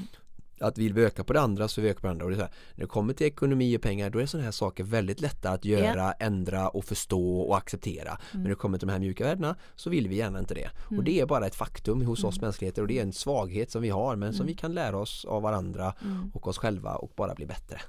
Att 0.61 0.77
vill 0.77 0.93
vi 0.93 1.03
öka 1.05 1.23
på 1.23 1.33
det 1.33 1.41
andra 1.41 1.67
så 1.67 1.81
vi 1.81 1.89
ökar 1.89 1.99
på 2.01 2.07
det 2.07 2.11
andra 2.11 2.25
och 2.25 2.31
det 2.31 2.35
är 2.35 2.39
så 2.39 2.43
här, 2.43 2.53
när 2.75 2.83
det 2.83 2.89
kommer 2.89 3.13
till 3.13 3.27
ekonomi 3.27 3.77
och 3.77 3.81
pengar 3.81 4.09
då 4.09 4.19
är 4.19 4.25
sådana 4.25 4.45
här 4.45 4.51
saker 4.51 4.83
väldigt 4.83 5.21
lätta 5.21 5.49
att 5.51 5.65
göra, 5.65 6.11
ändra 6.11 6.69
och 6.69 6.85
förstå 6.85 7.39
och 7.41 7.57
acceptera. 7.57 8.09
Mm. 8.09 8.19
Men 8.31 8.41
när 8.41 8.49
det 8.49 8.55
kommer 8.55 8.77
till 8.77 8.87
de 8.87 8.91
här 8.93 8.99
mjuka 8.99 9.23
värdena 9.23 9.55
så 9.75 9.89
vill 9.89 10.07
vi 10.07 10.15
gärna 10.15 10.39
inte 10.39 10.53
det. 10.53 10.69
Och 10.97 11.03
det 11.03 11.19
är 11.19 11.25
bara 11.25 11.47
ett 11.47 11.55
faktum 11.55 12.01
hos 12.05 12.19
Mm. 12.19 12.29
oss 12.29 12.41
mänskligheter 12.41 12.81
och 12.81 12.87
det 12.87 12.99
är 12.99 13.03
en 13.03 13.13
svaghet 13.13 13.71
som 13.71 13.81
vi 13.81 13.89
har 13.89 14.15
men 14.15 14.33
som 14.33 14.45
vi 14.45 14.53
kan 14.53 14.73
lära 14.73 14.97
oss 14.97 15.25
av 15.25 15.41
varandra 15.41 15.93
Mm. 16.01 16.31
och 16.33 16.47
oss 16.47 16.57
själva 16.57 16.95
och 16.95 17.11
bara 17.15 17.35
bli 17.35 17.45
bättre. 17.45 17.81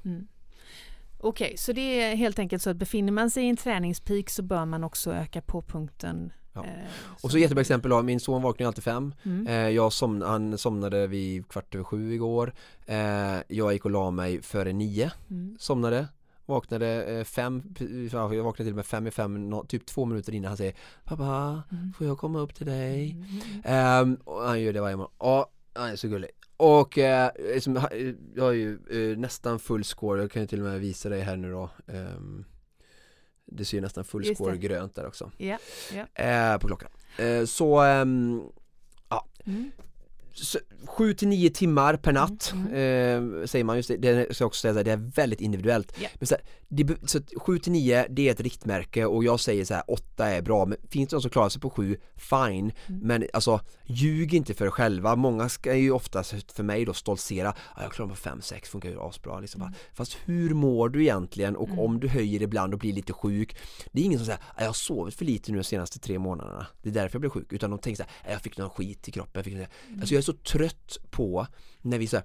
Okej, 1.22 1.54
så 1.56 1.72
det 1.72 2.00
är 2.00 2.16
helt 2.16 2.38
enkelt 2.38 2.62
så 2.62 2.70
att 2.70 2.76
befinner 2.76 3.12
man 3.12 3.30
sig 3.30 3.44
i 3.44 3.48
en 3.48 3.56
träningspeak 3.56 4.30
så 4.30 4.42
bör 4.42 4.64
man 4.64 4.84
också 4.84 5.12
öka 5.12 5.42
på 5.42 5.62
punkten. 5.62 6.32
Ja. 6.52 6.64
eh, 6.64 6.70
Och 7.22 7.30
så 7.30 7.38
jättebra 7.38 7.60
exempel 7.60 7.90
då, 7.90 8.02
min 8.02 8.20
son 8.20 8.42
vaknar 8.42 8.64
ju 8.64 8.68
alltid 8.68 8.84
fem 8.84 9.14
Mm. 9.24 9.46
eh, 9.46 9.54
jag 9.68 9.92
somn, 9.92 10.22
Han 10.22 10.58
somnade 10.58 11.06
vid 11.06 11.48
kvart 11.48 11.74
över 11.74 11.84
sju 11.84 12.12
igår 12.14 12.52
eh, 12.86 13.36
Jag 13.48 13.72
gick 13.72 13.84
och 13.84 13.90
la 13.90 14.10
mig 14.10 14.42
före 14.42 14.72
nio 14.72 15.10
Mm. 15.30 15.56
Somnade 15.60 16.08
Vaknade 16.46 17.24
fem, 17.24 17.62
ja, 18.12 18.34
jag 18.34 18.44
vaknade 18.44 18.64
till 18.64 18.72
och 18.72 18.76
med 18.76 18.86
fem 18.86 19.06
i 19.06 19.10
fem, 19.10 19.54
typ 19.68 19.86
två 19.86 20.04
minuter 20.04 20.34
innan 20.34 20.48
han 20.48 20.56
säger 20.56 20.74
Pappa, 21.04 21.62
Mm. 21.72 21.92
får 21.98 22.06
jag 22.06 22.18
komma 22.18 22.38
upp 22.40 22.54
till 22.54 22.66
dig? 22.66 23.10
Mm. 23.10 23.62
Ehm, 23.64 24.14
och 24.24 24.42
han 24.42 24.60
gör 24.62 24.72
det 24.72 24.80
varje 24.80 24.96
morgon. 24.96 25.12
Ja, 25.18 25.50
han 25.74 25.88
är 25.90 25.96
så 25.96 26.08
gullig. 26.08 26.30
Och 26.56 26.98
eh, 26.98 27.30
liksom, 27.54 27.76
eh, 27.76 27.82
jag 28.34 28.44
har 28.44 28.52
ju 28.52 28.78
eh, 29.12 29.18
nästan 29.18 29.58
full 29.58 29.84
score, 29.84 30.20
jag 30.20 30.30
kan 30.30 30.42
ju 30.42 30.48
till 30.48 30.60
och 30.60 30.66
med 30.66 30.80
visa 30.80 31.08
dig 31.08 31.20
här 31.20 31.36
nu 31.36 31.50
då. 31.50 31.70
Ehm, 31.86 32.44
det 33.50 33.64
ser 33.64 33.76
ju 33.76 33.80
nästan 33.80 34.04
full 34.04 34.24
Just 34.24 34.34
score 34.36 34.52
det. 34.52 34.58
grönt 34.58 34.94
där 34.94 35.06
också. 35.06 35.30
Ja, 35.36 35.58
ja. 35.94 36.24
Eh, 36.24 36.58
på 36.58 36.66
klockan. 36.66 36.90
Eh, 37.18 37.44
så 37.44 37.80
ehm, 37.80 38.42
Mm. 39.46 39.70
Så, 40.44 40.58
sju 40.86 41.14
till 41.14 41.28
nio 41.28 41.50
timmar 41.50 41.96
per 41.96 42.12
natt 42.12 42.52
Mm, 42.52 43.40
eh, 43.40 43.46
säger 43.46 43.64
man 43.64 43.76
just 43.76 43.88
det, 43.88 43.96
det 43.96 44.34
ska 44.34 44.42
jag 44.42 44.46
också 44.46 44.60
säga 44.60 44.82
det 44.82 44.92
är 44.92 45.10
väldigt 45.14 45.40
individuellt. 45.40 45.92
Ja. 46.00 46.08
Men 46.14 46.26
så, 46.26 46.34
här, 46.34 46.44
det, 46.68 47.10
så 47.10 47.18
att 47.18 47.32
sju 47.36 47.58
till 47.58 47.72
nio 47.72 48.06
det 48.10 48.28
är 48.28 48.32
ett 48.32 48.40
riktmärke 48.40 49.04
och 49.04 49.24
jag 49.24 49.40
säger 49.40 49.64
så 49.64 49.74
här 49.74 49.84
åtta 49.86 50.26
är 50.28 50.42
bra 50.42 50.66
men 50.66 50.78
finns 50.90 51.10
det 51.10 51.14
någon 51.14 51.22
som 51.22 51.30
klarar 51.30 51.48
sig 51.48 51.60
på 51.60 51.70
sju, 51.70 51.96
fine. 52.16 52.72
Mm. 52.86 53.00
Men 53.02 53.26
alltså 53.32 53.60
ljug 53.84 54.34
inte 54.34 54.54
för 54.54 54.66
er 54.66 54.70
själva. 54.70 55.16
Många 55.16 55.48
ska 55.48 55.74
ju 55.74 55.90
oftast 55.90 56.52
för 56.52 56.62
mig 56.62 56.84
då 56.84 56.94
stoltsera, 56.94 57.54
ja, 57.76 57.82
jag 57.82 57.92
klarar 57.92 58.06
mig 58.06 58.16
på 58.16 58.22
fem, 58.22 58.40
sex, 58.42 58.68
funkar 58.68 58.88
ju 58.90 59.00
asbra 59.00 59.40
liksom. 59.40 59.62
Mm. 59.62 59.74
Fast 59.92 60.16
hur 60.24 60.54
mår 60.54 60.88
du 60.88 61.02
egentligen 61.02 61.56
och 61.56 61.84
om 61.84 62.00
du 62.00 62.08
höjer 62.08 62.42
ibland 62.42 62.74
och 62.74 62.80
blir 62.80 62.92
lite 62.92 63.12
sjuk 63.12 63.56
Det 63.92 64.00
är 64.00 64.04
ingen 64.04 64.18
som 64.18 64.26
säger, 64.26 64.40
"Ja, 64.56 64.62
jag 64.62 64.68
har 64.68 64.72
sovit 64.72 65.14
för 65.14 65.24
lite 65.24 65.52
nu 65.52 65.58
de 65.58 65.64
senaste 65.64 65.98
tre 65.98 66.18
månaderna 66.18 66.66
Det 66.82 66.88
är 66.88 66.92
därför 66.92 67.14
jag 67.16 67.20
blev 67.20 67.30
sjuk 67.30 67.52
Utan 67.52 67.70
de 67.70 67.78
tänker 67.78 67.96
så 67.96 68.02
här, 68.02 68.12
"Ja, 68.24 68.32
jag 68.32 68.42
fick 68.42 68.58
någon 68.58 68.70
skit 68.70 69.08
i 69.08 69.12
kroppen 69.12 69.32
jag 69.34 69.44
fick. 69.44 69.68
Alltså 70.00 70.14
jag 70.14 70.24
så 70.30 70.36
trött 70.58 70.98
på 71.10 71.46
när 71.82 71.98
vi 71.98 72.06
säger 72.06 72.24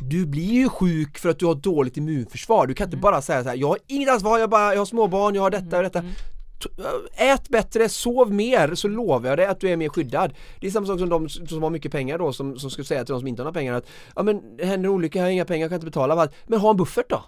du 0.00 0.26
blir 0.26 0.52
ju 0.52 0.68
sjuk 0.68 1.18
för 1.18 1.28
att 1.28 1.38
du 1.38 1.46
har 1.46 1.54
dåligt 1.54 1.96
immunförsvar. 1.96 2.66
Du 2.66 2.74
kan 2.74 2.84
inte 2.86 2.96
bara 2.96 3.22
säga 3.22 3.42
så 3.42 3.48
här, 3.48 3.56
jag 3.56 3.68
har 3.68 3.78
inget 3.86 4.10
ansvar, 4.10 4.38
jag, 4.38 4.50
bara, 4.50 4.72
jag 4.74 4.80
har 4.80 4.86
småbarn, 4.86 5.34
jag 5.34 5.42
har 5.42 5.50
detta 5.50 5.76
och 5.76 5.82
detta. 5.82 6.02
T- 6.02 6.68
Ät 7.16 7.48
bättre, 7.48 7.88
sov 7.88 8.32
mer 8.32 8.74
så 8.74 8.88
lovar 8.88 9.28
jag 9.28 9.38
dig 9.38 9.46
att 9.46 9.60
du 9.60 9.68
är 9.68 9.76
mer 9.76 9.88
skyddad. 9.88 10.34
Det 10.60 10.66
är 10.66 10.70
samma 10.70 10.86
sak 10.86 10.98
som 10.98 11.08
de 11.08 11.28
som 11.28 11.62
har 11.62 11.70
mycket 11.70 11.92
pengar 11.92 12.18
då 12.18 12.32
som, 12.32 12.58
som 12.58 12.70
skulle 12.70 12.84
säga 12.84 13.04
till 13.04 13.12
de 13.12 13.20
som 13.20 13.28
inte 13.28 13.42
har 13.42 13.44
några 13.44 13.58
pengar 13.58 13.74
att 13.74 13.86
ja 14.16 14.22
men 14.22 14.56
det 14.56 14.64
händer 14.64 14.88
en 14.88 14.94
olycka, 14.94 15.18
jag 15.18 15.26
har 15.26 15.30
inga 15.30 15.44
pengar, 15.44 15.60
jag 15.64 15.70
kan 15.70 15.76
inte 15.76 15.86
betala. 15.86 16.16
Bara, 16.16 16.28
Men 16.46 16.60
ha 16.60 16.70
en 16.70 16.76
buffert 16.76 17.10
då. 17.10 17.24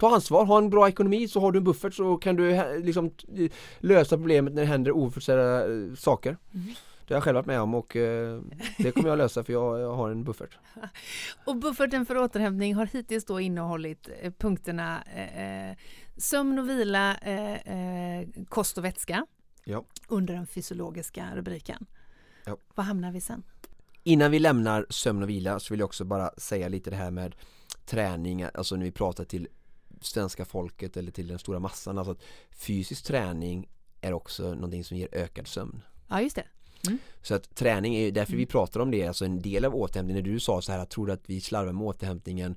Ta 0.00 0.14
ansvar, 0.14 0.44
ha 0.44 0.58
en 0.58 0.70
bra 0.70 0.88
ekonomi 0.88 1.28
så 1.28 1.40
har 1.40 1.52
du 1.52 1.58
en 1.58 1.64
buffert 1.64 1.94
så 1.94 2.16
kan 2.16 2.36
du 2.36 2.62
liksom 2.82 3.10
lösa 3.78 4.16
problemet 4.16 4.52
när 4.54 4.62
det 4.62 4.68
händer 4.68 4.96
oförutsedda 4.96 5.60
eh, 5.64 5.94
saker. 5.98 6.36
Det 7.12 7.16
har 7.16 7.18
jag 7.18 7.24
själv 7.24 7.34
varit 7.34 7.46
med 7.46 7.60
om 7.60 7.74
och 7.74 7.96
eh, 7.96 8.40
det 8.78 8.92
kommer 8.92 9.08
jag 9.08 9.18
lösa 9.18 9.44
för 9.44 9.52
jag, 9.52 9.80
jag 9.80 9.94
har 9.96 10.10
en 10.10 10.24
buffert. 10.24 10.58
Och 11.44 11.56
bufferten 11.56 12.06
för 12.06 12.16
återhämtning 12.16 12.74
har 12.74 12.86
hittills 12.86 13.24
då 13.24 13.40
innehållit 13.40 14.08
eh, 14.20 14.32
punkterna 14.38 15.02
eh, 15.02 15.68
eh, 15.70 15.76
sömn 16.16 16.58
och 16.58 16.68
vila, 16.68 17.16
eh, 17.16 18.28
kost 18.48 18.78
och 18.78 18.84
vätska 18.84 19.26
Ja. 19.64 19.84
under 20.08 20.34
den 20.34 20.46
fysiologiska 20.46 21.30
rubriken. 21.34 21.86
Ja. 22.44 22.56
Vad 22.74 22.86
hamnar 22.86 23.12
vi 23.12 23.20
sen? 23.20 23.42
Innan 24.02 24.30
vi 24.30 24.38
lämnar 24.38 24.86
sömn 24.90 25.22
och 25.22 25.28
vila 25.28 25.60
så 25.60 25.74
vill 25.74 25.80
jag 25.80 25.86
också 25.86 26.04
bara 26.04 26.30
säga 26.36 26.68
lite 26.68 26.90
det 26.90 26.96
här 26.96 27.10
med 27.10 27.34
träning, 27.84 28.42
alltså 28.54 28.76
när 28.76 28.84
vi 28.84 28.92
pratar 28.92 29.24
till 29.24 29.48
svenska 30.00 30.44
folket 30.44 30.96
eller 30.96 31.10
till 31.12 31.28
den 31.28 31.38
stora 31.38 31.58
massan, 31.58 31.98
alltså 31.98 32.12
att 32.12 32.22
fysisk 32.50 33.04
träning 33.04 33.68
är 34.00 34.12
också 34.12 34.54
någonting 34.54 34.84
som 34.84 34.96
ger 34.96 35.08
ökad 35.12 35.46
sömn. 35.46 35.82
Ja, 36.08 36.20
just 36.20 36.36
det. 36.36 36.44
Så 37.22 37.34
att 37.34 37.54
träning 37.54 37.94
är 37.94 38.10
därför 38.10 38.36
vi 38.36 38.46
pratar 38.46 38.80
om 38.80 38.90
det, 38.90 39.06
alltså 39.06 39.24
en 39.24 39.40
del 39.40 39.64
av 39.64 39.76
återhämtningen, 39.76 40.24
när 40.24 40.32
du 40.32 40.40
sa 40.40 40.62
så 40.62 40.72
här, 40.72 40.84
tror 40.84 41.06
du 41.06 41.12
att 41.12 41.22
vi 41.26 41.40
slarvar 41.40 41.72
med 41.72 41.86
återhämtningen 41.86 42.54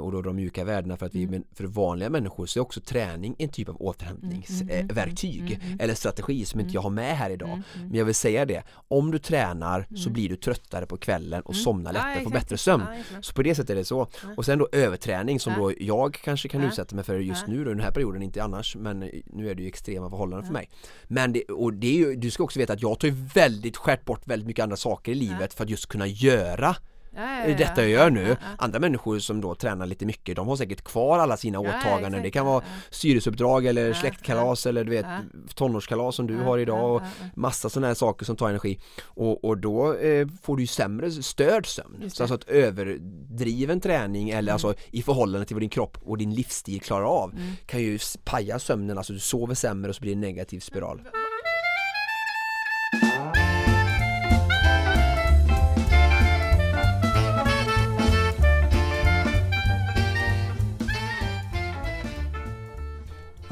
och 0.00 0.12
då 0.12 0.22
de 0.22 0.36
mjuka 0.36 0.64
värdena 0.64 0.96
för 0.96 1.06
att 1.06 1.14
vi, 1.14 1.26
men 1.26 1.44
för 1.54 1.64
vanliga 1.64 2.10
människor 2.10 2.46
så 2.46 2.58
är 2.58 2.62
också 2.62 2.80
träning 2.80 3.36
en 3.38 3.48
typ 3.48 3.68
av 3.68 3.76
återhämtningsverktyg 3.82 5.60
eller 5.80 5.94
strategi 5.94 6.44
som 6.44 6.60
inte 6.60 6.74
jag 6.74 6.80
har 6.80 6.90
med 6.90 7.16
här 7.16 7.30
idag. 7.30 7.62
Men 7.74 7.94
jag 7.94 8.04
vill 8.04 8.14
säga 8.14 8.44
det, 8.44 8.62
om 8.88 9.10
du 9.10 9.18
tränar 9.18 9.86
så 9.96 10.10
blir 10.10 10.28
du 10.28 10.36
tröttare 10.36 10.86
på 10.86 10.96
kvällen 10.96 11.42
och 11.42 11.56
somnar 11.56 11.92
lättare, 11.92 12.12
Ja, 12.18 12.24
får 12.24 12.30
bättre 12.30 12.58
sömn. 12.58 12.84
Exakt. 13.00 13.24
Så 13.24 13.34
på 13.34 13.42
det 13.42 13.54
sättet 13.54 13.70
är 13.70 13.74
det 13.74 13.84
så. 13.84 14.06
Och 14.36 14.44
sen 14.44 14.58
då 14.58 14.68
överträning 14.72 15.40
som 15.40 15.52
då 15.56 15.72
jag 15.80 16.14
kanske 16.14 16.48
kan 16.48 16.64
utsätta 16.64 16.96
mig 16.96 17.04
för 17.04 17.18
just 17.18 17.46
nu 17.46 17.64
då, 17.64 17.70
den 17.70 17.80
här 17.80 17.90
perioden, 17.90 18.22
inte 18.22 18.42
annars 18.42 18.76
men 18.76 19.00
nu 19.26 19.50
är 19.50 19.54
det 19.54 19.62
ju 19.62 19.68
extrema 19.68 20.10
förhållanden 20.10 20.46
för 20.46 20.52
mig. 20.52 20.68
Men 21.04 21.32
det, 21.32 21.44
och 21.44 21.72
det 21.72 21.86
är 21.86 21.98
ju, 21.98 22.16
du 22.16 22.30
ska 22.30 22.44
också 22.44 22.58
veta 22.58 22.72
att 22.72 22.82
jag 22.82 22.98
tar 22.98 23.08
ju 23.08 23.14
väldigt 23.34 23.76
skärt 23.76 24.04
bort 24.04 24.26
väldigt 24.26 24.46
mycket 24.46 24.62
andra 24.62 24.76
saker 24.76 25.12
i 25.12 25.14
livet 25.14 25.54
för 25.54 25.64
att 25.64 25.70
just 25.70 25.86
kunna 25.86 26.06
göra 26.06 26.76
Ja, 27.14 27.22
ja, 27.22 27.48
ja. 27.48 27.56
detta 27.56 27.80
jag 27.82 27.90
gör 27.90 28.10
nu. 28.10 28.36
Andra 28.58 28.78
människor 28.78 29.18
som 29.18 29.40
då 29.40 29.54
tränar 29.54 29.86
lite 29.86 30.06
mycket, 30.06 30.36
de 30.36 30.48
har 30.48 30.56
säkert 30.56 30.84
kvar 30.84 31.18
alla 31.18 31.36
sina 31.36 31.58
åtaganden. 31.60 32.22
Det 32.22 32.30
kan 32.30 32.46
vara 32.46 32.64
styrelseuppdrag 32.90 33.66
eller 33.66 33.92
släktkalas 33.92 34.66
eller 34.66 34.84
du 34.84 34.90
vet 34.90 35.06
tonårskalas 35.54 36.16
som 36.16 36.26
du 36.26 36.36
har 36.36 36.58
idag 36.58 36.94
och 36.96 37.02
massa 37.34 37.68
sådana 37.70 37.86
här 37.86 37.94
saker 37.94 38.24
som 38.24 38.36
tar 38.36 38.48
energi. 38.48 38.78
Och, 39.04 39.44
och 39.44 39.58
då 39.58 39.94
eh, 39.94 40.26
får 40.42 40.56
du 40.56 40.62
ju 40.62 40.66
sämre 40.66 41.10
störd 41.10 41.66
sömn. 41.66 41.90
Så. 41.92 41.96
Mm. 41.96 42.10
alltså 42.20 42.34
att 42.34 42.44
överdriven 42.44 43.80
träning 43.80 44.30
eller 44.30 44.52
alltså 44.52 44.74
i 44.90 45.02
förhållande 45.02 45.46
till 45.46 45.56
vad 45.56 45.62
din 45.62 45.70
kropp 45.70 45.98
och 46.02 46.18
din 46.18 46.34
livsstil 46.34 46.80
klarar 46.80 47.04
av 47.04 47.32
Mm. 47.32 47.52
kan 47.66 47.80
ju 47.80 47.98
paja 48.24 48.58
sömnen, 48.58 48.98
alltså 48.98 49.12
du 49.12 49.18
sover 49.18 49.54
sämre 49.54 49.88
och 49.88 49.94
så 49.94 50.00
blir 50.00 50.10
det 50.10 50.16
en 50.16 50.20
negativ 50.20 50.60
spiral. 50.60 51.00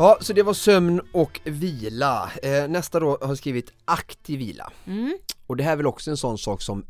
Ja, 0.00 0.18
så 0.20 0.32
det 0.32 0.42
var 0.42 0.54
sömn 0.54 1.00
och 1.12 1.40
vila. 1.44 2.30
Eh, 2.42 2.68
nästa 2.68 3.00
då 3.00 3.18
har 3.22 3.34
skrivit 3.34 3.72
aktiv 3.84 4.38
vila. 4.38 4.72
Mm. 4.86 5.18
Och 5.46 5.56
det 5.56 5.64
här 5.64 5.72
är 5.72 5.76
väl 5.76 5.86
också 5.86 6.10
en 6.10 6.16
sån 6.16 6.38
sak 6.38 6.62
som 6.62 6.86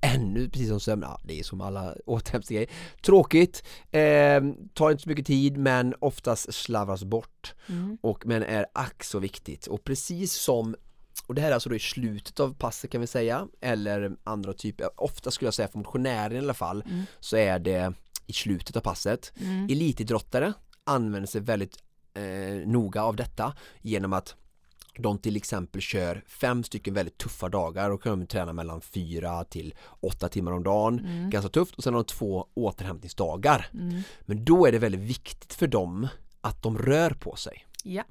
ännu, 0.00 0.50
precis 0.50 0.68
som 0.68 0.80
sömn, 0.80 1.02
ja, 1.02 1.20
det 1.24 1.38
är 1.38 1.42
som 1.42 1.60
alla 1.60 1.94
återhämtningsgrejer, 2.06 2.70
tråkigt, 3.02 3.62
eh, 3.90 4.42
tar 4.74 4.90
inte 4.90 5.02
så 5.02 5.08
mycket 5.08 5.26
tid 5.26 5.56
men 5.56 5.94
oftast 5.98 6.54
slarvas 6.54 7.04
bort 7.04 7.54
Mm. 7.68 7.98
och, 8.02 8.26
men 8.26 8.42
är 8.42 8.66
ack 8.72 9.04
så 9.04 9.18
viktigt 9.18 9.66
och 9.66 9.84
precis 9.84 10.32
som 10.32 10.76
och 11.26 11.34
det 11.34 11.40
här 11.40 11.50
är 11.50 11.54
alltså 11.54 11.68
då 11.68 11.76
i 11.76 11.78
slutet 11.78 12.40
av 12.40 12.54
passet 12.54 12.90
kan 12.90 13.00
vi 13.00 13.06
säga 13.06 13.48
eller 13.60 14.16
andra 14.24 14.52
typer, 14.52 14.88
ofta 14.96 15.30
skulle 15.30 15.46
jag 15.46 15.54
säga 15.54 15.68
för 15.68 15.78
motionärer 15.78 16.34
i 16.34 16.38
alla 16.38 16.54
fall 16.54 16.84
så 17.20 17.36
är 17.36 17.58
det 17.58 17.92
i 18.26 18.32
slutet 18.32 18.76
av 18.76 18.80
passet. 18.80 19.32
Mm. 19.40 19.64
Elitidrottare 19.64 20.52
använder 20.84 21.26
sig 21.26 21.40
väldigt 21.40 21.85
eh, 22.16 22.66
noga 22.68 23.02
av 23.02 23.16
detta 23.16 23.54
genom 23.82 24.12
att 24.12 24.34
de 24.98 25.18
till 25.18 25.36
exempel 25.36 25.80
kör 25.80 26.24
fem 26.26 26.64
stycken 26.64 26.94
väldigt 26.94 27.18
tuffa 27.18 27.48
dagar 27.48 27.90
och 27.90 28.02
kan 28.02 28.26
träna 28.26 28.52
mellan 28.52 28.80
fyra 28.80 29.44
till 29.44 29.74
åtta 30.00 30.28
timmar 30.28 30.52
om 30.52 30.62
dagen. 30.62 31.06
Ganska 31.30 31.48
tufft 31.48 31.74
och 31.74 31.84
sen 31.84 31.94
har 31.94 32.02
de 32.02 32.06
två 32.06 32.46
återhämtningsdagar. 32.54 33.66
Mm. 33.74 34.02
Men 34.22 34.44
då 34.44 34.66
är 34.66 34.72
det 34.72 34.78
väldigt 34.78 35.00
viktigt 35.00 35.54
för 35.54 35.66
dem 35.66 36.08
att 36.40 36.62
de 36.62 36.78
rör 36.78 37.10
på 37.10 37.36
sig. 37.36 37.66
Ja. 37.84 38.02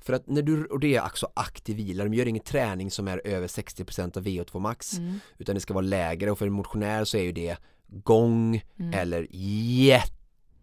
För 0.00 0.12
att 0.12 0.26
när 0.26 0.42
du, 0.42 0.64
och 0.64 0.80
det 0.80 0.96
är 0.96 1.04
också 1.04 1.28
aktiv 1.34 1.76
vila, 1.76 2.04
de 2.04 2.14
gör 2.14 2.26
ingen 2.26 2.44
träning 2.44 2.90
som 2.90 3.08
är 3.08 3.26
över 3.26 3.46
60% 3.46 4.16
av 4.18 4.24
VO2 4.24 4.58
max 4.60 4.98
Mm. 4.98 5.20
utan 5.38 5.54
det 5.54 5.60
ska 5.60 5.74
vara 5.74 5.84
lägre 5.84 6.30
och 6.30 6.38
för 6.38 6.46
en 6.46 6.52
motionär 6.52 7.04
så 7.04 7.16
är 7.16 7.22
ju 7.22 7.32
det 7.32 7.56
gång 7.86 8.62
Mm. 8.78 8.94
eller 8.94 9.26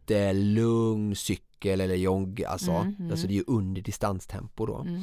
jättelugn 0.06 1.16
cykel 1.16 1.45
eller 1.64 1.96
jogg 1.96 2.44
alltså, 2.44 2.72
Mm, 2.72 2.96
mm. 3.00 3.12
alltså 3.12 3.28
det 3.28 3.34
är 3.34 3.36
ju 3.36 3.44
under 3.48 3.82
distanstempo 3.82 4.66
då. 4.66 4.78
Mm. 4.78 5.02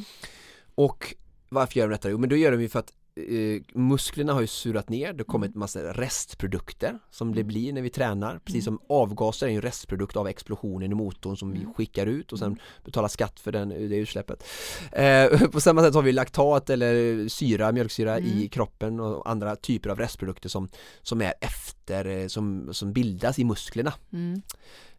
Och 0.74 1.14
varför 1.48 1.78
gör 1.78 1.88
de 1.88 1.92
detta? 1.92 2.10
Jo 2.10 2.18
men 2.18 2.28
då 2.28 2.36
gör 2.36 2.52
de 2.52 2.60
ju 2.62 2.68
för 2.68 2.78
att 2.78 2.92
eh, 3.16 3.62
musklerna 3.74 4.32
har 4.32 4.40
ju 4.40 4.46
surat 4.46 4.88
ner, 4.88 5.12
det 5.12 5.24
kommer 5.24 5.48
ett 5.48 5.54
massa 5.54 5.80
restprodukter 5.80 6.98
som 7.10 7.34
det 7.34 7.44
blir 7.44 7.72
när 7.72 7.82
vi 7.82 7.90
tränar. 7.90 8.40
Precis 8.44 8.64
som 8.64 8.78
avgaser 8.88 9.46
är 9.46 9.50
en 9.50 9.62
restprodukt 9.62 10.16
av 10.16 10.28
explosionen 10.28 10.92
i 10.92 10.94
motorn 10.94 11.36
som 11.36 11.52
vi 11.52 11.66
skickar 11.76 12.06
ut 12.06 12.32
och 12.32 12.38
sen 12.38 12.58
betalar 12.84 13.08
skatt 13.08 13.40
för 13.40 13.52
den, 13.52 13.68
det 13.68 13.96
utsläppet. 13.96 14.44
Eh, 14.92 15.40
på 15.52 15.60
samma 15.60 15.82
sätt 15.82 15.94
har 15.94 16.02
vi 16.02 16.12
laktat 16.12 16.70
eller 16.70 17.28
syra, 17.28 17.72
mjölksyra 17.72 18.18
i 18.18 18.48
kroppen 18.48 19.00
och 19.00 19.30
andra 19.30 19.56
typer 19.56 19.90
av 19.90 19.98
restprodukter 19.98 20.48
som, 20.48 20.68
som 21.02 21.22
är 21.22 21.34
efter, 21.40 22.06
eh, 22.06 22.26
som, 22.26 22.68
som 22.74 22.92
bildas 22.92 23.38
i 23.38 23.44
musklerna. 23.44 23.92
Mm. 24.12 24.42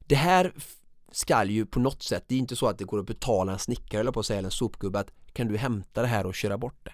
Det 0.08 0.16
här 0.16 0.54
ska 1.14 1.34
skall 1.34 1.50
ju 1.50 1.66
på 1.66 1.80
något 1.80 2.04
sätt, 2.04 2.24
det 2.28 2.36
är 2.36 2.40
inte 2.40 2.56
så 2.56 2.68
att 2.68 2.78
det 2.78 2.84
går 2.84 3.00
att 3.00 3.06
betala 3.06 3.52
en 3.54 3.60
snickare 3.60 4.02
eller 4.02 4.12
på 4.12 4.20
att 4.20 4.26
säga 4.26 4.38
eller 4.40 4.48
en 4.48 4.52
sopgubbe 4.52 5.00
att 5.00 5.12
kan 5.34 5.48
du 5.48 5.58
hämta 5.58 6.02
det 6.02 6.08
här 6.08 6.26
och 6.26 6.36
köra 6.36 6.58
bort 6.58 6.80
det. 6.84 6.94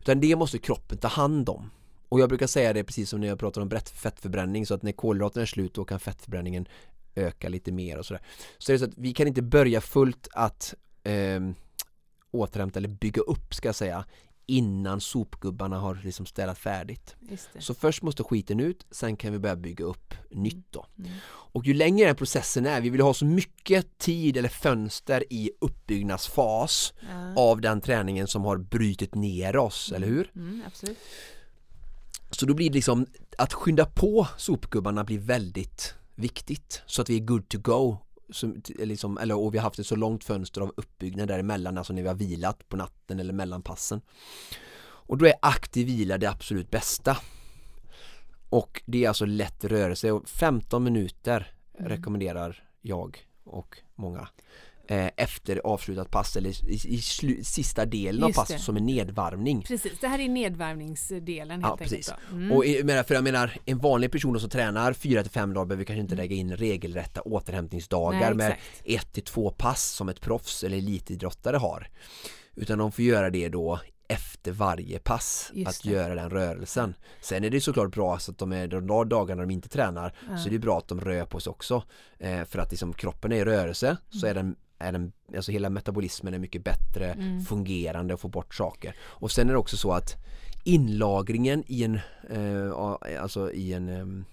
Utan 0.00 0.20
det 0.20 0.36
måste 0.36 0.58
kroppen 0.58 0.98
ta 0.98 1.08
hand 1.08 1.48
om. 1.48 1.70
Och 2.08 2.20
jag 2.20 2.28
brukar 2.28 2.46
säga 2.46 2.72
det 2.72 2.84
precis 2.84 3.10
som 3.10 3.20
när 3.20 3.28
jag 3.28 3.38
pratar 3.38 3.60
om 3.60 3.68
brett- 3.68 3.90
fettförbränning 3.90 4.66
så 4.66 4.74
att 4.74 4.82
när 4.82 4.92
kolhydraterna 4.92 5.42
är 5.42 5.46
slut 5.46 5.74
då 5.74 5.84
kan 5.84 6.00
fettförbränningen 6.00 6.68
öka 7.14 7.48
lite 7.48 7.72
mer 7.72 7.98
och 7.98 8.06
sådär. 8.06 8.22
Så 8.58 8.72
det 8.72 8.76
är 8.76 8.78
så 8.78 8.84
att 8.84 8.98
vi 8.98 9.12
kan 9.12 9.28
inte 9.28 9.42
börja 9.42 9.80
fullt 9.80 10.28
att 10.32 10.74
eh, 11.04 11.40
återhämta 12.30 12.78
eller 12.78 12.88
bygga 12.88 13.22
upp 13.22 13.54
ska 13.54 13.68
jag 13.68 13.74
säga 13.74 14.04
innan 14.46 15.00
sopgubbarna 15.00 15.78
har 15.78 16.00
liksom 16.04 16.26
städat 16.26 16.58
färdigt. 16.58 17.16
Så 17.58 17.74
först 17.74 18.02
måste 18.02 18.22
skiten 18.24 18.60
ut, 18.60 18.86
sen 18.90 19.16
kan 19.16 19.32
vi 19.32 19.38
börja 19.38 19.56
bygga 19.56 19.84
upp 19.84 20.14
nytt 20.30 20.66
då. 20.70 20.86
Mm. 20.98 21.10
Och 21.26 21.66
ju 21.66 21.74
längre 21.74 22.06
den 22.06 22.16
processen 22.16 22.66
är, 22.66 22.80
vi 22.80 22.90
vill 22.90 23.00
ha 23.00 23.14
så 23.14 23.24
mycket 23.24 23.98
tid 23.98 24.36
eller 24.36 24.48
fönster 24.48 25.24
i 25.30 25.50
uppbyggnadsfas 25.60 26.92
Ja. 27.10 27.42
av 27.42 27.60
den 27.60 27.80
träningen 27.80 28.26
som 28.26 28.44
har 28.44 28.56
brutit 28.56 29.14
ner 29.14 29.56
oss, 29.56 29.92
eller 29.92 30.06
hur? 30.06 30.30
Mm, 30.36 30.62
absolut. 30.66 30.98
Så 32.30 32.46
då 32.46 32.54
blir 32.54 32.70
det 32.70 32.74
liksom 32.74 33.06
att 33.38 33.52
skynda 33.52 33.84
på 33.86 34.26
sopgubbarna 34.36 35.04
blir 35.04 35.18
väldigt 35.18 35.94
viktigt 36.14 36.82
så 36.86 37.02
att 37.02 37.10
vi 37.10 37.16
är 37.16 37.20
good 37.20 37.48
to 37.48 37.58
go 37.58 37.98
som, 38.30 38.62
liksom, 38.78 39.18
eller, 39.18 39.38
och 39.38 39.54
vi 39.54 39.58
har 39.58 39.62
haft 39.62 39.78
ett 39.78 39.86
så 39.86 39.96
långt 39.96 40.24
fönster 40.24 40.60
av 40.60 40.72
uppbyggnad 40.76 41.28
däremellan, 41.28 41.78
alltså 41.78 41.92
när 41.92 42.02
vi 42.02 42.08
har 42.08 42.14
vilat 42.14 42.68
på 42.68 42.76
natten 42.76 43.20
eller 43.20 43.32
mellan 43.32 43.62
passen. 43.62 44.00
Och 44.82 45.18
då 45.18 45.26
är 45.26 45.34
aktiv 45.42 45.86
vila 45.86 46.18
det 46.18 46.30
absolut 46.30 46.70
bästa. 46.70 47.16
Och 48.48 48.82
det 48.86 49.04
är 49.04 49.08
alltså 49.08 49.26
lätt 49.26 49.64
rörelse 49.64 50.12
och 50.12 50.28
15 50.28 50.84
minuter 50.84 51.54
rekommenderar 51.78 52.68
jag 52.80 53.28
och 53.44 53.78
många 53.94 54.28
eh, 54.88 55.08
efter 55.16 55.60
avslutat 55.64 56.10
pass 56.10 56.36
eller 56.36 56.50
i, 56.70 56.80
i 56.94 56.98
slu, 57.00 57.44
sista 57.44 57.86
delen 57.86 58.22
av 58.22 58.28
Just 58.28 58.38
passet 58.38 58.56
det. 58.56 58.62
som 58.62 58.76
en 58.76 58.86
nedvarvning. 58.86 59.62
Precis, 59.62 59.92
det 60.00 60.08
här 60.08 60.18
är 60.18 60.28
nedvärvningsdelen 60.28 61.50
helt 61.50 61.62
Ja, 61.62 61.70
enkelt. 61.72 61.90
precis. 61.90 62.12
då. 62.30 62.36
Mm. 62.36 62.52
Och 62.52 62.66
jag 62.66 63.06
för 63.06 63.14
jag 63.14 63.24
menar, 63.24 63.56
en 63.64 63.78
vanlig 63.78 64.12
person 64.12 64.40
som 64.40 64.50
tränar 64.50 64.92
4-5 64.92 65.54
dagar 65.54 65.64
behöver 65.66 65.84
kanske 65.84 66.00
inte 66.00 66.14
lägga 66.14 66.36
in 66.36 66.56
regelrätta 66.56 67.20
återhämtningsdagar 67.22 68.34
Nej, 68.34 68.34
med 68.34 68.56
exakt. 68.84 69.16
1-2 69.28 69.50
pass 69.50 69.82
som 69.90 70.08
ett 70.08 70.20
proffs 70.20 70.64
eller 70.64 70.78
elitidrottare 70.78 71.56
har. 71.56 71.88
Utan 72.56 72.78
de 72.78 72.92
får 72.92 73.04
göra 73.04 73.30
det 73.30 73.48
då 73.48 73.80
efter 74.08 74.52
varje 74.52 74.98
pass 74.98 75.50
Just 75.54 75.68
att 75.68 75.82
det. 75.82 75.90
göra 75.90 76.14
den 76.14 76.30
rörelsen. 76.30 76.94
Sen 77.20 77.44
är 77.44 77.50
det 77.50 77.60
såklart 77.60 77.92
bra 77.92 78.18
så 78.18 78.30
att 78.32 78.38
de 78.38 78.52
är 78.52 78.68
de 78.68 79.08
dagarna 79.08 79.42
de 79.42 79.50
inte 79.50 79.68
tränar 79.68 80.14
så 80.38 80.48
är 80.48 80.50
det 80.52 80.58
bra 80.58 80.78
att 80.78 80.88
de 80.88 81.00
rör 81.00 81.24
på 81.24 81.40
sig 81.40 81.50
också. 81.50 81.82
Eh, 82.18 82.44
för 82.44 82.58
att 82.58 82.70
liksom 82.70 82.92
kroppen 82.92 83.32
är 83.32 83.36
i 83.36 83.44
rörelse 83.44 83.96
så 84.10 84.26
är 84.26 84.34
den 84.34 84.56
är 84.78 84.92
den, 84.92 85.12
alltså 85.36 85.52
hela 85.52 85.70
metabolismen 85.70 86.34
är 86.34 86.38
mycket 86.38 86.64
bättre 86.64 87.12
Mm. 87.12 87.40
fungerande 87.44 88.14
och 88.14 88.20
får 88.20 88.28
bort 88.28 88.54
saker. 88.54 88.96
Och 89.00 89.30
sen 89.30 89.48
är 89.48 89.52
det 89.52 89.58
också 89.58 89.76
så 89.76 89.92
att 89.92 90.16
inlagringen 90.64 91.64
i 91.66 91.84
en, 91.84 91.98
eh, 92.30 92.72
alltså 93.22 93.52
i 93.52 93.72
en, 93.72 93.88
em, 93.88 94.24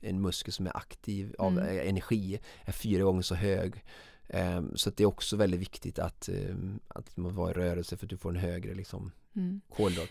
en 0.00 0.20
muskel 0.20 0.52
som 0.52 0.66
är 0.66 0.76
aktiv 0.76 1.34
av 1.38 1.52
Mm. 1.58 1.64
eh, 1.78 1.88
energi 1.88 2.38
är 2.64 2.72
fyra 2.72 3.04
gånger 3.04 3.22
så 3.22 3.34
hög. 3.34 3.84
Em, 4.28 4.76
så 4.76 4.90
det 4.90 5.02
är 5.02 5.06
också 5.06 5.36
väldigt 5.36 5.60
viktigt 5.60 5.98
att, 5.98 6.28
em, 6.28 6.80
att 6.88 7.16
man 7.16 7.34
var 7.34 7.50
i 7.50 7.52
rörelse 7.52 7.96
för 7.96 8.06
att 8.06 8.10
du 8.10 8.16
får 8.16 8.30
en 8.30 8.36
högre 8.36 8.74
liksom, 8.74 9.12
Mm. 9.36 9.60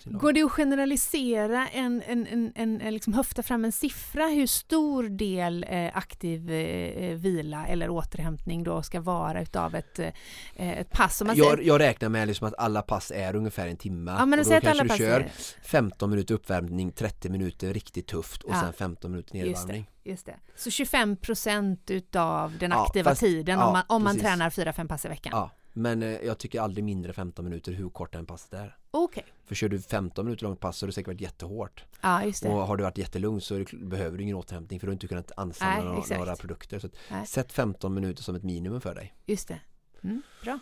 Går 0.05 0.33
det 0.33 0.41
att 0.43 0.51
generalisera 0.51 1.67
en, 1.67 2.01
en, 2.07 2.27
en, 2.55 2.81
en, 2.81 2.93
liksom 2.93 3.13
höfta 3.13 3.43
fram 3.43 3.65
en 3.65 3.71
siffra 3.71 4.25
hur 4.27 4.47
stor 4.47 5.03
del 5.03 5.65
eh, 5.69 5.97
aktiv 5.97 6.51
eh, 6.51 7.15
vila 7.15 7.67
eller 7.67 7.89
återhämtning 7.89 8.63
då 8.63 8.81
ska 8.83 9.01
vara 9.01 9.41
utav 9.41 9.75
ett, 9.75 9.99
eh, 9.99 10.13
ett 10.55 10.89
pass? 10.91 11.21
Om 11.21 11.27
man 11.27 11.35
Jag, 11.35 11.51
säger, 11.57 11.67
jag 11.67 11.79
räknar 11.81 12.09
med 12.09 12.27
liksom 12.27 12.47
att 12.47 12.53
alla 12.57 12.81
pass 12.81 13.11
är 13.15 13.35
ungefär 13.35 13.67
en 13.67 13.77
timme 13.77 14.15
ja, 14.19 14.25
men 14.25 14.39
och 14.39 14.45
säg 14.45 14.59
då 14.61 14.67
att 14.69 14.71
alla 14.71 14.87
kanske 14.87 15.05
du 15.05 15.23
pass 15.23 15.45
kör 15.47 15.59
är, 15.61 15.63
15 15.67 16.09
minuter 16.09 16.33
uppvärmning, 16.35 16.91
30 16.91 17.29
minuter 17.29 17.73
riktigt 17.73 18.07
tufft 18.07 18.43
och 18.43 18.53
Ja. 18.53 18.61
sen 18.61 18.73
15 18.73 19.11
minuter 19.11 19.33
nedvarvning. 19.33 19.89
just 20.03 20.25
det. 20.25 20.35
Så 20.55 20.71
25 20.71 21.15
procent 21.17 21.91
utav 21.91 22.57
den 22.57 22.71
Ja, 22.71 22.85
aktiva 22.85 23.11
fast- 23.11 23.21
tiden 23.21 23.59
ja, 23.59 23.65
om 23.67 23.73
man, 23.73 23.83
om 23.87 24.03
man 24.03 24.17
tränar 24.19 24.49
4-5 24.49 24.87
pass 24.87 25.05
i 25.05 25.07
veckan? 25.07 25.31
Ja, 25.35 25.51
Men 25.73 26.03
eh, 26.03 26.09
jag 26.09 26.37
tycker 26.37 26.61
aldrig 26.61 26.83
mindre 26.83 27.13
15 27.13 27.45
minuter 27.45 27.71
hur 27.71 27.89
kort 27.89 28.15
en 28.15 28.25
passet 28.25 28.53
är. 28.53 28.77
Okej. 28.97 29.25
För 29.45 29.55
kör 29.55 29.69
du 29.69 29.81
15 29.81 30.25
minuter 30.25 30.43
långt 30.43 30.59
pass 30.59 30.77
så 30.77 30.85
har 30.85 30.87
det 30.87 30.93
säkert 30.93 31.07
varit 31.07 31.21
jättehårt. 31.21 31.83
Ja, 32.01 32.25
just 32.25 32.43
det. 32.43 32.49
Och 32.49 32.55
har 32.67 32.77
du 32.77 32.83
varit 32.83 32.97
jättelugn 32.97 33.41
så 33.41 33.53
det, 33.57 33.73
behöver 33.73 34.17
du 34.17 34.23
ingen 34.23 34.35
återhämtning 34.35 34.79
för 34.79 34.87
du 34.87 34.91
har 34.91 34.93
inte 34.93 35.07
kunnat 35.07 35.31
ansamla 35.37 35.75
Nej, 35.75 35.83
några, 35.85 36.17
några 36.17 36.35
produkter. 36.35 36.79
Så 36.79 36.87
att, 36.87 37.29
sätt 37.29 37.51
15 37.51 37.93
minuter 37.93 38.23
som 38.23 38.35
ett 38.35 38.43
minimum 38.43 38.81
för 38.81 38.95
dig. 38.95 39.13
Just 39.25 39.47
det. 39.47 39.59
Mm, 40.03 40.21
bra. 40.43 40.59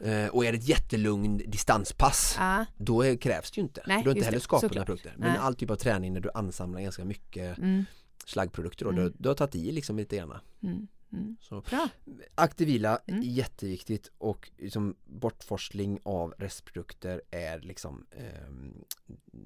Eh, 0.00 0.28
och 0.28 0.44
är 0.44 0.52
det 0.52 0.58
ett 0.58 0.68
jättelugn 0.68 1.42
distanspass 1.46 2.36
Ja, 2.38 2.64
då 2.76 3.02
är, 3.02 3.16
krävs 3.16 3.50
det 3.50 3.56
ju 3.58 3.62
inte. 3.62 3.82
Nej, 3.86 4.02
du 4.02 4.08
har 4.08 4.16
inte 4.16 4.26
heller 4.26 4.38
skapat 4.38 4.74
några 4.74 4.84
produkter. 4.86 5.14
Men 5.16 5.28
Nej. 5.30 5.38
all 5.38 5.54
typ 5.54 5.70
av 5.70 5.76
träning 5.76 6.12
när 6.12 6.20
du 6.20 6.30
ansamlar 6.34 6.80
ganska 6.80 7.04
mycket 7.04 7.58
mm, 7.58 7.84
slaggprodukter 8.24 8.86
och 8.86 8.92
Mm. 8.92 9.04
du, 9.04 9.12
du 9.18 9.28
har 9.28 9.34
tagit 9.36 9.54
i 9.54 9.72
liksom 9.72 9.96
lite 9.96 10.16
grann. 10.16 10.38
mm, 10.62 10.86
mm. 11.16 11.36
Så 11.40 11.60
Bra. 11.60 11.88
aktiv 12.34 12.66
vila 12.66 12.98
Mm. 13.06 13.22
jätteviktigt 13.22 14.10
och 14.18 14.50
liksom 14.58 14.96
bortforsling 15.04 15.98
av 16.02 16.34
restprodukter 16.38 17.22
är 17.30 17.60
liksom 17.60 18.06
ehm, 18.10 18.84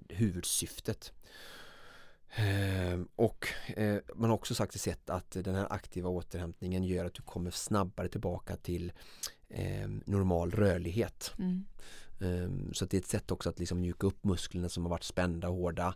huvudsyftet. 0.08 1.12
Ehm, 2.36 3.08
och 3.16 3.48
eh, 3.76 3.98
man 4.14 4.30
har 4.30 4.36
också 4.36 4.54
sagt 4.54 4.74
och 4.74 4.80
sett 4.80 5.10
att 5.10 5.30
den 5.30 5.54
här 5.54 5.72
aktiva 5.72 6.08
återhämtningen 6.08 6.84
gör 6.84 7.04
att 7.04 7.14
du 7.14 7.22
kommer 7.22 7.50
snabbare 7.50 8.08
tillbaka 8.08 8.56
till 8.56 8.92
ehm, 9.48 10.02
normal 10.06 10.50
rörlighet. 10.50 11.34
Mm. 11.38 11.64
Ehm, 12.20 12.74
så 12.74 12.84
det 12.84 12.96
är 12.96 13.00
ett 13.00 13.06
sätt 13.06 13.30
också 13.30 13.48
att 13.48 13.58
liksom 13.58 13.80
mjuka 13.80 14.06
upp 14.06 14.24
musklerna 14.24 14.68
som 14.68 14.82
har 14.82 14.90
varit 14.90 15.04
spända 15.04 15.48
och 15.48 15.54
hårda. 15.54 15.94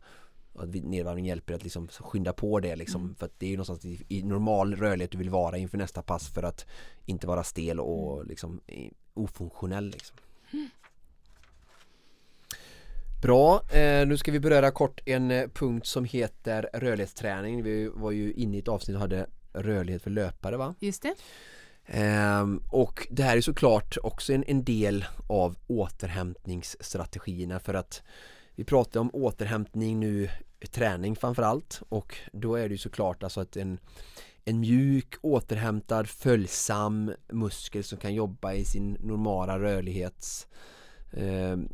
Att 0.54 0.74
nedvarvning 0.74 1.26
hjälper 1.26 1.54
att 1.54 1.62
liksom 1.62 1.88
skynda 1.88 2.32
på 2.32 2.60
det 2.60 2.76
liksom. 2.76 3.02
Mm. 3.02 3.14
För 3.14 3.26
att 3.26 3.38
det 3.38 3.46
är 3.46 3.50
ju 3.50 3.56
någonstans 3.56 3.84
i, 3.84 4.04
i 4.08 4.22
normal 4.22 4.76
rörlighet 4.76 5.10
du 5.10 5.18
vill 5.18 5.30
vara 5.30 5.58
inför 5.58 5.78
nästa 5.78 6.02
pass 6.02 6.28
för 6.28 6.42
att 6.42 6.66
inte 7.06 7.26
vara 7.26 7.44
stel 7.44 7.80
och 7.80 8.16
Mm. 8.16 8.28
liksom 8.28 8.60
ofunktionell 9.14 9.90
liksom. 9.90 10.16
Bra, 13.22 13.62
eh, 13.72 14.06
nu 14.06 14.16
ska 14.16 14.32
vi 14.32 14.40
beröra 14.40 14.70
kort 14.70 15.00
en 15.06 15.30
eh, 15.30 15.48
punkt 15.48 15.86
som 15.86 16.04
heter 16.04 16.70
rörlighetsträning. 16.72 17.62
Vi 17.62 17.88
var 17.94 18.10
ju 18.10 18.32
inne 18.32 18.56
i 18.56 18.60
ett 18.60 18.68
avsnitt 18.68 18.94
och 18.94 19.00
hade 19.00 19.26
rörlighet 19.52 20.02
för 20.02 20.10
löpare 20.10 20.56
va? 20.56 20.74
Just 20.80 21.02
det. 21.02 21.14
Ehm, 21.86 22.62
och 22.68 23.06
det 23.10 23.22
här 23.22 23.36
är 23.36 23.40
såklart 23.40 23.96
också 24.02 24.32
en, 24.32 24.44
en 24.46 24.64
del 24.64 25.04
av 25.26 25.56
återhämtningsstrategierna 25.66 27.60
för 27.60 27.74
att 27.74 28.02
vi 28.62 28.66
pratar 28.66 29.00
om 29.00 29.10
återhämtning 29.12 30.00
nu, 30.00 30.28
träning 30.70 31.16
framförallt 31.16 31.82
och 31.88 32.16
då 32.32 32.54
är 32.54 32.68
det 32.68 32.74
ju 32.74 32.78
såklart 32.78 33.22
alltså 33.22 33.40
att 33.40 33.56
en, 33.56 33.78
en 34.44 34.60
mjuk, 34.60 35.14
återhämtad, 35.22 36.08
följsam 36.08 37.12
muskel 37.32 37.84
som 37.84 37.98
kan 37.98 38.14
jobba 38.14 38.52
i 38.54 38.64
sin 38.64 38.92
normala 38.92 39.58
rörlighets 39.58 40.46
ehm, 41.12 41.68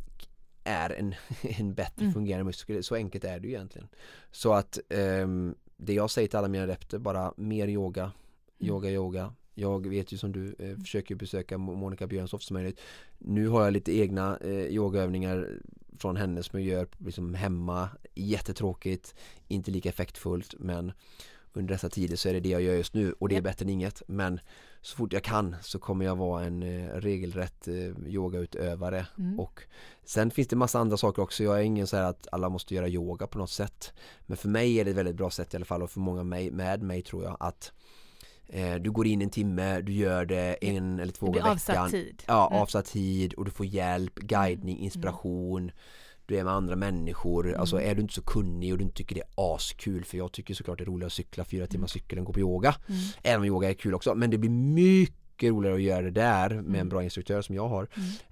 är 0.63 0.89
en, 0.89 1.15
en 1.41 1.73
bättre 1.73 2.01
Mm. 2.01 2.13
fungerande 2.13 2.43
muskel. 2.43 2.83
Så 2.83 2.95
enkelt 2.95 3.23
är 3.23 3.39
det 3.39 3.47
ju 3.47 3.53
egentligen. 3.53 3.87
Så 4.31 4.53
att 4.53 4.79
ehm, 4.89 5.55
det 5.77 5.93
jag 5.93 6.11
säger 6.11 6.27
till 6.27 6.37
alla 6.37 6.47
mina 6.47 6.63
adepter 6.63 6.97
bara 6.99 7.33
mer 7.37 7.67
yoga, 7.67 8.11
yoga, 8.59 8.89
yoga. 8.89 9.33
Jag 9.53 9.87
vet 9.87 10.11
ju 10.13 10.17
som 10.17 10.31
du 10.31 10.55
eh, 10.59 10.77
försöker 10.77 11.15
besöka 11.15 11.57
Mo- 11.57 11.75
Monica 11.75 12.07
Björn 12.07 12.27
så 12.27 12.35
ofta 12.35 12.47
som 12.47 12.53
möjligt. 12.53 12.79
Nu 13.17 13.47
har 13.47 13.63
jag 13.63 13.73
lite 13.73 13.97
egna 13.97 14.37
eh, 14.37 14.49
yogaövningar 14.51 15.49
från 15.99 16.15
henne 16.15 16.43
som 16.43 16.59
jag 16.59 16.67
gör 16.67 16.87
liksom 16.97 17.33
hemma. 17.33 17.89
Jättetråkigt, 18.15 19.15
inte 19.47 19.71
lika 19.71 19.89
effektfullt 19.89 20.55
men 20.59 20.91
under 21.53 21.73
dessa 21.73 21.89
tider 21.89 22.15
så 22.15 22.29
är 22.29 22.33
det 22.33 22.39
det 22.39 22.49
jag 22.49 22.61
gör 22.61 22.73
just 22.73 22.93
nu 22.93 23.13
och 23.19 23.29
det 23.29 23.35
är 23.35 23.41
bättre 23.41 23.63
än 23.63 23.69
inget. 23.69 24.01
Men 24.07 24.39
så 24.81 24.97
fort 24.97 25.13
jag 25.13 25.23
kan 25.23 25.55
så 25.61 25.79
kommer 25.79 26.05
jag 26.05 26.15
vara 26.15 26.43
en 26.43 26.63
eh, 26.63 26.87
regelrätt 26.93 27.67
eh, 27.67 28.07
yogautövare 28.07 29.07
Mm. 29.17 29.39
och 29.39 29.63
sen 30.03 30.31
finns 30.31 30.47
det 30.47 30.55
massa 30.55 30.79
andra 30.79 30.97
saker 30.97 31.21
också. 31.21 31.43
Jag 31.43 31.59
är 31.59 31.63
ingen 31.63 31.87
så 31.87 31.97
här 31.97 32.03
att 32.03 32.27
alla 32.31 32.49
måste 32.49 32.75
göra 32.75 32.87
yoga 32.87 33.27
på 33.27 33.37
något 33.37 33.49
sätt. 33.49 33.93
Men 34.21 34.37
för 34.37 34.49
mig 34.49 34.79
är 34.79 34.85
det 34.85 34.91
ett 34.91 34.97
väldigt 34.97 35.15
bra 35.15 35.29
sätt 35.29 35.53
i 35.53 35.57
alla 35.57 35.65
fall 35.65 35.83
och 35.83 35.91
för 35.91 35.99
många 35.99 36.23
med 36.23 36.83
mig 36.83 37.01
tror 37.01 37.23
jag 37.23 37.37
att 37.39 37.71
du 38.81 38.91
går 38.91 39.07
in 39.07 39.21
en 39.21 39.29
timme, 39.29 39.81
du 39.81 39.91
gör 39.93 40.25
det 40.25 40.57
en 40.61 40.99
eller 40.99 41.13
två 41.13 41.25
gånger 41.25 41.39
i 41.39 41.43
avsatt 41.43 41.69
veckan. 41.75 41.91
tid. 41.91 42.23
Ja, 42.27 42.47
Mm. 42.47 42.61
avsatt 42.61 42.85
tid 42.85 43.33
och 43.33 43.45
du 43.45 43.51
får 43.51 43.65
hjälp, 43.65 44.15
guidning, 44.15 44.77
inspiration. 44.79 45.71
Du 46.25 46.37
är 46.37 46.43
med 46.43 46.53
andra 46.53 46.75
människor. 46.75 47.47
Mm. 47.47 47.59
Alltså 47.59 47.81
är 47.81 47.95
du 47.95 48.01
inte 48.01 48.13
så 48.13 48.21
kunnig 48.21 48.71
och 48.71 48.77
du 48.77 48.83
inte 48.83 48.95
tycker 48.97 49.15
det 49.15 49.21
är 49.21 49.55
askul 49.55 50.03
för 50.05 50.17
jag 50.17 50.31
tycker 50.31 50.53
såklart 50.53 50.77
det 50.77 50.83
är 50.83 50.85
roligare 50.85 51.07
att 51.07 51.13
cykla 51.13 51.45
fyra 51.45 51.67
timmar 51.67 51.87
cykel 51.87 52.17
än 52.17 52.23
gå 52.25 52.33
på 52.33 52.39
yoga. 52.39 52.75
Mm. 52.89 53.01
Även 53.23 53.39
om 53.39 53.45
yoga 53.45 53.69
är 53.69 53.73
kul 53.73 53.93
också 53.95 54.15
men 54.15 54.29
det 54.29 54.37
blir 54.37 54.49
mycket 54.49 55.18
roligare 55.47 55.75
att 55.75 55.81
göra 55.81 56.01
det 56.01 56.11
där 56.11 56.49
med 56.49 56.59
en 56.59 56.75
Mm. 56.75 56.89
bra 56.89 57.03
instruktör 57.03 57.41
som 57.41 57.55
jag 57.55 57.67
har 57.67 57.87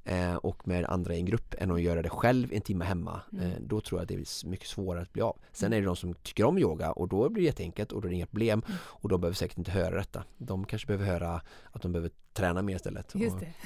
Mm. 0.05 0.29
eh, 0.31 0.35
och 0.35 0.67
med 0.67 0.85
andra 0.85 1.13
i 1.15 1.17
en 1.19 1.25
grupp 1.25 1.55
än 1.57 1.71
att 1.71 1.81
göra 1.81 2.01
det 2.01 2.09
själv 2.09 2.53
en 2.53 2.61
timme 2.61 2.85
hemma. 2.85 3.21
Mm. 3.33 3.45
Eh, 3.51 3.57
då 3.59 3.81
tror 3.81 3.99
jag 3.99 4.03
att 4.03 4.07
det 4.09 4.13
är 4.15 4.47
mycket 4.49 4.67
svårare 4.67 5.01
att 5.01 5.13
bli 5.13 5.21
av. 5.21 5.37
Sen 5.51 5.73
är 5.73 5.79
det 5.79 5.85
de 5.85 5.95
som 5.95 6.13
tycker 6.13 6.43
om 6.45 6.57
yoga 6.57 6.91
och 6.91 7.07
då 7.07 7.29
blir 7.29 7.41
det 7.43 7.47
jätteenkelt 7.47 7.91
och 7.91 8.01
då 8.01 8.07
är 8.07 8.09
det 8.09 8.15
inga 8.15 8.25
problem 8.25 8.61
Mm. 8.67 8.77
och 8.83 9.09
de 9.09 9.21
behöver 9.21 9.35
säkert 9.35 9.57
inte 9.57 9.71
höra 9.71 9.95
detta. 9.95 10.23
De 10.37 10.65
kanske 10.65 10.87
behöver 10.87 11.05
höra 11.05 11.41
att 11.71 11.81
de 11.81 11.91
behöver 11.91 12.11
träna 12.33 12.61
mer 12.61 12.75
istället. 12.75 13.13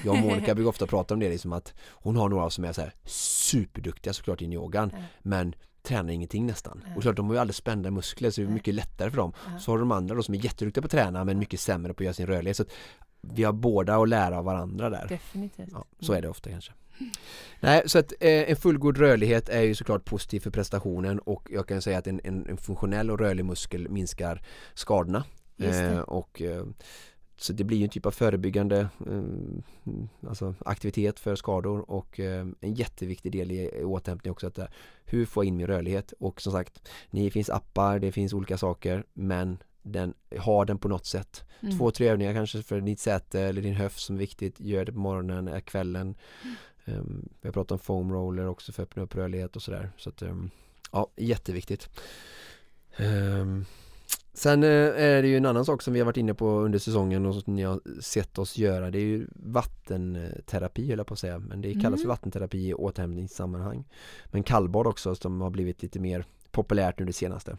Jag 0.06 0.14
och 0.14 0.18
Monica 0.20 0.56
brukar 0.56 0.70
ofta 0.70 0.88
prata 0.88 1.14
om 1.14 1.20
det 1.20 1.30
liksom 1.30 1.54
att 1.54 1.74
hon 1.92 2.16
har 2.16 2.30
några 2.30 2.50
som 2.50 2.64
är 2.66 2.74
så 2.74 2.82
här 2.82 2.94
superduktiga 3.06 4.14
såklart 4.14 4.42
i 4.42 4.46
yogan 4.46 4.90
Ja. 4.94 5.04
men 5.22 5.56
tränar 5.84 6.14
ingenting 6.14 6.46
nästan. 6.46 6.84
Ja. 6.88 6.96
Och 6.96 7.02
klart 7.02 7.16
de 7.16 7.28
har 7.28 7.34
ju 7.34 7.40
alldeles 7.40 7.56
spända 7.58 7.92
muskler 7.92 8.30
så 8.32 8.42
det 8.42 8.48
är 8.48 8.52
mycket 8.52 8.74
lättare 8.74 9.10
för 9.10 9.18
dem. 9.18 9.34
Ja. 9.54 9.60
Så 9.60 9.72
har 9.72 9.80
de 9.80 9.92
andra 9.92 10.16
då 10.16 10.24
som 10.24 10.36
är 10.36 10.40
jätteduktiga 10.46 10.82
på 10.82 10.86
att 10.86 10.92
träna 10.92 11.24
men 11.24 11.40
mycket 11.40 11.60
sämre 11.60 11.94
på 11.94 12.02
att 12.02 12.06
göra 12.06 12.14
sin 12.14 12.28
rörlighet. 12.28 12.58
Så 12.58 12.66
vi 13.22 13.44
har 13.44 13.54
båda 13.54 13.96
att 13.96 14.10
lära 14.10 14.38
av 14.38 14.46
varandra 14.46 14.90
där. 14.90 15.08
Definitivt. 15.10 15.70
Ja, 15.72 15.86
så 16.00 16.14
är 16.14 16.22
det 16.22 16.30
ofta 16.30 16.50
kanske. 16.50 16.72
Nej, 17.60 17.84
så 17.86 18.00
att 18.00 18.14
eh, 18.20 18.50
en 18.50 18.56
fullgod 18.56 18.98
rörlighet 18.98 19.50
är 19.50 19.62
ju 19.62 19.76
såklart 19.76 20.06
positiv 20.06 20.40
för 20.40 20.52
prestationen 20.52 21.20
och 21.20 21.48
jag 21.52 21.68
kan 21.68 21.82
säga 21.82 21.98
att 21.98 22.08
en, 22.08 22.22
en, 22.24 22.46
en 22.50 22.58
funktionell 22.58 23.12
och 23.12 23.20
rörlig 23.20 23.46
muskel 23.46 23.90
minskar 23.90 24.42
skadorna. 24.74 25.24
Eh, 25.58 26.00
och, 26.00 26.42
eh, 26.42 26.66
så 27.38 27.54
det 27.54 27.64
blir 27.64 27.78
ju 27.78 27.84
en 27.84 27.90
typ 27.90 28.06
av 28.06 28.12
förebyggande 28.12 28.80
eh, 29.08 29.22
alltså 30.28 30.56
aktivitet 30.66 31.20
för 31.20 31.36
skador 31.36 31.92
och 31.92 32.20
eh, 32.20 32.48
en 32.62 32.74
jätteviktig 32.74 33.32
del 33.32 33.52
i, 33.52 33.84
återhämtning 33.84 34.32
också 34.32 34.48
att 34.48 34.58
eh, 34.58 34.66
hur 35.06 35.26
får 35.26 35.44
jag 35.44 35.48
in 35.48 35.58
min 35.58 35.68
rörlighet 35.68 36.14
och 36.20 36.42
som 36.42 36.54
sagt 36.54 36.90
det 37.12 37.32
finns 37.32 37.50
appar, 37.50 38.00
det 38.00 38.12
finns 38.12 38.34
olika 38.34 38.58
saker 38.58 39.04
men 39.14 39.58
den, 39.82 40.14
ha 40.40 40.66
den 40.66 40.78
på 40.78 40.88
något 40.88 41.06
sätt. 41.06 41.44
Mm. 41.62 41.78
Två, 41.78 41.92
tre 41.92 42.10
övningar 42.10 42.34
kanske 42.34 42.64
för 42.64 42.82
ditt 42.82 43.00
säte 43.00 43.42
eller 43.42 43.62
din 43.62 43.74
höft 43.76 44.00
som 44.00 44.16
är 44.16 44.20
viktigt. 44.20 44.60
Gör 44.60 44.86
det 44.86 44.92
på 44.92 45.00
morgonen, 45.00 45.62
kvällen. 45.62 46.16
Um, 46.86 47.30
vi 47.42 47.48
har 47.48 47.54
pratat 47.54 47.72
om 47.72 47.80
foam 47.80 48.12
roller 48.14 48.48
också 48.48 48.72
för 48.72 48.84
att 48.84 48.90
öppna 48.90 49.04
upp 49.04 49.16
rörlighet 49.16 49.56
och 49.56 49.62
sådär. 49.62 49.92
Så 49.98 50.10
att, 50.10 50.22
ehm, 50.22 50.50
ja, 50.92 51.08
jätteviktigt. 51.16 51.90
Ehm, 52.98 53.66
sen 54.34 54.64
eh, 54.64 54.70
är 54.70 55.22
det 55.22 55.28
ju 55.28 55.38
en 55.38 55.46
annan 55.46 55.66
sak 55.66 55.82
som 55.82 55.94
vi 55.94 56.00
har 56.00 56.06
varit 56.06 56.18
inne 56.18 56.34
på 56.34 56.60
under 56.60 56.80
säsongen 56.80 57.26
och 57.26 57.36
som 57.36 57.56
ni 57.56 57.64
har 57.64 58.02
sett 58.02 58.38
oss 58.38 58.58
göra. 58.58 58.92
Det 58.92 58.98
är 58.98 59.04
ju 59.06 59.28
vattenterapi 59.36 60.90
höll 60.90 60.98
jag 60.98 61.08
på 61.08 61.14
att 61.14 61.20
säga. 61.20 61.40
Men 61.40 61.62
det 61.62 61.74
kallas 61.74 61.86
Mm. 61.86 62.00
för 62.00 62.08
vattenterapi 62.08 62.70
i 62.70 62.74
återhämtningssammanhang. 62.74 63.86
Men 64.26 64.44
kallbad 64.44 64.88
också 64.88 65.16
som 65.16 65.42
har 65.42 65.50
blivit 65.50 65.82
lite 65.82 66.00
mer 66.00 66.26
populärt 66.52 67.00
nu 67.00 67.06
det 67.06 67.14
senaste. 67.14 67.58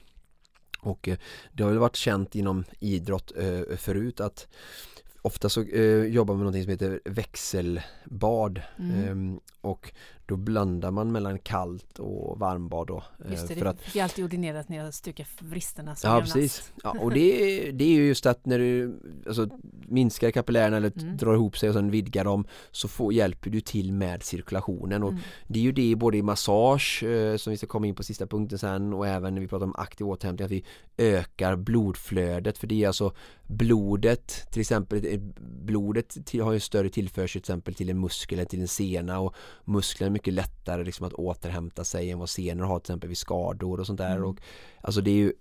Och 0.83 1.09
eh, 1.09 1.17
det 1.53 1.63
har 1.63 1.71
väl 1.71 1.79
varit 1.79 1.97
känt 1.97 2.35
inom 2.35 2.65
idrott 2.81 3.33
eh, 3.37 3.77
förut 3.77 4.21
att 4.21 4.49
ofta 5.23 5.49
så 5.49 5.63
eh, 5.63 6.05
jobbar 6.05 6.35
man 6.35 6.39
med 6.39 6.45
någonting 6.45 6.63
som 6.63 6.71
heter 6.71 7.01
växelbad 7.05 8.63
Mm. 8.79 9.09
Ehm, 9.09 9.41
och 9.61 9.93
då 10.33 10.37
blandar 10.37 10.91
man 10.91 11.13
mellan 11.13 11.39
kallt 11.39 11.99
och 11.99 12.39
varmbad 12.39 12.87
då. 12.87 13.03
eh, 13.25 13.31
Just 13.33 13.49
det, 13.49 13.55
för 13.55 13.65
det 13.65 13.71
att 13.71 13.81
fick 13.81 13.97
jag 13.97 14.03
alltid 14.05 14.25
ordinerat 14.25 14.69
när 14.69 14.77
jag 14.77 14.95
stukar 14.95 15.27
vristerna 15.39 15.97
Ja 16.03 16.21
precis, 16.21 16.73
ja, 16.83 16.91
och 17.01 17.11
det, 17.13 17.21
det 17.73 17.85
är 17.85 17.89
ju 17.89 18.07
just 18.07 18.27
att 18.27 18.47
när 18.47 18.59
du 18.59 19.01
alltså, 19.27 19.49
minskar 19.89 20.31
kapillärerna 20.31 20.77
eller 20.77 20.93
Mm. 21.03 21.17
drar 21.17 21.35
ihop 21.35 21.59
sig 21.59 21.69
och 21.69 21.75
sen 21.75 21.91
vidgar 21.91 22.25
dem 22.25 22.45
så 22.71 22.89
får, 22.89 23.13
hjälper 23.13 23.51
du 23.51 23.61
till 23.61 23.93
med 23.93 24.23
cirkulationen 24.23 25.03
och 25.03 25.11
Mm. 25.13 25.23
det 25.49 25.59
är 25.59 25.63
ju 25.63 25.73
det 25.73 25.95
både 25.97 26.17
i 26.17 26.23
massage 26.23 27.03
eh, 27.03 27.37
som 27.37 27.51
vi 27.51 27.57
ska 27.57 27.67
komma 27.67 27.87
in 27.87 27.95
på 27.95 28.03
sista 28.03 28.27
punkten 28.27 28.59
sen 28.59 28.93
och 28.93 29.07
även 29.07 29.35
när 29.35 29.41
vi 29.41 29.49
pratar 29.49 29.67
om 29.67 29.75
aktiv 29.77 30.07
återhämtning 30.09 30.45
att 30.45 30.51
vi 30.51 30.65
ökar 30.99 31.57
blodflödet 31.57 32.59
för 32.59 32.67
det 32.67 32.83
är 32.83 32.87
alltså 32.87 33.15
blodet 33.47 34.51
till 34.53 34.61
exempel 34.61 35.07
eh, 35.07 35.21
blodet 35.65 36.27
till, 36.27 36.41
har 36.43 36.53
ju 36.53 36.61
större 36.61 36.89
tillförsel 36.89 37.29
till 37.43 37.53
exempel 37.53 37.75
till 37.75 37.91
en 37.91 38.01
muskel 38.01 38.39
eller 38.39 38.47
till 38.49 38.61
en 38.61 38.69
sena 38.69 39.21
och 39.21 39.35
musklerna 39.65 40.11
mycket 40.23 40.35
lättare 40.35 40.85
liksom 40.85 41.07
att 41.07 41.13
återhämta 41.13 41.85
sig 41.85 42.11
än 42.11 42.19
vad 42.19 42.31
senor 42.31 42.65
har 42.65 42.79
till 42.79 42.85
exempel 42.93 43.09
vid 43.09 43.19
skador 43.19 43.81
och 43.81 43.87
sånt 43.87 43.99
där 43.99 44.17
Mm. 44.17 44.29
och 44.29 44.37
alltså 44.81 45.01
det 45.01 45.11
är 45.11 45.15
ju 45.17 45.33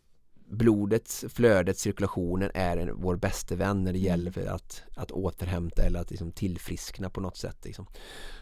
blodet, 0.45 1.23
flödet, 1.29 1.77
cirkulationen 1.77 2.51
är 2.53 2.77
en, 2.77 3.01
vår 3.01 3.15
bästa 3.15 3.55
vän 3.55 3.83
när 3.83 3.93
det 3.93 3.99
Mm. 3.99 4.11
gäller 4.11 4.31
för 4.31 4.45
att, 4.45 4.83
att 4.95 5.11
återhämta 5.11 5.83
eller 5.83 5.99
att 5.99 6.11
liksom 6.11 6.31
tillfriskna 6.31 7.09
på 7.09 7.21
något 7.21 7.37
sätt. 7.37 7.57
Liksom. 7.65 7.85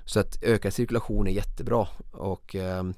Så 0.06 0.20
att 0.20 0.44
ökad 0.44 0.74
cirkulation 0.74 1.28
är 1.28 1.32
jättebra 1.32 1.88
och 2.11 2.56
ehm, 2.56 2.94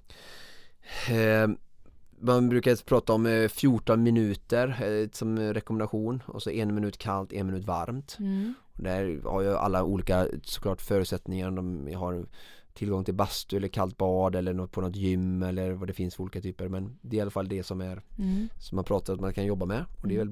man 2.20 2.50
brukar 2.50 2.86
prata 2.86 3.14
om 3.14 3.26
eh, 3.26 3.48
14 3.48 4.04
minuter 4.04 4.68
eh, 4.84 5.10
som 5.12 5.40
rekommendation 5.40 6.24
och 6.28 6.44
så 6.44 6.50
en 6.50 6.76
minut 6.76 6.98
kallt, 6.98 7.34
en 7.34 7.46
minut 7.48 7.66
varmt. 7.66 8.18
Mm. 8.20 8.54
Där 8.74 9.22
har 9.24 9.42
ju 9.42 9.56
alla 9.56 9.84
olika 9.84 10.28
såklart 10.44 10.82
förutsättningar. 10.82 11.52
De 11.52 11.94
har 11.96 12.26
tillgång 12.74 13.04
till 13.04 13.14
bastu 13.14 13.58
eller 13.58 13.68
kallt 13.68 13.98
bad 13.98 14.36
eller 14.36 14.54
något, 14.54 14.72
på 14.72 14.82
något 14.82 14.96
gym 14.96 15.44
eller 15.44 15.72
vad 15.72 15.88
det 15.88 15.94
finns 15.94 16.16
för 16.16 16.24
olika 16.24 16.42
typer. 16.42 16.68
Men 16.68 16.98
det 17.02 17.16
är 17.16 17.18
i 17.18 17.22
alla 17.22 17.32
fall 17.32 17.48
det 17.48 17.64
som 17.64 17.82
är 17.82 18.02
Mm. 18.18 18.50
som 18.60 18.76
man 18.76 18.86
pratar 18.86 19.14
att 19.14 19.20
man 19.20 19.34
kan 19.34 19.46
jobba 19.46 19.66
med 19.66 19.86
och 20.02 20.08
det 20.08 20.16
är 20.16 20.20
Mm. 20.22 20.32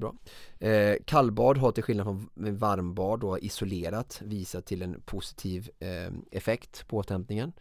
bra. 0.58 0.68
Eh, 0.68 0.96
kallbad 1.04 1.56
har 1.58 1.72
till 1.72 1.82
skillnad 1.82 2.06
från 2.06 2.28
varmbad 2.56 3.20
då 3.20 3.38
isolerat 3.38 4.22
visat 4.24 4.66
till 4.66 4.82
en 4.82 5.00
positiv 5.04 5.70
eh, 5.78 6.12
effekt 6.30 6.88
på 6.88 6.96
återhämtningen. 6.96 7.52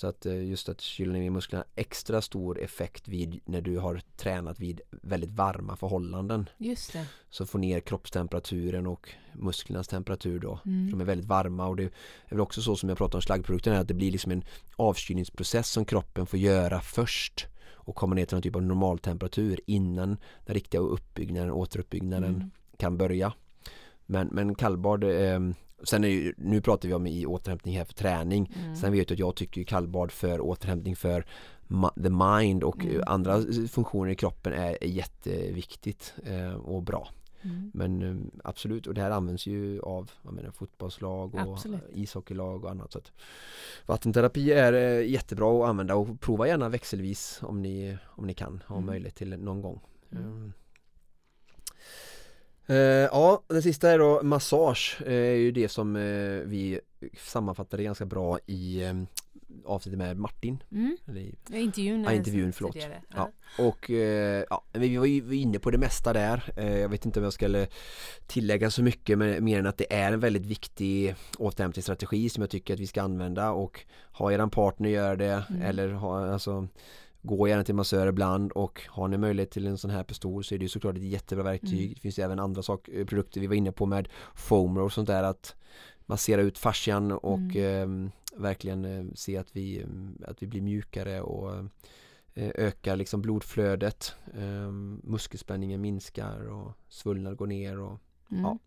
Så 0.00 0.06
att 0.06 0.26
eh, 0.26 0.44
just 0.48 0.68
att 0.68 0.80
kyla 0.80 1.12
ner 1.12 1.30
musklerna 1.30 1.64
extra 1.74 2.22
stor 2.22 2.60
effekt 2.60 3.08
vid 3.08 3.40
när 3.44 3.60
du 3.60 3.78
har 3.78 4.00
tränat 4.16 4.60
vid 4.60 4.80
väldigt 4.90 5.30
varma 5.30 5.76
förhållanden. 5.76 6.48
Just 6.58 6.92
det. 6.92 7.06
Så 7.30 7.46
få 7.46 7.58
ner 7.58 7.80
kroppstemperaturen 7.80 8.86
och 8.86 9.08
musklernas 9.32 9.88
temperatur 9.88 10.38
då. 10.38 10.58
Mm. 10.66 10.90
De 10.90 11.00
är 11.00 11.04
väldigt 11.04 11.26
varma 11.26 11.66
och 11.66 11.76
det 11.76 11.84
är 11.84 11.90
väl 12.30 12.40
också 12.40 12.62
så 12.62 12.76
som 12.76 12.88
jag 12.88 12.98
pratar 12.98 13.18
om 13.18 13.22
slaggprodukterna 13.22 13.78
att 13.78 13.88
det 13.88 13.94
blir 13.94 14.10
liksom 14.10 14.32
en 14.32 14.44
avkylningsprocess 14.76 15.70
som 15.70 15.84
kroppen 15.84 16.26
får 16.26 16.38
göra 16.38 16.80
först 16.80 17.46
och 17.72 17.96
komma 17.96 18.14
ner 18.14 18.26
till 18.26 18.34
någon 18.36 18.42
typ 18.42 18.56
av 18.56 18.62
normaltemperatur 18.62 19.60
innan 19.66 20.16
den 20.46 20.54
riktiga 20.54 20.80
uppbyggnaden, 20.80 21.50
återuppbyggnaden 21.50 22.34
Mm. 22.34 22.50
kan 22.76 22.96
börja. 22.96 23.32
Men, 24.06 24.28
men 24.28 24.54
kallbad, 24.54 25.04
eh, 25.04 25.40
sen 25.84 26.04
är 26.04 26.08
ju, 26.08 26.34
nu 26.36 26.60
pratar 26.60 26.88
vi 26.88 26.94
om 26.94 27.06
i 27.06 27.26
återhämtning 27.26 27.76
här 27.78 27.84
för 27.84 27.94
träning. 27.94 28.52
Mm. 28.64 28.76
Sen 28.76 28.92
vet 28.92 29.08
du 29.08 29.14
att 29.14 29.20
jag 29.20 29.34
tycker 29.36 29.62
kallbad 29.64 30.10
för 30.12 30.40
återhämtning 30.40 30.96
för 30.96 31.24
the 32.02 32.10
mind 32.10 32.62
och 32.64 32.84
Mm. 32.84 33.02
andra 33.06 33.42
funktioner 33.70 34.10
i 34.10 34.14
kroppen 34.14 34.52
är, 34.52 34.84
jätteviktigt 34.84 36.14
eh, 36.26 36.54
och 36.54 36.82
bra. 36.82 37.08
Mm. 37.42 37.70
Men 37.74 38.02
eh, 38.02 38.26
absolut, 38.44 38.86
och 38.86 38.94
det 38.94 39.00
här 39.00 39.10
används 39.10 39.46
ju 39.46 39.80
av 39.80 40.10
jag 40.22 40.32
menar, 40.32 40.50
fotbollslag 40.50 41.34
och 41.34 41.40
Absolut. 41.40 41.80
ishockeylag 41.94 42.64
och 42.64 42.70
annat. 42.70 42.92
Så 42.92 42.98
att 42.98 43.12
vattenterapi 43.86 44.52
är 44.52 44.72
eh, 44.72 45.08
jättebra 45.10 45.62
att 45.64 45.68
använda 45.68 45.94
och 45.94 46.20
prova 46.20 46.48
gärna 46.48 46.68
växelvis 46.68 47.38
om 47.42 47.62
ni, 47.62 47.96
om 48.06 48.26
ni 48.26 48.34
kan 48.34 48.62
ha 48.66 48.76
Mm. 48.76 48.86
möjlighet 48.86 49.14
till 49.14 49.38
någon 49.38 49.62
gång. 49.62 49.80
Mm. 50.12 50.52
Eh, 52.70 52.76
ja, 53.12 53.42
det 53.48 53.62
sista 53.62 53.90
är 53.90 53.98
då 53.98 54.20
massage. 54.22 54.98
Eh, 55.06 55.12
är 55.12 55.34
ju 55.34 55.52
det 55.52 55.68
som 55.68 55.96
eh, 55.96 56.02
vi 56.46 56.80
sammanfattade 57.18 57.82
ganska 57.82 58.06
bra 58.06 58.38
i 58.46 58.82
eh, 58.84 58.94
avsnittet 59.64 59.98
med 59.98 60.16
Martin. 60.18 60.62
Mm. 60.72 60.96
Eller 61.08 61.30
Ja, 61.50 61.56
Intervjun, 61.58 62.04
Ja, 62.04 62.12
intervjun, 62.12 62.52
förlåt. 62.52 62.72
tidigare. 62.72 63.02
Ja. 63.16 63.30
Och 63.58 63.90
eh, 63.90 64.44
ja, 64.50 64.64
vi 64.72 64.96
var 64.96 65.06
ju 65.06 65.36
inne 65.36 65.58
på 65.58 65.70
det 65.70 65.78
mesta 65.78 66.12
där. 66.12 66.52
Eh, 66.56 66.78
jag 66.78 66.88
vet 66.88 67.06
inte 67.06 67.20
om 67.20 67.24
jag 67.24 67.32
skulle 67.32 67.66
tillägga 68.26 68.70
så 68.70 68.82
mycket 68.82 69.18
men 69.18 69.44
mer 69.44 69.58
än 69.58 69.66
att 69.66 69.78
det 69.78 69.92
är 69.94 70.12
en 70.12 70.20
väldigt 70.20 70.46
viktig 70.46 71.14
återhämtningsstrategi 71.38 72.28
som 72.28 72.40
jag 72.40 72.50
tycker 72.50 72.74
att 72.74 72.80
vi 72.80 72.86
ska 72.86 73.02
använda 73.02 73.50
och 73.50 73.80
ha 74.12 74.32
eran 74.32 74.50
partner 74.50 74.88
göra 74.90 75.16
det 75.16 75.44
Mm. 75.50 75.62
eller 75.62 75.88
ha, 75.88 76.32
alltså 76.32 76.68
Gå 77.22 77.48
gärna 77.48 77.64
till 77.64 77.74
massör 77.74 78.06
ibland 78.06 78.52
och 78.52 78.82
har 78.88 79.08
ni 79.08 79.18
möjlighet 79.18 79.50
till 79.50 79.66
en 79.66 79.78
sån 79.78 79.90
här 79.90 80.04
pistol 80.04 80.44
så 80.44 80.54
är 80.54 80.58
det 80.58 80.64
ju 80.64 80.68
såklart 80.68 80.96
ett 80.96 81.02
jättebra 81.02 81.44
verktyg. 81.44 81.80
Mm. 81.80 81.92
Det 81.94 82.00
finns 82.00 82.18
ju 82.18 82.22
även 82.22 82.38
andra 82.38 82.62
sak, 82.62 82.88
eh, 82.88 83.06
produkter 83.06 83.40
vi 83.40 83.46
var 83.46 83.54
inne 83.54 83.72
på 83.72 83.86
med 83.86 84.08
foamer 84.34 84.80
och 84.80 84.92
sånt 84.92 85.06
där 85.06 85.22
att 85.22 85.56
massera 86.06 86.40
ut 86.40 86.58
fascian 86.58 87.12
och 87.12 87.56
eh, 87.56 87.88
verkligen 88.36 88.84
eh, 88.84 89.04
se 89.14 89.36
att 89.36 89.56
vi, 89.56 89.80
eh, 89.80 90.30
att 90.30 90.42
vi 90.42 90.46
blir 90.46 90.62
mjukare 90.62 91.20
och 91.20 91.54
eh, 92.34 92.50
ökar 92.54 92.96
liksom 92.96 93.22
blodflödet. 93.22 94.14
Eh, 94.34 94.70
muskelspänningen 95.02 95.80
minskar 95.80 96.48
och 96.48 96.72
svullnad 96.88 97.36
går 97.36 97.46
ner 97.46 97.78
och 97.80 98.00
Mm. 98.32 98.42
Ja, 98.42 98.58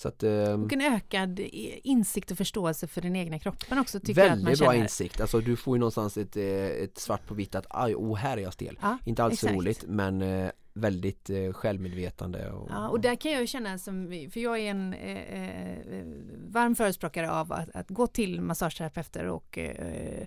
så 0.00 0.08
att 0.08 0.22
eh, 0.22 0.30
Och 0.62 0.72
en 0.72 0.80
ökad 0.80 1.40
i- 1.40 1.80
insikt 1.84 2.30
och 2.30 2.36
förståelse 2.38 2.86
för 2.86 3.00
den 3.00 3.16
egna 3.16 3.38
kroppen 3.38 3.78
också 3.78 4.00
tycker 4.00 4.20
jag 4.20 4.30
att 4.32 4.38
man 4.38 4.44
väldigt 4.44 4.58
bra 4.58 4.68
känner. 4.72 4.82
insikt. 4.82 5.20
Alltså 5.20 5.40
du 5.40 5.56
får 5.56 5.76
ju 5.76 5.78
någonstans 5.78 6.16
ett, 6.16 6.36
eh, 6.36 6.44
ett 6.66 6.98
svart 6.98 7.26
på 7.26 7.34
vitt 7.34 7.54
att 7.54 7.66
aj, 7.70 7.94
oh, 7.94 8.16
här 8.16 8.36
är 8.36 8.42
jag 8.42 8.52
stel. 8.52 8.78
Ja, 8.82 8.98
Inte 9.04 9.24
alls 9.24 9.32
exakt. 9.34 9.54
roligt 9.54 9.84
men 9.86 10.22
eh, 10.22 10.50
väldigt 10.72 11.30
eh, 11.30 11.52
självmedvetande. 11.52 12.50
Och, 12.50 12.70
Ja, 12.70 12.88
och 12.88 13.00
där 13.00 13.14
kan 13.14 13.32
jag 13.32 13.40
ju 13.40 13.46
känna 13.46 13.78
som, 13.78 14.28
för 14.32 14.40
jag 14.40 14.58
är 14.58 14.70
en 14.70 14.94
eh, 14.94 15.42
eh, 15.42 16.04
varm 16.48 16.76
förespråkare 16.76 17.30
av 17.30 17.52
att, 17.52 17.70
att 17.74 17.88
gå 17.88 18.06
till 18.06 18.40
massageterapeuter 18.40 19.26
och 19.26 19.58
eh, 19.58 20.26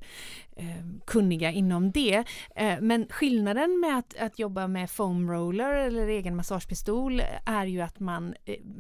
eh, 0.56 0.86
kunniga 1.06 1.52
inom 1.52 1.92
det. 1.92 2.24
Eh, 2.56 2.80
men 2.82 3.08
skillnaden 3.10 3.80
med 3.80 3.98
att, 3.98 4.18
att 4.18 4.40
jobba 4.40 4.68
med 4.68 4.90
foam 4.90 5.32
roller 5.32 5.74
eller 5.74 6.08
egen 6.08 6.36
massagepistol 6.36 7.22
är 7.46 7.66
ju 7.66 7.82
att 7.82 8.00
man 8.00 8.34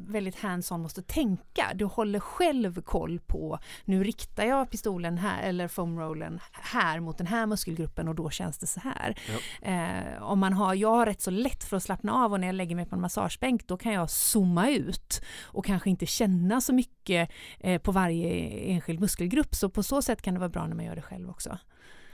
väldigt 0.07 0.35
hands-on 0.35 0.81
måste 0.81 1.01
tänka. 1.01 1.71
Du 1.75 1.85
håller 1.85 2.19
själv 2.19 2.81
koll 2.81 3.19
på, 3.19 3.59
nu 3.85 4.03
riktar 4.03 4.45
jag 4.45 4.69
pistolen 4.71 5.17
här 5.17 5.43
eller 5.43 5.67
foam 5.67 5.99
rollern 5.99 6.39
här 6.51 6.99
mot 6.99 7.17
den 7.17 7.27
här 7.27 7.45
muskelgruppen 7.45 8.07
och 8.07 8.15
då 8.15 8.29
känns 8.29 8.57
det 8.57 8.67
så 8.67 8.79
här. 8.79 9.15
Eh, 9.61 10.23
om 10.23 10.39
man 10.39 10.53
har, 10.53 10.73
jag 10.73 10.89
har 10.89 11.05
rätt 11.05 11.21
så 11.21 11.31
lätt 11.31 11.52
för 11.61 11.77
att 11.77 11.83
slappna 11.83 12.13
av 12.13 12.33
och 12.33 12.39
när 12.39 12.47
jag 12.47 12.55
lägger 12.55 12.75
mig 12.75 12.85
på 12.85 12.95
en 12.95 13.01
massagebänk 13.01 13.67
då 13.67 13.77
kan 13.77 13.93
jag 13.93 14.09
zooma 14.09 14.69
ut 14.69 15.21
och 15.43 15.65
kanske 15.65 15.89
inte 15.89 16.05
känna 16.05 16.61
så 16.61 16.73
mycket 16.73 17.29
eh, 17.59 17.81
på 17.81 17.91
varje 17.91 18.29
enskild 18.49 18.99
muskelgrupp. 18.99 19.55
Så 19.55 19.69
på 19.69 19.83
så 19.83 20.01
sätt 20.01 20.21
kan 20.21 20.33
det 20.33 20.39
vara 20.39 20.49
bra 20.49 20.67
när 20.67 20.75
man 20.75 20.85
gör 20.85 20.95
det 20.95 21.01
själv 21.01 21.29
också. 21.29 21.57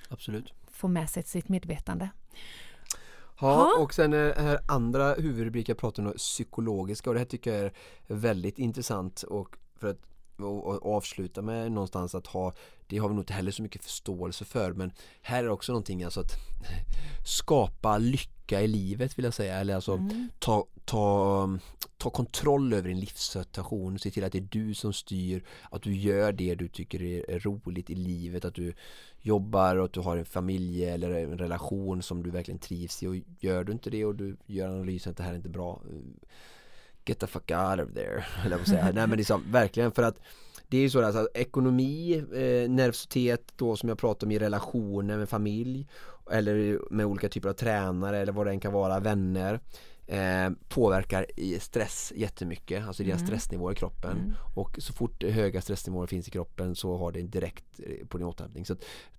Absolut. 0.09 0.53
Få 0.71 0.87
med 0.87 1.09
sig 1.09 1.23
sitt 1.23 1.49
medvetande. 1.49 2.09
Ja, 3.41 3.77
och 3.79 3.93
sen 3.93 4.11
det 4.11 4.35
här 4.37 4.59
andra 4.67 5.13
huvudrubriken 5.13 5.75
pratar 5.75 6.05
om 6.05 6.13
psykologiska 6.17 7.09
och 7.09 7.13
det 7.13 7.19
här 7.19 7.25
tycker 7.25 7.53
jag 7.53 7.65
är 7.65 7.73
väldigt 8.07 8.59
intressant 8.59 9.23
och 9.23 9.55
för 9.79 9.87
att 9.87 9.99
och, 10.43 10.67
och 10.67 10.95
avsluta 10.95 11.41
med 11.41 11.71
någonstans 11.71 12.15
att 12.15 12.27
ha 12.27 12.53
det 12.87 12.97
har 12.97 13.09
vi 13.09 13.15
nog 13.15 13.21
inte 13.21 13.33
heller 13.33 13.51
så 13.51 13.61
mycket 13.61 13.83
förståelse 13.83 14.45
för 14.45 14.73
men 14.73 14.91
här 15.21 15.43
är 15.43 15.49
också 15.49 15.71
någonting 15.71 16.03
alltså 16.03 16.19
att 16.19 16.31
skapa 17.25 17.97
lycka 17.97 18.61
i 18.61 18.67
livet 18.67 19.17
vill 19.17 19.25
jag 19.25 19.33
säga 19.33 19.59
eller 19.59 19.75
alltså 19.75 19.93
Mm. 19.93 20.29
ta, 20.39 20.65
ta, 20.85 21.49
ta 21.97 22.09
kontroll 22.09 22.73
över 22.73 22.89
din 22.89 22.99
livssituation 22.99 23.99
se 23.99 24.11
till 24.11 24.23
att 24.23 24.31
det 24.31 24.37
är 24.37 24.47
du 24.51 24.73
som 24.73 24.93
styr 24.93 25.43
att 25.71 25.81
du 25.81 25.95
gör 25.95 26.31
det 26.31 26.55
du 26.55 26.67
tycker 26.67 27.03
är 27.03 27.39
roligt 27.39 27.89
i 27.89 27.95
livet 27.95 28.45
att 28.45 28.55
du 28.55 28.73
jobbar 29.21 29.75
och 29.75 29.85
att 29.85 29.93
du 29.93 29.99
har 29.99 30.17
en 30.17 30.25
familj 30.25 30.85
eller 30.85 31.11
en 31.11 31.37
relation 31.37 32.01
som 32.03 32.23
du 32.23 32.31
verkligen 32.31 32.59
trivs 32.59 33.03
i 33.03 33.07
och 33.07 33.15
gör 33.39 33.63
du 33.63 33.71
inte 33.71 33.89
det 33.89 34.05
och 34.05 34.15
du 34.15 34.37
gör 34.45 34.67
analysen 34.67 35.11
att 35.11 35.17
det 35.17 35.23
här 35.23 35.31
är 35.31 35.35
inte 35.35 35.49
bra 35.49 35.81
get 37.05 37.19
the 37.19 37.27
fuck 37.27 37.51
out 37.51 37.79
of 37.79 37.93
there 37.93 38.19
höll 38.35 38.51
jag 38.51 38.67
säga. 38.67 38.91
Nej 38.93 39.07
men 39.07 39.17
liksom 39.17 39.43
verkligen 39.51 39.91
för 39.91 40.03
att 40.03 40.19
det 40.67 40.77
är 40.77 40.81
ju 40.81 40.89
så 40.89 41.05
alltså, 41.05 41.29
ekonomi, 41.33 42.17
eh, 42.17 42.69
nervositet 42.69 43.53
då 43.55 43.75
som 43.75 43.89
jag 43.89 43.97
pratar 43.97 44.27
om 44.27 44.31
i 44.31 44.39
relationer 44.39 45.17
med 45.17 45.29
familj 45.29 45.87
eller 46.31 46.79
med 46.91 47.05
olika 47.05 47.29
typer 47.29 47.49
av 47.49 47.53
tränare 47.53 48.17
eller 48.17 48.31
vad 48.31 48.45
det 48.45 48.51
än 48.51 48.59
kan 48.59 48.73
vara, 48.73 48.99
vänner 48.99 49.59
eh, 50.09 50.49
påverkar 50.69 51.25
i 51.39 51.59
stress 51.59 52.13
jättemycket, 52.15 52.87
alltså 52.87 53.03
Mm. 53.03 53.19
stressnivåer 53.19 53.71
i 53.71 53.75
kroppen 53.75 54.17
Mm. 54.17 54.33
och 54.55 54.75
så 54.81 54.93
fort 54.93 55.23
höga 55.23 55.61
stressnivåer 55.61 56.07
finns 56.07 56.27
i 56.27 56.31
kroppen 56.31 56.75
så 56.75 56.97
har 56.97 57.11
det 57.11 57.21
direkt 57.21 57.79
eh, 57.79 58.07
på 58.07 58.17
din 58.17 58.27
återhämtning. 58.27 58.65
Så 58.65 58.75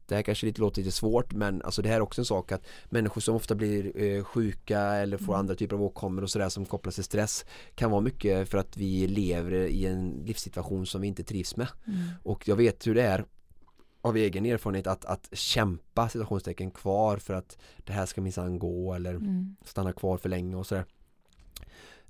det 0.07 0.15
här 0.15 0.23
kanske 0.23 0.47
lite 0.47 0.61
låter 0.61 0.83
lite 0.83 0.93
svårt 0.97 1.33
men 1.33 1.63
alltså 1.63 1.83
det 1.83 1.89
här 1.89 1.97
är 1.97 2.01
också 2.01 2.21
en 2.21 2.25
sak 2.25 2.53
att 2.53 2.67
människor 2.89 3.21
som 3.21 3.35
ofta 3.37 3.55
blir 3.55 4.03
eh, 4.03 4.25
sjuka 4.25 4.81
eller 4.81 5.17
får 5.19 5.25
Mm. 5.33 5.39
andra 5.41 5.55
typer 5.55 5.77
av 5.77 5.83
åkommor 5.83 6.23
och 6.23 6.31
sådär 6.31 6.49
som 6.49 6.65
kopplas 6.67 6.95
till 6.95 7.05
stress 7.05 7.45
kan 7.75 7.91
vara 7.91 8.01
mycket 8.01 8.49
för 8.49 8.59
att 8.59 8.77
vi 8.77 9.07
lever 9.07 9.53
i 9.53 9.87
en 9.87 10.23
livssituation 10.27 10.87
som 10.87 11.01
vi 11.01 11.09
inte 11.09 11.25
trivs 11.25 11.57
med. 11.57 11.69
Mm. 11.87 11.99
Och 12.23 12.49
jag 12.49 12.57
vet 12.57 12.87
hur 12.87 12.95
det 12.95 13.03
är 13.03 13.25
av 14.03 14.17
egen 14.17 14.47
erfarenhet 14.47 14.87
att, 14.87 15.05
att 15.05 15.29
kämpa 15.33 16.09
situationstecken 16.09 16.71
kvar 16.71 17.17
för 17.17 17.35
att 17.35 17.59
det 17.79 17.93
här 17.93 18.07
ska 18.07 18.21
minsann 18.21 18.59
gå 18.59 18.95
eller 18.95 19.15
Mm. 19.15 19.57
stanna 19.65 19.93
kvar 19.93 20.17
för 20.17 20.29
länge 20.29 20.57
och 20.57 20.67
sådär. 20.67 20.85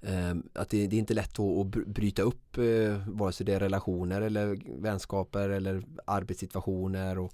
Ehm, 0.02 0.42
att 0.52 0.68
det, 0.68 0.86
det 0.86 0.96
är 0.96 1.00
inte 1.00 1.14
lätt 1.14 1.30
att, 1.32 1.40
att 1.40 1.66
br- 1.66 1.88
bryta 1.92 2.22
upp 2.22 2.58
eh, 2.58 3.08
vare 3.08 3.32
sig 3.32 3.46
det 3.46 3.54
är 3.54 3.60
relationer 3.60 4.20
eller 4.20 4.58
vänskaper 4.80 5.48
eller 5.48 5.82
arbetssituationer 6.04 7.18
och, 7.18 7.32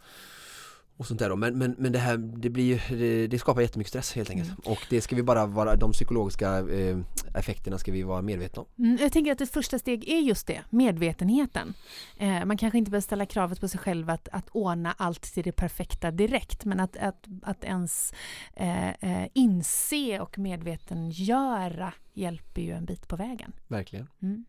och 0.96 1.06
sånt 1.06 1.20
där 1.20 1.28
då. 1.28 1.36
Men, 1.36 1.58
men, 1.58 1.74
men 1.78 1.92
det 1.92 1.98
här 1.98 2.16
det 2.16 2.50
blir 2.50 2.82
det, 2.88 3.26
det 3.26 3.38
skapar 3.38 3.60
jättemycket 3.60 3.88
stress 3.88 4.12
helt 4.12 4.30
enkelt 4.30 4.50
och 4.64 4.78
det 4.90 5.00
ska 5.00 5.16
vi 5.16 5.22
bara 5.22 5.46
vara 5.46 5.76
de 5.76 5.92
psykologiska 5.92 6.58
eh, 6.58 6.98
effekterna 7.34 7.78
ska 7.78 7.92
vi 7.92 8.02
vara 8.02 8.22
medvetna 8.22 8.62
om. 8.62 8.68
Mm, 8.84 8.98
jag 9.00 9.12
tänker 9.12 9.32
att 9.32 9.40
ett 9.40 9.52
första 9.52 9.78
steg 9.78 10.08
är 10.08 10.18
just 10.18 10.46
det, 10.46 10.60
medvetenheten. 10.70 11.74
Eh, 12.16 12.44
man 12.44 12.56
kanske 12.56 12.78
inte 12.78 12.90
behöver 12.90 13.02
ställa 13.02 13.26
kravet 13.26 13.60
på 13.60 13.68
sig 13.68 13.80
själv 13.80 14.10
att, 14.10 14.28
att 14.32 14.48
ordna 14.52 14.94
allt 14.98 15.22
till 15.22 15.44
det 15.44 15.52
perfekta 15.52 16.10
direkt, 16.10 16.64
men 16.64 16.80
att, 16.80 16.96
att, 16.96 17.24
att 17.42 17.64
ens 17.64 18.12
eh, 18.54 18.88
eh, 18.88 19.28
inse 19.34 20.20
och 20.20 20.38
medvetengöra 20.38 21.92
hjälper 22.12 22.62
ju 22.62 22.72
en 22.72 22.84
bit 22.84 23.08
på 23.08 23.16
vägen. 23.16 23.52
Verkligen. 23.68 24.08
Mm. 24.22 24.44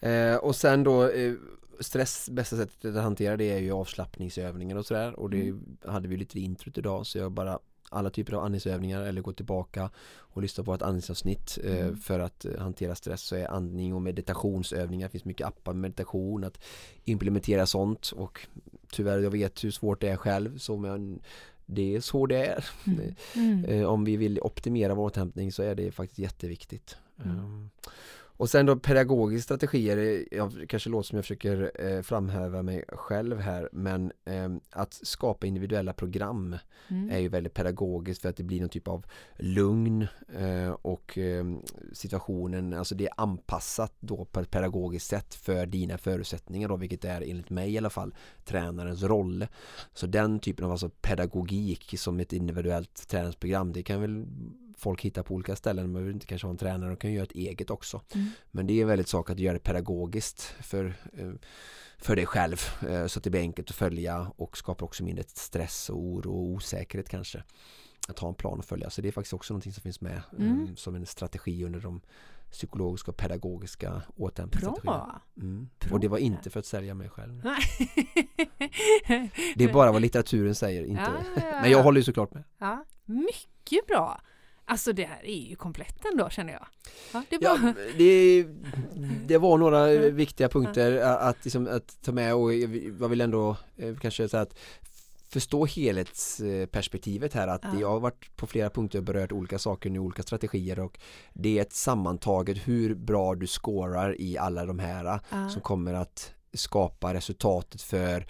Eh, 0.00 0.36
och 0.36 0.56
sen 0.56 0.84
då 0.84 1.08
eh, 1.08 1.32
stress, 1.80 2.28
bästa 2.30 2.56
sättet 2.56 2.96
att 2.96 3.02
hantera 3.02 3.36
det 3.36 3.52
är 3.52 3.58
ju 3.58 3.72
avslappningsövningar 3.72 4.76
och 4.76 4.86
sådär 4.86 5.20
och 5.20 5.30
det 5.30 5.54
hade 5.84 6.08
vi 6.08 6.16
lite 6.16 6.40
introt 6.40 6.78
idag 6.78 7.06
så 7.06 7.18
jag 7.18 7.32
bara 7.32 7.58
alla 7.90 8.10
typer 8.10 8.32
av 8.34 8.44
andningsövningar 8.44 9.02
eller 9.02 9.22
gå 9.22 9.32
tillbaka 9.32 9.90
och 10.16 10.42
lyssna 10.42 10.64
på 10.64 10.74
ett 10.74 10.82
andningsavsnitt 10.82 11.58
eh, 11.64 11.76
Mm. 11.76 11.96
för 11.96 12.20
att 12.20 12.44
eh, 12.44 12.58
hantera 12.58 12.94
stress 12.94 13.22
så 13.22 13.36
är 13.36 13.50
andning 13.50 13.94
och 13.94 14.02
meditationsövningar, 14.02 15.06
det 15.06 15.10
finns 15.12 15.24
mycket 15.24 15.46
appar 15.46 15.72
med 15.72 15.80
meditation, 15.80 16.44
att 16.44 16.64
implementera 17.04 17.66
sånt 17.66 18.12
och 18.16 18.46
tyvärr 18.92 19.18
jag 19.18 19.30
vet 19.30 19.64
hur 19.64 19.70
svårt 19.70 20.00
det 20.00 20.08
är 20.08 20.16
själv 20.16 20.58
så 20.58 20.76
men 20.76 21.20
det 21.66 21.94
är 21.94 22.00
så 22.00 22.26
det 22.26 22.46
är. 22.46 22.64
Mm. 22.86 23.14
Mm. 23.36 23.64
Eh, 23.64 23.84
om 23.86 24.04
vi 24.04 24.16
vill 24.16 24.40
optimera 24.40 24.94
vår 24.94 25.04
återhämtning 25.04 25.52
så 25.52 25.62
är 25.62 25.74
det 25.74 25.92
faktiskt 25.92 26.18
jätteviktigt. 26.18 26.96
Och 28.42 28.50
sen 28.50 28.66
då 28.66 28.76
pedagogiska 28.76 29.42
strategier, 29.42 29.96
eh, 29.96 30.38
jag 30.38 30.64
kanske 30.68 30.90
låter 30.90 31.08
som 31.08 31.16
jag 31.16 31.24
försöker 31.24 31.72
eh, 31.74 32.02
framhäva 32.02 32.62
mig 32.62 32.84
själv 32.88 33.40
här 33.40 33.68
men 33.72 34.12
ehm, 34.24 34.60
att 34.70 34.94
skapa 35.02 35.46
individuella 35.46 35.92
program 35.92 36.56
Mm. 36.92 37.10
är 37.10 37.18
ju 37.18 37.28
väldigt 37.28 37.54
pedagogiskt 37.54 38.22
för 38.22 38.28
att 38.28 38.36
det 38.36 38.42
blir 38.42 38.60
någon 38.60 38.68
typ 38.68 38.88
av 38.88 39.06
lugn 39.38 40.06
eh, 40.38 40.70
och 40.70 41.18
eh, 41.18 41.44
situationen, 41.92 42.74
alltså 42.74 42.94
det 42.94 43.06
är 43.06 43.12
anpassat 43.16 43.94
då 44.00 44.24
på 44.24 44.40
ett 44.40 44.50
pedagogiskt 44.50 45.06
sätt 45.06 45.34
för 45.34 45.66
dina 45.66 45.98
förutsättningar 45.98 46.68
då, 46.68 46.76
vilket 46.76 47.04
är 47.04 47.20
enligt 47.20 47.50
mig 47.50 47.72
i 47.72 47.78
alla 47.78 47.90
fall 47.90 48.14
tränarens 48.44 49.02
roll. 49.02 49.46
Så 49.94 50.06
den 50.06 50.40
typen 50.40 50.64
av 50.64 50.70
alltså 50.70 50.88
pedagogik 50.88 51.94
som 51.98 52.20
ett 52.20 52.32
individuellt 52.32 53.08
träningsprogram, 53.08 53.72
det 53.72 53.82
kan 53.82 54.00
väl 54.00 54.26
folk 54.82 55.02
hitta 55.02 55.22
på 55.22 55.34
olika 55.34 55.56
ställen, 55.56 55.84
man 55.84 55.92
behöver 55.92 56.12
inte 56.12 56.26
kanske 56.26 56.46
ha 56.46 56.50
en 56.50 56.58
tränare, 56.58 56.90
de 56.90 56.96
kan 56.96 57.12
göra 57.12 57.24
ett 57.24 57.32
eget 57.32 57.70
också. 57.70 58.00
Mm. 58.14 58.26
Men 58.50 58.66
det 58.66 58.72
är 58.78 58.82
en 58.82 58.88
väldigt 58.88 59.08
sak 59.08 59.30
att 59.30 59.38
göra 59.38 59.54
det 59.54 59.58
pedagogiskt 59.60 60.42
för, 60.60 60.94
eh, 61.12 61.30
för 61.98 62.16
dig 62.16 62.26
själv 62.26 62.56
eh, 62.88 63.06
så 63.06 63.18
att 63.18 63.24
det 63.24 63.30
blir 63.30 63.40
enkelt 63.40 63.70
att 63.70 63.76
följa 63.76 64.32
och 64.36 64.56
skapar 64.58 64.86
också 64.86 65.04
mindre 65.04 65.24
stress 65.26 65.90
och 65.90 65.98
oro 65.98 66.32
och 66.32 66.42
osäkerhet 66.42 67.08
kanske. 67.08 67.42
Att 68.08 68.18
ha 68.18 68.28
en 68.28 68.34
plan 68.34 68.58
att 68.58 68.66
följa. 68.66 68.90
Så 68.90 69.02
det 69.02 69.08
är 69.08 69.12
faktiskt 69.12 69.32
också 69.32 69.54
någonting 69.54 69.72
som 69.72 69.82
finns 69.82 70.00
med 70.00 70.16
eh, 70.16 70.22
Mm. 70.38 70.76
som 70.76 70.94
en 70.94 71.06
strategi 71.06 71.64
under 71.64 71.80
de 71.80 72.00
psykologiska 72.50 73.10
och 73.10 73.16
pedagogiska 73.16 74.02
återhämtningsstrategierna. 74.16 75.22
Bra! 75.36 75.42
Mm. 75.42 75.68
Och 75.90 76.00
det 76.00 76.08
var 76.08 76.18
inte 76.18 76.50
för 76.50 76.60
att 76.60 76.66
sälja 76.66 76.94
mig 76.94 77.08
själv. 77.08 77.42
Det 79.56 79.64
är 79.64 79.72
bara 79.72 79.92
vad 79.92 80.02
litteraturen 80.02 80.54
säger, 80.54 80.84
inte. 80.84 81.02
Ja, 81.02 81.12
ja, 81.36 81.42
ja. 81.52 81.60
Men 81.62 81.70
jag 81.70 81.82
håller 81.82 82.00
ju 82.00 82.04
såklart 82.04 82.34
med. 82.34 82.44
Ja, 82.58 82.84
mycket 83.04 83.86
bra! 83.86 84.20
Alltså 84.72 84.92
det 84.92 85.04
här 85.04 85.24
är 85.26 85.48
ju 85.50 85.56
komplett 85.56 86.04
ändå 86.12 86.30
känner 86.30 86.52
jag. 86.52 86.66
Ja, 87.12 87.22
det 87.30 87.36
är 87.36 87.40
Ja, 87.42 87.72
det, 87.98 88.44
det 89.26 89.38
var 89.38 89.58
några 89.58 89.86
viktiga 90.10 90.48
punkter 90.48 90.98
att, 91.00 91.44
liksom, 91.44 91.68
att 91.70 92.02
ta 92.02 92.12
med 92.12 92.34
och 92.34 92.54
jag 92.54 93.08
vill 93.08 93.20
ändå 93.20 93.56
eh, 93.76 93.96
kanske 93.96 94.28
säga 94.28 94.40
att 94.42 94.58
förstå 95.28 95.66
helhetsperspektivet 95.66 97.34
här 97.34 97.48
att 97.48 97.60
Ja. 97.64 97.80
jag 97.80 97.88
har 97.90 98.00
varit 98.00 98.36
på 98.36 98.46
flera 98.46 98.70
punkter 98.70 98.98
och 98.98 99.04
berört 99.04 99.32
olika 99.32 99.58
saker 99.58 99.90
i 99.90 99.98
olika 99.98 100.22
strategier 100.22 100.80
och 100.80 100.98
det 101.32 101.58
är 101.58 101.62
ett 101.62 101.72
sammantaget 101.72 102.68
hur 102.68 102.94
bra 102.94 103.34
du 103.34 103.46
scorar 103.46 104.20
i 104.20 104.38
alla 104.38 104.66
de 104.66 104.78
här 104.78 105.20
Ja. 105.30 105.48
som 105.48 105.60
kommer 105.62 105.94
att 105.94 106.32
skapa 106.54 107.14
resultatet 107.14 107.82
för 107.82 108.26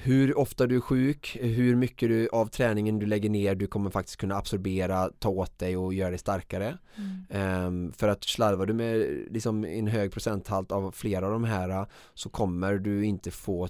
hur 0.00 0.38
ofta 0.38 0.66
du 0.66 0.76
är 0.76 0.80
sjuk, 0.80 1.36
hur 1.40 1.76
mycket 1.76 2.08
du, 2.08 2.28
av 2.28 2.46
träningen 2.46 2.98
du 2.98 3.06
lägger 3.06 3.30
ner 3.30 3.54
du 3.54 3.66
kommer 3.66 3.90
faktiskt 3.90 4.16
kunna 4.16 4.36
absorbera, 4.36 5.10
ta 5.18 5.28
åt 5.28 5.58
dig 5.58 5.76
och 5.76 5.94
göra 5.94 6.10
dig 6.10 6.18
starkare. 6.18 6.78
Mm. 6.96 7.24
Ehm, 7.30 7.92
för 7.92 8.08
att 8.08 8.24
slarvar 8.24 8.66
du 8.66 8.74
med 8.74 9.26
liksom 9.30 9.64
en 9.64 9.86
hög 9.86 10.12
procenthalt 10.12 10.72
av 10.72 10.92
flera 10.92 11.26
av 11.26 11.32
de 11.32 11.44
här 11.44 11.86
så 12.14 12.28
kommer 12.28 12.74
du 12.74 13.04
inte 13.04 13.30
få 13.30 13.68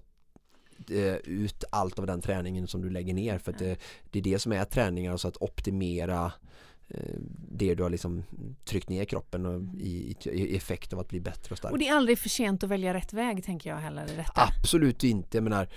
eh, 0.90 1.14
ut 1.14 1.64
allt 1.70 1.98
av 1.98 2.06
den 2.06 2.20
träningen 2.20 2.66
som 2.66 2.82
du 2.82 2.90
lägger 2.90 3.14
ner 3.14 3.38
för 3.38 3.54
det, 3.58 3.78
det 4.10 4.18
är 4.18 4.22
det 4.22 4.38
som 4.38 4.52
är 4.52 4.64
träningar, 4.64 5.12
alltså 5.12 5.28
att 5.28 5.42
optimera 5.42 6.32
eh, 6.88 7.16
det 7.50 7.74
du 7.74 7.82
har 7.82 7.90
liksom 7.90 8.24
tryckt 8.64 8.88
ner 8.88 9.04
kroppen 9.04 9.46
och 9.46 9.62
i, 9.80 10.16
i, 10.24 10.30
i 10.30 10.56
effekt 10.56 10.92
av 10.92 10.98
att 10.98 11.08
bli 11.08 11.20
bättre 11.20 11.52
och 11.52 11.58
starkare. 11.58 11.72
Och 11.72 11.78
det 11.78 11.88
är 11.88 11.94
aldrig 11.94 12.18
för 12.18 12.28
sent 12.28 12.64
att 12.64 12.70
välja 12.70 12.94
rätt 12.94 13.12
väg 13.12 13.44
tänker 13.44 13.70
jag 13.70 13.76
heller 13.76 14.06
detta. 14.16 14.32
Absolut 14.34 15.04
inte, 15.04 15.36
jag 15.36 15.44
menar 15.44 15.68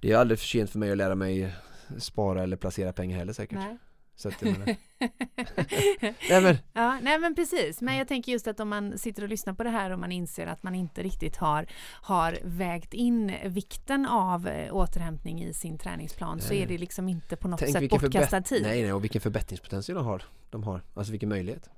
det 0.00 0.12
är 0.12 0.16
aldrig 0.16 0.38
för 0.38 0.46
sent 0.46 0.70
för 0.70 0.78
mig 0.78 0.90
att 0.90 0.98
lära 0.98 1.14
mig 1.14 1.54
spara 1.98 2.42
eller 2.42 2.56
placera 2.56 2.92
pengar 2.92 3.18
heller 3.18 3.32
säkert. 3.32 3.58
Nej. 3.58 3.78
Så 4.16 4.28
att, 4.28 4.40
nej 6.30 6.42
men, 6.42 6.56
Ja, 6.72 6.98
nej 7.02 7.18
men 7.18 7.34
precis. 7.34 7.80
Men 7.80 7.96
jag 7.96 8.08
tänker 8.08 8.32
just 8.32 8.46
att 8.46 8.60
om 8.60 8.68
man 8.68 8.98
sitter 8.98 9.22
och 9.22 9.28
lyssnar 9.28 9.54
på 9.54 9.62
det 9.62 9.70
här 9.70 9.90
och 9.90 9.98
man 9.98 10.12
inser 10.12 10.46
att 10.46 10.62
man 10.62 10.74
inte 10.74 11.02
riktigt 11.02 11.36
har, 11.36 11.66
har 12.02 12.38
vägt 12.42 12.94
in 12.94 13.32
vikten 13.44 14.06
av 14.06 14.48
eh, 14.48 14.74
återhämtning 14.76 15.42
i 15.42 15.54
sin 15.54 15.78
träningsplan 15.78 16.40
så 16.40 16.52
Nej. 16.52 16.62
är 16.62 16.66
det 16.66 16.78
liksom 16.78 17.08
inte 17.08 17.36
på 17.36 17.48
något 17.48 17.60
tänk 17.60 17.72
sätt 17.72 17.90
bortkastad 17.90 18.42
tid. 18.42 18.62
Nej, 18.62 18.82
nej, 18.82 18.92
och 18.92 19.04
vilken 19.04 19.20
förbättringspotential 19.20 19.96
de 19.96 20.06
har. 20.06 20.22
De 20.50 20.62
har, 20.62 20.82
alltså 20.94 21.10
vilken 21.10 21.28
möjlighet. 21.28 21.70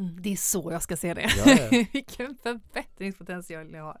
Mm, 0.00 0.22
det 0.22 0.32
är 0.32 0.36
så 0.36 0.68
jag 0.72 0.82
ska 0.82 0.96
se 0.96 1.14
det. 1.14 1.30
Ja, 1.38 1.50
ja. 1.50 1.84
Vilken 1.92 2.36
förbättringspotential 2.42 3.70
jag 3.74 3.84
har. 3.84 4.00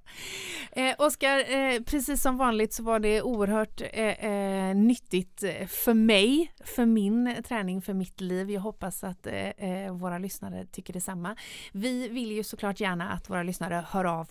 Eh, 0.72 0.94
Oskar, 0.98 1.38
eh, 1.54 1.80
precis 1.82 2.22
som 2.22 2.36
vanligt 2.36 2.72
så 2.72 2.82
var 2.82 2.98
det 2.98 3.22
oerhört 3.22 3.80
eh, 3.80 4.24
eh, 4.24 4.76
nyttigt 4.76 5.44
för 5.68 5.94
mig, 5.94 6.52
för 6.64 6.86
min 6.86 7.36
träning, 7.48 7.82
för 7.82 7.94
mitt 7.94 8.20
liv. 8.20 8.50
Jag 8.50 8.60
hoppas 8.60 9.04
att 9.04 9.26
eh, 9.26 9.48
eh, 9.48 9.92
våra 9.92 10.18
lyssnare 10.18 10.66
tycker 10.66 10.92
detsamma. 10.92 11.36
Vi 11.72 12.08
vill 12.08 12.32
ju 12.32 12.44
såklart 12.44 12.80
gärna 12.80 13.10
att 13.10 13.30
våra 13.30 13.42
lyssnare 13.42 13.84
hör 13.88 14.04
av, 14.04 14.28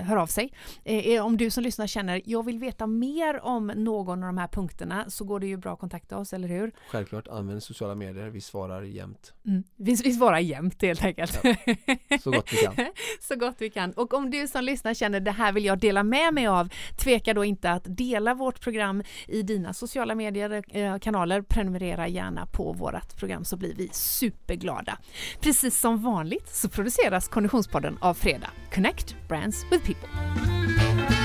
hör 0.00 0.16
av 0.16 0.26
sig. 0.26 0.52
Om 1.22 1.36
du 1.36 1.50
som 1.50 1.62
lyssnar 1.62 1.86
känner, 1.86 2.22
jag 2.24 2.44
vill 2.44 2.58
veta 2.58 2.86
mer 2.86 3.40
om 3.40 3.66
någon 3.66 4.22
av 4.22 4.26
de 4.26 4.38
här 4.38 4.48
punkterna 4.48 5.10
så 5.10 5.24
går 5.24 5.40
det 5.40 5.46
ju 5.46 5.56
bra 5.56 5.72
att 5.72 5.78
kontakta 5.78 6.18
oss, 6.18 6.32
eller 6.32 6.48
hur? 6.48 6.72
Självklart, 6.90 7.28
använd 7.28 7.62
sociala 7.62 7.94
medier, 7.94 8.26
vi 8.26 8.40
svarar 8.40 8.82
jämt. 8.82 9.34
Mm. 9.46 9.62
Vi, 9.76 9.94
vi 9.94 10.12
svarar 10.12 10.38
jämt 10.38 10.67
helt 10.82 11.04
enkelt. 11.04 11.32
Så 12.22 12.30
gott 12.30 12.52
vi 12.52 12.56
kan. 12.56 12.74
så 13.20 13.36
gott 13.36 13.54
vi 13.58 13.70
kan. 13.70 13.92
Och 13.92 14.14
om 14.14 14.30
du 14.30 14.48
som 14.48 14.64
lyssnar 14.64 14.94
känner 14.94 15.20
det 15.20 15.30
här 15.30 15.52
vill 15.52 15.64
jag 15.64 15.78
dela 15.78 16.02
med 16.02 16.34
mig 16.34 16.46
av, 16.46 16.68
tveka 16.96 17.34
då 17.34 17.44
inte 17.44 17.70
att 17.70 17.82
dela 17.84 18.34
vårt 18.34 18.60
program 18.60 19.02
i 19.26 19.42
dina 19.42 19.72
sociala 19.72 20.14
medier, 20.14 20.62
eh, 20.76 20.98
kanaler. 20.98 21.42
Prenumerera 21.42 22.08
gärna 22.08 22.46
på 22.46 22.72
vårt 22.72 23.16
program 23.16 23.44
så 23.44 23.56
blir 23.56 23.74
vi 23.74 23.88
superglada. 23.92 24.98
Precis 25.40 25.80
som 25.80 26.02
vanligt 26.02 26.48
så 26.48 26.68
produceras 26.68 27.28
Konditionspodden 27.28 27.98
av 28.00 28.14
Fredag. 28.14 28.50
Connect 28.74 29.16
Brands 29.28 29.64
with 29.70 29.86
People. 29.86 31.17